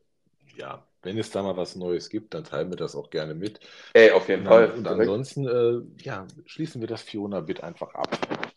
ja, 0.57 0.83
wenn 1.03 1.19
es 1.19 1.31
da 1.31 1.43
mal 1.43 1.57
was 1.57 1.77
Neues 1.77 2.09
gibt, 2.09 2.35
dann 2.35 2.45
teilen 2.45 2.71
wir 2.71 2.77
das 2.77 2.97
auch 2.97 3.11
gerne 3.11 3.35
mit. 3.35 3.61
Ey, 3.93 4.11
auf 4.13 4.29
jeden 4.29 4.43
und, 4.43 4.49
Fall. 4.49 4.71
Und 4.73 4.87
ansonsten, 4.87 5.47
äh, 5.47 6.03
ja, 6.03 6.27
schließen 6.47 6.81
wir 6.81 6.89
das 6.89 7.03
Fiona-Bit 7.03 7.63
einfach 7.63 7.95
ab. 7.95 8.09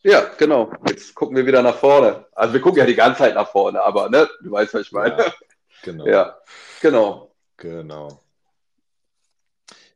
Ja, 0.06 0.30
genau. 0.38 0.72
Jetzt 0.88 1.16
gucken 1.16 1.36
wir 1.36 1.48
wieder 1.48 1.64
nach 1.64 1.78
vorne. 1.78 2.28
Also 2.34 2.54
wir 2.54 2.62
gucken 2.62 2.78
ja 2.78 2.86
die 2.86 2.94
ganze 2.94 3.18
Zeit 3.24 3.34
nach 3.34 3.50
vorne, 3.50 3.82
aber 3.82 4.08
ne, 4.08 4.30
du 4.44 4.52
weißt, 4.52 4.76
was 4.76 4.84
ich 4.84 4.92
meine. 4.92 5.18
Ja, 5.18 5.34
genau. 5.82 6.06
Ja, 6.06 6.38
genau. 6.80 7.32
Genau. 7.58 8.22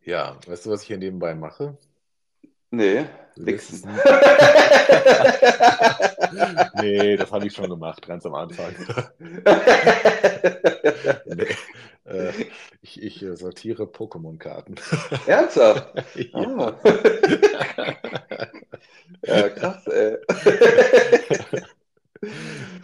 Ja, 0.03 0.35
weißt 0.47 0.65
du, 0.65 0.71
was 0.71 0.81
ich 0.81 0.87
hier 0.87 0.97
nebenbei 0.97 1.35
mache? 1.35 1.77
Nee, 2.71 3.05
nix. 3.35 3.83
nee, 6.81 7.15
das 7.15 7.31
habe 7.31 7.45
ich 7.45 7.53
schon 7.53 7.69
gemacht, 7.69 8.07
ganz 8.07 8.25
am 8.25 8.33
Anfang. 8.33 8.73
nee, 11.25 11.55
äh, 12.05 12.31
ich, 12.81 13.01
ich 13.01 13.23
äh, 13.23 13.35
sortiere 13.35 13.83
Pokémon-Karten. 13.83 14.75
Ernsthaft? 15.25 15.93
ja. 16.15 16.29
Ah. 16.33 16.79
ja, 19.23 19.49
krass, 19.49 19.87
ey. 19.87 20.17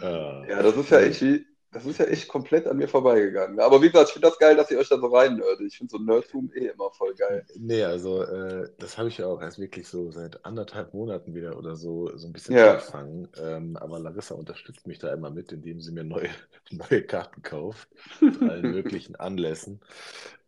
Uh, 0.00 0.44
ja, 0.48 0.62
das 0.62 0.76
ist 0.76 0.90
ja 0.90 1.00
echt 1.00 1.22
wie, 1.22 1.46
das 1.76 1.84
ist 1.84 1.98
ja 1.98 2.06
echt 2.06 2.26
komplett 2.26 2.66
an 2.66 2.78
mir 2.78 2.88
vorbeigegangen. 2.88 3.60
Aber 3.60 3.82
wie 3.82 3.90
gesagt, 3.90 4.08
ich 4.08 4.12
finde 4.14 4.28
das 4.28 4.38
geil, 4.38 4.56
dass 4.56 4.70
ihr 4.70 4.78
euch 4.78 4.88
da 4.88 4.98
so 4.98 5.08
rein 5.08 5.36
nerdet. 5.36 5.60
Ich 5.60 5.76
finde 5.76 5.90
so 5.90 5.98
Nerdtum 5.98 6.50
eh 6.54 6.68
immer 6.68 6.90
voll 6.90 7.14
geil. 7.14 7.44
Nee, 7.58 7.84
also 7.84 8.22
äh, 8.22 8.70
das 8.78 8.96
habe 8.96 9.08
ich 9.08 9.18
ja 9.18 9.26
auch 9.26 9.42
erst 9.42 9.58
wirklich 9.58 9.86
so 9.86 10.10
seit 10.10 10.42
anderthalb 10.46 10.94
Monaten 10.94 11.34
wieder 11.34 11.58
oder 11.58 11.76
so, 11.76 12.16
so 12.16 12.28
ein 12.28 12.32
bisschen 12.32 12.56
ja. 12.56 12.72
angefangen. 12.72 13.28
Ähm, 13.38 13.76
aber 13.76 13.98
Larissa 13.98 14.34
unterstützt 14.34 14.86
mich 14.86 14.98
da 14.98 15.12
immer 15.12 15.28
mit, 15.28 15.52
indem 15.52 15.82
sie 15.82 15.92
mir 15.92 16.04
neue, 16.04 16.30
neue 16.70 17.02
Karten 17.02 17.42
kauft. 17.42 17.88
Zu 18.20 18.48
allen 18.48 18.70
möglichen 18.72 19.16
Anlässen. 19.16 19.80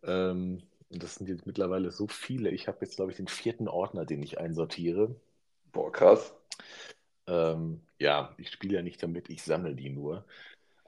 Ähm, 0.01 0.63
und 0.89 1.03
das 1.03 1.13
sind 1.13 1.29
jetzt 1.29 1.45
mittlerweile 1.45 1.91
so 1.91 2.07
viele. 2.07 2.49
Ich 2.49 2.67
habe 2.67 2.79
jetzt, 2.81 2.95
glaube 2.95 3.11
ich, 3.11 3.17
den 3.17 3.27
vierten 3.27 3.67
Ordner, 3.67 4.03
den 4.05 4.23
ich 4.23 4.39
einsortiere. 4.39 5.15
Boah, 5.71 5.91
krass. 5.91 6.33
Ähm, 7.27 7.81
ja, 7.99 8.33
ich 8.37 8.49
spiele 8.49 8.77
ja 8.77 8.81
nicht 8.81 9.03
damit, 9.03 9.29
ich 9.29 9.43
sammle 9.43 9.75
die 9.75 9.91
nur. 9.91 10.25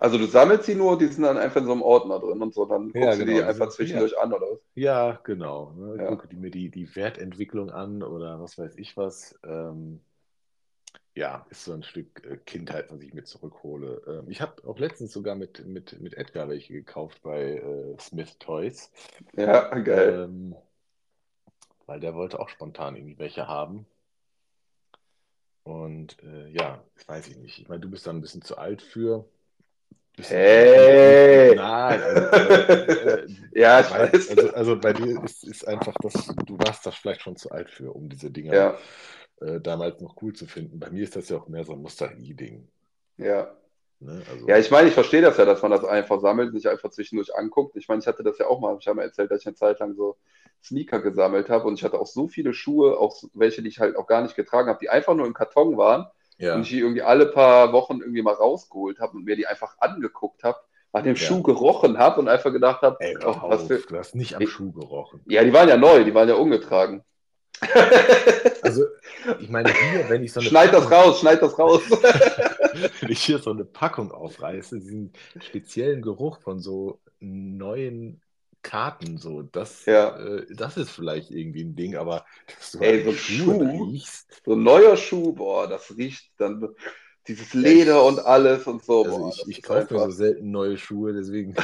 Also 0.01 0.17
du 0.17 0.25
sammelst 0.25 0.65
sie 0.65 0.73
nur, 0.73 0.97
die 0.97 1.05
sind 1.05 1.21
dann 1.21 1.37
einfach 1.37 1.61
in 1.61 1.67
so 1.67 1.73
einem 1.73 1.83
Ordner 1.83 2.19
drin 2.19 2.41
und 2.41 2.55
so, 2.55 2.65
dann 2.65 2.91
guckst 2.91 2.95
ja, 2.95 3.11
genau. 3.11 3.19
du 3.19 3.25
die 3.25 3.33
genau. 3.35 3.47
einfach 3.47 3.69
zwischendurch 3.69 4.13
ja. 4.13 4.17
an, 4.17 4.33
oder 4.33 4.47
was? 4.49 4.59
Ja, 4.73 5.19
genau. 5.23 5.73
Ne? 5.77 5.97
Ja. 5.97 6.07
Gucke 6.07 6.27
die 6.27 6.37
mir 6.37 6.49
die, 6.49 6.71
die 6.71 6.95
Wertentwicklung 6.95 7.69
an 7.69 8.01
oder 8.01 8.41
was 8.41 8.57
weiß 8.57 8.77
ich 8.77 8.97
was. 8.97 9.39
Ähm, 9.43 10.01
ja, 11.13 11.45
ist 11.51 11.65
so 11.65 11.73
ein 11.73 11.83
Stück 11.83 12.25
äh, 12.25 12.37
Kindheit, 12.37 12.91
was 12.91 12.99
ich 13.01 13.13
mir 13.13 13.25
zurückhole. 13.25 14.01
Ähm, 14.07 14.31
ich 14.31 14.41
habe 14.41 14.67
auch 14.67 14.79
letztens 14.79 15.13
sogar 15.13 15.35
mit, 15.35 15.67
mit, 15.67 16.01
mit 16.01 16.15
Edgar 16.15 16.49
welche 16.49 16.73
gekauft 16.73 17.21
bei 17.21 17.57
äh, 17.57 17.95
Smith 17.99 18.39
Toys. 18.39 18.91
Ja, 19.37 19.69
geil. 19.77 20.23
Ähm, 20.23 20.55
weil 21.85 21.99
der 21.99 22.15
wollte 22.15 22.39
auch 22.39 22.49
spontan 22.49 22.95
irgendwie 22.95 23.19
welche 23.19 23.47
haben. 23.47 23.85
Und 25.61 26.17
äh, 26.23 26.47
ja, 26.47 26.83
weiß 27.05 27.27
ich 27.27 27.37
nicht. 27.37 27.59
Ich 27.59 27.69
meine, 27.69 27.81
du 27.81 27.91
bist 27.91 28.07
da 28.07 28.09
ein 28.09 28.21
bisschen 28.21 28.41
zu 28.41 28.57
alt 28.57 28.81
für. 28.81 29.29
Hey! 30.17 31.55
Nein, 31.55 32.01
also, 32.03 32.23
äh, 32.87 33.27
ja, 33.53 33.81
ich 33.81 33.91
weiß. 33.91 34.29
Also, 34.29 34.53
also, 34.53 34.79
bei 34.79 34.93
dir 34.93 35.23
ist, 35.23 35.43
ist 35.43 35.67
einfach 35.67 35.93
das, 36.01 36.13
du 36.45 36.57
warst 36.59 36.85
da 36.85 36.91
vielleicht 36.91 37.21
schon 37.21 37.35
zu 37.35 37.51
alt 37.51 37.69
für, 37.69 37.91
um 37.93 38.09
diese 38.09 38.31
Dinger 38.31 38.69
Ja, 38.69 38.77
äh, 39.41 39.61
damals 39.61 40.01
noch 40.01 40.21
cool 40.21 40.33
zu 40.33 40.47
finden. 40.47 40.79
Bei 40.79 40.91
mir 40.91 41.03
ist 41.03 41.15
das 41.15 41.29
ja 41.29 41.37
auch 41.37 41.47
mehr 41.49 41.65
so 41.65 41.73
ein 41.73 41.81
Nostalgie-Ding. 41.81 42.69
ja. 43.17 43.55
Ne? 43.99 44.25
Also, 44.27 44.47
Ja, 44.47 44.57
ich 44.59 44.71
meine, 44.71 44.89
ich 44.89 44.93
verstehe 44.95 45.21
das 45.21 45.37
ja, 45.37 45.45
dass 45.45 45.61
man 45.61 45.71
das 45.71 45.85
einfach 45.85 46.19
sammelt, 46.21 46.53
sich 46.53 46.67
einfach 46.69 46.91
zwischendurch 46.91 47.35
anguckt. 47.35 47.75
Ich 47.77 47.87
meine, 47.89 48.01
ich 48.01 48.07
hatte 48.07 48.23
das 48.23 48.37
ja 48.39 48.47
auch 48.47 48.59
mal, 48.61 48.77
ich 48.79 48.87
habe 48.87 48.97
mal 48.97 49.03
erzählt, 49.03 49.31
dass 49.31 49.41
ich 49.41 49.47
eine 49.47 49.55
Zeit 49.55 49.79
lang 49.79 49.95
so 49.95 50.17
Sneaker 50.63 51.01
gesammelt 51.01 51.49
habe 51.49 51.67
und 51.67 51.75
ich 51.75 51.83
hatte 51.83 51.99
auch 51.99 52.07
so 52.07 52.27
viele 52.27 52.53
Schuhe, 52.53 52.97
auch 52.99 53.23
welche, 53.33 53.61
die 53.63 53.69
ich 53.69 53.79
halt 53.79 53.95
auch 53.97 54.07
gar 54.07 54.21
nicht 54.23 54.35
getragen 54.35 54.69
habe, 54.69 54.79
die 54.81 54.89
einfach 54.89 55.15
nur 55.15 55.27
im 55.27 55.33
Karton 55.35 55.77
waren 55.77 56.07
ja. 56.41 56.55
und 56.55 56.61
ich 56.63 56.69
die 56.69 56.79
irgendwie 56.79 57.01
alle 57.01 57.27
paar 57.27 57.71
Wochen 57.73 57.99
irgendwie 58.01 58.21
mal 58.21 58.33
rausgeholt 58.33 58.99
habe 58.99 59.17
und 59.17 59.23
mir 59.25 59.35
die 59.35 59.47
einfach 59.47 59.77
angeguckt 59.79 60.43
habe, 60.43 60.57
an 60.91 61.03
dem 61.05 61.15
Ja. 61.15 61.21
Schuh 61.21 61.41
gerochen 61.41 61.97
habe 61.97 62.19
und 62.19 62.27
einfach 62.27 62.51
gedacht 62.51 62.81
habe, 62.81 62.97
Ey, 62.99 63.17
oh, 63.25 63.35
was 63.43 63.63
für. 63.67 63.77
du 63.79 63.97
hast 63.97 64.13
nicht 64.15 64.35
am 64.35 64.41
Ich- 64.41 64.49
Schuh 64.49 64.71
gerochen. 64.73 65.21
Ja, 65.25 65.43
die 65.43 65.53
waren 65.53 65.69
ja 65.69 65.77
neu, 65.77 66.03
die 66.03 66.13
waren 66.13 66.27
ja 66.27 66.35
ungetragen. 66.35 67.03
Also, 68.63 68.85
ich 69.39 69.49
meine, 69.49 69.71
hier, 69.73 70.07
wenn 70.09 70.23
ich 70.23 70.31
so 70.33 70.39
eine 70.39 70.49
Schneid 70.49 70.71
das 70.73 70.87
Packung- 70.87 70.97
raus, 71.09 71.19
schneid 71.19 71.41
das 71.41 71.57
raus. 71.59 71.81
wenn 73.01 73.09
ich 73.11 73.23
hier 73.23 73.39
so 73.39 73.49
eine 73.51 73.65
Packung 73.65 74.11
aufreiße, 74.11 74.79
diesen 74.79 75.13
speziellen 75.39 76.01
Geruch 76.01 76.39
von 76.41 76.59
so 76.59 76.99
neuen 77.19 78.21
Karten, 78.63 79.17
so, 79.17 79.41
das, 79.41 79.85
Ja. 79.85 80.17
äh, 80.17 80.45
das 80.53 80.77
ist 80.77 80.91
vielleicht 80.91 81.31
irgendwie 81.31 81.63
ein 81.63 81.75
Ding, 81.75 81.95
aber 81.95 82.25
dass 82.57 82.71
du 82.73 82.79
Ey, 82.79 82.99
an 82.99 83.05
so 83.05 83.13
Schuh? 83.13 83.91
riechst, 83.91 84.41
So 84.45 84.53
ein 84.53 84.63
neuer 84.63 84.97
Schuh, 84.97 85.33
boah, 85.33 85.67
das 85.67 85.95
riecht 85.97 86.31
dann 86.37 86.69
dieses 87.27 87.53
Leder 87.53 88.03
und 88.05 88.19
alles 88.19 88.65
und 88.67 88.83
so. 88.83 89.03
also 89.03 89.17
boah, 89.19 89.29
ich, 89.29 89.43
ich 89.57 89.61
kaufe 89.63 89.93
mir 89.93 90.01
einfach- 90.01 90.11
so 90.11 90.17
selten 90.17 90.51
neue 90.51 90.77
Schuhe, 90.77 91.13
deswegen 91.13 91.55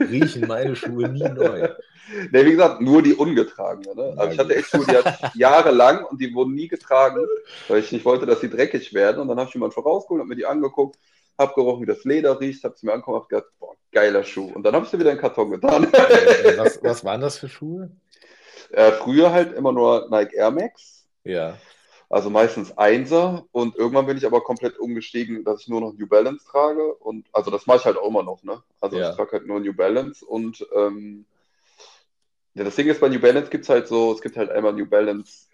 riechen 0.00 0.46
meine 0.46 0.76
Schuhe 0.76 1.08
nie 1.08 1.20
neu. 1.28 1.68
Ne, 2.30 2.44
wie 2.44 2.52
gesagt, 2.52 2.80
nur 2.80 3.02
die 3.02 3.14
ungetragene. 3.14 3.94
Ne? 3.94 4.14
Also 4.16 4.32
ich 4.32 4.38
hatte 4.38 4.54
echt 4.54 4.68
Schuhe, 4.70 4.86
die 4.86 4.96
hatte 4.96 5.16
jahrelang 5.38 6.04
und 6.04 6.20
die 6.20 6.32
wurden 6.34 6.54
nie 6.54 6.68
getragen, 6.68 7.26
weil 7.68 7.80
ich 7.80 7.90
nicht 7.92 8.04
wollte, 8.04 8.26
dass 8.26 8.40
sie 8.40 8.48
dreckig 8.50 8.94
werden. 8.94 9.20
Und 9.20 9.28
dann 9.28 9.38
habe 9.38 9.48
ich 9.48 9.52
schon 9.52 9.62
rausgeholt, 9.62 10.20
habe 10.20 10.28
mir 10.28 10.36
die 10.36 10.46
angeguckt, 10.46 10.98
habe 11.38 11.54
gerochen, 11.54 11.82
wie 11.82 11.86
das 11.86 12.04
Leder 12.04 12.38
riecht, 12.40 12.64
habe 12.64 12.76
sie 12.76 12.86
mir 12.86 12.92
angeguckt 12.92 13.14
und 13.16 13.22
hab 13.22 13.28
gedacht, 13.28 13.46
boah, 13.58 13.74
geiler 13.92 14.24
Schuh. 14.24 14.50
Und 14.54 14.62
dann 14.62 14.74
habe 14.74 14.84
ich 14.84 14.90
sie 14.90 14.98
wieder 14.98 15.10
in 15.10 15.16
den 15.16 15.20
Karton 15.22 15.50
getan. 15.50 15.84
Äh, 15.92 16.56
was, 16.58 16.82
was 16.82 17.04
waren 17.04 17.20
das 17.20 17.38
für 17.38 17.48
Schuhe? 17.48 17.90
äh, 18.70 18.92
früher 18.92 19.32
halt 19.32 19.52
immer 19.54 19.72
nur 19.72 20.08
Nike 20.10 20.36
Air 20.36 20.50
Max, 20.50 21.06
Ja, 21.24 21.56
also 22.08 22.30
meistens 22.30 22.76
Einser. 22.78 23.44
Und 23.52 23.76
irgendwann 23.76 24.06
bin 24.06 24.16
ich 24.16 24.26
aber 24.26 24.40
komplett 24.42 24.78
umgestiegen, 24.78 25.44
dass 25.44 25.62
ich 25.62 25.68
nur 25.68 25.80
noch 25.80 25.92
New 25.92 26.06
Balance 26.06 26.44
trage. 26.46 26.94
Und 26.94 27.26
also 27.32 27.50
das 27.50 27.66
mache 27.66 27.78
ich 27.78 27.84
halt 27.84 27.96
auch 27.96 28.08
immer 28.08 28.22
noch. 28.22 28.42
Ne? 28.42 28.62
Also 28.80 28.98
Ja. 28.98 29.10
ich 29.10 29.16
trage 29.16 29.32
halt 29.32 29.46
nur 29.46 29.60
New 29.60 29.74
Balance 29.74 30.24
und 30.24 30.66
ähm, 30.74 31.26
Ja, 32.54 32.64
das 32.64 32.76
Ding 32.76 32.88
ist, 32.88 33.00
bei 33.00 33.08
New 33.08 33.20
Balance 33.20 33.50
gibt 33.50 33.64
es 33.64 33.68
halt 33.68 33.86
so, 33.88 34.12
es 34.12 34.20
gibt 34.22 34.36
halt 34.36 34.50
einmal 34.50 34.72
New 34.72 34.86
Balance 34.86 35.46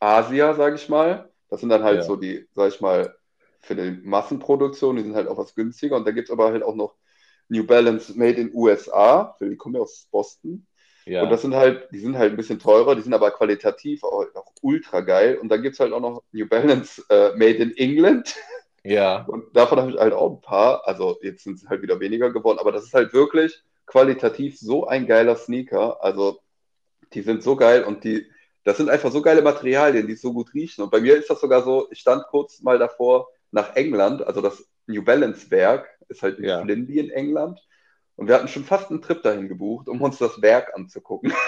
Asia, 0.00 0.54
sage 0.54 0.76
ich 0.76 0.88
mal. 0.88 1.30
Das 1.48 1.60
sind 1.60 1.68
dann 1.68 1.82
halt 1.84 1.98
Ja. 1.98 2.02
so 2.02 2.16
die, 2.16 2.46
sag 2.54 2.68
ich 2.72 2.80
mal, 2.80 3.14
für 3.60 3.74
die 3.74 3.90
Massenproduktion, 3.90 4.96
die 4.96 5.02
sind 5.02 5.14
halt 5.14 5.28
auch 5.28 5.38
was 5.38 5.54
günstiger. 5.54 5.96
Und 5.96 6.06
da 6.06 6.10
gibt 6.10 6.28
es 6.28 6.32
aber 6.32 6.46
halt 6.46 6.62
auch 6.62 6.74
noch 6.74 6.96
New 7.48 7.64
Balance 7.64 8.16
Made 8.16 8.40
in 8.40 8.54
USA, 8.54 9.36
die 9.40 9.56
kommen 9.56 9.74
ja 9.74 9.80
aus 9.80 10.06
Boston. 10.10 10.66
ja. 11.04 11.22
Und 11.22 11.30
das 11.30 11.42
sind 11.42 11.54
halt, 11.54 11.88
die 11.92 11.98
sind 11.98 12.16
halt 12.16 12.32
ein 12.32 12.36
bisschen 12.36 12.60
teurer, 12.60 12.94
die 12.94 13.02
sind 13.02 13.12
aber 13.12 13.32
qualitativ 13.32 14.04
auch, 14.04 14.24
auch 14.34 14.52
ultra 14.62 15.00
geil. 15.00 15.36
Und 15.36 15.48
dann 15.48 15.62
gibt 15.62 15.74
es 15.74 15.80
halt 15.80 15.92
auch 15.92 16.00
noch 16.00 16.22
New 16.32 16.46
Balance 16.46 17.04
äh, 17.10 17.32
Made 17.36 17.56
in 17.56 17.76
England. 17.76 18.34
ja. 18.84 19.24
Und 19.24 19.54
davon 19.54 19.78
habe 19.78 19.90
ich 19.90 19.98
halt 19.98 20.12
auch 20.12 20.30
ein 20.30 20.40
paar. 20.40 20.86
Also 20.86 21.18
jetzt 21.22 21.44
sind 21.44 21.58
es 21.58 21.68
halt 21.68 21.82
wieder 21.82 21.98
weniger 22.00 22.30
geworden, 22.30 22.58
aber 22.60 22.72
das 22.72 22.84
ist 22.84 22.94
halt 22.94 23.12
wirklich 23.12 23.62
qualitativ 23.86 24.58
so 24.58 24.86
ein 24.86 25.06
geiler 25.06 25.34
Sneaker. 25.34 26.02
Also 26.02 26.38
die 27.12 27.22
sind 27.22 27.42
so 27.42 27.56
geil 27.56 27.82
und 27.82 28.04
die, 28.04 28.30
das 28.62 28.76
sind 28.76 28.88
einfach 28.88 29.10
so 29.10 29.22
geile 29.22 29.42
Materialien, 29.42 30.06
die 30.06 30.14
so 30.14 30.32
gut 30.32 30.54
riechen. 30.54 30.84
Und 30.84 30.90
bei 30.90 31.00
mir 31.00 31.16
ist 31.16 31.28
das 31.28 31.40
sogar 31.40 31.64
so, 31.64 31.88
ich 31.90 31.98
stand 31.98 32.24
kurz 32.28 32.60
mal 32.62 32.78
davor 32.78 33.28
nach 33.52 33.76
England, 33.76 34.22
also 34.26 34.40
das 34.40 34.64
New 34.86 35.02
Balance 35.04 35.50
Werk 35.50 35.88
ist 36.08 36.22
halt 36.22 36.38
in 36.38 36.44
Ja. 36.44 36.62
Flindby 36.62 36.98
in 36.98 37.10
England. 37.10 37.60
Und 38.16 38.28
wir 38.28 38.34
hatten 38.34 38.48
schon 38.48 38.64
fast 38.64 38.90
einen 38.90 39.00
Trip 39.00 39.22
dahin 39.22 39.48
gebucht, 39.48 39.88
um 39.88 40.00
uns 40.02 40.18
das 40.18 40.40
Werk 40.42 40.74
anzugucken. 40.74 41.32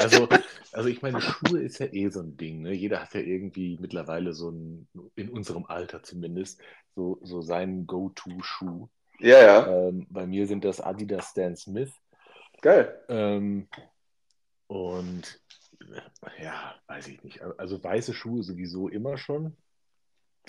Also, 0.00 0.28
also 0.72 0.88
ich 0.88 1.02
meine, 1.02 1.20
Schuhe 1.20 1.60
ist 1.60 1.78
ja 1.80 1.86
eh 1.86 2.08
so 2.10 2.20
ein 2.20 2.36
Ding. 2.36 2.62
Ne? 2.62 2.72
Jeder 2.72 3.00
hat 3.02 3.14
ja 3.14 3.20
irgendwie 3.20 3.78
mittlerweile 3.80 4.32
so 4.32 4.50
ein, 4.50 4.86
in 5.16 5.28
unserem 5.30 5.64
Alter 5.66 6.04
zumindest, 6.04 6.60
so, 6.94 7.18
so 7.22 7.42
seinen 7.42 7.86
Go-To-Schuh. 7.86 8.86
Ja, 9.18 9.42
ja, 9.42 9.66
Ähm, 9.88 10.06
bei 10.08 10.24
mir 10.26 10.46
sind 10.46 10.64
das 10.64 10.80
Adidas 10.80 11.30
Stan 11.30 11.56
Smith. 11.56 11.90
geil. 12.62 12.96
Ähm, 13.08 13.66
und 14.68 15.40
äh, 15.80 16.44
ja, 16.44 16.74
weiß 16.86 17.08
ich 17.08 17.22
nicht. 17.24 17.40
Also 17.42 17.82
weiße 17.82 18.14
Schuhe 18.14 18.42
sowieso 18.44 18.88
immer 18.88 19.18
schon. 19.18 19.56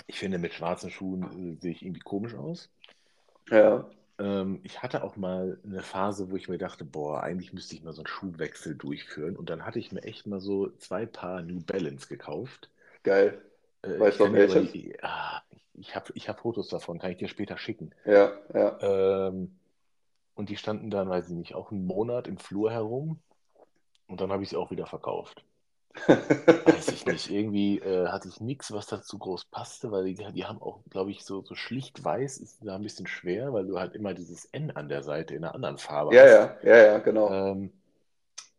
Ich 0.06 0.18
finde, 0.18 0.38
mit 0.38 0.52
schwarzen 0.52 0.90
Schuhen 0.90 1.56
äh, 1.56 1.60
sehe 1.60 1.72
ich 1.72 1.82
irgendwie 1.82 2.00
komisch 2.00 2.34
aus. 2.34 2.70
Ja, 3.50 3.88
Ähm, 4.18 4.60
ich 4.64 4.82
hatte 4.82 5.02
auch 5.02 5.16
mal 5.16 5.58
eine 5.64 5.82
Phase, 5.82 6.30
wo 6.30 6.36
ich 6.36 6.48
mir 6.48 6.58
dachte, 6.58 6.84
boah, 6.84 7.22
eigentlich 7.22 7.52
müsste 7.52 7.74
ich 7.74 7.82
mal 7.82 7.92
so 7.92 8.02
einen 8.02 8.06
Schuhwechsel 8.06 8.74
durchführen. 8.76 9.36
Und 9.36 9.48
dann 9.50 9.64
hatte 9.64 9.78
ich 9.78 9.92
mir 9.92 10.02
echt 10.02 10.26
mal 10.26 10.40
so 10.40 10.68
zwei 10.78 11.06
Paar 11.06 11.42
New 11.42 11.60
Balance 11.60 12.06
gekauft. 12.08 12.70
geil. 13.02 13.42
Äh, 13.82 13.98
Weißt 13.98 14.20
ich 14.20 14.26
du 14.26 14.32
noch 14.32 14.42
aber- 14.42 14.54
welches? 14.54 14.94
Ah, 15.02 15.40
ich 15.74 15.94
habe 15.96 16.12
ich 16.14 16.28
hab 16.28 16.40
Fotos 16.40 16.68
davon, 16.68 16.98
kann 16.98 17.12
ich 17.12 17.16
dir 17.16 17.28
später 17.28 17.56
schicken. 17.56 17.92
Ja, 18.04 18.32
ja. 18.52 18.78
Ähm, 19.28 19.56
und 20.34 20.50
die 20.50 20.56
standen 20.58 20.90
dann, 20.90 21.08
weiß 21.08 21.28
ich 21.30 21.34
nicht, 21.36 21.54
auch 21.54 21.70
einen 21.72 21.86
Monat 21.86 22.26
im 22.28 22.36
Flur 22.36 22.70
herum. 22.70 23.18
Und 24.06 24.20
dann 24.20 24.30
habe 24.32 24.42
ich 24.42 24.50
sie 24.50 24.56
auch 24.56 24.70
wieder 24.70 24.86
verkauft. 24.86 25.42
Weiß 26.62 26.90
ich 26.90 27.06
nicht. 27.06 27.30
Irgendwie 27.30 27.78
äh, 27.80 28.08
hatte 28.08 28.28
ich 28.28 28.40
nichts, 28.40 28.72
was 28.72 28.86
dazu 28.86 29.18
groß 29.18 29.46
passte, 29.46 29.90
weil 29.92 30.04
die, 30.04 30.14
die 30.32 30.44
haben 30.46 30.60
auch, 30.62 30.80
glaube 30.90 31.10
ich, 31.10 31.24
so, 31.24 31.42
so 31.42 31.54
schlicht 31.54 32.04
weiß 32.04 32.38
ist 32.38 32.58
da 32.64 32.76
ein 32.76 32.82
bisschen 32.82 33.06
schwer, 33.06 33.52
weil 33.52 33.66
du 33.66 33.78
halt 33.78 33.94
immer 33.94 34.14
dieses 34.14 34.44
N 34.46 34.70
an 34.72 34.88
der 34.88 35.02
Seite 35.02 35.34
in 35.34 35.44
einer 35.44 35.54
anderen 35.54 35.78
Farbe 35.78 36.16
Ja, 36.16 36.18
hast. 36.18 36.42
ja, 36.52 36.58
ja, 36.62 36.76
ja, 36.76 36.98
genau. 36.98 37.42
Ähm, 37.52 37.72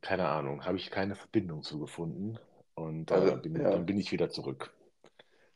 keine 0.01 0.27
Ahnung, 0.29 0.65
habe 0.65 0.77
ich 0.77 0.91
keine 0.91 1.15
Verbindung 1.15 1.63
zu 1.63 1.79
gefunden. 1.79 2.39
Und 2.75 3.11
äh, 3.11 3.31
Also, 3.31 3.37
bin, 3.37 3.63
ja. 3.63 3.71
dann 3.71 3.85
bin 3.87 3.99
ich 3.99 4.11
wieder 4.13 4.29
zurück. 4.29 4.73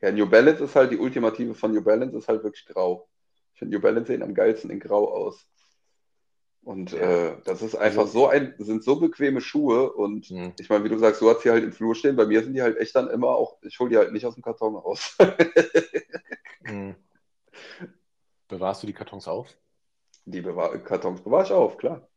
Ja, 0.01 0.11
New 0.11 0.29
Balance 0.29 0.63
ist 0.63 0.75
halt 0.75 0.91
die 0.91 0.97
Ultimative 0.97 1.55
von 1.55 1.71
New 1.73 1.81
Balance, 1.83 2.17
ist 2.17 2.27
halt 2.27 2.43
wirklich 2.43 2.65
grau. 2.65 3.07
Ich 3.53 3.59
finde 3.59 3.75
New 3.75 3.81
Balance 3.81 4.07
sehen 4.07 4.23
am 4.23 4.33
geilsten 4.33 4.69
in 4.69 4.79
grau 4.79 5.11
aus. 5.13 5.47
Und 6.65 6.91
Ja. 6.93 7.27
äh, 7.29 7.37
das 7.45 7.61
ist 7.61 7.75
einfach 7.75 8.01
Also- 8.01 8.11
so 8.19 8.27
ein, 8.27 8.55
sind 8.57 8.83
so 8.83 8.95
bequeme 8.99 9.39
Schuhe 9.39 9.93
und 9.93 10.25
Hm. 10.25 10.53
ich 10.59 10.67
meine, 10.67 10.83
wie 10.83 10.89
du 10.89 10.97
sagst, 10.97 11.21
du 11.21 11.29
hast 11.29 11.41
sie 11.43 11.51
halt 11.51 11.63
im 11.63 11.71
Flur 11.71 11.93
stehen. 11.95 12.15
Bei 12.15 12.25
mir 12.25 12.43
sind 12.43 12.53
die 12.55 12.61
halt 12.63 12.77
echt 12.77 12.95
dann 12.95 13.07
immer 13.09 13.29
auch, 13.29 13.57
ich 13.61 13.79
hole 13.79 13.91
die 13.91 13.97
halt 13.97 14.11
nicht 14.11 14.25
aus 14.25 14.33
dem 14.33 14.43
Karton 14.43 14.75
raus. 14.75 15.15
Hm. 16.65 16.95
Bewahrst 18.47 18.81
du 18.81 18.87
die 18.87 18.93
Kartons 18.93 19.27
auf? 19.27 19.47
Die 20.25 20.41
bewahr 20.41 20.75
Kartons 20.79 21.21
bewahre 21.21 21.43
ich 21.43 21.51
auf, 21.51 21.77
klar. 21.77 22.07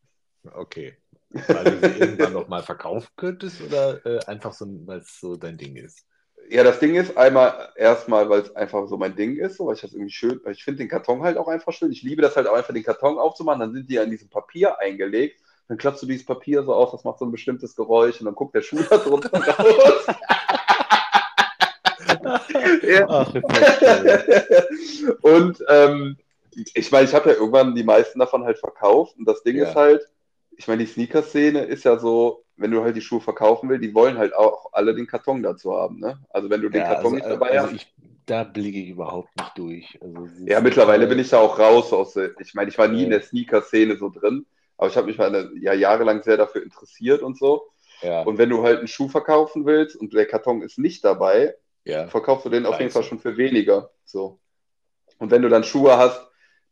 Okay. 0.54 0.96
Weil 1.28 1.64
du 1.64 1.78
sie 1.80 1.98
irgendwann 1.98 2.32
noch 2.32 2.48
mal 2.48 2.62
verkaufen 2.62 3.08
könntest 3.16 3.60
oder 3.60 4.04
äh, 4.06 4.24
einfach 4.24 4.54
so, 4.54 4.64
weil 4.86 5.00
es 5.00 5.20
so 5.20 5.36
dein 5.36 5.58
Ding 5.58 5.76
ist? 5.76 6.06
Ja, 6.50 6.64
das 6.64 6.78
Ding 6.78 6.94
ist 6.94 7.16
einmal 7.16 7.70
erstmal, 7.76 8.28
weil 8.30 8.40
es 8.40 8.56
einfach 8.56 8.86
so 8.88 8.96
mein 8.96 9.14
Ding 9.14 9.36
ist, 9.36 9.56
so, 9.56 9.66
weil 9.66 9.74
ich 9.74 9.82
das 9.82 9.92
irgendwie 9.92 10.12
schön, 10.12 10.40
weil 10.44 10.52
ich 10.52 10.64
finde 10.64 10.78
den 10.78 10.88
Karton 10.88 11.22
halt 11.22 11.36
auch 11.36 11.48
einfach 11.48 11.72
schön. 11.72 11.92
Ich 11.92 12.02
liebe 12.02 12.22
das 12.22 12.36
halt 12.36 12.46
auch 12.46 12.54
einfach, 12.54 12.72
den 12.72 12.82
Karton 12.84 13.18
aufzumachen. 13.18 13.60
Dann 13.60 13.72
sind 13.74 13.88
die 13.90 13.94
ja 13.94 14.02
in 14.02 14.10
diesem 14.10 14.28
Papier 14.30 14.78
eingelegt. 14.78 15.40
Dann 15.68 15.76
klappst 15.76 16.02
du 16.02 16.06
dieses 16.06 16.24
Papier 16.24 16.62
so 16.62 16.72
auf, 16.72 16.90
das 16.92 17.04
macht 17.04 17.18
so 17.18 17.26
ein 17.26 17.30
bestimmtes 17.30 17.76
Geräusch 17.76 18.20
und 18.20 18.24
dann 18.26 18.34
guckt 18.34 18.54
der 18.54 18.62
Schuh 18.62 18.78
da 18.88 18.96
drunter 18.96 19.30
raus. 19.58 20.06
Ja. 22.82 23.06
Ach, 23.08 23.32
und 25.22 25.64
ähm, 25.68 26.16
ich 26.74 26.90
meine, 26.90 27.04
ich 27.06 27.14
habe 27.14 27.30
ja 27.30 27.36
irgendwann 27.36 27.74
die 27.74 27.84
meisten 27.84 28.18
davon 28.18 28.44
halt 28.44 28.58
verkauft. 28.58 29.16
Und 29.18 29.26
das 29.26 29.42
Ding 29.42 29.56
Ja. 29.56 29.64
ist 29.68 29.74
halt, 29.74 30.02
ich 30.56 30.66
meine, 30.66 30.84
die 30.84 30.90
Sneaker-Szene 30.90 31.64
ist 31.64 31.84
ja 31.84 31.98
so, 31.98 32.44
wenn 32.58 32.70
du 32.70 32.82
halt 32.82 32.96
die 32.96 33.00
Schuhe 33.00 33.20
verkaufen 33.20 33.68
willst, 33.68 33.84
die 33.84 33.94
wollen 33.94 34.18
halt 34.18 34.34
auch 34.34 34.72
alle 34.72 34.94
den 34.94 35.06
Karton 35.06 35.42
dazu 35.42 35.72
haben. 35.74 35.98
Ne? 36.00 36.18
Also 36.30 36.50
wenn 36.50 36.60
du 36.60 36.68
den 36.70 36.82
Ja, 36.82 36.88
Karton 36.88 37.14
also, 37.14 37.16
nicht 37.16 37.30
dabei 37.30 37.50
also 37.50 37.66
hast. 37.66 37.72
ich, 37.74 37.94
da 38.26 38.44
blicke 38.44 38.78
ich 38.78 38.88
überhaupt 38.90 39.34
nicht 39.36 39.56
durch. 39.58 39.98
Also, 40.02 40.28
Ja, 40.46 40.60
mittlerweile 40.60 41.06
bin 41.06 41.18
ich 41.18 41.30
da 41.30 41.38
auch 41.38 41.58
raus 41.58 41.92
aus 41.92 42.16
ich 42.16 42.54
meine, 42.54 42.68
ich 42.70 42.78
war 42.78 42.88
nie 42.88 43.04
in 43.04 43.10
Ja. 43.10 43.18
der 43.18 43.22
Sneaker-Szene 43.22 43.96
so 43.96 44.10
drin, 44.10 44.46
aber 44.76 44.88
ich 44.88 44.96
habe 44.96 45.06
mich 45.06 45.20
eine, 45.20 45.50
ja, 45.60 45.72
jahrelang 45.72 46.22
sehr 46.22 46.36
dafür 46.36 46.62
interessiert 46.62 47.22
und 47.22 47.38
so. 47.38 47.62
Ja, 48.00 48.22
Und 48.22 48.38
wenn 48.38 48.50
du 48.50 48.62
halt 48.62 48.78
einen 48.78 48.88
Schuh 48.88 49.08
verkaufen 49.08 49.66
willst 49.66 49.96
und 49.96 50.12
der 50.14 50.26
Karton 50.26 50.62
ist 50.62 50.78
nicht 50.78 51.04
dabei, 51.04 51.54
ja. 51.84 52.06
verkaufst 52.08 52.44
du 52.46 52.50
den 52.50 52.66
auf 52.66 52.78
jeden 52.78 52.90
Fall 52.92 53.02
schon 53.02 53.18
für 53.18 53.36
weniger. 53.36 53.90
So. 54.04 54.40
Und 55.18 55.30
wenn 55.30 55.42
du 55.42 55.48
dann 55.48 55.64
Schuhe 55.64 55.96
hast, 55.98 56.20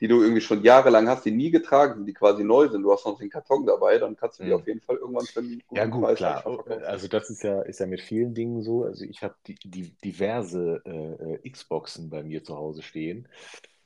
die 0.01 0.09
du 0.09 0.23
irgendwie 0.23 0.41
schon 0.41 0.63
jahrelang 0.63 1.09
hast, 1.09 1.25
die 1.25 1.31
nie 1.31 1.51
getragen 1.51 1.95
sind, 1.95 2.07
die 2.07 2.13
quasi 2.13 2.45
neu 2.45 2.69
sind, 2.69 2.83
du 2.83 2.93
hast 2.93 3.07
noch 3.07 3.19
den 3.19 3.31
Karton 3.31 3.65
dabei, 3.65 3.99
dann 3.99 4.17
kannst 4.17 4.39
du 4.39 4.45
die 4.45 4.51
mhm. 4.51 4.57
auf 4.57 4.67
jeden 4.67 4.81
Fall 4.81 4.97
irgendwann 4.97 5.27
für 5.27 5.41
einen 5.41 5.63
guten 5.67 5.77
Ja 5.77 5.87
gut, 5.87 6.03
Preis 6.03 6.19
klar. 6.19 6.45
Also 6.85 7.09
das 7.09 7.31
ist 7.31 7.43
ja, 7.43 7.63
ist 7.63 7.81
ja 7.81 7.87
mit 7.87 8.01
vielen 8.01 8.35
Dingen 8.35 8.63
so. 8.63 8.85
Also 8.85 9.05
ich 9.05 9.23
habe 9.23 9.35
die, 9.47 9.55
die, 9.65 9.91
diverse 10.05 10.83
äh, 10.85 11.49
Xboxen 11.49 12.11
bei 12.11 12.23
mir 12.23 12.45
zu 12.45 12.57
Hause 12.57 12.83
stehen. 12.83 13.29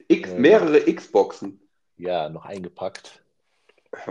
X, 0.08 0.30
äh, 0.30 0.38
mehrere 0.38 0.80
Xboxen? 0.92 1.60
Ja, 1.96 2.28
noch 2.28 2.44
eingepackt. 2.44 3.22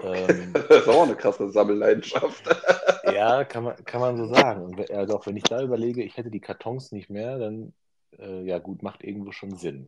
Ähm, 0.02 0.54
das 0.70 0.82
ist 0.82 0.88
auch 0.88 1.04
eine 1.04 1.16
krasse 1.16 1.50
Sammelleidenschaft. 1.50 2.44
ja, 3.06 3.44
kann 3.44 3.66
man, 3.66 3.86
kann 3.86 4.00
man 4.00 4.18
so 4.18 4.34
sagen. 4.34 4.64
Und 4.64 4.92
also 4.92 5.18
auch 5.18 5.26
wenn 5.28 5.38
ich 5.38 5.44
da 5.44 5.62
überlege, 5.62 6.04
ich 6.04 6.16
hätte 6.16 6.32
die 6.32 6.40
Kartons 6.40 6.92
nicht 6.94 7.10
mehr, 7.10 7.38
dann 7.40 7.74
äh, 8.18 8.44
ja 8.44 8.60
gut, 8.60 8.84
macht 8.84 9.04
irgendwo 9.04 9.32
schon 9.32 9.56
Sinn. 9.58 9.88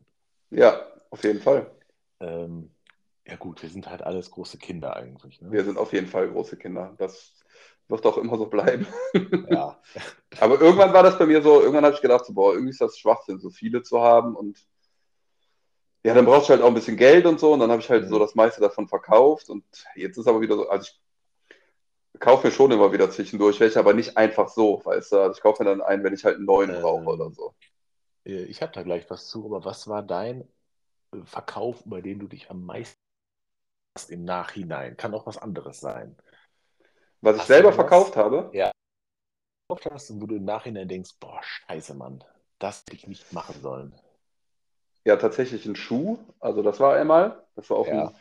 Ja, 0.50 0.82
auf 1.10 1.24
jeden 1.24 1.40
Fall. 1.40 1.72
Ähm, 2.22 2.72
ja 3.28 3.36
gut, 3.36 3.62
wir 3.62 3.70
sind 3.70 3.90
halt 3.90 4.02
alles 4.02 4.32
große 4.32 4.58
Kinder 4.58 4.96
eigentlich. 4.96 5.42
Ne? 5.42 5.52
Wir 5.52 5.64
sind 5.64 5.78
auf 5.78 5.94
jeden 5.94 6.08
Fall 6.08 6.30
große 6.30 6.58
Kinder. 6.58 6.96
Das 6.98 7.34
wird 7.88 8.06
auch 8.06 8.18
immer 8.18 8.38
so 8.38 8.48
bleiben. 8.48 8.88
Ja. 9.50 9.80
Aber 10.40 10.60
irgendwann 10.60 10.94
war 10.94 11.04
das 11.04 11.18
bei 11.18 11.26
mir 11.26 11.42
so, 11.42 11.62
irgendwann 11.62 11.86
habe 11.86 11.96
ich 11.96 12.02
gedacht, 12.02 12.26
so, 12.26 12.34
boah, 12.34 12.54
irgendwie 12.54 12.72
ist 12.72 12.82
das 12.82 12.98
Schwachsinn, 12.98 13.40
so 13.40 13.50
viele 13.50 13.84
zu 13.84 14.02
haben 14.02 14.36
und 14.36 14.58
ja, 16.04 16.16
dann 16.16 16.26
brauchst 16.26 16.50
du 16.50 16.54
halt 16.54 16.64
auch 16.64 16.68
ein 16.68 16.74
bisschen 16.74 16.98
Geld 16.98 17.28
und 17.28 17.40
so 17.40 17.54
und 17.54 17.60
dann 17.60 17.70
habe 17.70 17.82
ich 17.82 17.90
halt 17.90 18.06
mhm. 18.06 18.10
so 18.10 18.18
das 18.18 18.34
meiste 18.34 18.60
davon 18.60 18.88
verkauft 18.88 19.50
und 19.50 19.64
jetzt 19.96 20.18
ist 20.18 20.28
aber 20.28 20.42
wieder 20.42 20.56
so, 20.56 20.68
also 20.68 20.90
ich 22.14 22.20
kaufe 22.20 22.48
mir 22.48 22.54
schon 22.54 22.72
immer 22.72 22.92
wieder 22.92 23.12
zwischendurch 23.12 23.60
welche, 23.60 23.78
aber 23.78 23.94
nicht 23.94 24.18
einfach 24.18 24.50
so, 24.50 24.82
weißt 24.84 25.12
du, 25.12 25.20
also 25.20 25.36
ich 25.36 25.42
kaufe 25.42 25.64
mir 25.64 25.70
dann 25.70 25.82
einen, 25.82 26.04
wenn 26.04 26.14
ich 26.14 26.26
halt 26.26 26.38
einen 26.38 26.46
neuen 26.46 26.74
ähm, 26.74 26.82
brauche 26.82 27.06
oder 27.06 27.32
so. 27.32 27.54
Äh, 28.26 28.44
ich 28.46 28.62
habe 28.62 28.72
da 28.72 28.82
gleich 28.82 29.10
was 29.10 29.28
zu, 29.28 29.46
aber 29.46 29.64
was 29.64 29.88
war 29.88 30.02
dein 30.02 30.48
Verkauf, 31.24 31.86
über 31.86 32.02
den 32.02 32.20
du 32.20 32.28
dich 32.28 32.50
am 32.50 32.66
meisten 32.66 33.00
hast 33.96 34.10
im 34.10 34.24
Nachhinein? 34.24 34.98
Kann 34.98 35.14
auch 35.14 35.26
was 35.26 35.38
anderes 35.38 35.80
sein. 35.80 36.18
Was 37.22 37.36
hast 37.36 37.44
ich 37.44 37.48
selber 37.48 37.74
verkauft 37.74 38.16
habe? 38.16 38.50
Ja. 38.54 38.72
Hast 39.90 40.12
und 40.12 40.22
wo 40.22 40.26
du 40.26 40.36
im 40.36 40.44
Nachhinein 40.44 40.90
denkst, 40.90 41.12
boah, 41.20 41.42
scheiße, 41.42 41.94
Mann, 41.94 42.24
das 42.60 42.82
hätte 42.82 42.96
ich 42.96 43.08
nicht 43.08 43.32
machen 43.32 43.56
sollen. 43.62 43.96
Ja, 45.06 45.16
tatsächlich 45.16 45.66
ein 45.66 45.78
Schuh. 45.78 46.20
Also 46.40 46.62
das 46.62 46.80
war 46.82 46.96
einmal, 46.96 47.42
das 47.56 47.70
war 47.70 47.78
auch 47.78 47.88
ja. 47.88 48.08
ein 48.08 48.16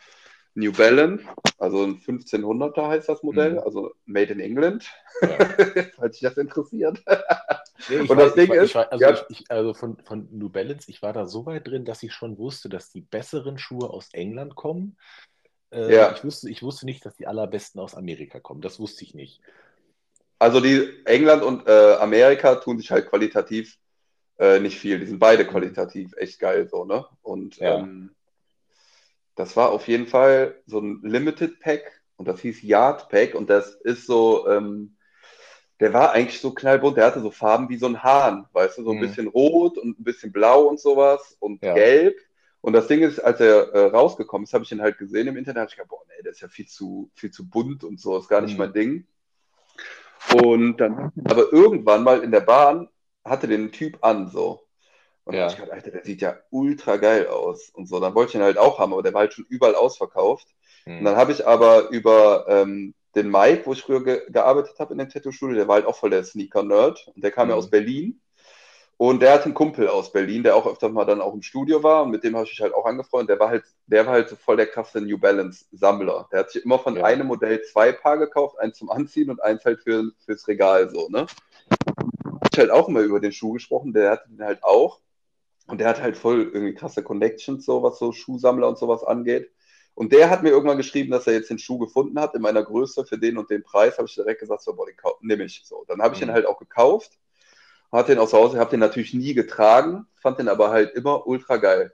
New 0.54 0.72
Balance, 0.72 1.24
also 1.58 1.84
ein 1.84 2.00
1500er 2.00 2.88
heißt 2.88 3.08
das 3.08 3.22
Modell, 3.22 3.52
mhm. 3.52 3.58
also 3.60 3.94
Made 4.04 4.32
in 4.32 4.40
England, 4.40 4.90
ja. 5.22 5.38
falls 5.96 6.18
dich 6.18 6.22
das 6.28 6.36
interessiert. 6.36 7.02
Nee, 7.88 7.98
und 8.00 8.08
weiß, 8.08 8.18
das 8.18 8.34
Ding 8.34 8.48
war, 8.50 8.56
ist, 8.56 8.74
war, 8.74 8.92
also, 8.92 9.04
ja. 9.04 9.26
ich, 9.28 9.44
also, 9.50 9.74
von, 9.74 9.96
von 10.04 10.28
New 10.30 10.48
Balance, 10.48 10.90
ich 10.90 11.02
war 11.02 11.12
da 11.12 11.26
so 11.26 11.46
weit 11.46 11.66
drin, 11.66 11.84
dass 11.84 12.02
ich 12.02 12.12
schon 12.12 12.38
wusste, 12.38 12.68
dass 12.68 12.90
die 12.90 13.00
besseren 13.00 13.58
Schuhe 13.58 13.90
aus 13.90 14.08
England 14.12 14.54
kommen. 14.54 14.96
Äh, 15.70 15.94
ja. 15.94 16.12
ich, 16.12 16.24
wusste, 16.24 16.50
ich 16.50 16.62
wusste 16.62 16.86
nicht, 16.86 17.04
dass 17.06 17.16
die 17.16 17.26
allerbesten 17.26 17.80
aus 17.80 17.94
Amerika 17.94 18.40
kommen. 18.40 18.60
Das 18.60 18.78
wusste 18.78 19.04
ich 19.04 19.14
nicht. 19.14 19.40
Also 20.38 20.60
die 20.60 20.88
England 21.04 21.42
und 21.42 21.66
äh, 21.68 21.94
Amerika 21.94 22.56
tun 22.56 22.78
sich 22.78 22.90
halt 22.90 23.08
qualitativ 23.08 23.78
äh, 24.38 24.58
nicht 24.58 24.78
viel. 24.78 24.98
Die 24.98 25.06
sind 25.06 25.18
beide 25.18 25.46
qualitativ 25.46 26.14
echt 26.16 26.38
geil 26.40 26.66
so, 26.68 26.84
ne? 26.84 27.04
Und 27.22 27.56
ja. 27.58 27.78
ähm, 27.78 28.14
das 29.34 29.56
war 29.56 29.70
auf 29.70 29.86
jeden 29.86 30.06
Fall 30.06 30.60
so 30.66 30.80
ein 30.80 31.00
Limited 31.02 31.60
Pack 31.60 32.02
und 32.16 32.26
das 32.26 32.40
hieß 32.40 32.62
Yard 32.62 33.08
Pack 33.10 33.34
und 33.34 33.50
das 33.50 33.74
ist 33.74 34.06
so, 34.06 34.48
ähm, 34.48 34.96
der 35.80 35.94
war 35.94 36.12
eigentlich 36.12 36.40
so 36.40 36.52
knallbunt, 36.52 36.98
der 36.98 37.06
hatte 37.06 37.20
so 37.20 37.30
Farben 37.30 37.68
wie 37.70 37.78
so 37.78 37.86
ein 37.86 38.02
Hahn, 38.02 38.46
weißt 38.52 38.78
du, 38.78 38.84
so 38.84 38.90
ein 38.90 38.98
mhm. 38.98 39.00
bisschen 39.00 39.26
rot 39.28 39.78
und 39.78 39.98
ein 39.98 40.04
bisschen 40.04 40.30
blau 40.30 40.64
und 40.64 40.78
sowas 40.78 41.36
und 41.40 41.62
ja. 41.64 41.74
gelb. 41.74 42.16
Und 42.60 42.74
das 42.74 42.86
Ding 42.86 43.00
ist, 43.00 43.18
als 43.18 43.40
er 43.40 43.72
äh, 43.72 43.86
rausgekommen 43.86 44.44
ist, 44.44 44.52
habe 44.52 44.64
ich 44.64 44.72
ihn 44.72 44.82
halt 44.82 44.98
gesehen 44.98 45.26
im 45.28 45.38
Internet, 45.38 45.60
habe 45.62 45.70
ich 45.70 45.76
gedacht, 45.76 45.88
boah, 45.88 46.02
nee, 46.08 46.22
der 46.22 46.32
ist 46.32 46.40
ja 46.40 46.48
viel 46.48 46.66
zu, 46.66 47.10
viel 47.14 47.30
zu 47.30 47.48
bunt 47.48 47.84
und 47.84 47.98
so, 47.98 48.18
ist 48.18 48.28
gar 48.28 48.42
nicht 48.42 48.52
mhm. 48.52 48.58
mein 48.58 48.72
Ding. 48.74 49.06
Und 50.42 50.76
dann, 50.76 51.12
aber 51.24 51.50
irgendwann 51.50 52.02
mal 52.02 52.22
in 52.22 52.30
der 52.30 52.42
Bahn 52.42 52.88
hatte 53.24 53.48
den 53.48 53.72
Typ 53.72 54.04
an, 54.04 54.28
so. 54.28 54.66
Und 55.24 55.34
ja. 55.34 55.40
dann 55.40 55.50
habe 55.50 55.52
ich 55.52 55.60
gedacht, 55.60 55.72
Alter, 55.72 55.90
der 55.92 56.04
sieht 56.04 56.20
ja 56.20 56.36
ultra 56.50 56.96
geil 56.96 57.26
aus 57.28 57.70
und 57.70 57.88
so. 57.88 58.00
Dann 58.00 58.14
wollte 58.14 58.30
ich 58.30 58.34
ihn 58.34 58.42
halt 58.42 58.58
auch 58.58 58.78
haben, 58.78 58.92
aber 58.92 59.02
der 59.02 59.14
war 59.14 59.20
halt 59.20 59.32
schon 59.32 59.46
überall 59.48 59.74
ausverkauft. 59.74 60.48
Mhm. 60.84 60.98
Und 60.98 61.04
dann 61.04 61.16
habe 61.16 61.32
ich 61.32 61.46
aber 61.46 61.88
über 61.88 62.44
ähm, 62.48 62.94
den 63.14 63.30
Mike, 63.30 63.62
wo 63.66 63.72
ich 63.72 63.82
früher 63.82 64.04
ge 64.04 64.22
gearbeitet 64.30 64.78
habe 64.78 64.92
in 64.92 64.98
dem 64.98 65.08
Tattoo-Studio, 65.08 65.56
der 65.56 65.68
war 65.68 65.76
halt 65.76 65.86
auch 65.86 65.96
voll 65.96 66.10
der 66.10 66.24
Sneaker-Nerd 66.24 67.12
und 67.14 67.24
der 67.24 67.30
kam 67.30 67.46
mhm. 67.46 67.50
ja 67.50 67.56
aus 67.56 67.70
Berlin. 67.70 68.20
Und 68.96 69.22
der 69.22 69.32
hat 69.32 69.46
einen 69.46 69.54
Kumpel 69.54 69.88
aus 69.88 70.12
Berlin, 70.12 70.42
der 70.42 70.54
auch 70.54 70.66
öfter 70.66 70.90
mal 70.90 71.06
dann 71.06 71.22
auch 71.22 71.32
im 71.32 71.40
Studio 71.40 71.82
war 71.82 72.02
und 72.02 72.10
mit 72.10 72.22
dem 72.22 72.34
habe 72.34 72.44
ich 72.44 72.50
mich 72.50 72.60
halt 72.60 72.74
auch 72.74 72.84
angefreundet. 72.84 73.30
Der 73.30 73.40
war 73.40 73.48
halt, 73.48 73.64
der 73.86 74.04
war 74.04 74.12
halt 74.12 74.28
so 74.28 74.36
voll 74.36 74.58
der 74.58 74.66
krasse 74.66 75.00
New 75.00 75.16
Balance-Sammler. 75.16 76.28
Der 76.30 76.40
hat 76.40 76.50
sich 76.50 76.62
immer 76.66 76.78
von 76.78 76.96
ja. 76.96 77.04
einem 77.04 77.26
Modell 77.26 77.62
zwei 77.62 77.92
Paar 77.92 78.18
gekauft, 78.18 78.58
eins 78.58 78.76
zum 78.76 78.90
Anziehen 78.90 79.30
und 79.30 79.42
eins 79.42 79.64
halt 79.64 79.80
für, 79.80 80.10
fürs 80.26 80.46
Regal 80.46 80.90
so, 80.90 81.08
ne? 81.08 81.24
Ich 82.52 82.58
halt 82.58 82.70
auch 82.70 82.88
immer 82.88 83.00
über 83.00 83.20
den 83.20 83.32
Schuh 83.32 83.52
gesprochen, 83.52 83.94
der 83.94 84.10
hatte 84.10 84.28
den 84.28 84.44
halt 84.44 84.62
auch. 84.62 85.00
Und 85.66 85.80
der 85.80 85.88
hat 85.88 86.02
halt 86.02 86.18
voll 86.18 86.50
irgendwie 86.52 86.74
krasse 86.74 87.02
Connections, 87.02 87.64
so 87.64 87.82
was 87.82 87.98
so 87.98 88.12
Schuhsammler 88.12 88.68
und 88.68 88.76
sowas 88.76 89.02
angeht. 89.02 89.50
Und 90.00 90.12
der 90.12 90.30
hat 90.30 90.42
mir 90.42 90.48
irgendwann 90.48 90.78
geschrieben, 90.78 91.10
dass 91.10 91.26
er 91.26 91.34
jetzt 91.34 91.50
den 91.50 91.58
Schuh 91.58 91.76
gefunden 91.76 92.18
hat 92.18 92.34
in 92.34 92.40
meiner 92.40 92.62
Größe 92.62 93.04
für 93.04 93.18
den 93.18 93.36
und 93.36 93.50
den 93.50 93.62
Preis. 93.62 93.98
Habe 93.98 94.08
ich 94.08 94.14
direkt 94.14 94.40
gesagt, 94.40 94.62
so, 94.62 94.72
boah, 94.74 94.86
den 94.86 94.96
nehme 95.20 95.44
ich. 95.44 95.60
So, 95.62 95.84
dann 95.88 96.00
habe 96.00 96.14
ich 96.14 96.22
mhm. 96.22 96.28
ihn 96.28 96.32
halt 96.32 96.46
auch 96.46 96.58
gekauft, 96.58 97.18
hatte 97.92 98.12
den 98.12 98.18
aus 98.18 98.32
Hause, 98.32 98.58
habe 98.58 98.70
den 98.70 98.80
natürlich 98.80 99.12
nie 99.12 99.34
getragen, 99.34 100.06
fand 100.14 100.38
den 100.38 100.48
aber 100.48 100.70
halt 100.70 100.94
immer 100.94 101.26
ultra 101.26 101.58
geil. 101.58 101.92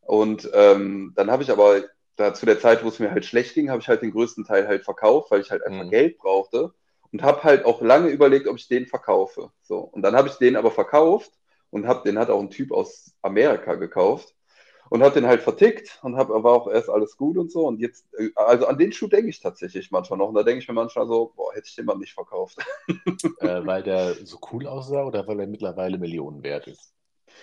Und 0.00 0.50
ähm, 0.54 1.12
dann 1.14 1.30
habe 1.30 1.44
ich 1.44 1.52
aber 1.52 1.84
da 2.16 2.34
zu 2.34 2.46
der 2.46 2.58
Zeit, 2.58 2.82
wo 2.82 2.88
es 2.88 2.98
mir 2.98 3.12
halt 3.12 3.24
schlecht 3.24 3.54
ging, 3.54 3.70
habe 3.70 3.80
ich 3.80 3.86
halt 3.86 4.02
den 4.02 4.10
größten 4.10 4.44
Teil 4.44 4.66
halt 4.66 4.82
verkauft, 4.82 5.30
weil 5.30 5.40
ich 5.40 5.52
halt 5.52 5.64
einfach 5.64 5.84
mhm. 5.84 5.90
Geld 5.90 6.18
brauchte 6.18 6.74
und 7.12 7.22
habe 7.22 7.44
halt 7.44 7.64
auch 7.64 7.80
lange 7.80 8.08
überlegt, 8.08 8.48
ob 8.48 8.56
ich 8.56 8.66
den 8.66 8.88
verkaufe. 8.88 9.52
So 9.62 9.78
und 9.78 10.02
dann 10.02 10.16
habe 10.16 10.26
ich 10.26 10.34
den 10.34 10.56
aber 10.56 10.72
verkauft 10.72 11.30
und 11.70 11.86
habe 11.86 12.02
den 12.04 12.18
hat 12.18 12.28
auch 12.28 12.40
ein 12.40 12.50
Typ 12.50 12.72
aus 12.72 13.14
Amerika 13.22 13.76
gekauft 13.76 14.34
und 14.90 15.02
habe 15.02 15.14
den 15.14 15.26
halt 15.26 15.42
vertickt 15.42 15.98
und 16.02 16.16
habe 16.16 16.34
aber 16.34 16.52
auch 16.52 16.68
erst 16.68 16.88
alles 16.88 17.16
gut 17.16 17.36
und 17.36 17.50
so. 17.50 17.66
Und 17.66 17.80
jetzt, 17.80 18.06
äh, 18.18 18.30
also 18.34 18.66
an 18.66 18.78
den 18.78 18.92
Schuh 18.92 19.08
denke 19.08 19.30
ich 19.30 19.40
tatsächlich 19.40 19.90
manchmal 19.90 20.18
noch. 20.18 20.28
Und 20.28 20.34
da 20.34 20.42
denke 20.42 20.62
ich 20.62 20.68
mir 20.68 20.74
manchmal 20.74 21.06
so, 21.06 21.32
boah, 21.36 21.52
hätte 21.54 21.68
ich 21.68 21.74
den 21.74 21.86
mal 21.86 21.96
nicht 21.96 22.14
verkauft. 22.14 22.58
Äh, 23.40 23.66
weil 23.66 23.82
der 23.82 24.14
so 24.14 24.38
cool 24.52 24.66
aussah 24.66 25.04
oder 25.04 25.26
weil 25.26 25.40
er 25.40 25.46
mittlerweile 25.46 25.98
Millionen 25.98 26.42
wert 26.42 26.66
ist? 26.68 26.92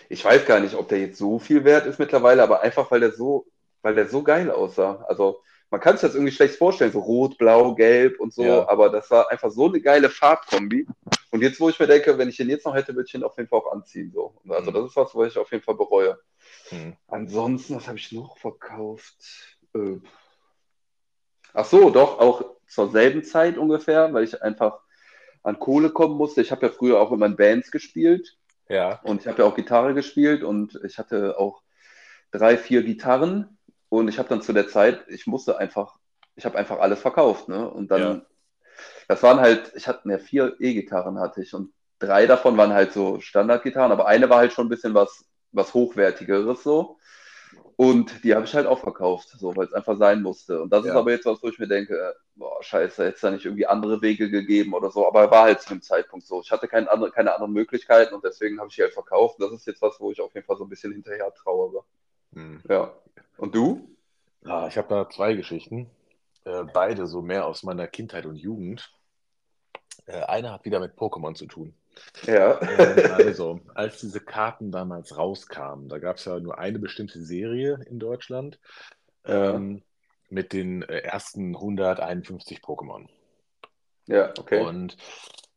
Ich 0.09 0.23
weiß 0.23 0.45
gar 0.45 0.59
nicht, 0.59 0.75
ob 0.75 0.87
der 0.87 0.99
jetzt 0.99 1.17
so 1.17 1.39
viel 1.39 1.63
wert 1.63 1.85
ist 1.85 1.99
mittlerweile, 1.99 2.41
aber 2.43 2.61
einfach 2.61 2.89
weil 2.91 2.99
der 2.99 3.11
so, 3.11 3.45
weil 3.81 3.95
der 3.95 4.07
so 4.07 4.23
geil 4.23 4.49
aussah. 4.49 5.03
Also 5.07 5.41
man 5.69 5.81
kann 5.81 5.97
sich 5.97 6.01
das 6.01 6.15
irgendwie 6.15 6.31
schlecht 6.31 6.55
vorstellen, 6.55 6.91
so 6.91 6.99
rot, 6.99 7.37
blau, 7.37 7.73
gelb 7.75 8.19
und 8.19 8.33
so, 8.33 8.43
ja. 8.43 8.67
aber 8.69 8.89
das 8.89 9.09
war 9.11 9.31
einfach 9.31 9.51
so 9.51 9.67
eine 9.67 9.81
geile 9.81 10.09
Farbkombi. 10.09 10.87
Und 11.31 11.41
jetzt, 11.41 11.59
wo 11.59 11.69
ich 11.69 11.79
mir 11.79 11.87
denke, 11.87 12.17
wenn 12.17 12.29
ich 12.29 12.37
den 12.37 12.49
jetzt 12.49 12.65
noch 12.65 12.75
hätte, 12.75 12.95
würde 12.95 13.07
ich 13.07 13.13
ihn 13.15 13.23
auf 13.23 13.35
jeden 13.37 13.49
Fall 13.49 13.59
auch 13.59 13.71
anziehen. 13.71 14.11
So. 14.13 14.35
Also 14.49 14.69
mhm. 14.69 14.75
das 14.75 14.85
ist 14.85 14.95
was, 14.95 15.15
was 15.15 15.29
ich 15.29 15.37
auf 15.37 15.51
jeden 15.51 15.63
Fall 15.63 15.75
bereue. 15.75 16.19
Hm. 16.73 16.97
Ansonsten, 17.07 17.75
was 17.75 17.87
habe 17.87 17.97
ich 17.97 18.11
noch 18.11 18.37
verkauft? 18.37 19.57
Äh, 19.73 19.97
ach 21.53 21.65
so, 21.65 21.89
doch, 21.89 22.19
auch 22.19 22.55
zur 22.67 22.91
selben 22.91 23.23
Zeit 23.23 23.57
ungefähr, 23.57 24.13
weil 24.13 24.23
ich 24.23 24.41
einfach 24.41 24.79
an 25.43 25.59
Kohle 25.59 25.89
kommen 25.89 26.17
musste. 26.17 26.41
Ich 26.41 26.51
habe 26.51 26.65
ja 26.65 26.71
früher 26.71 26.99
auch 26.99 27.11
immer 27.11 27.25
in 27.25 27.35
Bands 27.35 27.71
gespielt. 27.71 28.37
Ja. 28.69 28.99
Und 29.03 29.21
ich 29.21 29.27
habe 29.27 29.41
ja 29.41 29.47
auch 29.47 29.55
Gitarre 29.55 29.93
gespielt 29.93 30.43
und 30.43 30.79
ich 30.83 30.97
hatte 30.97 31.37
auch 31.37 31.61
drei, 32.31 32.57
vier 32.57 32.83
Gitarren. 32.83 33.57
Und 33.89 34.07
ich 34.07 34.17
habe 34.17 34.29
dann 34.29 34.41
zu 34.41 34.53
der 34.53 34.67
Zeit, 34.67 35.03
ich 35.07 35.27
musste 35.27 35.57
einfach, 35.57 35.97
ich 36.35 36.45
habe 36.45 36.57
einfach 36.57 36.79
alles 36.79 36.99
verkauft. 37.01 37.49
Ne? 37.49 37.69
Und 37.69 37.91
dann, 37.91 38.01
ja. 38.01 38.21
das 39.07 39.21
waren 39.21 39.39
halt, 39.39 39.71
ich 39.75 39.87
hatte, 39.87 40.07
ne, 40.07 40.17
vier 40.17 40.55
E-Gitarren 40.59 41.19
hatte 41.19 41.43
ich 41.43 41.53
und 41.53 41.73
drei 41.99 42.25
davon 42.25 42.57
waren 42.57 42.73
halt 42.73 42.91
so 42.91 43.19
Standardgitarren, 43.19 43.91
aber 43.91 44.07
eine 44.07 44.29
war 44.29 44.37
halt 44.37 44.53
schon 44.53 44.65
ein 44.65 44.69
bisschen 44.69 44.93
was 44.93 45.25
was 45.53 45.73
Hochwertigeres 45.73 46.63
so. 46.63 46.97
Und 47.75 48.23
die 48.23 48.35
habe 48.35 48.45
ich 48.45 48.53
halt 48.53 48.67
auch 48.67 48.79
verkauft, 48.79 49.29
so, 49.29 49.55
weil 49.55 49.65
es 49.65 49.73
einfach 49.73 49.97
sein 49.97 50.21
musste. 50.21 50.61
Und 50.61 50.71
das 50.71 50.85
ja. 50.85 50.91
ist 50.91 50.97
aber 50.97 51.11
jetzt 51.11 51.25
was, 51.25 51.41
wo 51.41 51.47
ich 51.47 51.57
mir 51.57 51.67
denke, 51.67 52.15
boah, 52.35 52.61
scheiße, 52.61 53.03
hätte 53.03 53.15
es 53.15 53.21
da 53.21 53.31
nicht 53.31 53.45
irgendwie 53.45 53.65
andere 53.65 54.01
Wege 54.01 54.29
gegeben 54.29 54.73
oder 54.73 54.91
so. 54.91 55.07
Aber 55.07 55.29
war 55.31 55.43
halt 55.43 55.61
zu 55.61 55.69
dem 55.69 55.81
Zeitpunkt 55.81 56.25
so. 56.25 56.41
Ich 56.41 56.51
hatte 56.51 56.67
keine, 56.67 56.89
andere, 56.91 57.11
keine 57.11 57.33
anderen 57.33 57.53
Möglichkeiten 57.53 58.13
und 58.13 58.23
deswegen 58.23 58.59
habe 58.59 58.69
ich 58.69 58.75
die 58.75 58.83
halt 58.83 58.93
verkauft. 58.93 59.39
Und 59.39 59.45
das 59.45 59.59
ist 59.59 59.67
jetzt 59.67 59.81
was, 59.81 59.99
wo 59.99 60.11
ich 60.11 60.21
auf 60.21 60.33
jeden 60.33 60.45
Fall 60.45 60.57
so 60.57 60.65
ein 60.65 60.69
bisschen 60.69 60.91
hinterher 60.91 61.33
trauere. 61.33 61.83
Hm. 62.33 62.61
Ja. 62.69 62.93
Und 63.37 63.55
du? 63.55 63.89
Ja, 64.45 64.67
ich 64.67 64.77
habe 64.77 64.87
da 64.89 65.09
zwei 65.09 65.33
Geschichten. 65.33 65.89
Äh, 66.45 66.65
beide 66.73 67.07
so 67.07 67.21
mehr 67.21 67.47
aus 67.47 67.63
meiner 67.63 67.87
Kindheit 67.87 68.25
und 68.25 68.35
Jugend. 68.35 68.91
Äh, 70.05 70.23
eine 70.23 70.51
hat 70.51 70.65
wieder 70.65 70.79
mit 70.79 70.95
Pokémon 70.95 71.35
zu 71.35 71.47
tun. 71.47 71.73
Ja. 72.25 72.53
Also, 72.57 73.59
als 73.73 73.99
diese 73.99 74.19
Karten 74.19 74.71
damals 74.71 75.17
rauskamen, 75.17 75.89
da 75.89 75.99
gab 75.99 76.17
es 76.17 76.25
ja 76.25 76.39
nur 76.39 76.57
eine 76.57 76.79
bestimmte 76.79 77.21
Serie 77.21 77.79
in 77.89 77.99
Deutschland 77.99 78.59
ähm, 79.25 79.83
mit 80.29 80.53
den 80.53 80.83
äh, 80.83 80.99
ersten 80.99 81.55
151 81.55 82.59
Pokémon. 82.59 83.07
Ja, 84.07 84.33
okay. 84.37 84.61
Und 84.61 84.97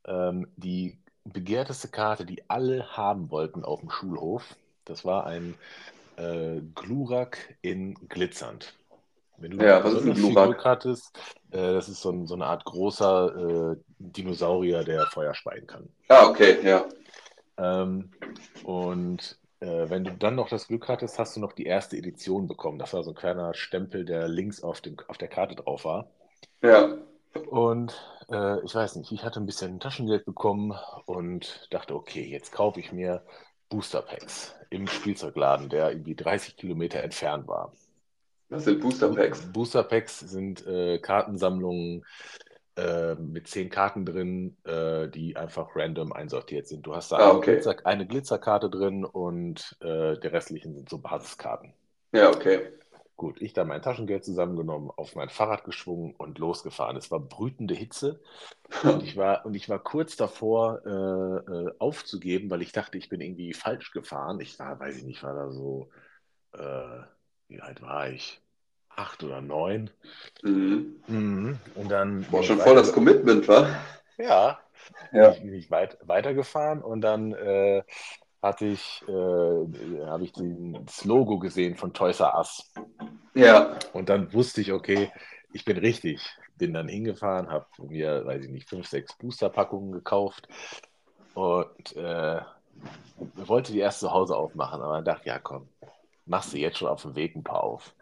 ähm, 0.07 0.49
die 0.57 0.99
begehrteste 1.25 1.89
Karte, 1.89 2.25
die 2.25 2.49
alle 2.49 2.97
haben 2.97 3.31
wollten 3.31 3.65
auf 3.65 3.81
dem 3.81 3.91
Schulhof. 3.91 4.57
Das 4.85 5.05
war 5.05 5.27
ein 5.27 5.55
äh, 6.17 6.61
Glurak 6.75 7.57
in 7.63 7.95
Glitzernd. 8.09 8.75
Wenn 9.39 9.53
du 9.53 9.65
Ja, 9.65 9.83
was 9.85 9.95
ist 9.95 10.05
ein 10.07 10.15
Glurak? 10.15 10.47
Glück 10.51 10.65
hattest, 10.65 11.17
äh, 11.51 11.73
das 11.73 11.89
ist 11.89 12.01
so, 12.01 12.11
ein, 12.11 12.27
so 12.27 12.35
eine 12.35 12.47
Art 12.47 12.65
großer 12.65 13.73
äh, 13.73 13.77
Dinosaurier, 13.99 14.85
der 14.85 15.07
Feuer 15.07 15.35
speien 15.35 15.67
kann. 15.67 15.89
Ah, 16.09 16.27
okay, 16.29 16.59
ja. 16.63 16.87
Ähm, 17.59 18.11
und 18.63 19.39
äh, 19.61 19.89
wenn 19.91 20.05
du 20.05 20.13
dann 20.13 20.35
noch 20.35 20.49
das 20.49 20.69
Glück 20.69 20.89
hattest, 20.89 21.19
hast 21.19 21.37
du 21.37 21.41
noch 21.41 21.53
die 21.53 21.65
erste 21.67 21.97
Edition 21.97 22.47
bekommen. 22.47 22.79
Das 22.79 22.93
war 22.93 23.03
so 23.03 23.11
ein 23.11 23.17
kleiner 23.17 23.55
Stempel, 23.55 24.05
der 24.05 24.29
links 24.29 24.63
auf, 24.63 24.81
dem, 24.81 24.97
auf 25.09 25.19
der 25.19 25.29
Karte 25.29 25.55
drauf 25.55 25.85
war. 25.85 26.11
Ja. 26.63 26.97
Und 27.51 27.95
äh, 28.31 28.65
ich 28.65 28.75
weiß 28.75 28.97
nicht, 28.97 29.13
ich 29.13 29.25
hatte 29.25 29.41
ein 29.41 29.47
bisschen 29.47 29.81
Taschengeld 29.81 30.25
bekommen 30.25 30.75
und 31.07 31.69
dachte, 31.71 31.95
okay, 31.95 32.25
jetzt 32.25 32.53
kaufe 32.53 32.81
ich 32.81 32.93
mir 32.93 33.23
Booster 33.69 34.03
Packs 34.03 34.55
im 34.71 34.87
Spielzeugladen, 34.87 35.69
der 35.69 35.91
irgendwie 35.91 36.15
30 36.15 36.57
Kilometer 36.57 37.03
entfernt 37.03 37.49
war. 37.49 37.73
Das 38.49 38.65
sind 38.65 38.81
Booster 38.81 39.09
Bo 39.09 39.15
Packs. 39.15 39.49
Booster 39.53 39.83
Packs 39.85 40.21
sind 40.21 40.67
äh, 40.67 40.99
Kartensammlungen 40.99 42.05
äh, 42.77 43.15
mit 43.17 43.49
zehn 43.49 43.71
Karten 43.71 44.07
drin, 44.07 44.57
äh, 44.65 45.09
die 45.09 45.37
einfach 45.37 45.71
random 45.77 46.13
einsortiert 46.13 46.69
sind. 46.69 46.87
Du 46.87 46.95
hast 46.97 47.13
da 47.13 47.19
Ah, 47.19 47.31
eine, 47.31 47.37
okay. 47.37 47.43
Glitzer, 47.43 47.77
eine 47.85 48.07
Glitzerkarte 48.07 48.71
drin 48.71 49.05
und 49.05 49.77
äh, 49.81 50.19
die 50.19 50.27
restlichen 50.29 50.75
sind 50.75 50.89
so 50.91 50.99
Basiskarten. 50.99 51.75
Ja, 52.13 52.31
okay. 52.31 52.73
Gut, 53.17 53.41
ich 53.41 53.55
da 53.55 53.65
mein 53.65 53.81
Taschengeld 53.81 54.25
zusammengenommen, 54.27 54.91
auf 54.95 55.15
mein 55.15 55.31
Fahrrad 55.31 55.65
geschwungen 55.65 56.15
und 56.17 56.39
losgefahren. 56.39 56.99
Es 56.99 57.11
war 57.11 57.19
brütende 57.19 57.75
Hitze 57.75 58.21
und 58.85 59.03
ich 59.03 59.17
war, 59.17 59.47
und 59.47 59.55
ich 59.55 59.69
war 59.71 59.79
kurz 59.79 60.17
davor, 60.17 60.83
äh, 60.87 60.91
äh, 61.53 61.73
aufzugeben, 61.79 62.51
weil 62.51 62.61
ich 62.63 62.73
dachte, 62.73 62.99
ich 62.99 63.09
bin 63.09 63.23
irgendwie 63.23 63.55
falsch 63.55 63.93
gefahren. 63.93 64.41
Ich 64.41 64.59
war, 64.59 64.79
weiß 64.81 64.99
ich 64.99 65.05
nicht, 65.05 65.23
war 65.23 65.35
da 65.35 65.51
so, 65.51 65.89
äh, 66.55 67.03
wie 67.49 67.61
alt 67.61 67.83
war 67.83 68.09
ich? 68.09 68.41
Acht 68.89 69.23
oder 69.23 69.41
neun. 69.41 69.91
Mhm. 70.43 70.97
Mhm. 71.07 71.59
Und 71.75 71.91
dann 71.91 72.27
ich 72.33 72.47
schon 72.47 72.59
voll 72.59 72.77
das 72.77 72.93
Commitment, 72.93 73.47
wa? 73.49 73.69
ja, 74.17 74.59
Ja. 75.13 75.31
bin 75.31 75.53
ich 75.55 75.71
weit, 75.71 75.99
weitergefahren 76.03 76.83
und 76.83 77.03
dann 77.03 77.33
äh, 77.33 77.83
hatte 78.43 78.67
ich, 78.67 79.03
äh, 79.09 79.13
habe 79.13 80.25
ich 80.25 80.33
den, 80.33 80.85
das 80.87 81.05
Logo 81.05 81.39
gesehen 81.39 81.77
von 81.77 81.93
Toys 81.93 82.21
R 82.21 82.37
Us. 82.39 82.73
Ja. 83.35 83.79
Und 83.93 84.09
dann 84.09 84.33
wusste 84.33 84.61
ich, 84.61 84.73
okay, 84.73 85.13
ich 85.53 85.65
bin 85.65 85.77
richtig. 85.77 86.23
Bin 86.57 86.73
dann 86.73 86.89
hingefahren, 86.89 87.51
habe 87.51 87.67
mir, 87.79 88.25
weiß 88.25 88.45
ich 88.45 88.51
nicht, 88.51 88.67
fünf, 88.67 88.87
sechs 88.87 89.15
Boosterpackungen 89.19 89.93
gekauft 89.93 90.49
und 91.35 91.95
äh, 91.97 92.41
wollte 93.35 93.73
die 93.73 93.81
erst 93.81 94.01
zu 94.01 94.11
Hause 94.11 94.37
aufmachen, 94.37 94.81
aber 94.81 94.95
dann 94.95 95.05
dachte 95.05 95.29
ja 95.29 95.39
komm, 95.39 95.69
machst 96.27 96.53
du 96.53 96.59
jetzt 96.59 96.79
schon 96.79 96.89
auf 96.89 97.03
dem 97.03 97.15
Weg 97.15 97.35
ein 97.37 97.43
paar 97.45 97.63
auf. 97.63 97.95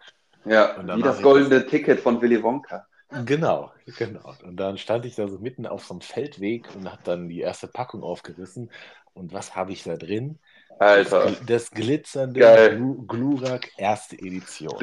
Ja, 0.44 0.76
wie 0.82 0.86
das 0.86 0.96
ich 0.98 1.04
das. 1.04 1.22
goldene 1.22 1.66
Ticket 1.66 2.00
von 2.00 2.20
Willy 2.20 2.42
Wonka. 2.42 2.86
Genau, 3.24 3.72
genau. 3.98 4.34
Und 4.42 4.56
dann 4.56 4.76
stand 4.76 5.06
ich 5.06 5.14
da 5.14 5.28
so 5.28 5.38
mitten 5.38 5.66
auf 5.66 5.84
so 5.84 5.94
einem 5.94 6.00
Feldweg 6.00 6.68
und 6.74 6.90
habe 6.90 7.02
dann 7.04 7.28
die 7.28 7.40
erste 7.40 7.68
Packung 7.68 8.02
aufgerissen. 8.02 8.70
Und 9.12 9.32
was 9.32 9.54
habe 9.54 9.72
ich 9.72 9.84
da 9.84 9.96
drin? 9.96 10.38
Das, 10.68 11.12
Alter. 11.12 11.26
gl- 11.26 11.46
das 11.46 11.70
glitzernde. 11.70 12.76
Glu 12.76 13.06
Glurak 13.06 13.70
erste 13.76 14.16
Edition. 14.16 14.76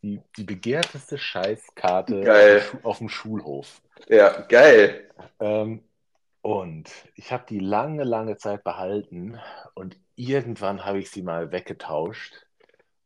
Die, 0.00 0.20
die 0.36 0.44
begehrteste 0.44 1.18
Scheißkarte 1.18 2.14
auf 2.14 2.20
dem, 2.20 2.24
Geil. 2.24 2.62
Auf 2.82 2.98
dem 2.98 3.08
Schulhof. 3.08 3.82
Ja, 4.08 4.40
geil. 4.42 5.10
Ähm, 5.40 5.82
und 6.48 6.90
ich 7.14 7.30
habe 7.30 7.44
die 7.46 7.58
lange, 7.58 8.04
lange 8.04 8.38
Zeit 8.38 8.64
behalten 8.64 9.38
und 9.74 9.98
irgendwann 10.16 10.86
habe 10.86 10.98
ich 10.98 11.10
sie 11.10 11.20
mal 11.20 11.52
weggetauscht. 11.52 12.46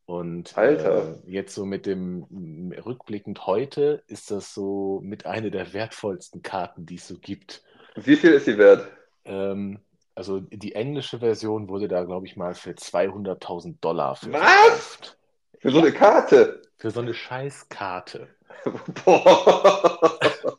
Und 0.06 0.56
Alter. 0.56 1.16
äh, 1.26 1.30
jetzt 1.30 1.52
so 1.52 1.64
mit 1.64 1.84
dem 1.86 2.72
rückblickend 2.86 3.44
heute 3.44 4.04
ist 4.06 4.30
das 4.30 4.54
so 4.54 5.00
mit 5.02 5.26
einer 5.26 5.50
der 5.50 5.72
wertvollsten 5.72 6.42
Karten, 6.42 6.86
die 6.86 6.94
es 6.94 7.08
so 7.08 7.18
gibt. 7.18 7.64
Wie 7.96 8.14
viel 8.14 8.30
ist 8.30 8.44
sie 8.44 8.58
wert? 8.58 8.88
Ähm, 9.24 9.80
also 10.14 10.38
die 10.38 10.76
englische 10.76 11.18
Version 11.18 11.68
wurde 11.68 11.88
da, 11.88 12.04
glaube 12.04 12.26
ich, 12.26 12.36
mal 12.36 12.54
für 12.54 12.72
200.000 12.72 13.80
Dollar 13.80 14.14
für 14.14 14.32
Was? 14.32 14.40
verkauft. 14.42 15.18
Für 15.58 15.70
so 15.72 15.78
eine 15.80 15.90
Karte? 15.92 16.62
für 16.76 16.92
so 16.92 17.00
eine 17.00 17.14
Scheißkarte. 17.14 18.28
Boah. 19.04 20.58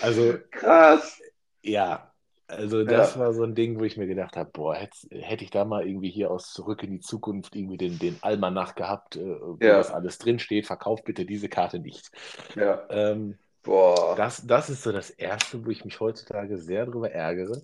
Also 0.00 0.38
Krass. 0.52 1.20
Ja, 1.62 2.11
also 2.56 2.84
das 2.84 3.14
Ja. 3.14 3.20
war 3.20 3.32
so 3.34 3.42
ein 3.44 3.54
Ding, 3.54 3.78
wo 3.78 3.84
ich 3.84 3.96
mir 3.96 4.06
gedacht 4.06 4.36
habe, 4.36 4.50
boah, 4.52 4.74
hätte, 4.74 4.96
hätte 5.10 5.44
ich 5.44 5.50
da 5.50 5.64
mal 5.64 5.86
irgendwie 5.86 6.10
hier 6.10 6.30
aus 6.30 6.52
Zurück 6.52 6.82
in 6.82 6.90
die 6.92 7.00
Zukunft 7.00 7.54
irgendwie 7.56 7.76
den, 7.76 7.98
den 7.98 8.22
Almanach 8.22 8.74
gehabt, 8.74 9.16
äh, 9.16 9.20
wo 9.40 9.58
das 9.58 9.88
Ja. 9.88 9.94
alles 9.94 10.18
drinsteht, 10.18 10.66
verkauft 10.66 11.04
bitte 11.04 11.24
diese 11.24 11.48
Karte 11.48 11.78
nicht. 11.78 12.10
Ja. 12.54 12.86
Ähm, 12.90 13.38
Boah. 13.62 14.16
das, 14.16 14.46
das 14.46 14.70
ist 14.70 14.82
so 14.82 14.92
das 14.92 15.10
Erste, 15.10 15.64
wo 15.64 15.70
ich 15.70 15.84
mich 15.84 16.00
heutzutage 16.00 16.58
sehr 16.58 16.86
drüber 16.86 17.10
ärgere. 17.10 17.62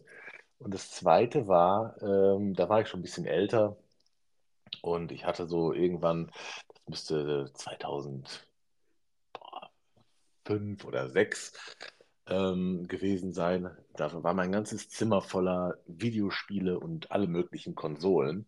Und 0.59 0.75
das 0.75 0.91
Zweite 0.91 1.47
war, 1.49 1.97
ähm, 2.03 2.55
da 2.55 2.69
war 2.69 2.81
ich 2.81 2.89
schon 2.89 3.01
ein 3.01 3.03
bisschen 3.03 3.27
älter 3.27 3.77
und 4.83 5.13
ich 5.13 5.25
hatte 5.25 5.47
so 5.47 5.73
irgendwann, 5.73 6.31
das 6.69 6.89
müsste 6.89 7.51
2005 7.55 8.45
oder 10.85 11.07
2006 11.09 11.53
ähm, 12.29 12.87
gewesen 12.89 13.33
sein. 13.33 13.71
Da 13.97 14.23
war 14.23 14.35
mein 14.35 14.53
ganzes 14.53 14.89
Zimmer 14.89 15.23
voller 15.23 15.79
Videospiele 15.87 16.79
und 16.81 17.11
alle 17.11 17.27
möglichen 17.29 17.75
Konsolen. 17.75 18.47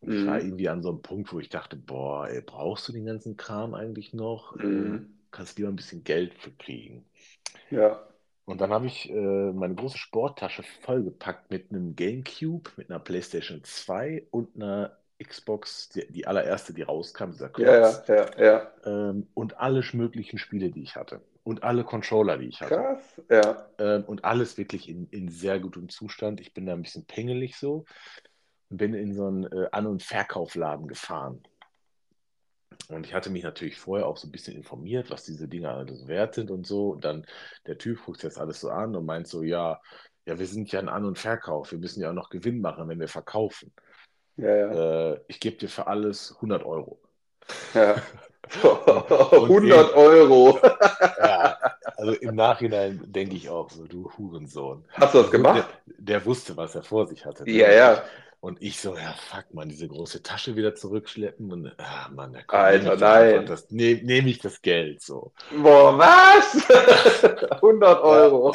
Und 0.00 0.12
ich 0.12 0.26
war 0.26 0.40
Mhm. 0.40 0.42
irgendwie 0.42 0.68
an 0.68 0.82
so 0.82 0.90
einem 0.90 1.02
Punkt, 1.02 1.32
wo 1.32 1.40
ich 1.40 1.48
dachte, 1.50 1.76
boah, 1.76 2.28
ey, 2.28 2.42
brauchst 2.42 2.88
du 2.88 2.92
den 2.92 3.06
ganzen 3.06 3.36
Kram 3.36 3.74
eigentlich 3.74 4.12
noch? 4.14 4.56
Äh, 4.60 4.62
Mhm. 4.62 5.16
kannst 5.32 5.58
lieber 5.58 5.70
ein 5.70 5.76
bisschen 5.76 6.04
Geld 6.04 6.34
für 6.34 6.52
kriegen. 6.52 7.06
Ja. 7.70 8.06
Und 8.44 8.60
dann 8.60 8.70
habe 8.70 8.86
ich 8.86 9.10
äh, 9.10 9.52
meine 9.52 9.74
große 9.74 9.98
Sporttasche 9.98 10.62
vollgepackt 10.82 11.50
mit 11.50 11.70
einem 11.70 11.96
GameCube, 11.96 12.70
mit 12.76 12.90
einer 12.90 13.00
PlayStation 13.00 13.62
2 13.64 14.26
und 14.30 14.54
einer 14.56 14.96
Xbox, 15.22 15.88
die, 15.90 16.06
die 16.12 16.26
allererste, 16.26 16.72
die 16.72 16.82
rauskam, 16.82 17.32
dieser 17.32 17.48
Ja, 17.56 17.72
Klotz, 17.72 18.04
ja, 18.08 18.14
ja, 18.14 18.30
ja. 18.38 18.72
ähm, 18.84 19.28
und 19.34 19.58
alle 19.60 19.82
möglichen 19.94 20.38
Spiele, 20.38 20.70
die 20.70 20.82
ich 20.82 20.96
hatte. 20.96 21.22
Und 21.46 21.62
alle 21.62 21.84
Controller, 21.84 22.38
die 22.38 22.48
ich 22.48 22.60
hatte. 22.60 22.74
Krass. 22.74 23.22
Ja. 23.30 23.68
Ähm, 23.78 24.02
und 24.06 24.24
alles 24.24 24.58
wirklich 24.58 24.88
in, 24.88 25.06
in 25.10 25.28
sehr 25.28 25.60
gutem 25.60 25.88
Zustand. 25.88 26.40
Ich 26.40 26.52
bin 26.52 26.66
da 26.66 26.72
ein 26.72 26.82
bisschen 26.82 27.06
pingelig 27.06 27.54
so 27.54 27.84
und 28.68 28.78
bin 28.78 28.94
in 28.94 29.14
so 29.14 29.28
einen 29.28 29.44
äh, 29.44 29.68
An- 29.70 29.86
und 29.86 30.02
Verkaufladen 30.02 30.88
gefahren. 30.88 31.44
Und 32.88 33.06
ich 33.06 33.14
hatte 33.14 33.30
mich 33.30 33.44
natürlich 33.44 33.78
vorher 33.78 34.08
auch 34.08 34.16
so 34.16 34.26
ein 34.26 34.32
bisschen 34.32 34.56
informiert, 34.56 35.08
was 35.08 35.22
diese 35.22 35.46
Dinger 35.46 35.70
alles 35.70 36.08
wert 36.08 36.34
sind 36.34 36.50
und 36.50 36.66
so. 36.66 36.90
Und 36.90 37.04
dann 37.04 37.24
der 37.68 37.78
Typ 37.78 38.04
guckt 38.04 38.24
das 38.24 38.38
alles 38.38 38.58
so 38.58 38.70
an 38.70 38.96
und 38.96 39.06
meint 39.06 39.28
so, 39.28 39.44
ja, 39.44 39.80
ja, 40.26 40.40
wir 40.40 40.46
sind 40.48 40.72
ja 40.72 40.80
ein 40.80 40.88
An- 40.88 41.04
und 41.04 41.16
Verkauf. 41.16 41.70
Wir 41.70 41.78
müssen 41.78 42.00
ja 42.00 42.10
auch 42.10 42.14
noch 42.14 42.28
Gewinn 42.28 42.60
machen, 42.60 42.88
wenn 42.88 42.98
wir 42.98 43.06
verkaufen. 43.06 43.72
Ja, 44.36 44.56
ja. 44.56 45.12
Äh, 45.12 45.20
ich 45.28 45.38
gebe 45.38 45.58
dir 45.58 45.68
für 45.68 45.86
alles 45.86 46.34
100 46.34 46.64
Euro. 46.64 47.00
Ja. 47.72 48.02
Und 48.62 49.44
100 49.44 49.94
Euro. 49.94 50.58
Ja, 51.18 51.58
also 51.96 52.12
im 52.12 52.34
Nachhinein 52.34 53.00
denke 53.06 53.36
ich 53.36 53.48
auch 53.48 53.70
so, 53.70 53.84
du 53.84 54.10
Hurensohn. 54.16 54.84
Hast 54.94 55.14
du 55.14 55.22
das 55.22 55.30
gemacht? 55.30 55.66
Der, 55.86 56.18
der 56.18 56.24
wusste, 56.26 56.56
was 56.56 56.74
er 56.74 56.82
vor 56.82 57.06
sich 57.06 57.24
hatte. 57.24 57.48
Ja, 57.50 57.70
ja. 57.72 58.02
Und 58.40 58.62
ich 58.62 58.80
so, 58.80 58.94
ja, 58.94 59.14
fuck, 59.30 59.44
man, 59.54 59.68
diese 59.68 59.88
große 59.88 60.22
Tasche 60.22 60.54
wieder 60.56 60.74
zurückschleppen 60.74 61.50
und, 61.52 61.72
ah, 61.78 62.08
Mann, 62.14 62.32
da 62.34 62.40
komm, 62.46 62.60
Alter, 62.60 62.96
nein. 62.96 63.46
das, 63.46 63.70
nehm, 63.70 64.04
nehm 64.04 64.26
ich 64.26 64.38
das 64.38 64.62
Geld 64.62 65.02
so. 65.02 65.32
Boah, 65.50 65.98
was? 65.98 66.62
100 67.50 68.02
Euro. 68.02 68.52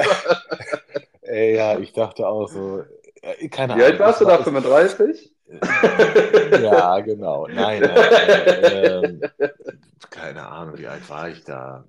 Ey, 1.22 1.56
ja, 1.56 1.78
ich 1.80 1.91
dachte 1.94 2.28
auch 2.28 2.48
so, 2.48 2.84
äh, 3.22 3.48
keine 3.49 3.76
Wie 3.76 3.84
alt 3.84 3.95
Ahnung. 3.95 4.07
warst 4.07 4.22
du 4.22 4.26
da? 4.26 4.32
war- 4.38 4.44
35? 4.44 5.34
Ja, 6.53 6.99
genau. 7.02 7.48
Nein, 7.48 7.86
äh, 7.86 8.99
ähm, 9.02 9.28
keine 10.11 10.48
Ahnung, 10.48 10.78
wie 10.78 10.88
alt 10.88 11.10
war 11.10 11.30
ich 11.30 11.44
da? 11.45 11.86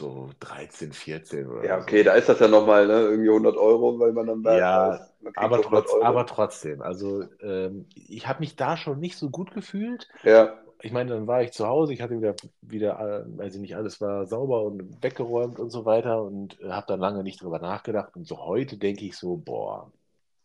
So 0.00 0.30
13, 0.40 0.92
14 0.94 1.48
oder 1.48 1.68
Ja, 1.68 1.78
so. 1.80 1.80
okay, 1.80 2.02
da 2.02 2.14
ist 2.14 2.28
das 2.28 2.40
ja 2.40 2.48
nochmal, 2.48 2.86
ne? 2.86 2.92
Irgendwie 3.02 3.30
100 3.30 3.56
Euro, 3.56 3.98
weil 3.98 4.12
man 4.12 4.26
dann 4.26 4.42
weiß, 4.44 4.64
Ja, 4.72 5.08
kriegt 5.34 5.54
Aber, 5.54 5.56
so 5.56 5.62
100 5.62 5.86
trotz, 5.86 5.96
aber 6.00 6.26
trotzdem, 6.26 6.82
also 6.82 7.22
ähm, 7.40 7.86
ich 7.94 8.26
habe 8.26 8.40
mich 8.40 8.56
da 8.56 8.76
schon 8.76 8.98
nicht 8.98 9.16
so 9.16 9.30
gut 9.30 9.52
gefühlt. 9.52 10.08
Ja, 10.22 10.58
Ich 10.82 10.92
meine, 10.92 11.10
dann 11.10 11.26
war 11.28 11.42
ich 11.42 11.52
zu 11.52 11.66
Hause, 11.68 11.92
ich 11.94 12.02
hatte 12.02 12.16
wieder, 12.18 12.34
wieder, 12.62 12.98
äh, 13.26 13.38
weiß 13.38 13.54
ich 13.56 13.60
nicht, 13.60 13.76
alles 13.76 14.00
war 14.00 14.26
sauber 14.26 14.62
und 14.64 15.02
weggeräumt 15.02 15.58
und 15.60 15.70
so 15.70 15.84
weiter 15.86 16.22
und 16.22 16.60
äh, 16.60 16.70
habe 16.70 16.86
dann 16.88 17.00
lange 17.00 17.22
nicht 17.22 17.42
drüber 17.42 17.60
nachgedacht. 17.60 18.16
Und 18.16 18.26
so 18.28 18.38
heute 18.38 18.78
denke 18.78 19.04
ich 19.06 19.16
so, 19.16 19.36
boah, 19.36 19.92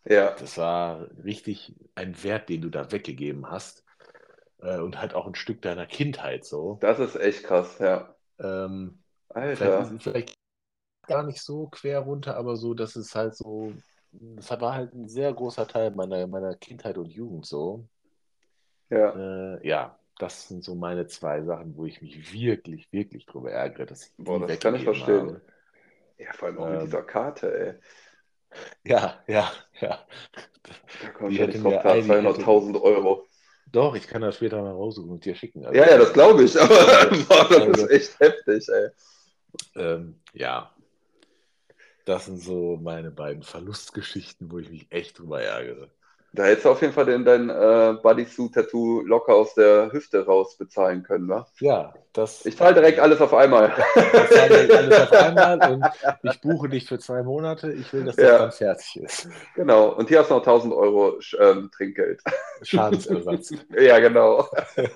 ja. 0.09 0.35
das 0.39 0.57
war 0.57 1.07
richtig 1.23 1.73
ein 1.95 2.21
Wert, 2.23 2.49
den 2.49 2.61
du 2.61 2.69
da 2.69 2.91
weggegeben 2.91 3.49
hast. 3.49 3.83
Äh, 4.59 4.79
und 4.79 4.99
halt 4.99 5.13
auch 5.13 5.27
ein 5.27 5.35
Stück 5.35 5.61
deiner 5.61 5.85
Kindheit 5.85 6.45
so. 6.45 6.77
Das 6.81 6.99
ist 6.99 7.15
echt 7.15 7.43
krass, 7.43 7.77
ja. 7.79 8.15
Ähm, 8.39 8.99
Alter. 9.29 9.85
vielleicht, 9.85 10.03
vielleicht 10.03 10.33
gar 11.07 11.23
nicht 11.23 11.41
so 11.41 11.67
quer 11.67 11.99
runter, 11.99 12.35
aber 12.35 12.55
so, 12.55 12.73
dass 12.73 12.95
es 12.95 13.15
halt 13.15 13.35
so, 13.35 13.73
das 14.11 14.49
war 14.59 14.73
halt 14.73 14.93
ein 14.93 15.07
sehr 15.07 15.33
großer 15.33 15.67
Teil 15.67 15.91
meiner, 15.91 16.27
meiner 16.27 16.55
Kindheit 16.55 16.97
und 16.97 17.07
Jugend 17.11 17.45
so. 17.45 17.87
Ja. 18.89 19.15
Äh, 19.15 19.67
ja, 19.67 19.99
das 20.17 20.47
sind 20.47 20.63
so 20.63 20.75
meine 20.75 21.07
zwei 21.07 21.43
Sachen, 21.43 21.75
wo 21.77 21.85
ich 21.85 22.01
mich 22.01 22.33
wirklich, 22.33 22.91
wirklich 22.91 23.25
drüber 23.25 23.51
ärgere, 23.51 23.85
dass 23.85 24.07
ich 24.07 24.13
Boah, 24.17 24.39
das 24.45 24.59
kann 24.59 24.75
ich 24.75 24.83
verstehen. 24.83 25.27
habe. 25.27 25.41
Ja, 26.17 26.33
vor 26.33 26.47
allem 26.47 26.57
auch 26.57 26.69
mit 26.69 26.79
Ähm, 26.79 26.85
dieser 26.85 27.03
Karte, 27.03 27.59
ey. 27.59 27.73
Ja, 28.83 29.23
ja, 29.27 29.51
ja. 29.81 29.99
Da 30.99 31.09
kommt 31.09 31.31
Die 31.31 31.39
hätte 31.39 31.57
Heidi 31.63 32.07
hätte, 32.07 32.41
200.000 32.43 32.81
Euro. 32.81 33.25
doch, 33.71 33.95
ich 33.95 34.07
kann 34.07 34.21
das 34.21 34.35
später 34.35 34.61
mal 34.61 34.71
raussuchen 34.71 35.11
und 35.11 35.25
dir 35.25 35.35
schicken. 35.35 35.65
Also, 35.65 35.77
Ja, 35.79 35.89
ja, 35.89 35.97
das 35.97 36.13
glaube 36.13 36.43
ich, 36.43 36.59
aber 36.59 36.75
boah, 37.27 37.47
das 37.49 37.61
also, 37.61 37.85
ist 37.87 37.91
echt 37.91 38.19
heftig, 38.19 38.67
ey. 38.69 38.89
ähm, 39.75 40.19
ja, 40.33 40.73
das 42.05 42.25
sind 42.25 42.39
so 42.41 42.77
meine 42.81 43.11
beiden 43.11 43.43
Verlustgeschichten, 43.43 44.51
wo 44.51 44.59
ich 44.59 44.69
mich 44.69 44.87
echt 44.91 45.19
drüber 45.19 45.41
ärgere. 45.41 45.89
Da 46.33 46.43
hättest 46.43 46.65
du 46.65 46.69
auf 46.71 46.81
jeden 46.81 46.93
Fall 46.93 47.05
den, 47.05 47.25
dein 47.25 47.49
äh, 47.49 47.95
Bodysuit-Tattoo 48.01 49.01
locker 49.01 49.33
aus 49.33 49.55
der 49.55 49.91
Hüfte 49.91 50.25
raus 50.25 50.55
bezahlen 50.57 51.01
können, 51.03 51.27
wa? 51.29 51.47
Ja, 51.59 51.93
das, 52.13 52.45
Ich 52.45 52.57
zahle 52.57 52.75
direkt 52.75 52.99
alles 52.99 53.19
auf 53.21 53.33
einmal. 53.33 53.73
ich 53.95 54.29
zahle 54.35 54.49
direkt 54.49 54.73
alles 54.73 54.99
auf 55.01 55.11
einmal 55.13 55.71
und 55.71 55.85
ich 56.23 56.41
buche 56.41 56.69
dich 56.69 56.85
für 56.87 56.99
zwei 56.99 57.23
Monate. 57.23 57.71
Ich 57.71 57.91
will, 57.93 58.03
dass 58.05 58.17
das 58.17 58.25
Ja. 58.29 58.37
dann 58.39 58.51
fertig 58.51 58.99
ist. 59.01 59.29
Genau. 59.55 59.89
Und 59.93 60.09
hier 60.09 60.19
hast 60.19 60.29
du 60.29 60.35
noch 60.35 60.41
1000 60.41 60.73
Euro 60.73 61.17
ähm, 61.39 61.69
Trinkgeld. 61.75 62.21
Schadensersatz. 62.61 63.51
Ja, 63.79 63.99
genau. 63.99 64.47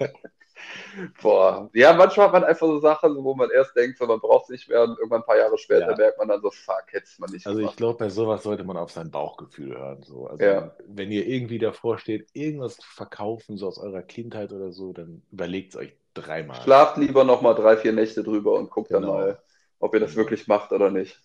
Boah. 1.21 1.69
Ja, 1.73 1.93
manchmal 1.93 2.27
hat 2.27 2.33
man 2.33 2.43
einfach 2.43 2.67
so 2.67 2.79
Sachen, 2.79 3.23
wo 3.23 3.33
man 3.35 3.49
erst 3.49 3.75
denkt, 3.75 3.97
so, 3.97 4.05
man 4.05 4.19
braucht 4.19 4.43
es 4.45 4.49
nicht 4.49 4.69
mehr 4.69 4.83
und 4.83 4.97
irgendwann 4.97 5.21
ein 5.21 5.25
paar 5.25 5.37
Jahre 5.37 5.57
später 5.57 5.91
Ja. 5.91 5.95
merkt 5.97 6.17
man 6.17 6.27
dann 6.27 6.41
so, 6.41 6.51
fuck, 6.51 6.83
hätte 6.87 7.05
es 7.05 7.19
man 7.19 7.29
nicht 7.31 7.45
Also 7.45 7.59
ich 7.59 7.63
gemacht. 7.65 7.77
glaube, 7.77 7.97
bei 7.99 8.09
sowas 8.09 8.43
sollte 8.43 8.63
man 8.63 8.77
auf 8.77 8.91
sein 8.91 9.11
Bauchgefühl 9.11 9.77
hören. 9.77 10.03
So. 10.03 10.27
Also 10.27 10.43
Ja. 10.43 10.75
wenn 10.87 11.11
ihr 11.11 11.27
irgendwie 11.27 11.59
davor 11.59 11.97
steht, 11.97 12.29
irgendwas 12.33 12.77
zu 12.77 12.89
verkaufen, 12.89 13.57
so 13.57 13.67
aus 13.67 13.77
eurer 13.77 14.01
Kindheit 14.03 14.51
oder 14.51 14.71
so, 14.71 14.93
dann 14.93 15.21
überlegt 15.31 15.73
es 15.73 15.79
euch 15.79 15.93
dreimal. 16.13 16.61
Schlaft 16.61 16.97
lieber 16.97 17.23
noch 17.23 17.41
mal 17.41 17.53
drei, 17.53 17.77
vier 17.77 17.93
Nächte 17.93 18.23
drüber 18.23 18.53
und 18.53 18.69
guckt 18.69 18.91
dann 18.91 19.03
Genau. 19.03 19.13
mal, 19.13 19.41
ob 19.79 19.93
ihr 19.93 19.99
das 19.99 20.11
Genau. 20.11 20.23
wirklich 20.23 20.47
macht 20.47 20.71
oder 20.71 20.91
nicht. 20.91 21.19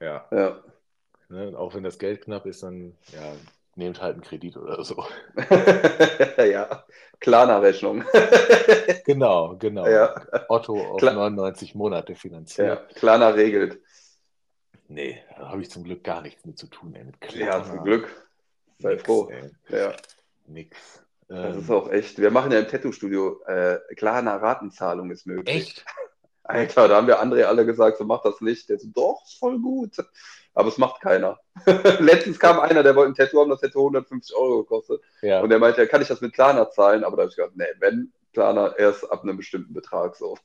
Ja. 0.00 0.26
Ja. 0.30 0.62
Ne? 1.28 1.52
Auch 1.56 1.74
wenn 1.74 1.84
das 1.84 1.98
Geld 1.98 2.22
knapp 2.22 2.46
ist, 2.46 2.62
dann 2.62 2.96
ja, 3.12 3.32
nehmt 3.76 4.00
halt 4.02 4.14
einen 4.14 4.22
Kredit 4.22 4.56
oder 4.56 4.82
so. 4.84 5.04
ja. 6.38 6.84
Klarna-Rechnung. 7.20 8.04
Genau, 9.06 9.56
genau. 9.58 9.86
Ja. 9.88 10.14
Otto 10.48 10.78
auf 10.92 10.98
Klar. 10.98 11.14
99 11.14 11.74
Monate 11.74 12.12
Ja. 12.12 12.18
finanziert. 12.18 12.94
Klarna 12.94 13.28
regelt. 13.30 13.80
Nee, 14.88 15.20
da 15.36 15.48
habe 15.48 15.62
ich 15.62 15.70
zum 15.70 15.82
Glück 15.84 16.04
gar 16.04 16.22
nichts 16.22 16.44
mit 16.44 16.58
zu 16.58 16.66
tun, 16.68 16.94
ey. 16.94 17.04
Mit 17.04 17.16
Ja, 17.34 17.64
zum 17.64 17.82
Glück. 17.82 18.28
Sei 18.78 18.90
nix, 18.92 19.02
froh. 19.02 19.28
ey. 19.30 19.50
Ja. 19.76 19.92
Nix. 20.46 21.04
Das 21.28 21.56
ist 21.56 21.68
Ähm, 21.68 21.74
auch 21.74 21.90
echt. 21.90 22.18
Wir 22.18 22.30
machen 22.30 22.52
ja 22.52 22.58
im 22.60 22.68
Tattoo-Studio, 22.68 23.40
äh, 23.46 23.78
Klarna 23.96 24.36
Ratenzahlung 24.36 25.10
ist 25.10 25.26
möglich. 25.26 25.54
echt? 25.56 25.84
Alter, 26.50 26.88
da 26.88 26.96
haben 26.96 27.06
wir 27.06 27.22
André 27.22 27.44
alle 27.44 27.64
gesagt, 27.64 27.98
so 27.98 28.04
mach 28.04 28.22
das 28.22 28.40
nicht. 28.40 28.68
Der 28.68 28.78
so, 28.78 28.88
doch, 28.94 29.22
ist 29.24 29.38
voll 29.38 29.58
gut. 29.58 29.96
Aber 30.54 30.68
es 30.68 30.78
macht 30.78 31.00
keiner. 31.00 31.38
Letztens 32.00 32.38
kam 32.38 32.58
einer, 32.58 32.82
der 32.82 32.96
wollte 32.96 33.12
ein 33.12 33.14
Tattoo 33.14 33.40
haben, 33.40 33.50
das 33.50 33.62
hätte 33.62 33.78
150 33.78 34.34
Euro 34.36 34.62
gekostet. 34.62 35.00
Ja. 35.22 35.40
Und 35.40 35.50
der 35.50 35.58
meinte, 35.58 35.86
kann 35.86 36.02
ich 36.02 36.08
das 36.08 36.20
mit 36.20 36.32
Klarna 36.34 36.70
zahlen? 36.70 37.04
Aber 37.04 37.16
da 37.16 37.22
habe 37.22 37.30
ich 37.30 37.36
gesagt, 37.36 37.56
nee, 37.56 37.64
wenn 37.78 38.12
Klarna 38.32 38.74
erst 38.76 39.10
ab 39.10 39.22
einem 39.22 39.36
bestimmten 39.36 39.72
Betrag 39.72 40.16
so. 40.16 40.36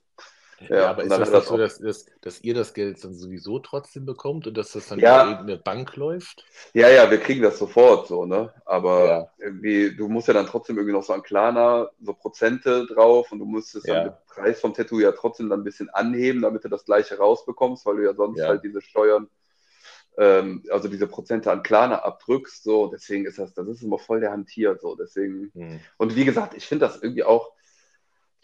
Ja, 0.69 0.75
Ja, 0.77 0.89
aber 0.91 1.03
ist 1.03 1.11
dann 1.11 1.21
das 1.21 1.31
nicht 1.31 1.47
so, 1.47 1.57
dass, 1.57 1.79
dass, 1.79 2.05
dass 2.21 2.41
ihr 2.43 2.53
das 2.53 2.73
Geld 2.73 3.03
dann 3.03 3.13
sowieso 3.13 3.59
trotzdem 3.59 4.05
bekommt 4.05 4.47
und 4.47 4.55
dass 4.57 4.71
das 4.71 4.87
dann 4.89 4.99
Ja. 4.99 5.21
über 5.21 5.29
irgendeine 5.31 5.59
Bank 5.61 5.95
läuft? 5.95 6.45
Ja, 6.73 6.89
ja, 6.89 7.09
wir 7.09 7.19
kriegen 7.19 7.41
das 7.41 7.57
sofort 7.57 8.07
so, 8.07 8.25
ne? 8.25 8.53
Aber 8.65 9.05
Ja. 9.07 9.29
irgendwie, 9.39 9.95
du 9.95 10.07
musst 10.07 10.27
ja 10.27 10.33
dann 10.33 10.45
trotzdem 10.47 10.77
irgendwie 10.77 10.93
noch 10.93 11.03
so 11.03 11.13
an 11.13 11.23
Klarna 11.23 11.89
so 12.01 12.13
Prozente 12.13 12.85
drauf 12.87 13.31
und 13.31 13.39
du 13.39 13.45
musstest 13.45 13.87
dann 13.87 13.97
Ja. 13.97 14.03
den 14.05 14.13
Preis 14.27 14.59
vom 14.59 14.73
Tattoo 14.73 14.99
ja 14.99 15.11
trotzdem 15.11 15.49
dann 15.49 15.61
ein 15.61 15.63
bisschen 15.63 15.89
anheben, 15.89 16.41
damit 16.41 16.63
du 16.63 16.69
das 16.69 16.85
gleiche 16.85 17.17
rausbekommst, 17.17 17.85
weil 17.85 17.97
du 17.97 18.03
ja 18.05 18.13
sonst 18.13 18.41
halt 18.41 18.63
diese 18.63 18.81
Steuern, 18.81 19.29
ähm, 20.17 20.63
also 20.69 20.87
diese 20.87 21.07
Prozente 21.07 21.51
an 21.51 21.63
Klarna 21.63 21.99
abdrückst, 21.99 22.63
so. 22.63 22.87
Deswegen 22.87 23.25
ist 23.25 23.39
das, 23.39 23.53
das 23.53 23.67
ist 23.67 23.83
immer 23.83 23.99
voll 23.99 24.19
der 24.21 24.31
Hantier, 24.31 24.77
so. 24.81 24.95
Deswegen, 24.95 25.51
Hm. 25.53 25.79
und 25.97 26.15
wie 26.15 26.25
gesagt, 26.25 26.53
ich 26.55 26.65
finde 26.65 26.85
das 26.87 27.01
irgendwie 27.01 27.23
auch, 27.23 27.51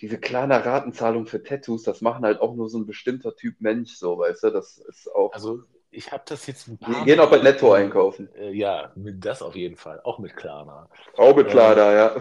diese 0.01 0.17
Klarna 0.17 0.57
Ratenzahlung 0.57 1.27
für 1.27 1.43
Tattoos, 1.43 1.83
das 1.83 2.01
machen 2.01 2.25
halt 2.25 2.41
auch 2.41 2.55
nur 2.55 2.69
so 2.69 2.79
ein 2.79 2.87
bestimmter 2.87 3.35
Typ 3.35 3.61
Mensch, 3.61 3.93
so, 3.95 4.17
weißt 4.17 4.43
du? 4.43 4.49
Das 4.49 4.77
ist 4.77 5.07
auch, 5.13 5.31
Also 5.33 5.61
ich 5.91 6.11
habe 6.11 6.23
das 6.25 6.47
jetzt 6.47 6.67
ein 6.67 6.77
paar 6.77 7.05
gehen 7.05 7.19
auch 7.19 7.29
bei 7.29 7.39
Netto 7.39 7.73
einkaufen. 7.73 8.33
Äh, 8.35 8.51
ja, 8.51 8.91
mit 8.95 9.23
das 9.23 9.41
auf 9.41 9.55
jeden 9.55 9.75
Fall, 9.75 10.01
auch 10.03 10.19
mit 10.19 10.35
Klarna. 10.35 10.89
Auch 11.17 11.35
mit 11.35 11.49
Klarna, 11.49 11.93
ja. 11.93 12.15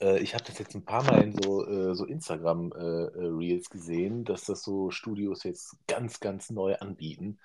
Äh, 0.00 0.18
ich 0.20 0.34
habe 0.34 0.44
das 0.44 0.58
jetzt 0.58 0.74
ein 0.74 0.84
paar 0.84 1.04
Mal 1.04 1.22
in 1.22 1.32
so, 1.40 1.66
äh, 1.66 1.94
so 1.94 2.04
Instagram-Reels 2.04 3.70
gesehen, 3.70 4.24
dass 4.24 4.44
das 4.44 4.62
so 4.62 4.90
Studios 4.90 5.44
jetzt 5.44 5.76
ganz, 5.86 6.20
ganz 6.20 6.50
neu 6.50 6.76
anbieten. 6.76 7.38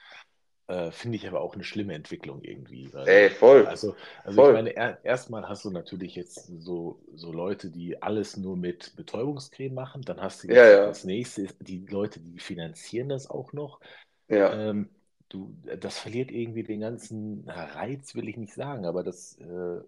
Äh, 0.70 0.92
Finde 0.92 1.18
ich 1.18 1.28
aber 1.28 1.42
auch 1.42 1.56
eine 1.56 1.64
schlimme 1.64 1.94
Entwicklung 1.96 2.44
irgendwie. 2.44 2.94
Weil, 2.94 3.08
Ey, 3.08 3.30
voll. 3.32 3.66
Also, 3.66 3.96
also 4.24 4.36
Voll. 4.36 4.50
ich 4.50 4.54
meine, 4.54 4.76
er, 4.76 5.04
erstmal 5.04 5.50
hast 5.50 5.66
du 5.66 5.72
natürlich 5.72 6.16
jetzt 6.16 6.46
so, 6.62 7.00
so 7.16 7.32
Leute, 7.34 7.72
die 7.72 8.02
alles 8.02 8.38
nur 8.38 8.56
mit 8.56 8.96
Betäubungscreme 8.96 9.74
machen. 9.74 10.04
Dann 10.04 10.22
hast 10.22 10.44
du 10.44 10.48
jetzt 10.48 10.58
Ja, 10.58 10.66
ja. 10.68 10.88
das 10.88 11.04
nächste, 11.06 11.42
ist 11.42 11.56
die 11.62 11.86
Leute, 11.88 12.20
die 12.20 12.40
finanzieren 12.40 13.10
das 13.10 13.30
auch 13.30 13.52
noch. 13.52 13.80
Ja. 14.28 14.54
Ähm, 14.54 14.90
du, 15.30 15.56
das 15.80 15.98
verliert 16.00 16.32
irgendwie 16.32 16.64
den 16.64 16.82
ganzen 16.82 17.50
Reiz, 17.50 18.14
will 18.16 18.30
ich 18.30 18.38
nicht 18.38 18.54
sagen, 18.54 18.86
aber 18.86 19.04
das, 19.04 19.38
äh, 19.40 19.82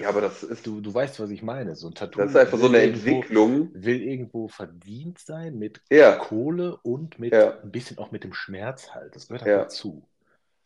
Ja, 0.00 0.08
aber 0.08 0.20
das 0.20 0.42
ist, 0.42 0.66
du, 0.66 0.80
du 0.80 0.92
weißt, 0.92 1.20
was 1.20 1.30
ich 1.30 1.42
meine. 1.42 1.76
So 1.76 1.88
ein 1.88 1.94
Tattoo 1.94 2.20
das 2.20 2.30
ist 2.30 2.36
einfach 2.36 2.58
so 2.58 2.64
will 2.64 2.74
eine 2.76 2.84
irgendwo, 2.84 3.10
Entwicklung. 3.10 3.70
will 3.74 4.02
irgendwo 4.02 4.48
verdient 4.48 5.18
sein 5.18 5.56
mit 5.58 5.82
Ja. 5.90 6.16
Kohle 6.16 6.76
und 6.82 7.18
mit 7.18 7.32
Ja. 7.32 7.60
ein 7.62 7.70
bisschen 7.70 7.98
auch 7.98 8.10
mit 8.10 8.24
dem 8.24 8.34
Schmerz 8.34 8.90
halt. 8.92 9.14
Das 9.14 9.28
gehört 9.28 9.46
Ja. 9.46 9.52
halt 9.58 9.66
dazu. 9.66 10.08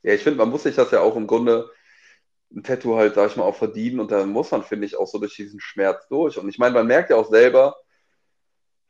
Ja, 0.03 0.15
ich 0.15 0.23
finde, 0.23 0.39
man 0.39 0.49
muss 0.51 0.63
sich 0.63 0.77
das 0.77 0.91
ja 0.93 1.01
auch 1.01 1.17
im 1.17 1.27
Grunde 1.27 1.71
ein 2.55 2.63
Tattoo 2.63 2.97
halt, 2.97 3.15
sag 3.15 3.31
ich 3.31 3.37
mal, 3.37 3.45
auch 3.45 3.57
verdienen 3.57 4.01
und 4.01 4.11
dann 4.11 4.31
muss 4.31 4.51
man, 4.51 4.63
finde 4.63 4.87
ich, 4.87 4.97
auch 4.97 5.07
so 5.07 5.19
durch 5.19 5.37
diesen 5.37 5.61
Schmerz 5.61 6.09
durch. 6.09 6.39
Und 6.39 6.49
ich 6.49 6.59
meine, 6.59 6.73
man 6.73 6.87
merkt 6.87 7.11
ja 7.11 7.17
auch 7.17 7.29
selber, 7.29 7.77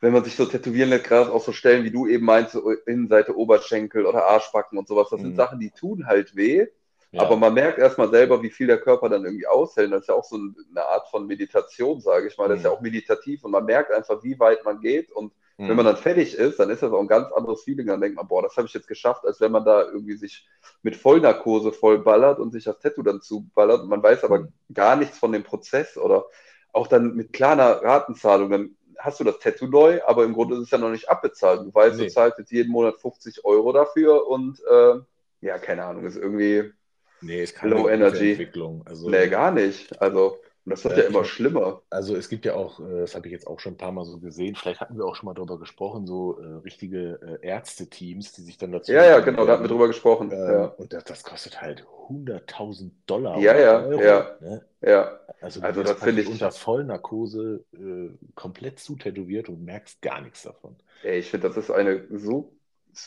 wenn 0.01 0.13
man 0.13 0.23
sich 0.23 0.37
so 0.37 0.47
tätowieren 0.47 0.91
lässt, 0.91 1.07
gerade 1.07 1.33
auch 1.33 1.43
so 1.43 1.53
Stellen, 1.53 1.83
wie 1.85 1.91
du 1.91 2.07
eben 2.07 2.25
meinst, 2.25 2.53
so 2.53 2.71
Innenseite 2.71 3.37
Oberschenkel 3.37 4.07
oder 4.07 4.27
Arschbacken 4.27 4.79
und 4.79 4.87
sowas, 4.87 5.09
das 5.11 5.21
sind 5.21 5.33
Mhm. 5.33 5.37
Sachen, 5.37 5.59
die 5.59 5.71
tun 5.73 6.07
halt 6.07 6.37
weh. 6.37 6.69
Ja. 7.11 7.23
Aber 7.23 7.37
man 7.37 7.55
merkt 7.55 7.79
erstmal 7.79 8.11
selber, 8.11 8.43
wie 8.43 8.51
viel 8.51 8.67
der 8.67 8.81
Körper 8.81 9.09
dann 9.09 9.25
irgendwie 9.25 9.47
aushält. 9.47 9.93
Das 9.93 10.03
ist 10.03 10.09
ja 10.09 10.15
auch 10.15 10.25
so 10.25 10.37
eine 10.37 10.85
Art 10.85 11.09
von 11.09 11.27
Meditation, 11.27 12.01
sage 12.01 12.29
ich 12.29 12.37
mal. 12.37 12.49
Das 12.49 12.59
ist 12.59 12.65
ja 12.65 12.71
Mhm. 12.71 12.77
auch 12.77 12.81
meditativ 12.83 13.45
und 13.45 13.51
man 13.53 13.65
merkt 13.65 13.93
einfach, 13.93 14.23
wie 14.23 14.39
weit 14.39 14.65
man 14.65 14.81
geht. 14.81 15.11
Und 15.13 15.33
Mhm. 15.57 15.69
wenn 15.69 15.77
man 15.77 15.87
dann 15.87 15.97
fertig 15.97 16.35
ist, 16.37 16.59
dann 16.61 16.69
ist 16.71 16.83
das 16.83 16.93
auch 16.93 17.01
ein 17.01 17.09
ganz 17.09 17.33
anderes 17.33 17.63
Feeling. 17.65 17.87
Dann 17.87 18.01
denkt 18.03 18.17
man, 18.17 18.29
boah, 18.29 18.43
das 18.43 18.57
habe 18.57 18.67
ich 18.67 18.75
jetzt 18.75 18.89
geschafft, 18.89 19.25
als 19.25 19.41
wenn 19.41 19.53
man 19.53 19.65
da 19.65 19.83
irgendwie 19.85 20.17
sich 20.17 20.47
mit 20.83 20.97
Vollnarkose 20.97 21.73
vollballert 21.73 22.39
und 22.41 22.53
sich 22.53 22.65
das 22.65 22.79
Tattoo 22.79 23.03
dann 23.03 23.23
zuballert. 23.23 23.83
Und 23.83 23.89
man 23.89 24.03
weiß 24.03 24.25
aber 24.25 24.41
Mhm. 24.41 24.53
gar 24.75 24.97
nichts 24.97 25.19
von 25.19 25.33
dem 25.33 25.45
Prozess 25.45 25.97
oder 25.97 26.27
auch 26.73 26.87
dann 26.89 27.15
mit 27.17 27.33
kleiner 27.33 27.83
Ratenzahlung. 27.83 28.51
Dann 28.51 28.77
hast 28.99 29.19
du 29.21 29.25
das 29.25 29.39
Tattoo 29.39 29.67
neu, 29.67 30.01
aber 30.07 30.25
im 30.25 30.35
Grunde 30.35 30.57
ist 30.57 30.63
es 30.63 30.71
ja 30.71 30.79
noch 30.79 30.91
nicht 30.91 31.09
abbezahlt. 31.09 31.61
Du 31.63 31.75
weißt, 31.75 31.97
Nee. 31.97 32.07
du 32.07 32.09
zahlst 32.11 32.39
jetzt 32.39 32.53
jeden 32.53 32.71
Monat 32.71 32.99
50 33.01 33.45
Euro 33.45 33.73
dafür 33.73 34.27
und 34.29 34.61
äh, 34.71 34.95
ja, 35.41 35.59
keine 35.59 35.85
Ahnung, 35.85 36.05
ist 36.05 36.17
irgendwie. 36.17 36.73
Nee, 37.21 37.43
ist 37.43 37.55
keine 37.55 37.75
Low 37.75 37.89
Energy. 37.89 38.33
Entwicklung. 38.33 38.87
Also, 38.87 39.09
Nee, 39.11 39.29
gar 39.29 39.51
nicht. 39.51 40.01
Also, 40.01 40.39
das 40.65 40.85
wird 40.85 40.97
Ja, 40.97 41.03
ja 41.05 41.09
immer 41.09 41.25
schlimmer. 41.25 41.83
Also 41.91 42.15
es 42.17 42.29
gibt 42.29 42.45
ja 42.45 42.55
auch, 42.55 42.81
äh, 42.81 43.01
das 43.01 43.15
habe 43.15 43.27
ich 43.27 43.33
jetzt 43.33 43.47
auch 43.47 43.59
schon 43.61 43.75
ein 43.75 43.77
paar 43.79 43.93
Mal 43.93 44.05
so 44.05 44.19
gesehen, 44.19 44.55
vielleicht 44.55 44.81
hatten 44.81 44.97
wir 44.99 45.07
auch 45.07 45.15
schon 45.17 45.27
mal 45.27 45.35
darüber 45.35 45.59
gesprochen, 45.59 46.07
so 46.07 46.39
äh, 46.41 46.47
richtige 46.65 47.39
äh, 47.43 47.47
Ärzteteams, 47.47 48.33
die 48.33 48.43
sich 48.43 48.59
dann 48.59 48.73
dazu 48.73 48.93
Ja, 48.93 49.05
ja, 49.05 49.21
genau, 49.21 49.47
da 49.47 49.53
hatten 49.53 49.63
wir 49.65 49.69
werden. 49.69 49.69
drüber 49.71 49.87
gesprochen. 49.89 50.31
Ähm, 50.31 50.39
Ja, 50.39 50.65
Und 50.77 50.93
das, 50.93 51.05
das 51.05 51.23
kostet 51.25 51.61
halt 51.63 51.87
100.000 52.09 52.93
Dollar 53.07 53.39
Ja, 53.39 53.53
oder 53.53 53.61
ja, 53.61 53.87
Euro. 53.87 54.03
ja. 54.03 54.37
Ne? 54.41 54.67
ja. 54.83 55.21
Also, 55.41 55.61
Also 55.61 55.83
das 55.83 56.03
finde 56.03 56.23
ich- 56.23 56.29
unter 56.29 56.51
Vollnarkose 56.53 57.65
äh, 57.73 58.11
komplett 58.35 58.79
zutätowiert 58.81 59.49
und 59.49 59.65
merkst 59.65 60.03
gar 60.03 60.21
nichts 60.21 60.43
davon. 60.43 60.77
Ey, 61.03 61.19
ich 61.21 61.31
finde, 61.31 61.49
das 61.49 61.57
ist 61.57 61.71
eine 61.71 62.07
so 62.19 62.53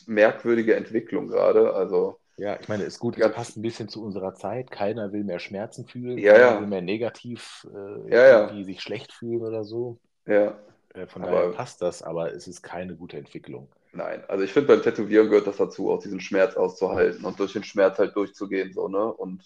merkwürdige 0.07 0.75
Entwicklung 0.75 1.27
gerade. 1.27 1.73
Also, 1.73 2.20
Ja, 2.37 2.57
ich 2.59 2.67
meine, 2.69 2.83
ist 2.83 2.99
gut, 2.99 3.15
es 3.15 3.21
Ganz- 3.21 3.35
passt 3.35 3.57
ein 3.57 3.61
bisschen 3.61 3.87
zu 3.89 4.03
unserer 4.03 4.33
Zeit. 4.33 4.71
Keiner 4.71 5.11
will 5.11 5.23
mehr 5.23 5.39
Schmerzen 5.39 5.85
fühlen, 5.85 6.17
Ja, 6.17 6.33
keiner 6.33 6.45
ja. 6.45 6.59
will 6.61 6.67
mehr 6.67 6.81
negativ 6.81 7.67
äh, 7.73 8.09
Ja, 8.13 8.27
ja. 8.27 8.39
irgendwie 8.45 8.63
sich 8.63 8.81
schlecht 8.81 9.11
fühlen 9.13 9.41
oder 9.41 9.63
so. 9.63 9.99
ja, 10.25 10.57
Äh, 10.93 11.07
von 11.07 11.21
Aber- 11.23 11.31
daher 11.31 11.49
passt 11.51 11.81
das, 11.81 12.03
aber 12.03 12.33
es 12.33 12.47
ist 12.47 12.61
keine 12.63 12.95
gute 12.95 13.17
Entwicklung. 13.17 13.69
nein. 13.93 14.23
Also 14.27 14.43
ich 14.43 14.51
finde, 14.53 14.67
beim 14.69 14.81
Tätowieren 14.81 15.29
gehört 15.29 15.47
das 15.47 15.57
dazu, 15.57 15.89
auch 15.91 16.01
diesen 16.01 16.19
Schmerz 16.19 16.55
auszuhalten 16.57 17.23
und 17.25 17.39
durch 17.39 17.53
den 17.53 17.63
Schmerz 17.63 17.97
halt 17.99 18.15
durchzugehen, 18.15 18.73
so, 18.73 18.87
ne? 18.89 19.05
Und 19.13 19.41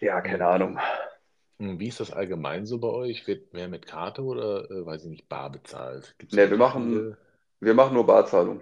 ja, 0.00 0.20
keine 0.20 0.46
Ahnung. 0.46 0.78
Hm, 1.58 1.78
Wie 1.80 1.88
ist 1.88 2.00
das 2.00 2.12
allgemein 2.12 2.66
so 2.66 2.78
bei 2.78 2.88
euch? 2.88 3.26
Wird 3.26 3.54
mehr 3.54 3.68
mit 3.68 3.86
Karte 3.86 4.22
oder, 4.22 4.70
äh, 4.70 4.84
weiß 4.84 5.04
ich 5.04 5.10
nicht, 5.10 5.28
bar 5.30 5.50
bezahlt? 5.50 6.14
Gibt's 6.18 6.34
Nee, 6.34 6.50
wir 6.50 6.58
machen- 6.58 7.16
Wir 7.60 7.72
machen 7.72 7.94
nur 7.94 8.04
Barzahlung. 8.04 8.60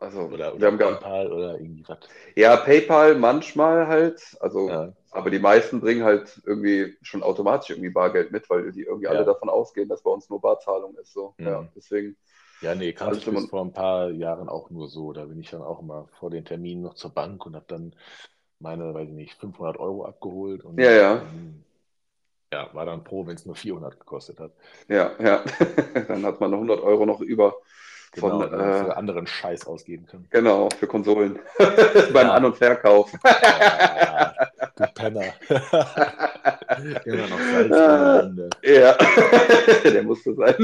Also, 0.00 0.28
Oder, 0.32 0.52
wir 0.52 0.54
oder 0.56 0.66
haben 0.68 0.78
gar, 0.78 0.92
PayPal 0.92 1.32
oder 1.32 1.60
irgendwie 1.60 1.84
was. 1.88 1.98
ja, 2.36 2.56
PayPal 2.56 3.14
manchmal 3.16 3.86
halt, 3.88 4.36
also, 4.40 4.68
Ja. 4.68 4.92
aber 5.10 5.30
die 5.30 5.38
meisten 5.38 5.80
bringen 5.80 6.04
halt 6.04 6.40
irgendwie 6.46 6.96
schon 7.02 7.22
automatisch 7.22 7.70
irgendwie 7.70 7.90
Bargeld 7.90 8.30
mit, 8.30 8.48
weil 8.48 8.70
die 8.72 8.82
irgendwie 8.82 9.08
alle 9.08 9.18
Ja. 9.20 9.24
davon 9.24 9.48
ausgehen, 9.48 9.88
dass 9.88 10.02
bei 10.02 10.10
uns 10.10 10.28
nur 10.30 10.40
Barzahlung 10.40 10.96
ist. 10.98 11.12
So. 11.12 11.34
Mhm. 11.38 11.46
Ja, 11.46 11.68
deswegen, 11.74 12.16
Ja, 12.60 12.74
nee, 12.74 12.88
ich 12.90 12.96
bis 12.96 13.24
immer- 13.26 13.48
vor 13.48 13.62
ein 13.64 13.72
paar 13.72 14.10
Jahren 14.10 14.48
auch 14.48 14.70
nur 14.70 14.88
so. 14.88 15.12
Da 15.12 15.24
bin 15.24 15.40
ich 15.40 15.50
dann 15.50 15.62
auch 15.62 15.80
immer 15.80 16.08
vor 16.18 16.30
den 16.30 16.44
Terminen 16.44 16.82
noch 16.82 16.94
zur 16.94 17.10
Bank 17.10 17.44
und 17.46 17.54
habe 17.56 17.66
dann 17.68 17.94
meine, 18.60 18.92
weiß 18.94 19.08
ich 19.08 19.14
nicht, 19.14 19.34
500 19.34 19.78
Euro 19.78 20.04
abgeholt 20.04 20.64
und 20.64 20.78
Ja, 20.78 20.90
ja. 20.90 21.22
ähm, 21.22 21.64
ja, 22.52 22.72
war 22.74 22.86
dann 22.86 23.04
froh, 23.04 23.26
wenn 23.26 23.36
es 23.36 23.46
nur 23.46 23.56
400 23.56 23.98
gekostet 24.00 24.40
hat. 24.40 24.52
ja, 24.88 25.12
ja. 25.20 25.44
Dann 26.08 26.24
hat 26.24 26.40
man 26.40 26.50
noch 26.50 26.58
100 26.58 26.80
Euro 26.80 27.06
noch 27.06 27.20
über 27.20 27.54
Genau, 28.12 28.28
von, 28.28 28.38
man 28.38 28.50
für 28.84 28.88
äh, 28.90 28.92
anderen 28.94 29.26
Scheiß 29.26 29.66
ausgeben 29.66 30.06
kann. 30.06 30.26
genau, 30.30 30.68
für 30.78 30.86
Konsolen. 30.86 31.38
Beim 32.12 32.30
An- 32.30 32.44
und 32.46 32.56
Verkauf. 32.56 33.12
Ah, 33.24 34.32
du 34.76 34.84
Penner. 34.94 35.24
Immer 37.04 37.26
noch 37.28 37.40
Salz 37.40 38.24
Ende. 38.24 38.50
Ja, 38.62 38.96
der 39.84 40.02
musste 40.02 40.34
sein. 40.34 40.54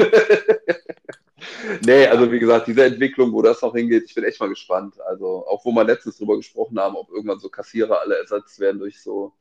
nee, 1.84 2.06
also 2.06 2.30
wie 2.30 2.38
gesagt, 2.38 2.66
diese 2.66 2.84
Entwicklung, 2.84 3.32
wo 3.32 3.42
das 3.42 3.60
noch 3.62 3.74
hingeht, 3.74 4.04
ich 4.06 4.14
bin 4.14 4.24
echt 4.24 4.40
mal 4.40 4.48
gespannt. 4.48 5.00
Also 5.02 5.46
auch 5.46 5.64
wo 5.64 5.72
wir 5.72 5.84
letztens 5.84 6.18
drüber 6.18 6.36
gesprochen 6.36 6.78
haben, 6.78 6.96
ob 6.96 7.10
irgendwann 7.10 7.38
so 7.38 7.48
Kassierer 7.48 8.00
alle 8.00 8.18
ersetzt 8.18 8.58
werden 8.60 8.78
durch 8.78 9.00
so 9.02 9.32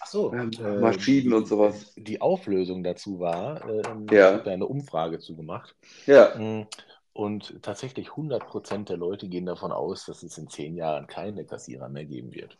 Ach 0.00 0.06
so, 0.06 0.32
Ähm, 0.34 0.50
äh, 0.62 0.78
Maschinen 0.80 1.32
und 1.32 1.48
sowas. 1.48 1.94
Die 1.96 2.20
Auflösung 2.20 2.84
dazu 2.84 3.20
war, 3.20 3.62
ähm, 3.66 4.06
Ja. 4.10 4.28
ich 4.28 4.34
habe 4.34 4.44
da 4.44 4.50
eine 4.50 4.66
Umfrage 4.66 5.18
zugemacht. 5.18 5.74
Ja, 6.06 6.34
Mm, 6.36 6.66
Und 7.14 7.62
tatsächlich 7.62 8.08
100% 8.10 8.88
der 8.88 8.96
Leute 8.96 9.28
gehen 9.28 9.46
davon 9.46 9.70
aus, 9.72 10.04
dass 10.04 10.22
es 10.24 10.36
in 10.36 10.48
zehn 10.50 10.74
Jahren 10.76 11.06
keine 11.06 11.46
Kassierer 11.46 11.88
mehr 11.88 12.04
geben 12.04 12.34
wird. 12.34 12.56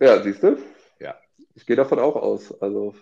ja, 0.00 0.20
siehst 0.22 0.42
du? 0.42 0.56
Ja. 0.98 1.14
Ich 1.54 1.66
gehe 1.66 1.76
davon 1.76 1.98
auch 1.98 2.16
aus. 2.16 2.50
Also, 2.60 2.94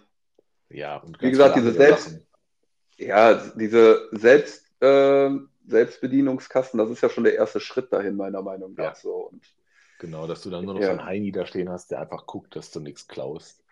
Ja, 0.71 0.97
und 0.99 1.23
Wie 1.23 1.31
gesagt, 1.31 1.57
diese 1.57 1.73
Selbst- 1.73 2.11
Sachen. 2.11 2.27
ja, 2.99 3.35
diese 3.55 4.09
Selbst, 4.13 4.67
äh, 4.83 5.31
Selbstbedienungskasten, 5.67 6.79
das 6.79 6.91
ist 6.91 7.01
ja 7.03 7.09
schon 7.09 7.25
der 7.25 7.35
erste 7.37 7.61
Schritt 7.61 7.93
dahin, 7.93 8.17
meiner 8.17 8.43
Meinung 8.43 8.75
nach. 8.75 8.85
Ja. 8.85 8.95
So. 8.95 9.29
Und 9.31 9.45
Genau, 10.01 10.27
dass 10.27 10.43
du 10.43 10.51
dann 10.51 10.65
nur 10.65 10.75
noch 10.75 10.81
Ja. 10.81 10.87
so 10.89 10.93
einen 10.93 11.05
Heini 11.05 11.33
da 11.33 11.45
stehen 11.47 11.69
hast, 11.71 11.91
der 11.91 12.01
einfach 12.01 12.27
guckt, 12.27 12.55
dass 12.57 12.71
du 12.71 12.81
nichts 12.81 13.07
klaust. 13.09 13.65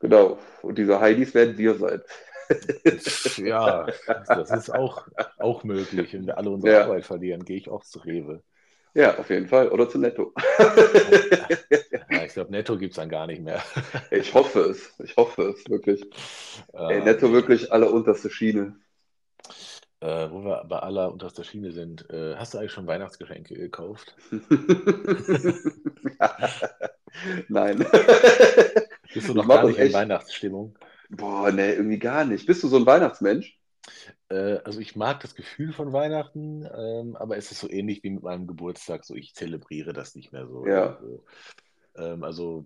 genau. 0.00 0.38
Und 0.62 0.78
diese 0.78 0.98
Heidis 1.00 1.32
werden 1.34 1.56
wir 1.58 1.74
sein. 1.76 2.02
Ja, 3.36 3.86
das 4.26 4.50
ist 4.50 4.70
auch, 4.74 5.06
auch 5.38 5.64
möglich. 5.64 6.12
Wenn 6.12 6.26
wir 6.26 6.38
alle 6.38 6.50
unsere 6.50 6.72
Ja. 6.72 6.84
Arbeit 6.84 7.04
verlieren, 7.06 7.44
gehe 7.44 7.56
ich 7.56 7.68
auch 7.68 7.84
zu 7.84 8.00
Rewe. 8.00 8.42
Ja, 8.94 9.18
auf 9.18 9.30
jeden 9.30 9.46
Fall. 9.46 9.68
Oder 9.68 9.88
zu 9.88 9.98
Netto. 9.98 10.32
Ja, 12.10 12.24
ich 12.24 12.32
glaube, 12.32 12.50
Netto 12.50 12.76
gibt 12.76 12.92
es 12.92 12.96
dann 12.96 13.08
gar 13.08 13.26
nicht 13.26 13.42
mehr. 13.42 13.62
Ich 14.10 14.34
hoffe 14.34 14.60
es. 14.62 14.92
Ich 14.98 15.16
hoffe 15.16 15.54
es, 15.54 15.68
wirklich. 15.68 16.02
Ey, 16.72 16.98
Ähm, 16.98 17.04
Netto 17.04 17.32
wirklich 17.32 17.72
allerunterste 17.72 18.30
Schiene. 18.30 18.76
Äh, 20.00 20.30
wo 20.30 20.42
wir 20.44 20.64
bei 20.66 20.78
aller 20.78 21.12
unterster 21.12 21.44
Schiene 21.44 21.72
sind, 21.72 22.08
äh, 22.10 22.34
hast 22.36 22.54
du 22.54 22.58
eigentlich 22.58 22.72
schon 22.72 22.86
Weihnachtsgeschenke 22.86 23.54
gekauft? 23.54 24.16
Nein. 27.48 27.84
Bist 29.12 29.28
du 29.28 29.34
noch 29.34 29.46
gar 29.46 29.66
nicht 29.66 29.78
in. 29.78 29.92
Weihnachtsstimmung? 29.92 30.74
Boah, 31.10 31.50
nee, 31.50 31.72
irgendwie 31.72 31.98
gar 31.98 32.24
nicht. 32.24 32.46
Bist 32.46 32.62
du 32.62 32.68
so 32.68 32.76
ein 32.76 32.86
Weihnachtsmensch? 32.86 33.58
Äh, 34.28 34.58
also 34.64 34.80
ich 34.80 34.96
mag 34.96 35.20
das 35.20 35.34
Gefühl 35.34 35.72
von 35.72 35.92
Weihnachten, 35.92 36.64
ähm, 36.72 37.16
aber 37.16 37.36
es 37.36 37.50
ist 37.50 37.60
so 37.60 37.68
ähnlich 37.68 38.02
wie 38.04 38.10
mit 38.10 38.22
meinem 38.22 38.46
Geburtstag, 38.46 39.04
so 39.04 39.14
ich 39.14 39.34
zelebriere 39.34 39.92
das 39.92 40.14
nicht 40.14 40.32
mehr 40.32 40.46
so. 40.46 40.66
Ja. 40.66 40.98
irgendwo. 41.00 41.24
Ähm, 41.96 42.22
also 42.24 42.64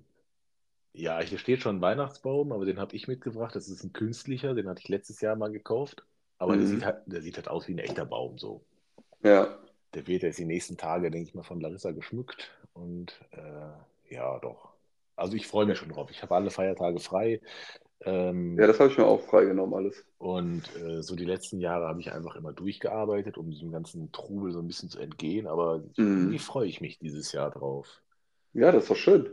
ja, 0.92 1.20
hier 1.20 1.38
steht 1.38 1.62
schon 1.62 1.76
ein 1.76 1.82
Weihnachtsbaum, 1.82 2.52
aber 2.52 2.64
den 2.66 2.78
habe 2.78 2.94
ich 2.94 3.08
mitgebracht. 3.08 3.56
Das 3.56 3.68
ist 3.68 3.82
ein 3.82 3.92
künstlicher, 3.92 4.54
den 4.54 4.68
hatte 4.68 4.80
ich 4.82 4.88
letztes 4.88 5.20
Jahr 5.20 5.36
mal 5.36 5.50
gekauft. 5.50 6.04
Aber 6.38 6.56
der 6.56 6.66
Mhm. 6.66 6.70
sieht 6.70 6.84
halt, 6.84 6.98
der 7.06 7.22
sieht 7.22 7.36
halt 7.36 7.48
aus 7.48 7.66
wie 7.68 7.72
ein 7.74 7.78
echter 7.78 8.04
Baum 8.04 8.38
so. 8.38 8.64
Ja. 9.22 9.58
Der 9.94 10.06
wird 10.06 10.22
jetzt 10.22 10.38
die 10.38 10.44
nächsten 10.44 10.76
Tage, 10.76 11.10
denke 11.10 11.28
ich 11.28 11.34
mal, 11.34 11.42
von 11.42 11.60
Larissa 11.60 11.92
geschmückt. 11.92 12.52
Und 12.74 13.18
äh, 13.32 14.14
ja, 14.14 14.38
doch. 14.40 14.72
Also 15.16 15.34
ich 15.36 15.46
freue 15.46 15.66
mich 15.66 15.78
schon 15.78 15.88
drauf. 15.88 16.10
Ich 16.10 16.22
habe 16.22 16.34
alle 16.34 16.50
Feiertage 16.50 16.98
frei. 16.98 17.40
Ähm, 18.00 18.58
Ja, 18.58 18.66
das 18.66 18.80
habe 18.80 18.90
ich 18.90 18.98
mir 18.98 19.06
auch 19.06 19.20
freigenommen, 19.22 19.74
alles. 19.74 20.04
und 20.18 20.74
äh, 20.76 21.02
so 21.02 21.14
die 21.16 21.24
letzten 21.24 21.60
Jahre 21.60 21.86
habe 21.88 22.00
ich 22.00 22.12
einfach 22.12 22.36
immer 22.36 22.52
durchgearbeitet, 22.52 23.36
um 23.38 23.50
diesem 23.50 23.70
ganzen 23.70 24.10
Trubel 24.12 24.52
so 24.52 24.60
ein 24.60 24.66
bisschen 24.66 24.88
zu 24.88 24.98
entgehen. 25.00 25.46
Aber 25.46 25.82
Mhm. 25.98 26.30
irgendwie 26.30 26.38
freue 26.38 26.68
ich 26.68 26.80
mich 26.80 26.98
dieses 26.98 27.32
Jahr 27.32 27.50
drauf. 27.50 28.00
Ja, 28.54 28.72
das 28.72 28.84
ist 28.84 28.90
doch 28.90 28.96
schön. 28.96 29.28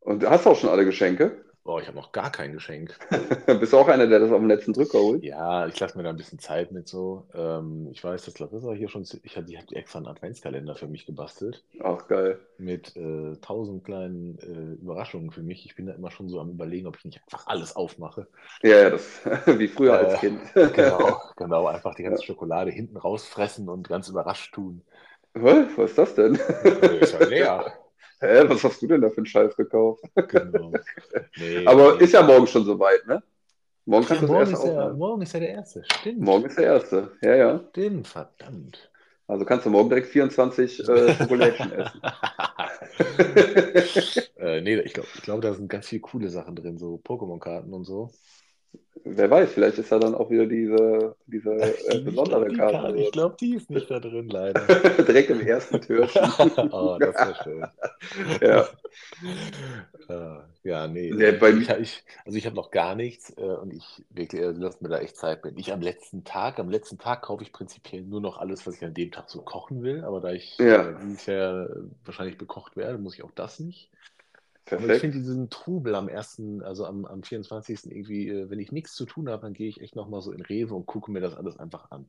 Und 0.00 0.28
hast 0.28 0.44
du 0.44 0.50
auch 0.50 0.58
schon 0.58 0.70
alle 0.70 0.84
Geschenke? 0.84 1.44
Boah, 1.64 1.80
ich 1.80 1.86
habe 1.86 1.96
noch 1.96 2.12
gar 2.12 2.32
kein 2.32 2.52
Geschenk. 2.52 2.98
Bist 3.46 3.72
du 3.72 3.78
auch 3.78 3.88
einer, 3.88 4.06
der 4.06 4.18
das 4.20 4.30
auf 4.30 4.38
dem 4.38 4.48
letzten 4.48 4.72
Drücker 4.72 4.98
holt? 4.98 5.22
Ja, 5.22 5.66
ich 5.66 5.78
lasse 5.80 5.96
mir 5.96 6.04
da 6.04 6.10
ein 6.10 6.16
bisschen 6.16 6.38
Zeit 6.38 6.70
mit 6.72 6.88
so. 6.88 7.28
Ähm, 7.34 7.88
ich 7.92 8.02
weiß, 8.04 8.24
dass 8.24 8.38
Larissa 8.38 8.72
hier 8.72 8.88
schon, 8.88 9.02
ich 9.22 9.36
habe 9.36 9.46
die 9.46 9.58
hat 9.58 9.72
extra 9.72 9.98
einen 9.98 10.06
Adventskalender 10.06 10.76
für 10.76 10.86
mich 10.86 11.06
gebastelt. 11.06 11.64
Ach, 11.80 12.06
geil. 12.06 12.38
mit 12.56 12.96
äh, 12.96 13.36
tausend 13.40 13.84
kleinen 13.84 14.38
äh, 14.40 14.82
Überraschungen 14.82 15.30
für 15.30 15.42
mich. 15.42 15.64
Ich 15.66 15.76
bin 15.76 15.86
da 15.86 15.94
immer 15.94 16.10
schon 16.10 16.28
so 16.28 16.40
am 16.40 16.50
Überlegen, 16.50 16.86
ob 16.86 16.96
ich 16.96 17.04
nicht 17.04 17.20
einfach 17.22 17.46
alles 17.46 17.76
aufmache. 17.76 18.28
Ja, 18.62 18.82
ja, 18.82 18.90
das 18.90 19.20
wie 19.46 19.68
früher 19.68 19.94
als 19.96 20.14
Äh, 20.14 20.18
Kind. 20.18 20.40
Genau, 20.74 21.20
genau, 21.36 21.66
einfach 21.66 21.94
die 21.94 22.02
ganze 22.02 22.22
Schokolade 22.24 22.70
hinten 22.70 22.96
rausfressen 22.96 23.68
und 23.68 23.88
ganz 23.88 24.08
überrascht 24.08 24.54
tun. 24.54 24.84
Was 25.34 25.78
ist 25.78 25.98
das 25.98 26.14
denn? 26.14 26.38
Äh, 26.64 26.98
Ist 26.98 27.12
ja 27.12 27.20
leer. 27.20 27.72
Hä, 28.20 28.48
was 28.48 28.64
hast 28.64 28.82
du 28.82 28.86
denn 28.86 29.00
da 29.00 29.10
für 29.10 29.18
einen 29.18 29.26
Scheiß 29.26 29.56
gekauft? 29.56 30.02
Genau. 30.28 30.72
Nee, 31.36 31.66
Aber 31.66 31.96
nee. 31.96 32.04
ist 32.04 32.12
ja 32.12 32.22
morgen 32.22 32.46
schon 32.46 32.64
soweit, 32.64 33.06
ne? 33.06 33.22
Morgen 33.84 34.06
Ja, 34.08 34.08
kannst 34.08 34.22
du 34.22 34.26
das 34.26 34.50
erste 34.50 34.56
ist 34.56 34.64
ja, 34.74 34.92
morgen 34.94 35.22
ist 35.22 35.32
ja 35.34 35.40
der 35.40 35.50
erste. 35.50 35.84
Stimmt. 35.84 36.20
Morgen 36.20 36.44
ist 36.46 36.58
der 36.58 36.64
erste. 36.64 37.12
Ja, 37.22 37.34
ja. 37.36 37.60
Stimmt, 37.70 38.08
verdammt. 38.08 38.90
Also 39.26 39.44
kannst 39.44 39.66
du 39.66 39.70
morgen 39.70 39.88
direkt 39.90 40.08
24 40.08 40.88
äh, 40.88 41.14
Schokolädchen 41.14 41.72
essen. 41.72 42.00
äh, 44.36 44.60
nee, 44.60 44.78
ich 44.80 44.92
glaube, 44.94 45.08
ich 45.14 45.22
glaub, 45.22 45.40
da 45.42 45.54
sind 45.54 45.68
ganz 45.68 45.86
viele 45.88 46.00
coole 46.00 46.30
Sachen 46.30 46.56
drin, 46.56 46.78
so 46.78 46.96
Pokémon-Karten 47.04 47.72
und 47.72 47.84
so. 47.84 48.10
Wer 49.04 49.30
weiß, 49.30 49.52
vielleicht 49.52 49.78
ist 49.78 49.92
da 49.92 49.98
dann 49.98 50.14
auch 50.14 50.30
wieder 50.30 50.46
diese, 50.46 51.16
diese 51.26 51.50
äh, 51.52 52.00
besondere 52.00 52.48
ich 52.48 52.56
Karte. 52.56 52.78
glaube, 52.78 52.92
die, 52.98 53.10
glaub, 53.10 53.38
die 53.38 53.54
ist 53.54 53.70
nicht 53.70 53.90
da 53.90 54.00
drin, 54.00 54.28
leider. 54.28 54.60
direkt 55.04 55.30
im 55.30 55.40
ersten 55.40 55.80
Türchen. 55.80 56.22
oh, 56.72 56.98
das 57.00 57.14
wäre 57.16 57.34
schön. 57.44 57.66
ja. 58.40 58.68
Äh, 60.08 60.40
ja, 60.64 60.86
nee. 60.88 61.10
Nee, 61.12 61.32
bei 61.32 61.50
ich, 61.50 61.68
ich, 61.68 62.04
also 62.24 62.38
ich 62.38 62.46
habe 62.46 62.56
noch 62.56 62.70
gar 62.70 62.94
nichts 62.94 63.30
äh, 63.36 63.42
und 63.42 63.72
ich 63.72 64.04
wirklich, 64.10 64.40
äh, 64.40 64.52
lass 64.56 64.80
mir 64.80 64.88
da 64.88 64.98
echt 65.00 65.16
Zeit 65.16 65.44
mit. 65.44 65.58
Ich 65.58 65.72
am 65.72 65.80
letzten 65.80 66.24
Tag, 66.24 66.58
am 66.58 66.70
letzten 66.70 66.98
Tag 66.98 67.22
kaufe 67.22 67.42
ich 67.42 67.52
prinzipiell 67.52 68.02
nur 68.02 68.20
noch 68.20 68.38
alles, 68.38 68.66
was 68.66 68.76
ich 68.76 68.84
an 68.84 68.94
dem 68.94 69.10
Tag 69.10 69.28
so 69.28 69.42
kochen 69.42 69.82
will. 69.82 70.04
Aber 70.04 70.20
da 70.20 70.32
ich 70.32 70.56
Ja. 70.58 70.88
äh, 70.90 70.94
dieses 71.02 71.26
Jahr 71.26 71.68
wahrscheinlich 72.04 72.38
bekocht 72.38 72.76
werde, 72.76 72.98
muss 72.98 73.14
ich 73.14 73.22
auch 73.22 73.32
das 73.32 73.60
nicht. 73.60 73.90
Ich 74.70 74.76
Perfekt. 74.76 75.00
finde 75.00 75.16
diesen 75.18 75.48
Trubel 75.48 75.94
am 75.94 76.08
ersten, 76.08 76.62
also 76.62 76.84
am, 76.84 77.06
am 77.06 77.22
24. 77.22 77.90
irgendwie, 77.90 78.28
äh, 78.28 78.50
wenn 78.50 78.60
ich 78.60 78.70
nichts 78.70 78.94
zu 78.94 79.06
tun 79.06 79.28
habe, 79.30 79.42
dann 79.42 79.54
gehe 79.54 79.68
ich 79.68 79.80
echt 79.80 79.96
nochmal 79.96 80.20
so 80.20 80.30
in 80.30 80.42
Rewe 80.42 80.74
und 80.74 80.86
gucke 80.86 81.10
mir 81.10 81.20
das 81.20 81.34
alles 81.34 81.58
einfach 81.58 81.90
an. 81.90 82.06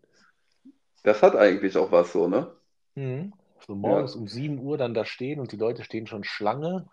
Das 1.03 1.23
hat 1.23 1.35
eigentlich 1.35 1.77
auch 1.77 1.91
was 1.91 2.11
so, 2.11 2.27
ne? 2.27 2.51
So 3.65 3.75
morgens 3.75 4.15
um 4.15 4.27
7 4.27 4.59
Uhr 4.59 4.77
dann 4.77 4.93
da 4.93 5.05
stehen 5.05 5.39
und 5.39 5.51
die 5.51 5.57
Leute 5.57 5.83
stehen 5.83 6.07
schon 6.07 6.23
Schlange. 6.23 6.87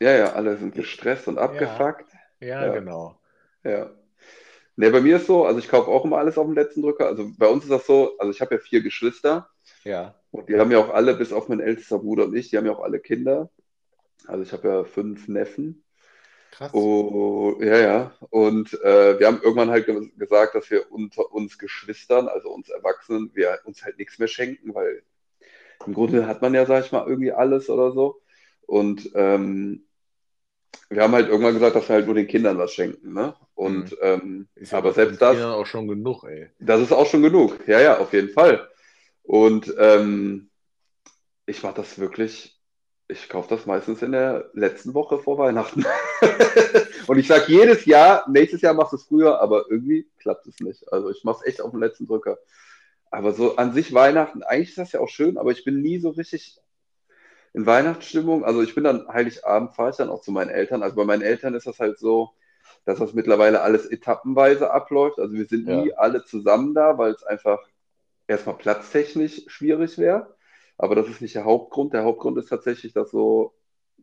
Ja, 0.00 0.12
ja, 0.12 0.32
alle 0.34 0.56
sind 0.56 0.74
gestresst 0.74 1.26
und 1.26 1.38
abgefuckt. 1.38 2.04
Ja, 2.40 2.66
Ja. 2.66 2.72
genau. 2.72 3.18
Ja. 3.64 3.90
Ne, 4.76 4.90
bei 4.90 5.00
mir 5.00 5.16
ist 5.16 5.26
so, 5.26 5.46
also 5.46 5.58
ich 5.58 5.68
kaufe 5.68 5.90
auch 5.90 6.04
immer 6.04 6.18
alles 6.18 6.36
auf 6.36 6.44
dem 6.46 6.54
letzten 6.54 6.82
Drücker. 6.82 7.06
Also 7.06 7.30
bei 7.38 7.48
uns 7.48 7.64
ist 7.64 7.70
das 7.70 7.86
so, 7.86 8.16
also 8.18 8.30
ich 8.30 8.40
habe 8.42 8.56
ja 8.56 8.60
vier 8.60 8.82
Geschwister 8.82 9.48
Ja. 9.84 10.14
und 10.30 10.48
die 10.48 10.58
haben 10.58 10.70
ja 10.70 10.78
auch 10.78 10.90
alle, 10.90 11.14
bis 11.14 11.32
auf 11.32 11.48
mein 11.48 11.60
ältester 11.60 11.98
Bruder 11.98 12.24
und 12.26 12.36
ich, 12.36 12.50
die 12.50 12.58
haben 12.58 12.66
ja 12.66 12.72
auch 12.72 12.82
alle 12.82 13.00
Kinder. 13.00 13.48
Also 14.26 14.42
ich 14.42 14.52
habe 14.52 14.68
ja 14.68 14.84
fünf 14.84 15.28
Neffen. 15.28 15.84
Krass. 16.50 16.72
Oh, 16.74 17.56
ja, 17.60 17.78
ja. 17.78 18.14
Und 18.30 18.72
äh, 18.82 19.18
wir 19.18 19.26
haben 19.26 19.40
irgendwann 19.42 19.70
halt 19.70 19.86
ge 19.86 20.10
gesagt, 20.16 20.54
dass 20.54 20.70
wir 20.70 20.90
unter 20.90 21.32
uns 21.32 21.58
Geschwistern, 21.58 22.28
also 22.28 22.50
uns 22.50 22.68
Erwachsenen, 22.70 23.30
wir 23.34 23.60
uns 23.64 23.84
halt 23.84 23.98
nichts 23.98 24.18
mehr 24.18 24.28
schenken, 24.28 24.74
weil 24.74 25.02
im 25.86 25.94
Grunde 25.94 26.26
hat 26.26 26.42
man 26.42 26.54
ja, 26.54 26.66
sag 26.66 26.84
ich 26.84 26.92
mal, 26.92 27.06
irgendwie 27.06 27.32
alles 27.32 27.70
oder 27.70 27.92
so. 27.92 28.20
Und 28.66 29.10
ähm, 29.14 29.84
wir 30.88 31.02
haben 31.02 31.12
halt 31.14 31.28
irgendwann 31.28 31.54
gesagt, 31.54 31.76
dass 31.76 31.88
wir 31.88 31.96
halt 31.96 32.06
nur 32.06 32.14
den 32.14 32.26
Kindern 32.28 32.58
was 32.58 32.72
schenken, 32.72 33.12
ne? 33.12 33.34
Und 33.54 33.92
Mhm. 33.92 33.96
ähm, 34.02 34.48
Ist 34.54 34.72
ja 34.72 34.78
aber 34.78 34.92
selbst 34.92 35.18
fünf 35.18 35.20
das, 35.20 35.32
Kindern 35.32 35.52
auch 35.52 35.66
schon 35.66 35.88
genug, 35.88 36.24
ey. 36.24 36.50
das 36.58 36.80
ist 36.80 36.92
auch 36.92 37.06
schon 37.06 37.22
genug. 37.22 37.66
Ja, 37.66 37.80
ja, 37.80 37.98
auf 37.98 38.12
jeden 38.12 38.30
Fall. 38.30 38.68
Und 39.22 39.74
ähm, 39.78 40.50
ich 41.46 41.62
mache 41.62 41.74
das 41.76 41.98
wirklich, 41.98 42.55
ich 43.08 43.28
kaufe 43.28 43.48
das 43.48 43.66
meistens 43.66 44.02
in 44.02 44.12
der 44.12 44.50
letzten 44.52 44.94
Woche 44.94 45.18
vor 45.18 45.38
Weihnachten. 45.38 45.84
Und 47.06 47.18
ich 47.18 47.28
sage 47.28 47.44
jedes 47.48 47.84
Jahr, 47.84 48.28
nächstes 48.28 48.62
Jahr 48.62 48.74
machst 48.74 48.92
du 48.92 48.96
es 48.96 49.04
früher, 49.04 49.40
aber 49.40 49.70
irgendwie 49.70 50.08
klappt 50.18 50.46
es 50.46 50.58
nicht. 50.60 50.92
Also 50.92 51.10
ich 51.10 51.22
mache 51.22 51.38
es 51.40 51.46
echt 51.46 51.60
auf 51.60 51.70
den 51.70 51.80
letzten 51.80 52.06
Drücker. 52.06 52.38
aber 53.10 53.32
so 53.32 53.56
an 53.56 53.72
sich 53.72 53.94
Weihnachten, 53.94 54.42
eigentlich 54.42 54.70
ist 54.70 54.78
das 54.78 54.92
ja 54.92 55.00
auch 55.00 55.08
schön, 55.08 55.38
aber 55.38 55.52
ich 55.52 55.64
bin 55.64 55.80
nie 55.80 55.98
so 55.98 56.10
richtig 56.10 56.58
in 57.52 57.64
Weihnachtsstimmung. 57.64 58.44
Also 58.44 58.62
ich 58.62 58.74
bin 58.74 58.84
dann 58.84 59.06
Heiligabend, 59.08 59.74
fahre 59.74 59.90
ich 59.90 59.96
dann 59.96 60.10
auch 60.10 60.22
zu 60.22 60.32
meinen 60.32 60.50
Eltern. 60.50 60.82
Also 60.82 60.96
bei 60.96 61.04
meinen 61.04 61.22
Eltern 61.22 61.54
ist 61.54 61.66
das 61.66 61.78
halt 61.78 61.98
so, 61.98 62.30
dass 62.84 62.98
das 62.98 63.14
mittlerweile 63.14 63.62
alles 63.62 63.86
etappenweise 63.86 64.72
abläuft. 64.72 65.18
Also 65.18 65.32
wir 65.32 65.46
sind 65.46 65.68
ja. 65.68 65.82
nie 65.82 65.94
alle 65.94 66.24
zusammen 66.24 66.74
da, 66.74 66.98
weil 66.98 67.12
es 67.12 67.22
einfach 67.22 67.60
erstmal 68.26 68.56
platztechnisch 68.56 69.44
schwierig 69.46 69.96
wäre. 69.96 70.35
Aber 70.78 70.94
das 70.94 71.08
ist 71.08 71.20
nicht 71.20 71.34
der 71.34 71.44
Hauptgrund. 71.44 71.94
Der 71.94 72.04
Hauptgrund 72.04 72.38
ist 72.38 72.48
tatsächlich, 72.48 72.92
dass 72.92 73.10
so 73.10 73.54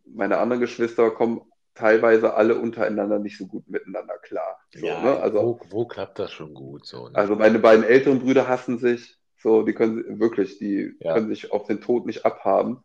meine 0.06 0.38
anderen 0.38 0.62
Geschwister 0.62 1.12
kommen 1.12 1.42
teilweise 1.76 2.36
alle 2.36 2.56
untereinander 2.60 3.20
nicht 3.20 3.38
so 3.38 3.48
gut 3.48 3.68
miteinander 3.68 4.18
klar. 4.20 4.60
So, 4.76 4.86
ja, 4.86 5.02
ne? 5.02 5.20
also, 5.20 5.40
wo, 5.40 5.60
wo, 5.70 5.86
klappt 5.86 6.20
das 6.20 6.32
schon 6.32 6.54
gut? 6.54 6.86
So, 6.86 7.10
ne? 7.10 7.16
Also 7.16 7.36
meine 7.36 7.60
beiden 7.60 7.84
älteren 7.84 8.20
Brüder 8.20 8.48
hassen 8.48 8.78
sich. 8.78 9.18
So, 9.38 9.64
die 9.64 9.74
können 9.74 10.20
wirklich, 10.20 10.58
die 10.60 10.96
ja. 11.00 11.14
können 11.14 11.28
sich 11.30 11.52
auf 11.52 11.68
den 11.68 11.82
Tod 11.82 12.06
nicht 12.06 12.26
abhaben. 12.26 12.84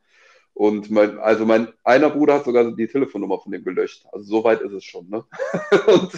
Und 0.54 0.90
mein, 0.90 1.18
also 1.20 1.46
mein 1.46 1.68
einer 1.84 2.10
Bruder 2.10 2.34
hat 2.34 2.44
sogar 2.44 2.72
die 2.72 2.88
Telefonnummer 2.88 3.38
von 3.38 3.52
dem 3.52 3.62
gelöscht. 3.62 4.06
Also 4.10 4.24
so 4.24 4.44
weit 4.44 4.60
ist 4.60 4.72
es 4.72 4.82
schon. 4.82 5.08
Ne? 5.08 5.24
und 5.86 6.10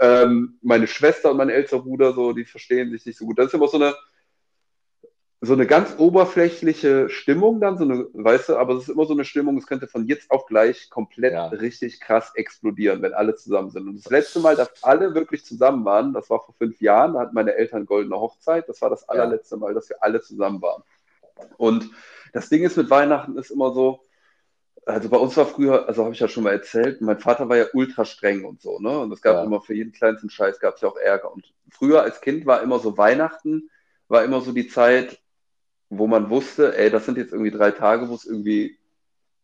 ähm, 0.00 0.58
meine 0.62 0.88
Schwester 0.88 1.30
und 1.30 1.36
mein 1.36 1.48
älterer 1.48 1.82
Bruder, 1.82 2.12
so, 2.12 2.32
die 2.32 2.44
verstehen 2.44 2.90
sich 2.90 3.06
nicht 3.06 3.16
so 3.16 3.24
gut. 3.24 3.38
Das 3.38 3.46
ist 3.46 3.54
immer 3.54 3.68
so 3.68 3.76
eine, 3.76 3.94
so 5.40 5.52
eine 5.52 5.66
ganz 5.66 5.94
oberflächliche 5.98 7.08
Stimmung 7.08 7.60
dann, 7.60 7.78
so 7.78 7.84
eine, 7.84 8.08
weißt 8.12 8.48
du, 8.48 8.56
aber 8.56 8.74
es 8.74 8.84
ist 8.84 8.88
immer 8.88 9.06
so 9.06 9.12
eine 9.12 9.24
Stimmung, 9.24 9.56
es 9.56 9.68
könnte 9.68 9.86
von 9.86 10.06
jetzt 10.06 10.32
auf 10.32 10.46
gleich 10.46 10.90
komplett 10.90 11.32
ja. 11.32 11.46
richtig 11.46 12.00
krass 12.00 12.32
explodieren, 12.34 13.02
wenn 13.02 13.14
alle 13.14 13.36
zusammen 13.36 13.70
sind. 13.70 13.88
Und 13.88 14.04
das 14.04 14.10
letzte 14.10 14.40
Mal, 14.40 14.56
dass 14.56 14.82
alle 14.82 15.14
wirklich 15.14 15.44
zusammen 15.44 15.84
waren, 15.84 16.12
das 16.12 16.28
war 16.28 16.44
vor 16.44 16.54
fünf 16.58 16.80
Jahren, 16.80 17.14
da 17.14 17.20
hatten 17.20 17.34
meine 17.34 17.54
Eltern 17.54 17.86
goldene 17.86 18.16
Hochzeit, 18.16 18.68
das 18.68 18.82
war 18.82 18.90
das 18.90 19.08
allerletzte 19.08 19.56
Mal, 19.56 19.74
dass 19.74 19.88
wir 19.88 20.02
alle 20.02 20.20
zusammen 20.20 20.60
waren. 20.60 20.82
Und 21.56 21.88
das 22.32 22.48
Ding 22.48 22.64
ist 22.64 22.76
mit 22.76 22.90
Weihnachten 22.90 23.38
ist 23.38 23.50
immer 23.50 23.72
so, 23.72 24.00
also 24.86 25.08
bei 25.08 25.18
uns 25.18 25.36
war 25.36 25.46
früher, 25.46 25.86
also 25.86 26.02
habe 26.02 26.14
ich 26.14 26.20
ja 26.20 26.28
schon 26.28 26.44
mal 26.44 26.52
erzählt, 26.52 27.00
mein 27.00 27.20
Vater 27.20 27.48
war 27.48 27.56
ja 27.56 27.66
ultra 27.74 28.04
streng 28.04 28.44
und 28.44 28.60
so, 28.60 28.80
ne? 28.80 28.98
Und 28.98 29.12
es 29.12 29.20
gab 29.20 29.36
ja. 29.36 29.44
immer 29.44 29.60
für 29.60 29.74
jeden 29.74 29.92
kleinsten 29.92 30.30
Scheiß 30.30 30.58
gab 30.60 30.76
es 30.76 30.80
ja 30.80 30.88
auch 30.88 30.96
Ärger. 30.96 31.30
Und 31.32 31.52
früher 31.70 32.02
als 32.02 32.20
Kind 32.20 32.46
war 32.46 32.62
immer 32.62 32.78
so 32.78 32.96
Weihnachten, 32.96 33.70
war 34.08 34.24
immer 34.24 34.40
so 34.40 34.52
die 34.52 34.66
Zeit, 34.66 35.20
wo 35.90 36.06
man 36.06 36.30
wusste, 36.30 36.76
ey, 36.76 36.90
das 36.90 37.06
sind 37.06 37.18
jetzt 37.18 37.32
irgendwie 37.32 37.50
drei 37.50 37.70
Tage, 37.70 38.08
wo 38.08 38.14
es 38.14 38.24
irgendwie 38.24 38.78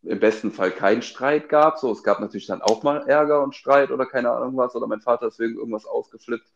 im 0.03 0.21
besten 0.21 0.53
Fall 0.53 0.71
keinen 0.71 1.03
Streit 1.03 1.49
gab. 1.49 1.79
So, 1.79 1.91
es 1.91 2.03
gab 2.03 2.21
natürlich 2.21 2.47
dann 2.47 2.63
auch 2.63 2.83
mal 2.83 3.09
Ärger 3.09 3.43
und 3.43 3.55
Streit 3.55 3.91
oder 3.91 4.07
keine 4.07 4.31
Ahnung 4.31 4.57
was, 4.57 4.75
oder 4.75 4.87
mein 4.87 5.01
Vater 5.01 5.29
ist 5.29 5.39
wegen 5.39 5.57
irgendwas 5.57 5.87
ausgeflippt. 5.87 6.47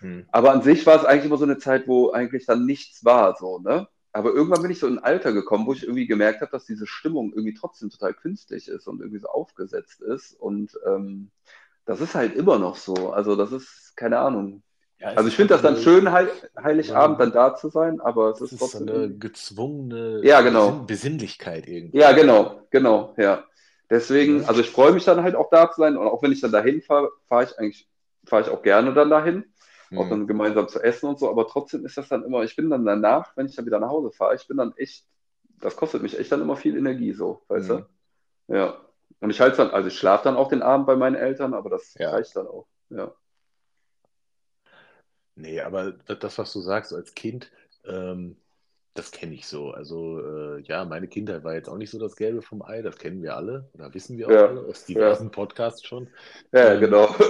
Hm. 0.00 0.26
Aber 0.32 0.52
an 0.52 0.62
sich 0.62 0.86
war 0.86 0.96
es 0.96 1.04
eigentlich 1.04 1.26
immer 1.26 1.36
so 1.36 1.44
eine 1.44 1.58
Zeit, 1.58 1.86
wo 1.86 2.10
eigentlich 2.10 2.46
dann 2.46 2.64
nichts 2.64 3.04
war, 3.04 3.36
so, 3.36 3.58
ne? 3.58 3.88
Aber 4.12 4.32
irgendwann 4.32 4.62
bin 4.62 4.70
ich 4.70 4.78
so 4.78 4.86
in 4.86 4.98
ein 4.98 5.04
Alter 5.04 5.32
gekommen, 5.32 5.66
wo 5.66 5.72
ich 5.72 5.82
irgendwie 5.82 6.06
gemerkt 6.06 6.40
habe, 6.40 6.52
dass 6.52 6.64
diese 6.64 6.86
Stimmung 6.86 7.32
irgendwie 7.32 7.52
trotzdem 7.52 7.90
total 7.90 8.14
künstlich 8.14 8.68
ist 8.68 8.86
und 8.86 9.00
irgendwie 9.00 9.18
so 9.18 9.26
aufgesetzt 9.26 10.00
ist. 10.02 10.34
Und 10.34 10.78
ähm, 10.86 11.32
das 11.84 12.00
ist 12.00 12.14
halt 12.14 12.36
immer 12.36 12.60
noch 12.60 12.76
so. 12.76 13.10
Also 13.10 13.34
das 13.34 13.50
ist, 13.50 13.96
keine 13.96 14.20
Ahnung, 14.20 14.62
ja, 15.00 15.08
also 15.08 15.28
ich 15.28 15.36
finde 15.36 15.54
das 15.54 15.62
dann 15.62 15.76
schön, 15.76 16.12
Heil 16.12 16.30
Heiligabend 16.62 17.18
ja, 17.18 17.26
dann 17.26 17.34
da 17.34 17.54
zu 17.56 17.68
sein, 17.68 18.00
aber 18.00 18.30
es 18.30 18.40
ist, 18.40 18.52
ist 18.52 18.58
trotzdem. 18.58 18.88
So 18.88 18.94
eine 18.94 19.14
gezwungene 19.16 20.20
ja, 20.24 20.40
genau. 20.40 20.84
Besinnlichkeit 20.86 21.68
irgendwie. 21.68 21.98
Ja, 21.98 22.12
genau, 22.12 22.62
genau, 22.70 23.14
ja. 23.16 23.44
Deswegen, 23.90 24.44
also 24.46 24.60
ich 24.60 24.70
freue 24.70 24.92
mich 24.92 25.04
dann 25.04 25.22
halt 25.22 25.34
auch 25.34 25.50
da 25.50 25.70
zu 25.70 25.80
sein 25.80 25.96
und 25.96 26.06
auch 26.06 26.22
wenn 26.22 26.32
ich 26.32 26.40
dann 26.40 26.52
dahin 26.52 26.80
fahre, 26.80 27.10
fahre 27.28 27.44
ich 27.44 27.58
eigentlich, 27.58 27.88
fahre 28.24 28.42
ich 28.42 28.48
auch 28.48 28.62
gerne 28.62 28.94
dann 28.94 29.10
dahin, 29.10 29.44
mhm. 29.90 29.98
auch 29.98 30.08
dann 30.08 30.26
gemeinsam 30.26 30.68
zu 30.68 30.80
essen 30.80 31.06
und 31.06 31.18
so, 31.18 31.28
aber 31.28 31.46
trotzdem 31.46 31.84
ist 31.84 31.98
das 31.98 32.08
dann 32.08 32.24
immer, 32.24 32.42
ich 32.42 32.56
bin 32.56 32.70
dann 32.70 32.86
danach, 32.86 33.36
wenn 33.36 33.46
ich 33.46 33.54
dann 33.56 33.66
wieder 33.66 33.80
nach 33.80 33.90
Hause 33.90 34.10
fahre, 34.10 34.36
ich 34.36 34.48
bin 34.48 34.56
dann 34.56 34.72
echt, 34.76 35.04
das 35.60 35.76
kostet 35.76 36.02
mich 36.02 36.18
echt 36.18 36.32
dann 36.32 36.40
immer 36.40 36.56
viel 36.56 36.76
Energie 36.78 37.12
so, 37.12 37.42
weißt 37.48 37.70
mhm. 37.70 37.84
du? 38.48 38.56
Ja. 38.56 38.80
Und 39.20 39.30
ich 39.30 39.40
halte 39.40 39.58
dann, 39.58 39.70
also 39.70 39.88
ich 39.88 39.98
schlafe 39.98 40.24
dann 40.24 40.36
auch 40.36 40.48
den 40.48 40.62
Abend 40.62 40.86
bei 40.86 40.96
meinen 40.96 41.16
Eltern, 41.16 41.52
aber 41.52 41.68
das 41.68 41.94
reicht 41.98 42.34
dann 42.36 42.46
auch, 42.46 42.66
ja. 42.88 43.12
Nee, 45.36 45.60
aber 45.60 45.92
das, 45.92 46.38
was 46.38 46.52
du 46.52 46.60
sagst 46.60 46.92
als 46.92 47.14
Kind, 47.14 47.50
ähm, 47.86 48.36
das 48.94 49.10
kenne 49.10 49.34
ich 49.34 49.46
so. 49.46 49.70
Also 49.70 50.20
äh, 50.20 50.60
ja, 50.62 50.84
meine 50.84 51.08
Kindheit 51.08 51.42
war 51.42 51.54
jetzt 51.54 51.68
auch 51.68 51.76
nicht 51.76 51.90
so 51.90 51.98
das 51.98 52.16
Gelbe 52.16 52.42
vom 52.42 52.62
Ei, 52.62 52.82
das 52.82 52.96
kennen 52.96 53.22
wir 53.22 53.36
alle, 53.36 53.68
oder 53.74 53.92
wissen 53.92 54.16
wir 54.16 54.28
auch 54.28 54.32
ja, 54.32 54.46
alle 54.46 54.60
aus 54.60 54.84
diversen 54.84 55.24
ja. 55.24 55.30
Podcasts 55.30 55.84
schon. 55.84 56.08
Ja, 56.52 56.74
ähm, 56.74 56.80
genau. 56.80 57.14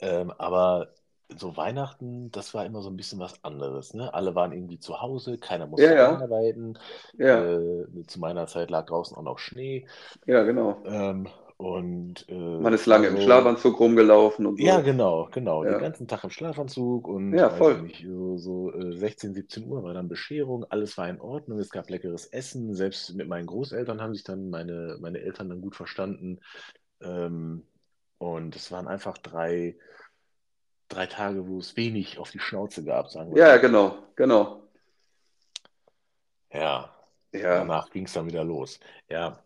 Ähm, 0.00 0.30
aber 0.36 0.92
so 1.34 1.56
Weihnachten, 1.56 2.30
das 2.30 2.54
war 2.54 2.66
immer 2.66 2.82
so 2.82 2.90
ein 2.90 2.96
bisschen 2.96 3.18
was 3.18 3.42
anderes. 3.42 3.94
Ne? 3.94 4.12
Alle 4.12 4.34
waren 4.34 4.52
irgendwie 4.52 4.78
zu 4.78 5.00
Hause, 5.00 5.38
keiner 5.38 5.66
musste 5.66 5.94
ja, 5.94 6.18
arbeiten. 6.18 6.78
Ja. 7.16 7.42
Äh, 7.44 7.86
zu 8.06 8.20
meiner 8.20 8.46
Zeit 8.46 8.70
lag 8.70 8.86
draußen 8.86 9.16
auch 9.16 9.22
noch 9.22 9.38
Schnee. 9.38 9.86
Ja, 10.26 10.44
genau. 10.44 10.82
Ähm, 10.84 11.28
und, 11.58 12.28
äh, 12.28 12.34
Man 12.34 12.74
ist 12.74 12.84
lange 12.84 13.06
also, 13.06 13.16
im 13.16 13.22
Schlafanzug 13.22 13.80
rumgelaufen 13.80 14.44
und 14.44 14.58
so. 14.58 14.64
Ja, 14.64 14.80
genau, 14.80 15.28
genau. 15.32 15.64
Ja. 15.64 15.72
Den 15.72 15.80
ganzen 15.80 16.06
Tag 16.06 16.22
im 16.24 16.30
Schlafanzug 16.30 17.08
und 17.08 17.32
ja, 17.32 17.48
voll. 17.48 17.80
Nicht, 17.80 18.04
so, 18.06 18.36
so 18.36 18.72
äh, 18.74 18.94
16, 18.94 19.32
17 19.32 19.66
Uhr 19.66 19.82
war 19.82 19.94
dann 19.94 20.08
Bescherung, 20.08 20.66
alles 20.68 20.98
war 20.98 21.08
in 21.08 21.18
Ordnung, 21.18 21.58
es 21.58 21.70
gab 21.70 21.88
leckeres 21.88 22.26
Essen. 22.26 22.74
Selbst 22.74 23.14
mit 23.14 23.26
meinen 23.26 23.46
Großeltern 23.46 24.02
haben 24.02 24.14
sich 24.14 24.22
dann 24.22 24.50
meine, 24.50 24.98
meine 25.00 25.20
Eltern 25.20 25.48
dann 25.48 25.62
gut 25.62 25.76
verstanden. 25.76 26.40
Ähm, 27.00 27.66
und 28.18 28.54
es 28.54 28.70
waren 28.70 28.86
einfach 28.86 29.16
drei, 29.16 29.76
drei 30.88 31.06
Tage, 31.06 31.48
wo 31.48 31.58
es 31.58 31.74
wenig 31.74 32.18
auf 32.18 32.30
die 32.30 32.38
Schnauze 32.38 32.84
gab, 32.84 33.08
sagen 33.08 33.34
wir. 33.34 33.42
Ja, 33.42 33.56
genau, 33.56 33.96
genau. 34.14 34.62
Ja. 36.52 36.94
ja. 37.32 37.58
Danach 37.60 37.88
ging 37.90 38.04
es 38.04 38.12
dann 38.12 38.26
wieder 38.26 38.44
los. 38.44 38.78
Ja, 39.08 39.42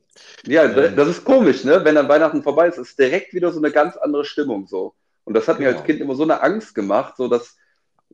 ja, 0.47 0.65
ähm, 0.65 0.97
das 0.97 1.09
ist 1.09 1.25
komisch, 1.25 1.65
ne? 1.65 1.85
Wenn 1.85 1.95
dann 1.95 2.09
Weihnachten 2.09 2.43
vorbei 2.43 2.69
ist, 2.69 2.79
ist 2.79 2.99
direkt 2.99 3.35
wieder 3.35 3.53
so 3.53 3.59
eine 3.59 3.71
ganz 3.71 3.97
andere 3.97 4.25
Stimmung 4.25 4.67
so. 4.67 4.95
Und 5.25 5.35
das 5.35 5.49
hat 5.49 5.59
genau. 5.59 5.71
mir 5.71 5.77
als 5.77 5.87
Kind 5.87 6.01
immer 6.01 6.15
so 6.15 6.23
eine 6.23 6.43
Angst 6.43 6.75
gemacht, 6.75 7.17
so 7.17 7.29
dass, 7.29 7.57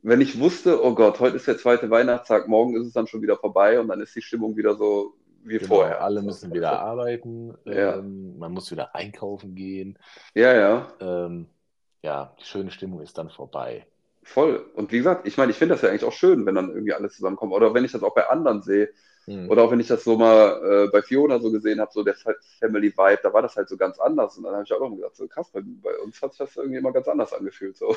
wenn 0.03 0.21
ich 0.21 0.39
wusste, 0.39 0.85
oh 0.85 0.95
Gott, 0.95 1.21
heute 1.21 1.37
ist 1.37 1.47
der 1.47 1.59
zweite 1.59 1.91
Weihnachtstag, 1.91 2.49
morgen 2.49 2.77
ist 2.77 2.87
es 2.87 2.93
dann 2.93 3.07
schon 3.07 3.23
wieder 3.23 3.37
vorbei 3.37 3.81
und 3.81 3.89
dann 3.89 4.01
ist 4.01 4.15
die 4.15 4.23
Stimmung 4.23 4.57
wieder 4.57 4.77
so 4.77 5.15
wie 5.45 5.59
genau, 5.59 5.77
vorher. 5.77 6.03
Alle 6.03 6.23
müssen 6.23 6.53
wieder 6.53 6.79
arbeiten, 6.81 7.55
ja. 7.65 7.97
ähm, 7.97 8.39
man 8.39 8.53
muss 8.53 8.71
wieder 8.71 8.95
einkaufen 8.95 9.55
gehen. 9.55 9.99
Ja, 10.35 10.53
ja. 10.53 10.89
Ähm, 11.01 11.47
ja, 12.03 12.35
die 12.41 12.45
schöne 12.45 12.71
Stimmung 12.71 13.01
ist 13.01 13.17
dann 13.17 13.31
vorbei. 13.31 13.87
Voll. 14.23 14.69
Und 14.75 14.91
wie 14.91 14.99
gesagt, 14.99 15.27
ich 15.27 15.37
meine, 15.37 15.53
ich 15.53 15.57
finde 15.57 15.75
das 15.75 15.83
ja 15.83 15.89
eigentlich 15.89 16.05
auch 16.05 16.13
schön, 16.13 16.47
wenn 16.47 16.57
dann 16.57 16.71
irgendwie 16.71 16.93
alles 16.93 17.15
zusammenkommt. 17.15 17.53
Oder 17.53 17.75
wenn 17.75 17.85
ich 17.85 17.93
das 17.93 18.03
auch 18.03 18.15
bei 18.15 18.29
anderen 18.29 18.63
sehe, 18.63 18.91
Mhm. 19.27 19.51
Oder 19.51 19.65
auch 19.65 19.71
wenn 19.73 19.81
ich 19.81 19.89
das 19.89 20.05
so 20.05 20.17
mal 20.17 20.87
äh, 20.87 20.89
bei 20.91 21.03
Fiona 21.03 21.41
so 21.41 21.51
gesehen 21.51 21.81
habe, 21.81 21.91
so 21.93 22.05
der 22.05 22.15
Family 22.61 22.97
Vibe, 22.97 23.21
da 23.23 23.33
war 23.33 23.43
das 23.43 23.57
halt 23.57 23.69
so 23.69 23.77
ganz 23.77 23.99
anders. 23.99 24.37
Und 24.37 24.45
dann 24.45 24.55
habe 24.55 24.65
ich 24.65 24.73
auch 24.73 24.81
immer 24.81 24.97
gedacht, 24.97 25.17
so 25.17 25.27
krass, 25.27 25.51
bei, 25.51 25.61
bei, 25.65 25.97
uns 25.99 26.23
hat 26.23 26.33
sich 26.33 26.39
das 26.39 26.57
irgendwie 26.57 26.79
immer 26.79 26.93
ganz 26.93 27.09
anders 27.09 27.33
angefühlt. 27.33 27.77
So. 27.77 27.97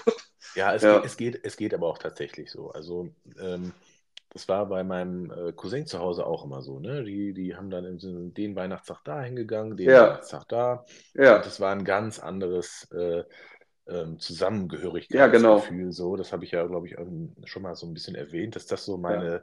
Ja, 0.56 0.73
es, 0.73 0.81
ja. 0.84 0.95
Geht, 0.95 1.06
es, 1.06 1.18
geht, 1.18 1.39
es 1.43 1.57
geht 1.57 1.73
aber 1.73 1.88
auch 1.88 1.99
tatsächlich 1.99 2.49
so. 2.49 2.72
Also 2.72 3.10
ähm, 3.39 3.73
das 4.31 4.47
war 4.47 4.68
bei 4.68 4.84
meinem 4.84 5.31
äh, 5.31 5.53
Cousin 5.53 5.85
zu 5.85 5.99
Hause 5.99 6.26
auch 6.26 6.45
immer 6.45 6.64
so. 6.64 6.80
Ne? 6.80 7.03
Die, 7.03 7.34
die 7.34 7.56
haben 7.56 7.69
dann 7.69 7.85
im 7.85 8.34
den 8.34 8.56
Weihnachtstag 8.56 9.01
da 9.03 9.22
hingegangen, 9.22 9.77
den 9.77 9.89
ja. 9.89 10.03
Weihnachtstag 10.03 10.47
da. 10.49 10.85
Ja. 11.14 11.38
Und 11.38 11.45
das 11.45 11.60
war 11.60 11.72
ein 11.72 11.84
ganz 11.84 12.18
anderes 12.18 12.88
äh, 12.91 13.23
ähm, 13.88 14.19
Zusammengehörigkeitsgefühl. 14.19 15.19
Ja, 15.19 15.27
genau. 15.27 15.91
So, 15.91 16.15
das 16.15 16.31
habe 16.31 16.43
ich 16.43 16.51
ja, 16.51 16.65
glaube 16.65 16.88
ich, 16.88 16.95
schon 17.49 17.61
mal 17.61 17.76
so 17.76 17.88
ein 17.88 17.93
bisschen 17.93 18.15
erwähnt, 18.15 18.56
dass 18.56 18.65
das 18.68 18.85
so 18.85 18.97
meine 18.97 19.35
äh, 19.35 19.41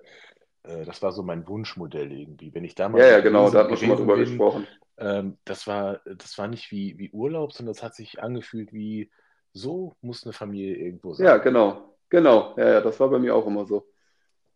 das 0.84 1.02
war 1.02 1.12
so 1.12 1.22
mein 1.22 1.46
Wunschmodell 1.46 2.10
irgendwie. 2.12 2.54
Wenn 2.54 2.64
ich 2.64 2.74
damals. 2.74 3.04
Ja, 3.04 3.12
ja, 3.12 3.20
genau, 3.20 3.50
da 3.50 3.60
hatten 3.60 3.70
wir 3.70 3.76
schon 3.76 3.88
mal 3.88 3.96
drüber 3.96 4.16
bin, 4.16 4.24
gesprochen. 4.24 4.66
Ähm, 4.98 5.38
das, 5.44 5.66
war, 5.66 6.00
das 6.04 6.36
war 6.38 6.48
nicht 6.48 6.70
wie, 6.70 6.98
wie 6.98 7.10
Urlaub, 7.10 7.52
sondern 7.52 7.74
das 7.74 7.82
hat 7.82 7.94
sich 7.94 8.22
angefühlt 8.22 8.72
wie, 8.72 9.10
so 9.52 9.96
muss 10.00 10.24
eine 10.24 10.32
Familie 10.32 10.76
irgendwo 10.76 11.14
sein. 11.14 11.26
Ja, 11.26 11.36
genau, 11.38 11.96
genau. 12.08 12.54
Ja, 12.56 12.68
ja, 12.74 12.80
das 12.80 12.98
war 13.00 13.08
bei 13.08 13.18
mir 13.18 13.34
auch 13.34 13.46
immer 13.46 13.66
so. 13.66 13.86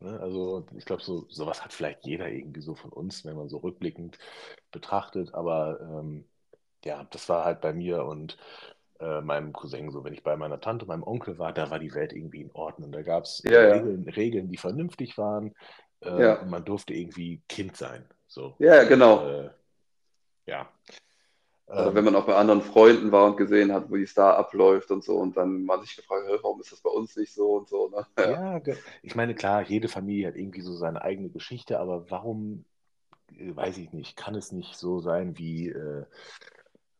Ne, 0.01 0.19
also 0.20 0.66
ich 0.77 0.85
glaube, 0.85 1.03
so 1.03 1.27
sowas 1.28 1.62
hat 1.62 1.73
vielleicht 1.73 2.07
jeder 2.07 2.28
irgendwie 2.28 2.62
so 2.62 2.74
von 2.74 2.91
uns, 2.91 3.24
wenn 3.24 3.37
man 3.37 3.49
so 3.49 3.59
rückblickend 3.59 4.19
betrachtet. 4.70 5.35
Aber 5.35 5.78
ähm, 5.81 6.24
ja, 6.85 7.07
das 7.11 7.28
war 7.28 7.45
halt 7.45 7.61
bei 7.61 7.73
mir 7.73 8.05
und 8.05 8.39
äh, 8.99 9.20
meinem 9.20 9.53
Cousin 9.53 9.91
so. 9.91 10.05
Wenn 10.05 10.15
ich 10.15 10.23
bei 10.23 10.37
meiner 10.37 10.61
Tante, 10.61 10.87
meinem 10.87 11.03
Onkel 11.03 11.39
war, 11.39 11.53
da 11.53 11.70
war 11.70 11.78
die 11.78 11.95
Welt 11.95 12.12
irgendwie 12.12 12.43
in 12.43 12.51
Ordnung. 12.53 12.93
Da 12.93 13.03
gab 13.03 13.24
es 13.24 13.43
ja, 13.45 13.61
Regeln, 13.61 14.05
ja. 14.05 14.12
Regeln, 14.12 14.49
die 14.49 14.57
vernünftig 14.57 15.19
waren. 15.19 15.55
Äh, 16.03 16.23
ja. 16.23 16.45
man 16.45 16.65
durfte 16.65 16.95
irgendwie 16.95 17.43
Kind 17.49 17.77
sein. 17.77 18.05
So. 18.27 18.55
Ja, 18.59 18.85
genau. 18.85 19.27
Äh, 19.27 19.51
ja. 20.47 20.69
Also 21.71 21.95
wenn 21.95 22.05
man 22.05 22.17
auch 22.17 22.27
bei 22.27 22.35
anderen 22.35 22.63
Freunden 22.63 23.13
war 23.13 23.27
und 23.27 23.37
gesehen 23.37 23.73
hat, 23.73 23.93
wie 23.93 24.03
es 24.03 24.13
da 24.13 24.35
abläuft 24.35 24.91
und 24.91 25.05
so 25.05 25.19
und 25.19 25.37
dann 25.37 25.65
mal 25.65 25.81
sich 25.81 25.95
gefragt, 25.95 26.25
warum 26.29 26.61
ist 26.61 26.73
das 26.73 26.81
bei 26.81 26.91
uns 26.91 27.15
nicht 27.15 27.33
so 27.33 27.53
und 27.53 27.69
so. 27.69 27.89
Ne? 27.89 28.07
Ja. 28.19 28.59
ja, 28.59 28.75
ich 29.03 29.15
meine, 29.15 29.37
klar, 29.37 29.63
jede 29.63 29.89
Familie 29.89 30.27
hat 30.27 30.37
irgendwie 30.37 30.63
so 30.63 30.75
seine 30.75 31.03
eigene 31.03 31.31
Geschichte, 31.31 31.79
aber 31.79 32.11
warum, 32.11 32.65
äh, 33.37 33.55
weiß 33.55 33.79
ich 33.79 33.93
nicht, 33.93 34.17
kann 34.17 34.35
es 34.35 34.51
nicht 34.51 34.77
so 34.77 34.99
sein 34.99 35.39
wie 35.39 35.69
äh, 35.69 36.07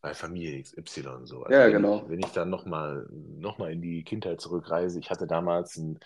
bei 0.01 0.13
Familie 0.13 0.61
XY 0.61 1.25
so. 1.25 1.43
Also 1.43 1.49
ja, 1.49 1.67
genau. 1.67 2.03
Ich, 2.03 2.09
wenn 2.09 2.19
ich 2.19 2.31
dann 2.31 2.49
nochmal 2.49 3.07
noch 3.11 3.57
mal 3.57 3.71
in 3.71 3.81
die 3.81 4.03
Kindheit 4.03 4.39
zurückreise, 4.39 4.99
ich 4.99 5.09
hatte 5.09 5.27
damals 5.27 5.77
einen 5.77 5.99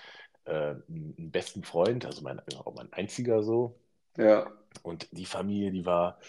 äh, 0.45 0.75
einen 0.89 1.31
besten 1.31 1.63
Freund, 1.63 2.05
also 2.05 2.21
mein, 2.23 2.39
auch 2.57 2.75
mein 2.75 2.91
einziger 2.93 3.43
so. 3.43 3.79
Ja. 4.17 4.51
Und 4.83 5.07
die 5.11 5.25
Familie, 5.25 5.71
die 5.71 5.85
war 5.85 6.19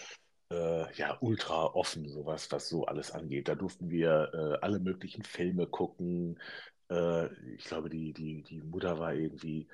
äh, 0.51 0.93
ja 0.95 1.17
ultra 1.21 1.65
offen, 1.65 2.07
sowas, 2.09 2.51
was 2.51 2.69
so 2.69 2.85
alles 2.85 3.11
angeht. 3.11 3.47
Da 3.47 3.55
durften 3.55 3.89
wir 3.89 4.31
äh, 4.33 4.65
alle 4.65 4.79
möglichen 4.79 5.23
Filme 5.23 5.67
gucken. 5.67 6.39
Äh, 6.91 7.27
ich 7.55 7.65
glaube, 7.65 7.89
die, 7.89 8.13
die, 8.13 8.43
die 8.43 8.61
Mutter 8.61 8.99
war 8.99 9.13
irgendwie 9.13 9.67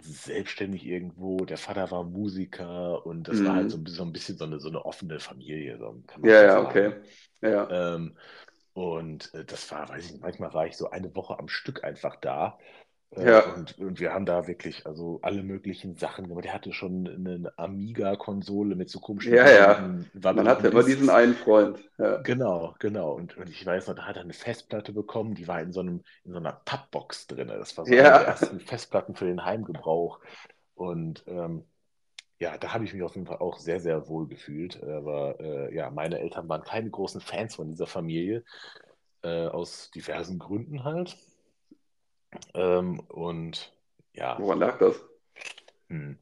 selbstständig 0.00 0.84
irgendwo, 0.84 1.44
der 1.44 1.56
Vater 1.58 1.90
war 1.92 2.02
Musiker 2.02 3.06
und 3.06 3.28
das 3.28 3.44
war 3.44 3.54
halt 3.54 3.70
so, 3.70 3.78
Mhm. 3.78 3.86
so 3.86 4.02
ein 4.02 4.12
bisschen 4.12 4.36
so 4.36 4.44
eine, 4.44 4.58
so 4.58 4.68
eine 4.68 4.84
offene 4.84 5.20
Familie, 5.20 5.78
so 5.78 6.02
Ja, 6.22 6.42
ja, 6.42 6.60
okay. 6.60 6.92
Ja. 7.40 7.94
Ähm, 7.94 8.16
und 8.74 9.32
äh, 9.34 9.44
das 9.44 9.70
war, 9.70 9.88
weiß 9.88 10.06
ich 10.06 10.12
nicht, 10.12 10.22
manchmal 10.22 10.54
war 10.54 10.66
ich 10.66 10.76
so 10.76 10.90
eine 10.90 11.14
Woche 11.14 11.38
am 11.38 11.48
Stück 11.48 11.84
einfach 11.84 12.16
da. 12.16 12.58
Äh, 13.16 13.30
Ja. 13.30 13.44
und, 13.56 13.78
und 13.78 14.00
wir 14.00 14.12
haben 14.12 14.26
da 14.26 14.46
wirklich 14.46 14.86
also 14.86 15.20
alle 15.22 15.42
möglichen 15.42 15.96
Sachen 15.96 16.28
gemacht. 16.28 16.44
Der 16.44 16.54
hatte 16.54 16.72
schon 16.72 17.06
eine 17.06 17.52
Amiga-Konsole 17.56 18.74
mit 18.76 18.90
so 18.90 19.00
komischen 19.00 19.32
Ja, 19.34 19.50
ja. 19.50 19.78
wabbeligen, 19.78 20.10
Man 20.22 20.48
hatte 20.48 20.68
immer 20.68 20.82
diesen 20.82 21.10
einen 21.10 21.34
Freund. 21.34 21.78
Ja. 21.98 22.16
Genau, 22.22 22.74
genau. 22.78 23.12
Und, 23.14 23.36
und 23.36 23.48
ich 23.50 23.66
weiß 23.66 23.88
noch, 23.88 23.96
da 23.96 24.04
hat 24.06 24.16
er 24.16 24.22
eine 24.22 24.32
Festplatte 24.32 24.92
bekommen, 24.92 25.34
die 25.34 25.48
war 25.48 25.60
in 25.60 25.72
so 25.72 25.80
einem, 25.80 26.02
in 26.24 26.32
so 26.32 26.38
einer 26.38 26.52
Pappbox 26.52 27.26
drin. 27.26 27.48
Das 27.48 27.76
war 27.76 27.84
so 27.84 27.96
eine 27.96 28.12
der 28.12 28.12
Ja. 28.12 28.22
ersten 28.22 28.60
Festplatten 28.60 29.14
für 29.16 29.24
den 29.26 29.44
Heimgebrauch. 29.44 30.20
Und 30.74 31.24
ähm, 31.26 31.64
ja, 32.40 32.58
da 32.58 32.74
habe 32.74 32.84
ich 32.84 32.94
mich 32.94 33.02
auf 33.02 33.14
jeden 33.14 33.26
Fall 33.26 33.38
auch 33.38 33.58
sehr, 33.58 33.80
sehr 33.80 34.08
wohl 34.08 34.28
gefühlt. 34.28 34.82
Aber 34.82 35.40
äh, 35.40 35.74
ja, 35.74 35.90
meine 35.90 36.20
Eltern 36.20 36.48
waren 36.48 36.62
keine 36.64 36.90
großen 36.90 37.20
Fans 37.20 37.56
von 37.56 37.68
dieser 37.68 37.86
Familie, 37.86 38.44
äh, 39.22 39.46
aus 39.48 39.90
diversen 39.92 40.38
Gründen 40.38 40.84
halt. 40.84 41.16
Ähm, 42.54 43.00
und 43.08 43.72
ja, 44.14 44.36
Woran 44.36 44.58
lag 44.58 44.78
das? 44.78 45.02
hm. 45.88 46.18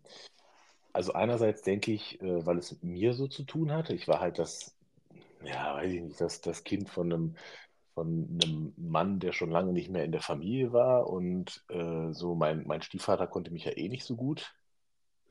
Also 0.92 1.12
einerseits 1.12 1.62
denke 1.62 1.92
ich, 1.92 2.20
äh, 2.22 2.46
weil 2.46 2.58
es 2.58 2.72
mit 2.72 2.84
mir 2.84 3.14
so 3.14 3.28
zu 3.28 3.44
tun 3.44 3.72
hatte. 3.72 3.94
Ich 3.94 4.08
war 4.08 4.20
halt 4.20 4.38
das, 4.38 4.76
ja, 5.44 5.74
weiß 5.76 5.92
ich 5.92 6.02
nicht, 6.02 6.20
das, 6.20 6.40
das 6.40 6.64
Kind 6.64 6.90
von 6.90 7.12
einem, 7.12 7.36
von 7.94 8.28
einem 8.42 8.74
Mann, 8.76 9.20
der 9.20 9.32
schon 9.32 9.50
lange 9.50 9.72
nicht 9.72 9.90
mehr 9.90 10.04
in 10.04 10.12
der 10.12 10.22
Familie 10.22 10.72
war. 10.72 11.08
Und 11.08 11.64
äh, 11.70 12.12
so 12.12 12.34
mein, 12.36 12.66
mein 12.66 12.82
Stiefvater 12.82 13.26
konnte 13.28 13.52
mich 13.52 13.64
ja 13.66 13.72
eh 13.76 13.88
nicht 13.88 14.04
so 14.04 14.16
gut 14.16 14.54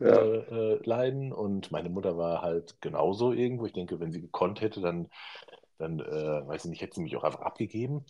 äh, 0.04 0.10
Ja. 0.10 0.16
äh, 0.16 0.82
leiden. 0.86 1.34
Und 1.34 1.72
meine 1.72 1.90
Mutter 1.90 2.18
war 2.18 2.42
halt 2.42 2.82
genauso 2.82 3.34
irgendwo. 3.34 3.66
Ich 3.68 3.74
denke, 3.74 4.00
wenn 4.00 4.12
sie 4.12 4.22
gekonnt 4.22 4.62
hätte, 4.62 4.82
dann, 4.82 5.10
dann 5.78 6.00
äh, 6.00 6.48
weiß 6.48 6.66
ich 6.66 6.72
nicht, 6.72 6.82
hätte 6.82 6.96
sie 6.96 7.04
mich 7.04 7.18
auch 7.18 7.24
einfach 7.26 7.42
abgegeben. 7.42 8.06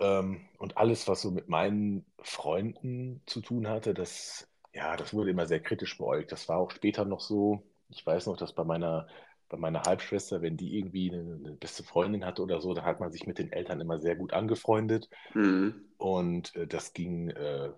Ähm, 0.00 0.48
und 0.58 0.76
alles, 0.76 1.08
was 1.08 1.22
so 1.22 1.30
mit 1.30 1.48
meinen 1.48 2.04
Freunden 2.22 3.22
zu 3.26 3.40
tun 3.40 3.68
hatte, 3.68 3.94
das, 3.94 4.48
ja, 4.74 4.96
das 4.96 5.14
wurde 5.14 5.30
immer 5.30 5.46
sehr 5.46 5.60
kritisch 5.60 5.98
beäugt. 5.98 6.32
Das 6.32 6.48
war 6.48 6.58
auch 6.58 6.70
später 6.70 7.04
noch 7.04 7.20
so. 7.20 7.62
Ich 7.88 8.04
weiß 8.06 8.26
noch, 8.26 8.36
dass 8.36 8.54
bei 8.54 8.64
meiner, 8.64 9.06
bei 9.48 9.56
meiner 9.58 9.84
Halbschwester, 9.84 10.42
wenn 10.42 10.56
die 10.56 10.78
irgendwie 10.78 11.12
eine, 11.12 11.20
eine 11.36 11.52
beste 11.56 11.84
Freundin 11.84 12.24
hatte 12.24 12.42
oder 12.42 12.60
so, 12.60 12.74
dann 12.74 12.84
hat 12.84 13.00
man 13.00 13.12
sich 13.12 13.26
mit 13.26 13.38
den 13.38 13.52
Eltern 13.52 13.80
immer 13.80 13.98
sehr 14.00 14.16
gut 14.16 14.32
angefreundet. 14.32 15.08
Mhm. 15.34 15.82
Und 15.98 16.54
äh, 16.56 16.66
das 16.66 16.92
ging, 16.92 17.30
äh, 17.30 17.70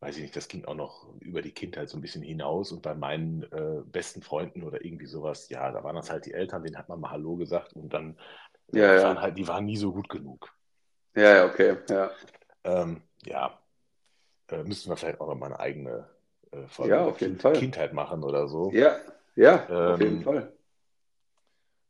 weiß 0.00 0.16
ich 0.16 0.22
nicht, 0.22 0.36
das 0.36 0.48
ging 0.48 0.64
auch 0.64 0.74
noch 0.74 1.08
über 1.20 1.42
die 1.42 1.52
Kindheit 1.52 1.88
so 1.88 1.96
ein 1.98 2.00
bisschen 2.02 2.22
hinaus. 2.22 2.72
Und 2.72 2.82
bei 2.82 2.94
meinen 2.94 3.44
äh, 3.52 3.82
besten 3.86 4.22
Freunden 4.22 4.62
oder 4.64 4.84
irgendwie 4.84 5.06
sowas, 5.06 5.48
ja, 5.48 5.70
da 5.72 5.84
waren 5.84 5.96
das 5.96 6.10
halt 6.10 6.26
die 6.26 6.34
Eltern, 6.34 6.62
denen 6.64 6.78
hat 6.78 6.88
man 6.88 7.00
mal 7.00 7.10
Hallo 7.10 7.36
gesagt 7.36 7.74
und 7.74 7.92
dann, 7.92 8.18
äh, 8.72 8.80
Ja, 8.80 8.94
die 8.94 9.00
ja. 9.00 9.02
waren 9.02 9.20
halt, 9.20 9.38
die 9.38 9.48
waren 9.48 9.66
nie 9.66 9.76
so 9.76 9.92
gut 9.92 10.08
genug. 10.08 10.54
Ja, 11.18 11.34
ja, 11.36 11.46
okay. 11.46 11.76
Ja. 11.90 12.10
Ähm, 12.64 13.02
ja, 13.24 13.58
äh, 14.50 14.62
müssten 14.64 14.90
wir 14.90 14.96
vielleicht 14.96 15.20
auch 15.20 15.28
noch 15.28 15.36
mal 15.36 15.46
eine 15.46 15.60
eigene 15.60 16.08
äh, 16.52 16.66
Folge 16.68 16.94
Ja, 16.94 17.06
auf 17.06 17.20
jeden 17.20 17.34
kind, 17.34 17.42
Fall. 17.42 17.54
Kindheit 17.54 17.92
machen 17.92 18.24
oder 18.24 18.48
so. 18.48 18.72
Ja, 18.72 18.98
ja, 19.36 19.66
auf 19.86 20.00
jeden 20.00 20.16
Ähm, 20.16 20.24
Fall. 20.24 20.52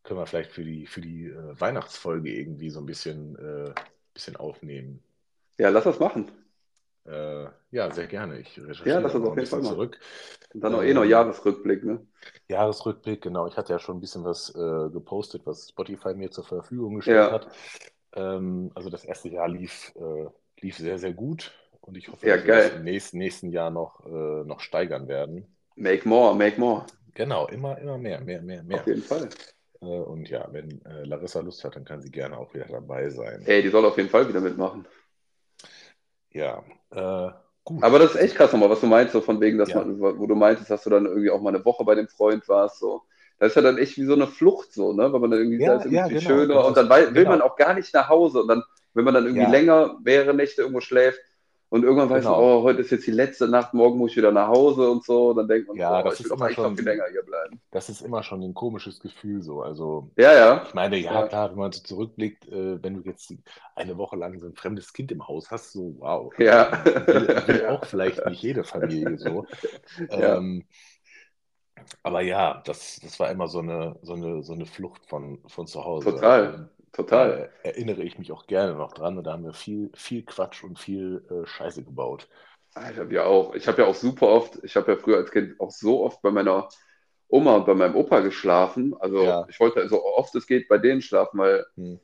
können 0.02 0.20
wir 0.20 0.26
vielleicht 0.26 0.52
für 0.52 0.64
die, 0.64 0.86
für 0.86 1.00
die 1.00 1.26
äh, 1.26 1.60
Weihnachtsfolge 1.60 2.30
irgendwie 2.32 2.70
so 2.70 2.80
ein 2.80 2.86
bisschen, 2.86 3.36
äh, 3.36 3.74
bisschen 4.14 4.36
aufnehmen. 4.36 5.02
Ja, 5.59 5.68
lass 5.70 5.84
das 5.84 5.98
machen. 6.00 6.30
Äh, 7.06 7.46
ja, 7.70 7.90
sehr 7.92 8.06
gerne. 8.06 8.38
Ich 8.40 8.59
Ja, 8.59 8.64
recherchiere 8.68 9.00
lass 9.00 9.12
da 9.12 9.18
uns 9.18 9.24
noch 9.24 9.30
auf 9.30 9.36
jeden 9.36 9.48
Fall 9.50 9.62
zurück. 9.62 9.98
Und 10.52 10.60
dann 10.62 10.72
noch 10.72 10.82
eh 10.82 10.94
noch 10.94 11.05
Ähm, 11.05 11.10
Jahresrückblick, 11.10 11.84
ne? 11.84 12.06
Jahresrückblick, 12.48 13.22
genau. 13.22 13.46
Ich 13.46 13.56
hatte 13.56 13.72
ja 13.72 13.78
schon 13.78 13.98
ein 13.98 14.00
bisschen 14.00 14.24
was 14.24 14.55
äh, 14.55 14.90
gepostet, 14.90 15.46
was 15.46 15.68
Spotify 15.68 16.14
mir 16.14 16.30
zur 16.30 16.44
Verfügung 16.44 16.96
gestellt 16.96 17.30
Ja, 17.30 17.30
hat. 17.30 17.48
Ähm, 18.19 18.70
also 18.74 18.90
das 18.90 19.05
erste 19.05 19.28
Jahr 19.31 19.49
lief, 19.49 19.95
äh, 19.97 20.27
lief 20.61 20.77
sehr, 20.78 20.99
sehr 20.99 21.12
gut 21.15 21.53
und 21.81 21.97
ich 21.97 22.09
hoffe, 22.11 22.27
ja, 22.27 22.36
dass 22.36 22.45
wir 22.45 22.53
das 22.53 22.70
im 22.70 22.82
geil. 22.82 22.85
nächsten, 22.85 23.19
nächsten 23.19 23.51
Jahr 23.51 23.70
noch, 23.70 24.05
äh, 24.07 24.45
noch 24.45 24.61
steigern 24.61 25.09
werden. 25.09 25.47
Make 25.78 26.05
more, 26.07 26.35
make 26.35 26.59
more. 26.59 26.85
Genau, 27.15 27.47
immer, 27.49 27.77
immer 27.78 27.99
mehr, 27.99 28.20
mehr, 28.20 28.43
mehr, 28.43 28.62
Auf 28.70 28.86
mehr. 28.86 28.86
jeden 28.86 29.03
Fall. 29.03 29.28
Äh, 29.81 29.86
und 29.86 30.28
ja, 30.31 30.49
wenn 30.53 30.85
äh, 30.86 31.05
Larissa 31.05 31.40
Lust 31.40 31.65
hat, 31.65 31.77
dann 31.77 31.85
kann 31.85 32.03
sie 32.03 32.11
gerne 32.11 32.39
auch 32.39 32.55
wieder 32.55 32.66
dabei 32.66 33.11
sein. 33.11 33.47
Ey, 33.47 33.62
die 33.62 33.70
soll 33.70 33.85
auf 33.85 33.97
jeden 33.97 34.11
Fall 34.11 34.28
wieder 34.28 34.40
mitmachen. 34.40 34.86
Ja, 36.31 36.65
äh, 36.90 37.31
gut. 37.65 37.85
Aber 37.85 37.99
das 37.99 38.15
ist 38.15 38.20
echt 38.20 38.36
krass 38.36 38.53
nochmal, 38.53 38.70
was 38.70 38.81
du 38.81 38.86
meinst, 38.86 39.12
so 39.12 39.20
von 39.20 39.40
wegen, 39.40 39.59
dass 39.59 39.73
Ja, 39.73 39.74
man, 39.74 40.01
wo 40.01 40.27
du 40.27 40.35
meintest, 40.35 40.70
dass 40.70 40.82
du 40.85 40.90
dann 40.90 41.07
irgendwie 41.07 41.31
auch 41.31 41.40
mal 41.40 41.55
eine 41.55 41.65
Woche 41.65 41.85
bei 41.85 41.95
dem 41.95 42.09
Freund 42.09 42.49
warst, 42.49 42.78
so. 42.81 43.03
Das 43.39 43.51
ist 43.51 43.55
ja 43.56 43.62
dann 43.62 43.78
echt 43.78 43.97
wie 43.97 44.05
so 44.05 44.15
eine 44.15 44.27
Flucht, 44.27 44.73
so, 44.73 44.93
ne? 44.93 45.12
Weil 45.12 45.20
man 45.20 45.31
dann 45.31 45.40
irgendwie, 45.40 45.62
ja, 45.62 45.74
irgendwie 45.85 45.97
ja, 45.97 46.09
genau. 46.09 46.20
schöner 46.20 46.65
und 46.66 46.77
dann 46.77 46.89
will 47.15 47.27
man 47.27 47.40
genau. 47.40 47.47
auch 47.47 47.56
gar 47.56 47.74
nicht 47.74 47.93
nach 47.94 48.09
Hause 48.09 48.43
und 48.43 48.48
dann, 48.48 48.62
wenn 48.94 49.05
man 49.05 49.15
dann 49.15 49.27
irgendwie 49.27 49.44
Ja, 49.44 49.51
länger, 49.51 49.98
mehrere 50.05 50.35
Nächte 50.35 50.62
irgendwo 50.62 50.81
schläft 50.81 51.20
und 51.70 51.85
irgendwann 51.85 52.10
weiß 52.10 52.28
man, 52.28 52.36
genau. 52.36 52.60
oh, 52.60 52.62
heute 52.62 52.81
ist 52.81 52.90
jetzt 52.90 53.06
die 53.06 53.10
letzte 53.12 53.48
Nacht, 53.48 53.74
morgen 53.74 53.98
muss 53.98 54.12
ich 54.12 54.16
wieder 54.16 54.32
nach 54.32 54.48
Hause 54.48 54.90
und 54.90 55.05
so, 55.05 55.35
dann 55.35 55.48
denkt 55.48 55.69
man, 55.69 55.77
Ja, 55.77 56.02
boah, 56.02 56.02
das 56.02 56.19
ich 56.19 56.24
ist 56.24 56.31
will 56.31 56.32
immer 56.32 56.51
noch 56.51 56.55
schon, 56.55 56.74
viel 56.74 56.85
länger 56.85 57.05
hier 57.10 57.23
bleiben. 57.23 57.60
das 57.70 57.89
ist 57.90 58.02
immer 58.02 58.23
schon 58.23 58.43
ein 58.43 58.55
komisches 58.55 59.01
Gefühl 59.01 59.43
so. 59.43 59.62
Also 59.62 60.10
Ja, 60.16 60.32
ja, 60.35 60.66
ich 60.66 60.74
meine, 60.74 60.97
ja 61.02 61.23
ja, 61.23 61.23
klar, 61.23 61.51
wenn 61.51 61.59
man 61.59 61.73
so 61.73 61.82
zurückblickt, 61.82 62.47
äh, 62.48 62.82
wenn 62.82 62.94
du 62.94 63.02
jetzt 63.09 63.35
eine 63.77 63.97
Woche 63.98 64.16
lang 64.16 64.39
so 64.40 64.47
ein 64.47 64.55
fremdes 64.56 64.93
Kind 64.93 65.12
im 65.12 65.27
Haus 65.28 65.51
hast, 65.51 65.73
so 65.73 65.97
wow, 65.98 66.32
ja, 66.39 66.70
will, 67.10 67.32
will 67.47 67.66
auch 67.66 67.85
vielleicht 67.85 68.27
nicht 68.27 68.43
jede 68.43 68.65
Familie 68.65 69.19
so. 69.19 69.47
ja, 70.16 70.39
Ähm, 70.39 70.65
aber 72.02 72.20
ja, 72.22 72.62
das, 72.64 73.00
das 73.02 73.18
war 73.20 73.30
immer 73.30 73.48
so 73.48 73.60
eine, 73.60 73.98
so 74.02 74.14
eine, 74.14 74.42
so 74.42 74.52
eine 74.52 74.66
Flucht 74.66 75.06
von, 75.06 75.42
von 75.48 75.66
zu 75.66 75.84
Hause. 75.84 76.10
total, 76.10 76.70
Und 77.10 77.10
total. 77.10 77.36
da 77.36 77.48
erinnere 77.62 78.02
ich 78.02 78.18
mich 78.18 78.32
auch 78.32 78.46
gerne 78.46 78.74
noch 78.74 78.92
dran. 78.92 79.18
Und 79.18 79.24
da 79.24 79.32
haben 79.32 79.44
wir 79.44 79.55
viel, 79.55 79.90
viel 79.94 80.24
Quatsch 80.24 80.64
und 80.64 80.78
viel 80.78 81.24
äh, 81.30 81.46
Scheiße 81.46 81.84
gebaut. 81.84 82.28
Ich 82.92 82.98
habe 82.98 83.12
ja 83.14 83.24
auch, 83.24 83.55
ich 83.55 83.66
habe 83.66 83.82
ja 83.82 83.88
auch 83.88 83.94
super 83.94 84.28
oft, 84.28 84.59
ich 84.62 84.76
habe 84.76 84.92
ja 84.92 84.98
früher 84.98 85.16
als 85.16 85.30
Kind 85.30 85.59
auch 85.59 85.70
so 85.70 86.05
oft 86.05 86.22
bei 86.22 86.30
meiner 86.30 86.68
Oma 87.28 87.56
und 87.56 87.66
bei 87.66 87.74
meinem 87.74 87.96
Opa 87.96 88.20
geschlafen. 88.20 88.94
Also 89.00 89.24
Ja. 89.24 89.46
ich 89.48 89.59
wollte 89.59 89.88
so 89.88 90.05
oft 90.05 90.34
es 90.34 90.46
geht 90.46 90.68
bei 90.68 90.78
denen 90.78 91.02
schlafen, 91.02 91.38
weil 91.38 91.66
Hm. 91.76 91.98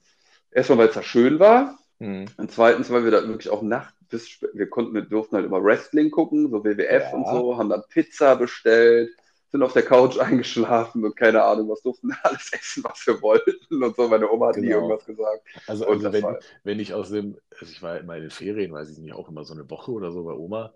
erstmal, 0.51 0.78
weil 0.78 0.88
es 0.88 0.94
da 0.94 1.02
schön 1.02 1.38
war 1.38 1.78
Hm. 2.01 2.26
und 2.38 2.52
zweitens, 2.52 2.90
weil 2.90 3.05
wir 3.05 3.12
da 3.12 3.26
wirklich 3.28 3.51
auch 3.51 3.62
nachts 3.62 3.94
bis 4.10 4.40
wir 4.55 4.70
konnten, 4.70 4.94
wir 4.94 5.02
durften 5.02 5.36
halt 5.36 5.46
immer 5.46 5.62
Wrestling 5.64 6.10
gucken, 6.10 6.51
so 6.51 6.64
WWF 6.64 7.12
und 7.14 7.24
Ja, 7.24 7.30
so, 7.30 7.59
haben 7.59 7.70
dann 7.70 7.82
Pizza 7.90 8.36
bestellt, 8.36 9.10
sind 9.55 9.62
auf 9.62 9.72
der 9.72 9.85
Couch 9.85 10.18
eingeschlafen 10.20 11.05
und 11.05 11.16
keine 11.16 11.44
Ahnung, 11.44 11.68
was 11.68 11.81
durften 11.81 12.10
alles 12.24 12.52
essen, 12.52 12.82
was 12.82 13.06
wir 13.06 13.22
wollten 13.22 13.82
und 13.85 13.94
so. 13.94 14.09
Meine 14.09 14.28
Oma 14.28 14.48
hat 14.48 14.56
nie 14.56 14.66
genau. 14.66 14.89
irgendwas 14.89 15.06
gesagt. 15.06 15.43
Also, 15.68 15.86
also 15.86 16.12
wenn, 16.12 16.22
war, 16.24 16.39
wenn 16.64 16.81
ich 16.81 16.93
aus 16.93 17.10
dem, 17.10 17.36
also 17.52 17.70
ich 17.70 17.81
war 17.81 17.98
immer 17.98 18.16
in 18.16 18.22
den 18.22 18.31
Ferien, 18.31 18.72
weiß 18.72 18.90
ich 18.90 18.98
nicht, 18.98 19.14
auch 19.14 19.28
immer 19.28 19.44
so 19.44 19.55
eine 19.55 19.70
Woche 19.70 19.93
oder 19.93 20.10
so 20.10 20.24
bei 20.24 20.32
Oma. 20.32 20.72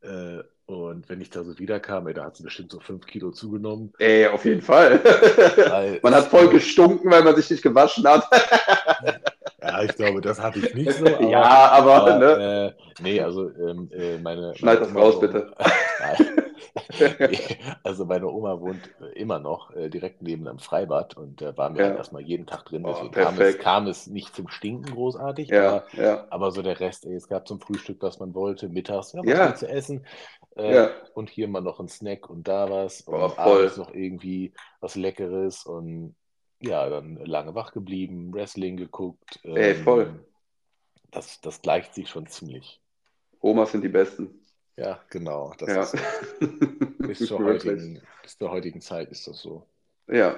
Äh, 0.00 0.42
und 0.66 1.08
wenn 1.08 1.20
ich 1.20 1.30
da 1.30 1.44
so 1.44 1.58
wiederkam, 1.60 2.08
ey, 2.08 2.14
da 2.14 2.24
hat 2.24 2.36
sie 2.36 2.42
bestimmt 2.42 2.72
so 2.72 2.80
fünf 2.80 3.06
Kilo 3.06 3.30
zugenommen. 3.30 3.92
ey, 3.98 4.26
auf 4.26 4.44
jeden 4.44 4.62
Fall. 4.62 5.00
Man 6.02 6.14
hat 6.14 6.26
voll 6.26 6.48
gestunken, 6.48 7.10
weil 7.10 7.22
man 7.22 7.36
sich 7.36 7.48
nicht 7.50 7.62
gewaschen 7.62 8.06
hat. 8.06 8.28
ja, 9.62 9.82
ich 9.82 9.94
glaube, 9.94 10.20
das 10.20 10.42
hatte 10.42 10.58
ich 10.58 10.74
nicht 10.74 10.92
so, 10.92 11.06
aber, 11.06 11.22
Ja, 11.22 11.70
aber, 11.70 11.94
aber 11.94 12.18
ne? 12.18 12.74
äh, 12.76 13.02
nee, 13.02 13.20
also 13.20 13.48
ähm, 13.48 13.88
äh, 13.92 14.18
meine, 14.18 14.54
Schneid 14.56 14.80
meine 14.80 14.86
das 14.86 14.90
Oma 14.90 15.00
raus, 15.00 15.20
bitte. 15.20 15.52
Also 17.82 18.04
meine 18.04 18.28
Oma 18.28 18.60
wohnt 18.60 18.90
äh, 19.00 19.06
immer 19.18 19.38
noch 19.38 19.70
äh, 19.74 19.88
direkt 19.88 20.22
neben 20.22 20.46
einem 20.48 20.58
Freibad 20.58 21.16
und 21.16 21.40
da 21.40 21.56
waren 21.56 21.74
wir 21.74 21.82
halt 21.82 21.94
Ja. 21.94 21.96
erstmal 21.96 22.22
jeden 22.22 22.46
Tag 22.46 22.64
drin. 22.66 22.82
Oh, 22.84 22.90
Deswegen 22.90 23.12
kam 23.12 23.38
es, 23.38 23.58
kam 23.58 23.86
es 23.86 24.06
nicht 24.06 24.34
zum 24.34 24.48
Stinken 24.48 24.90
großartig, 24.90 25.52
Ja, 25.52 25.58
aber, 25.58 25.84
ja, 25.92 26.26
aber 26.30 26.50
so 26.50 26.62
der 26.62 26.80
Rest, 26.80 27.04
ey, 27.06 27.14
es 27.14 27.28
gab 27.28 27.46
zum 27.48 27.60
Frühstück, 27.60 28.02
was 28.02 28.18
man 28.18 28.34
wollte, 28.34 28.68
mittags, 28.68 29.12
ja, 29.12 29.22
was 29.26 29.30
ja, 29.30 29.58
du 29.60 29.68
essen? 29.68 30.06
Äh, 30.56 30.88
und 31.14 31.30
hier 31.30 31.48
mal 31.48 31.60
noch 31.60 31.80
ein 31.80 31.88
Snack 31.88 32.28
und 32.30 32.48
da 32.48 32.70
was 32.70 33.02
Boah, 33.06 33.30
und 33.30 33.38
abends 33.38 33.76
voll. 33.76 33.76
noch 33.76 33.92
irgendwie 33.92 34.52
was 34.80 34.94
Leckeres 34.96 35.64
und 35.66 36.16
ja, 36.60 36.88
dann 36.88 37.16
lange 37.24 37.54
wach 37.54 37.72
geblieben, 37.72 38.32
Wrestling 38.34 38.76
geguckt. 38.76 39.40
Ey, 39.54 39.74
voll. 39.74 40.08
Ähm, 40.08 40.24
das, 41.10 41.40
das 41.42 41.60
gleicht 41.62 41.94
sich 41.94 42.08
schon 42.08 42.26
ziemlich. 42.28 42.80
Omas 43.40 43.72
sind 43.72 43.82
die 43.82 43.88
Besten. 43.88 44.30
Ja, 44.78 45.00
genau, 45.10 45.52
das 45.58 45.68
Ja. 45.68 45.82
ist. 45.82 45.96
Bis 46.98 47.26
zur 47.26 47.40
heutigen, 47.40 48.00
bis 48.22 48.38
zur 48.38 48.50
heutigen 48.50 48.80
Zeit 48.80 49.10
ist 49.10 49.26
das 49.26 49.40
so. 49.40 49.66
Ja. 50.06 50.36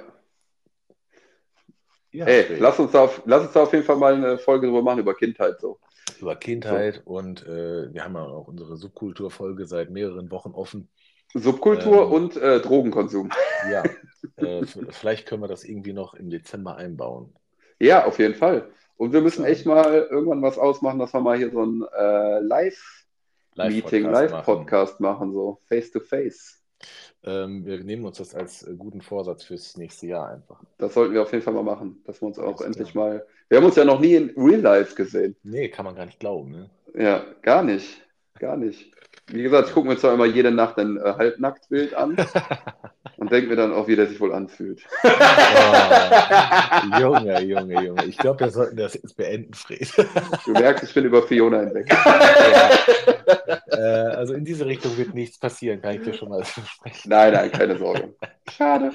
Ja, 2.12 2.26
Ey, 2.26 2.56
lass 2.58 2.78
uns, 2.78 2.94
auf, 2.94 3.22
lass 3.26 3.42
uns 3.42 3.52
da 3.52 3.62
auf 3.62 3.72
jeden 3.72 3.84
Fall 3.84 3.96
mal 3.96 4.14
eine 4.14 4.38
Folge 4.38 4.66
drüber 4.66 4.82
machen, 4.82 5.00
über 5.00 5.14
Kindheit 5.14 5.60
so. 5.60 5.78
Über 6.20 6.36
Kindheit 6.36 7.02
so. 7.04 7.10
und 7.10 7.46
äh, 7.46 7.92
wir 7.92 8.02
haben 8.02 8.14
ja 8.14 8.22
auch 8.22 8.48
unsere 8.48 8.76
Subkulturfolge 8.76 9.66
seit 9.66 9.90
mehreren 9.90 10.30
Wochen 10.30 10.52
offen. 10.52 10.88
Subkultur 11.34 12.06
ähm, 12.06 12.12
und 12.12 12.36
äh, 12.36 12.60
Drogenkonsum. 12.60 13.30
Ja, 13.70 13.84
äh, 14.36 14.64
vielleicht 14.90 15.26
können 15.26 15.42
wir 15.42 15.48
das 15.48 15.64
irgendwie 15.64 15.92
noch 15.92 16.14
im 16.14 16.30
Dezember 16.30 16.76
einbauen. 16.76 17.34
Ja, 17.78 18.06
auf 18.06 18.18
jeden 18.18 18.34
Fall. 18.34 18.70
Und 18.96 19.12
wir 19.12 19.20
müssen 19.20 19.44
echt 19.44 19.66
mal 19.66 20.08
irgendwann 20.10 20.42
was 20.42 20.58
ausmachen, 20.58 20.98
dass 20.98 21.12
wir 21.12 21.20
mal 21.20 21.36
hier 21.36 21.50
so 21.50 21.62
ein 21.62 21.84
äh, 21.96 22.40
Live-Meeting, 23.54 24.04
Live-Podcast 24.04 25.00
machen. 25.00 25.28
machen, 25.28 25.32
so 25.32 25.58
face-to-face. 25.66 26.60
Ähm, 27.22 27.66
wir 27.66 27.84
nehmen 27.84 28.06
uns 28.06 28.18
das 28.18 28.34
als 28.34 28.62
äh, 28.62 28.74
guten 28.74 29.02
Vorsatz 29.02 29.44
fürs 29.44 29.76
nächste 29.76 30.06
Jahr 30.06 30.30
einfach. 30.30 30.62
Das 30.78 30.94
sollten 30.94 31.12
wir 31.12 31.22
auf 31.22 31.32
jeden 31.32 31.44
Fall 31.44 31.52
mal 31.52 31.62
machen, 31.62 32.02
dass 32.04 32.22
wir 32.22 32.26
uns 32.26 32.38
auch 32.38 32.56
das 32.56 32.66
endlich 32.66 32.92
klar. 32.92 33.08
mal. 33.08 33.26
Wir 33.48 33.58
haben 33.58 33.66
uns 33.66 33.76
ja 33.76 33.84
noch 33.84 34.00
nie 34.00 34.14
in 34.14 34.30
Real 34.36 34.60
Life 34.60 34.94
gesehen. 34.94 35.36
Nee, 35.42 35.68
kann 35.68 35.84
man 35.84 35.94
gar 35.94 36.06
nicht 36.06 36.20
glauben, 36.20 36.50
ne? 36.50 36.70
Ja, 36.94 37.24
gar 37.42 37.62
nicht. 37.62 38.00
Gar 38.38 38.56
nicht. 38.56 38.90
Wie 39.28 39.42
gesagt, 39.42 39.68
ich 39.68 39.74
gucke 39.74 39.88
mir 39.88 39.96
zwar 39.96 40.14
immer 40.14 40.26
jede 40.26 40.50
Nacht 40.50 40.78
ein 40.78 40.96
äh, 40.96 41.14
Halbnacktbild 41.16 41.94
an 41.94 42.16
und 43.16 43.30
denke 43.30 43.50
mir 43.50 43.56
dann 43.56 43.72
auch, 43.72 43.86
wie 43.86 43.96
der 43.96 44.06
sich 44.06 44.20
wohl 44.20 44.32
anfühlt. 44.32 44.82
Oh, 46.92 46.98
Junge, 46.98 47.40
Junge, 47.42 47.84
Junge. 47.84 48.04
Ich 48.06 48.16
glaube, 48.16 48.40
wir 48.40 48.50
sollten 48.50 48.76
das 48.76 48.94
jetzt 48.94 49.16
beenden, 49.16 49.52
Fred. 49.54 49.92
Du 50.44 50.52
merkst, 50.52 50.84
ich 50.84 50.94
bin 50.94 51.04
über 51.04 51.22
Fiona 51.22 51.60
hinweg. 51.60 51.88
Ja. 53.46 53.60
Äh, 53.70 54.16
also 54.16 54.34
in 54.34 54.44
diese 54.44 54.66
Richtung 54.66 54.96
wird 54.96 55.14
nichts 55.14 55.38
passieren, 55.38 55.80
kann 55.80 55.96
ich 55.96 56.02
dir 56.02 56.14
schon 56.14 56.28
mal 56.28 56.44
versprechen. 56.44 57.08
Nein, 57.08 57.32
nein, 57.32 57.50
keine 57.52 57.78
Sorge. 57.78 58.14
Schade. 58.50 58.92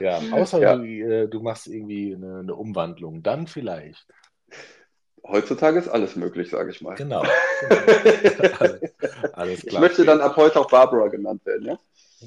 Ja, 0.00 0.20
außer 0.30 0.60
ja. 0.60 0.76
Du, 0.76 0.84
äh, 0.84 1.28
du, 1.28 1.40
machst 1.40 1.66
irgendwie 1.66 2.14
eine, 2.14 2.40
eine 2.40 2.54
Umwandlung, 2.54 3.22
dann 3.22 3.46
vielleicht. 3.46 4.06
Heutzutage 5.28 5.78
ist 5.78 5.88
alles 5.88 6.16
möglich, 6.16 6.48
sage 6.50 6.70
ich 6.70 6.80
mal. 6.80 6.94
Genau. 6.94 7.22
alles, 8.58 8.80
alles, 9.32 9.60
klar. 9.60 9.74
Ich 9.74 9.78
möchte 9.78 10.04
dann 10.06 10.22
ab 10.22 10.36
heute 10.36 10.58
auch 10.58 10.70
Barbara 10.70 11.08
genannt 11.08 11.44
werden, 11.44 11.66
ja? 11.66 11.78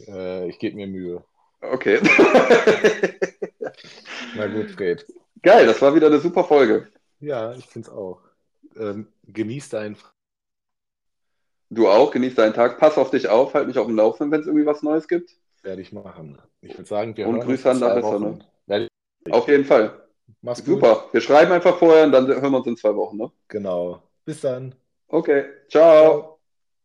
Äh, 0.07 0.49
ich 0.49 0.60
gebe 0.60 0.76
mir 0.76 0.86
Mühe. 0.88 1.23
Okay. 1.61 1.99
Na 4.36 4.48
gut, 4.48 4.72
Fred. 4.72 5.06
Geil, 5.41 5.65
das 5.65 5.82
war 5.82 5.95
wieder 5.95 6.07
eine 6.07 6.19
super 6.19 6.44
Folge. 6.44 6.88
Ja, 7.19 7.53
ich 7.53 7.65
finde 7.65 7.88
es 7.90 7.94
auch. 7.94 8.22
Ähm, 8.78 9.07
genieß 9.28 9.69
deinen. 9.69 9.98
Du 11.69 11.90
auch, 11.90 12.11
genieß 12.11 12.36
deinen 12.36 12.53
Tag. 12.53 12.78
Pass 12.80 12.98
auf 12.98 13.10
dich 13.10 13.28
auf, 13.30 13.53
halt 13.53 13.68
mich 13.68 13.80
auf 13.80 13.88
dem 13.88 13.95
Laufenden, 13.95 14.32
wenn 14.32 14.41
es 14.41 14.48
irgendwie 14.48 14.65
was 14.65 14.84
Neues 14.84 15.07
gibt. 15.07 15.36
Werde 15.64 15.82
ich 15.82 15.91
machen. 15.91 16.40
Ich 16.61 16.73
würde 16.73 16.88
sagen, 16.88 17.18
wir 17.18 17.28
Und 17.28 17.38
hören 17.38 17.48
Grüße 17.48 17.69
an 17.69 17.80
Larissa, 17.80 18.19
ne? 18.19 18.40
Auf 19.30 19.48
jeden 19.48 19.65
Fall. 19.65 20.01
Mach's 20.41 20.64
gut. 20.64 20.76
Super. 20.76 21.06
Wir 21.12 21.22
schreiben 21.22 21.52
einfach 21.52 21.78
vorher 21.78 22.06
und 22.06 22.12
dann 22.12 22.28
hören 22.28 22.52
wir 22.52 22.58
uns 22.58 22.68
in 22.68 22.78
zwei 22.78 22.95
Wochen, 22.95 23.18
ne? 23.18 23.32
Genau. 23.48 24.02
Bis 24.26 24.41
dann. 24.41 24.76
Okay. 25.08 25.45
Ciao. 25.70 26.22
Ciao. 26.22 26.31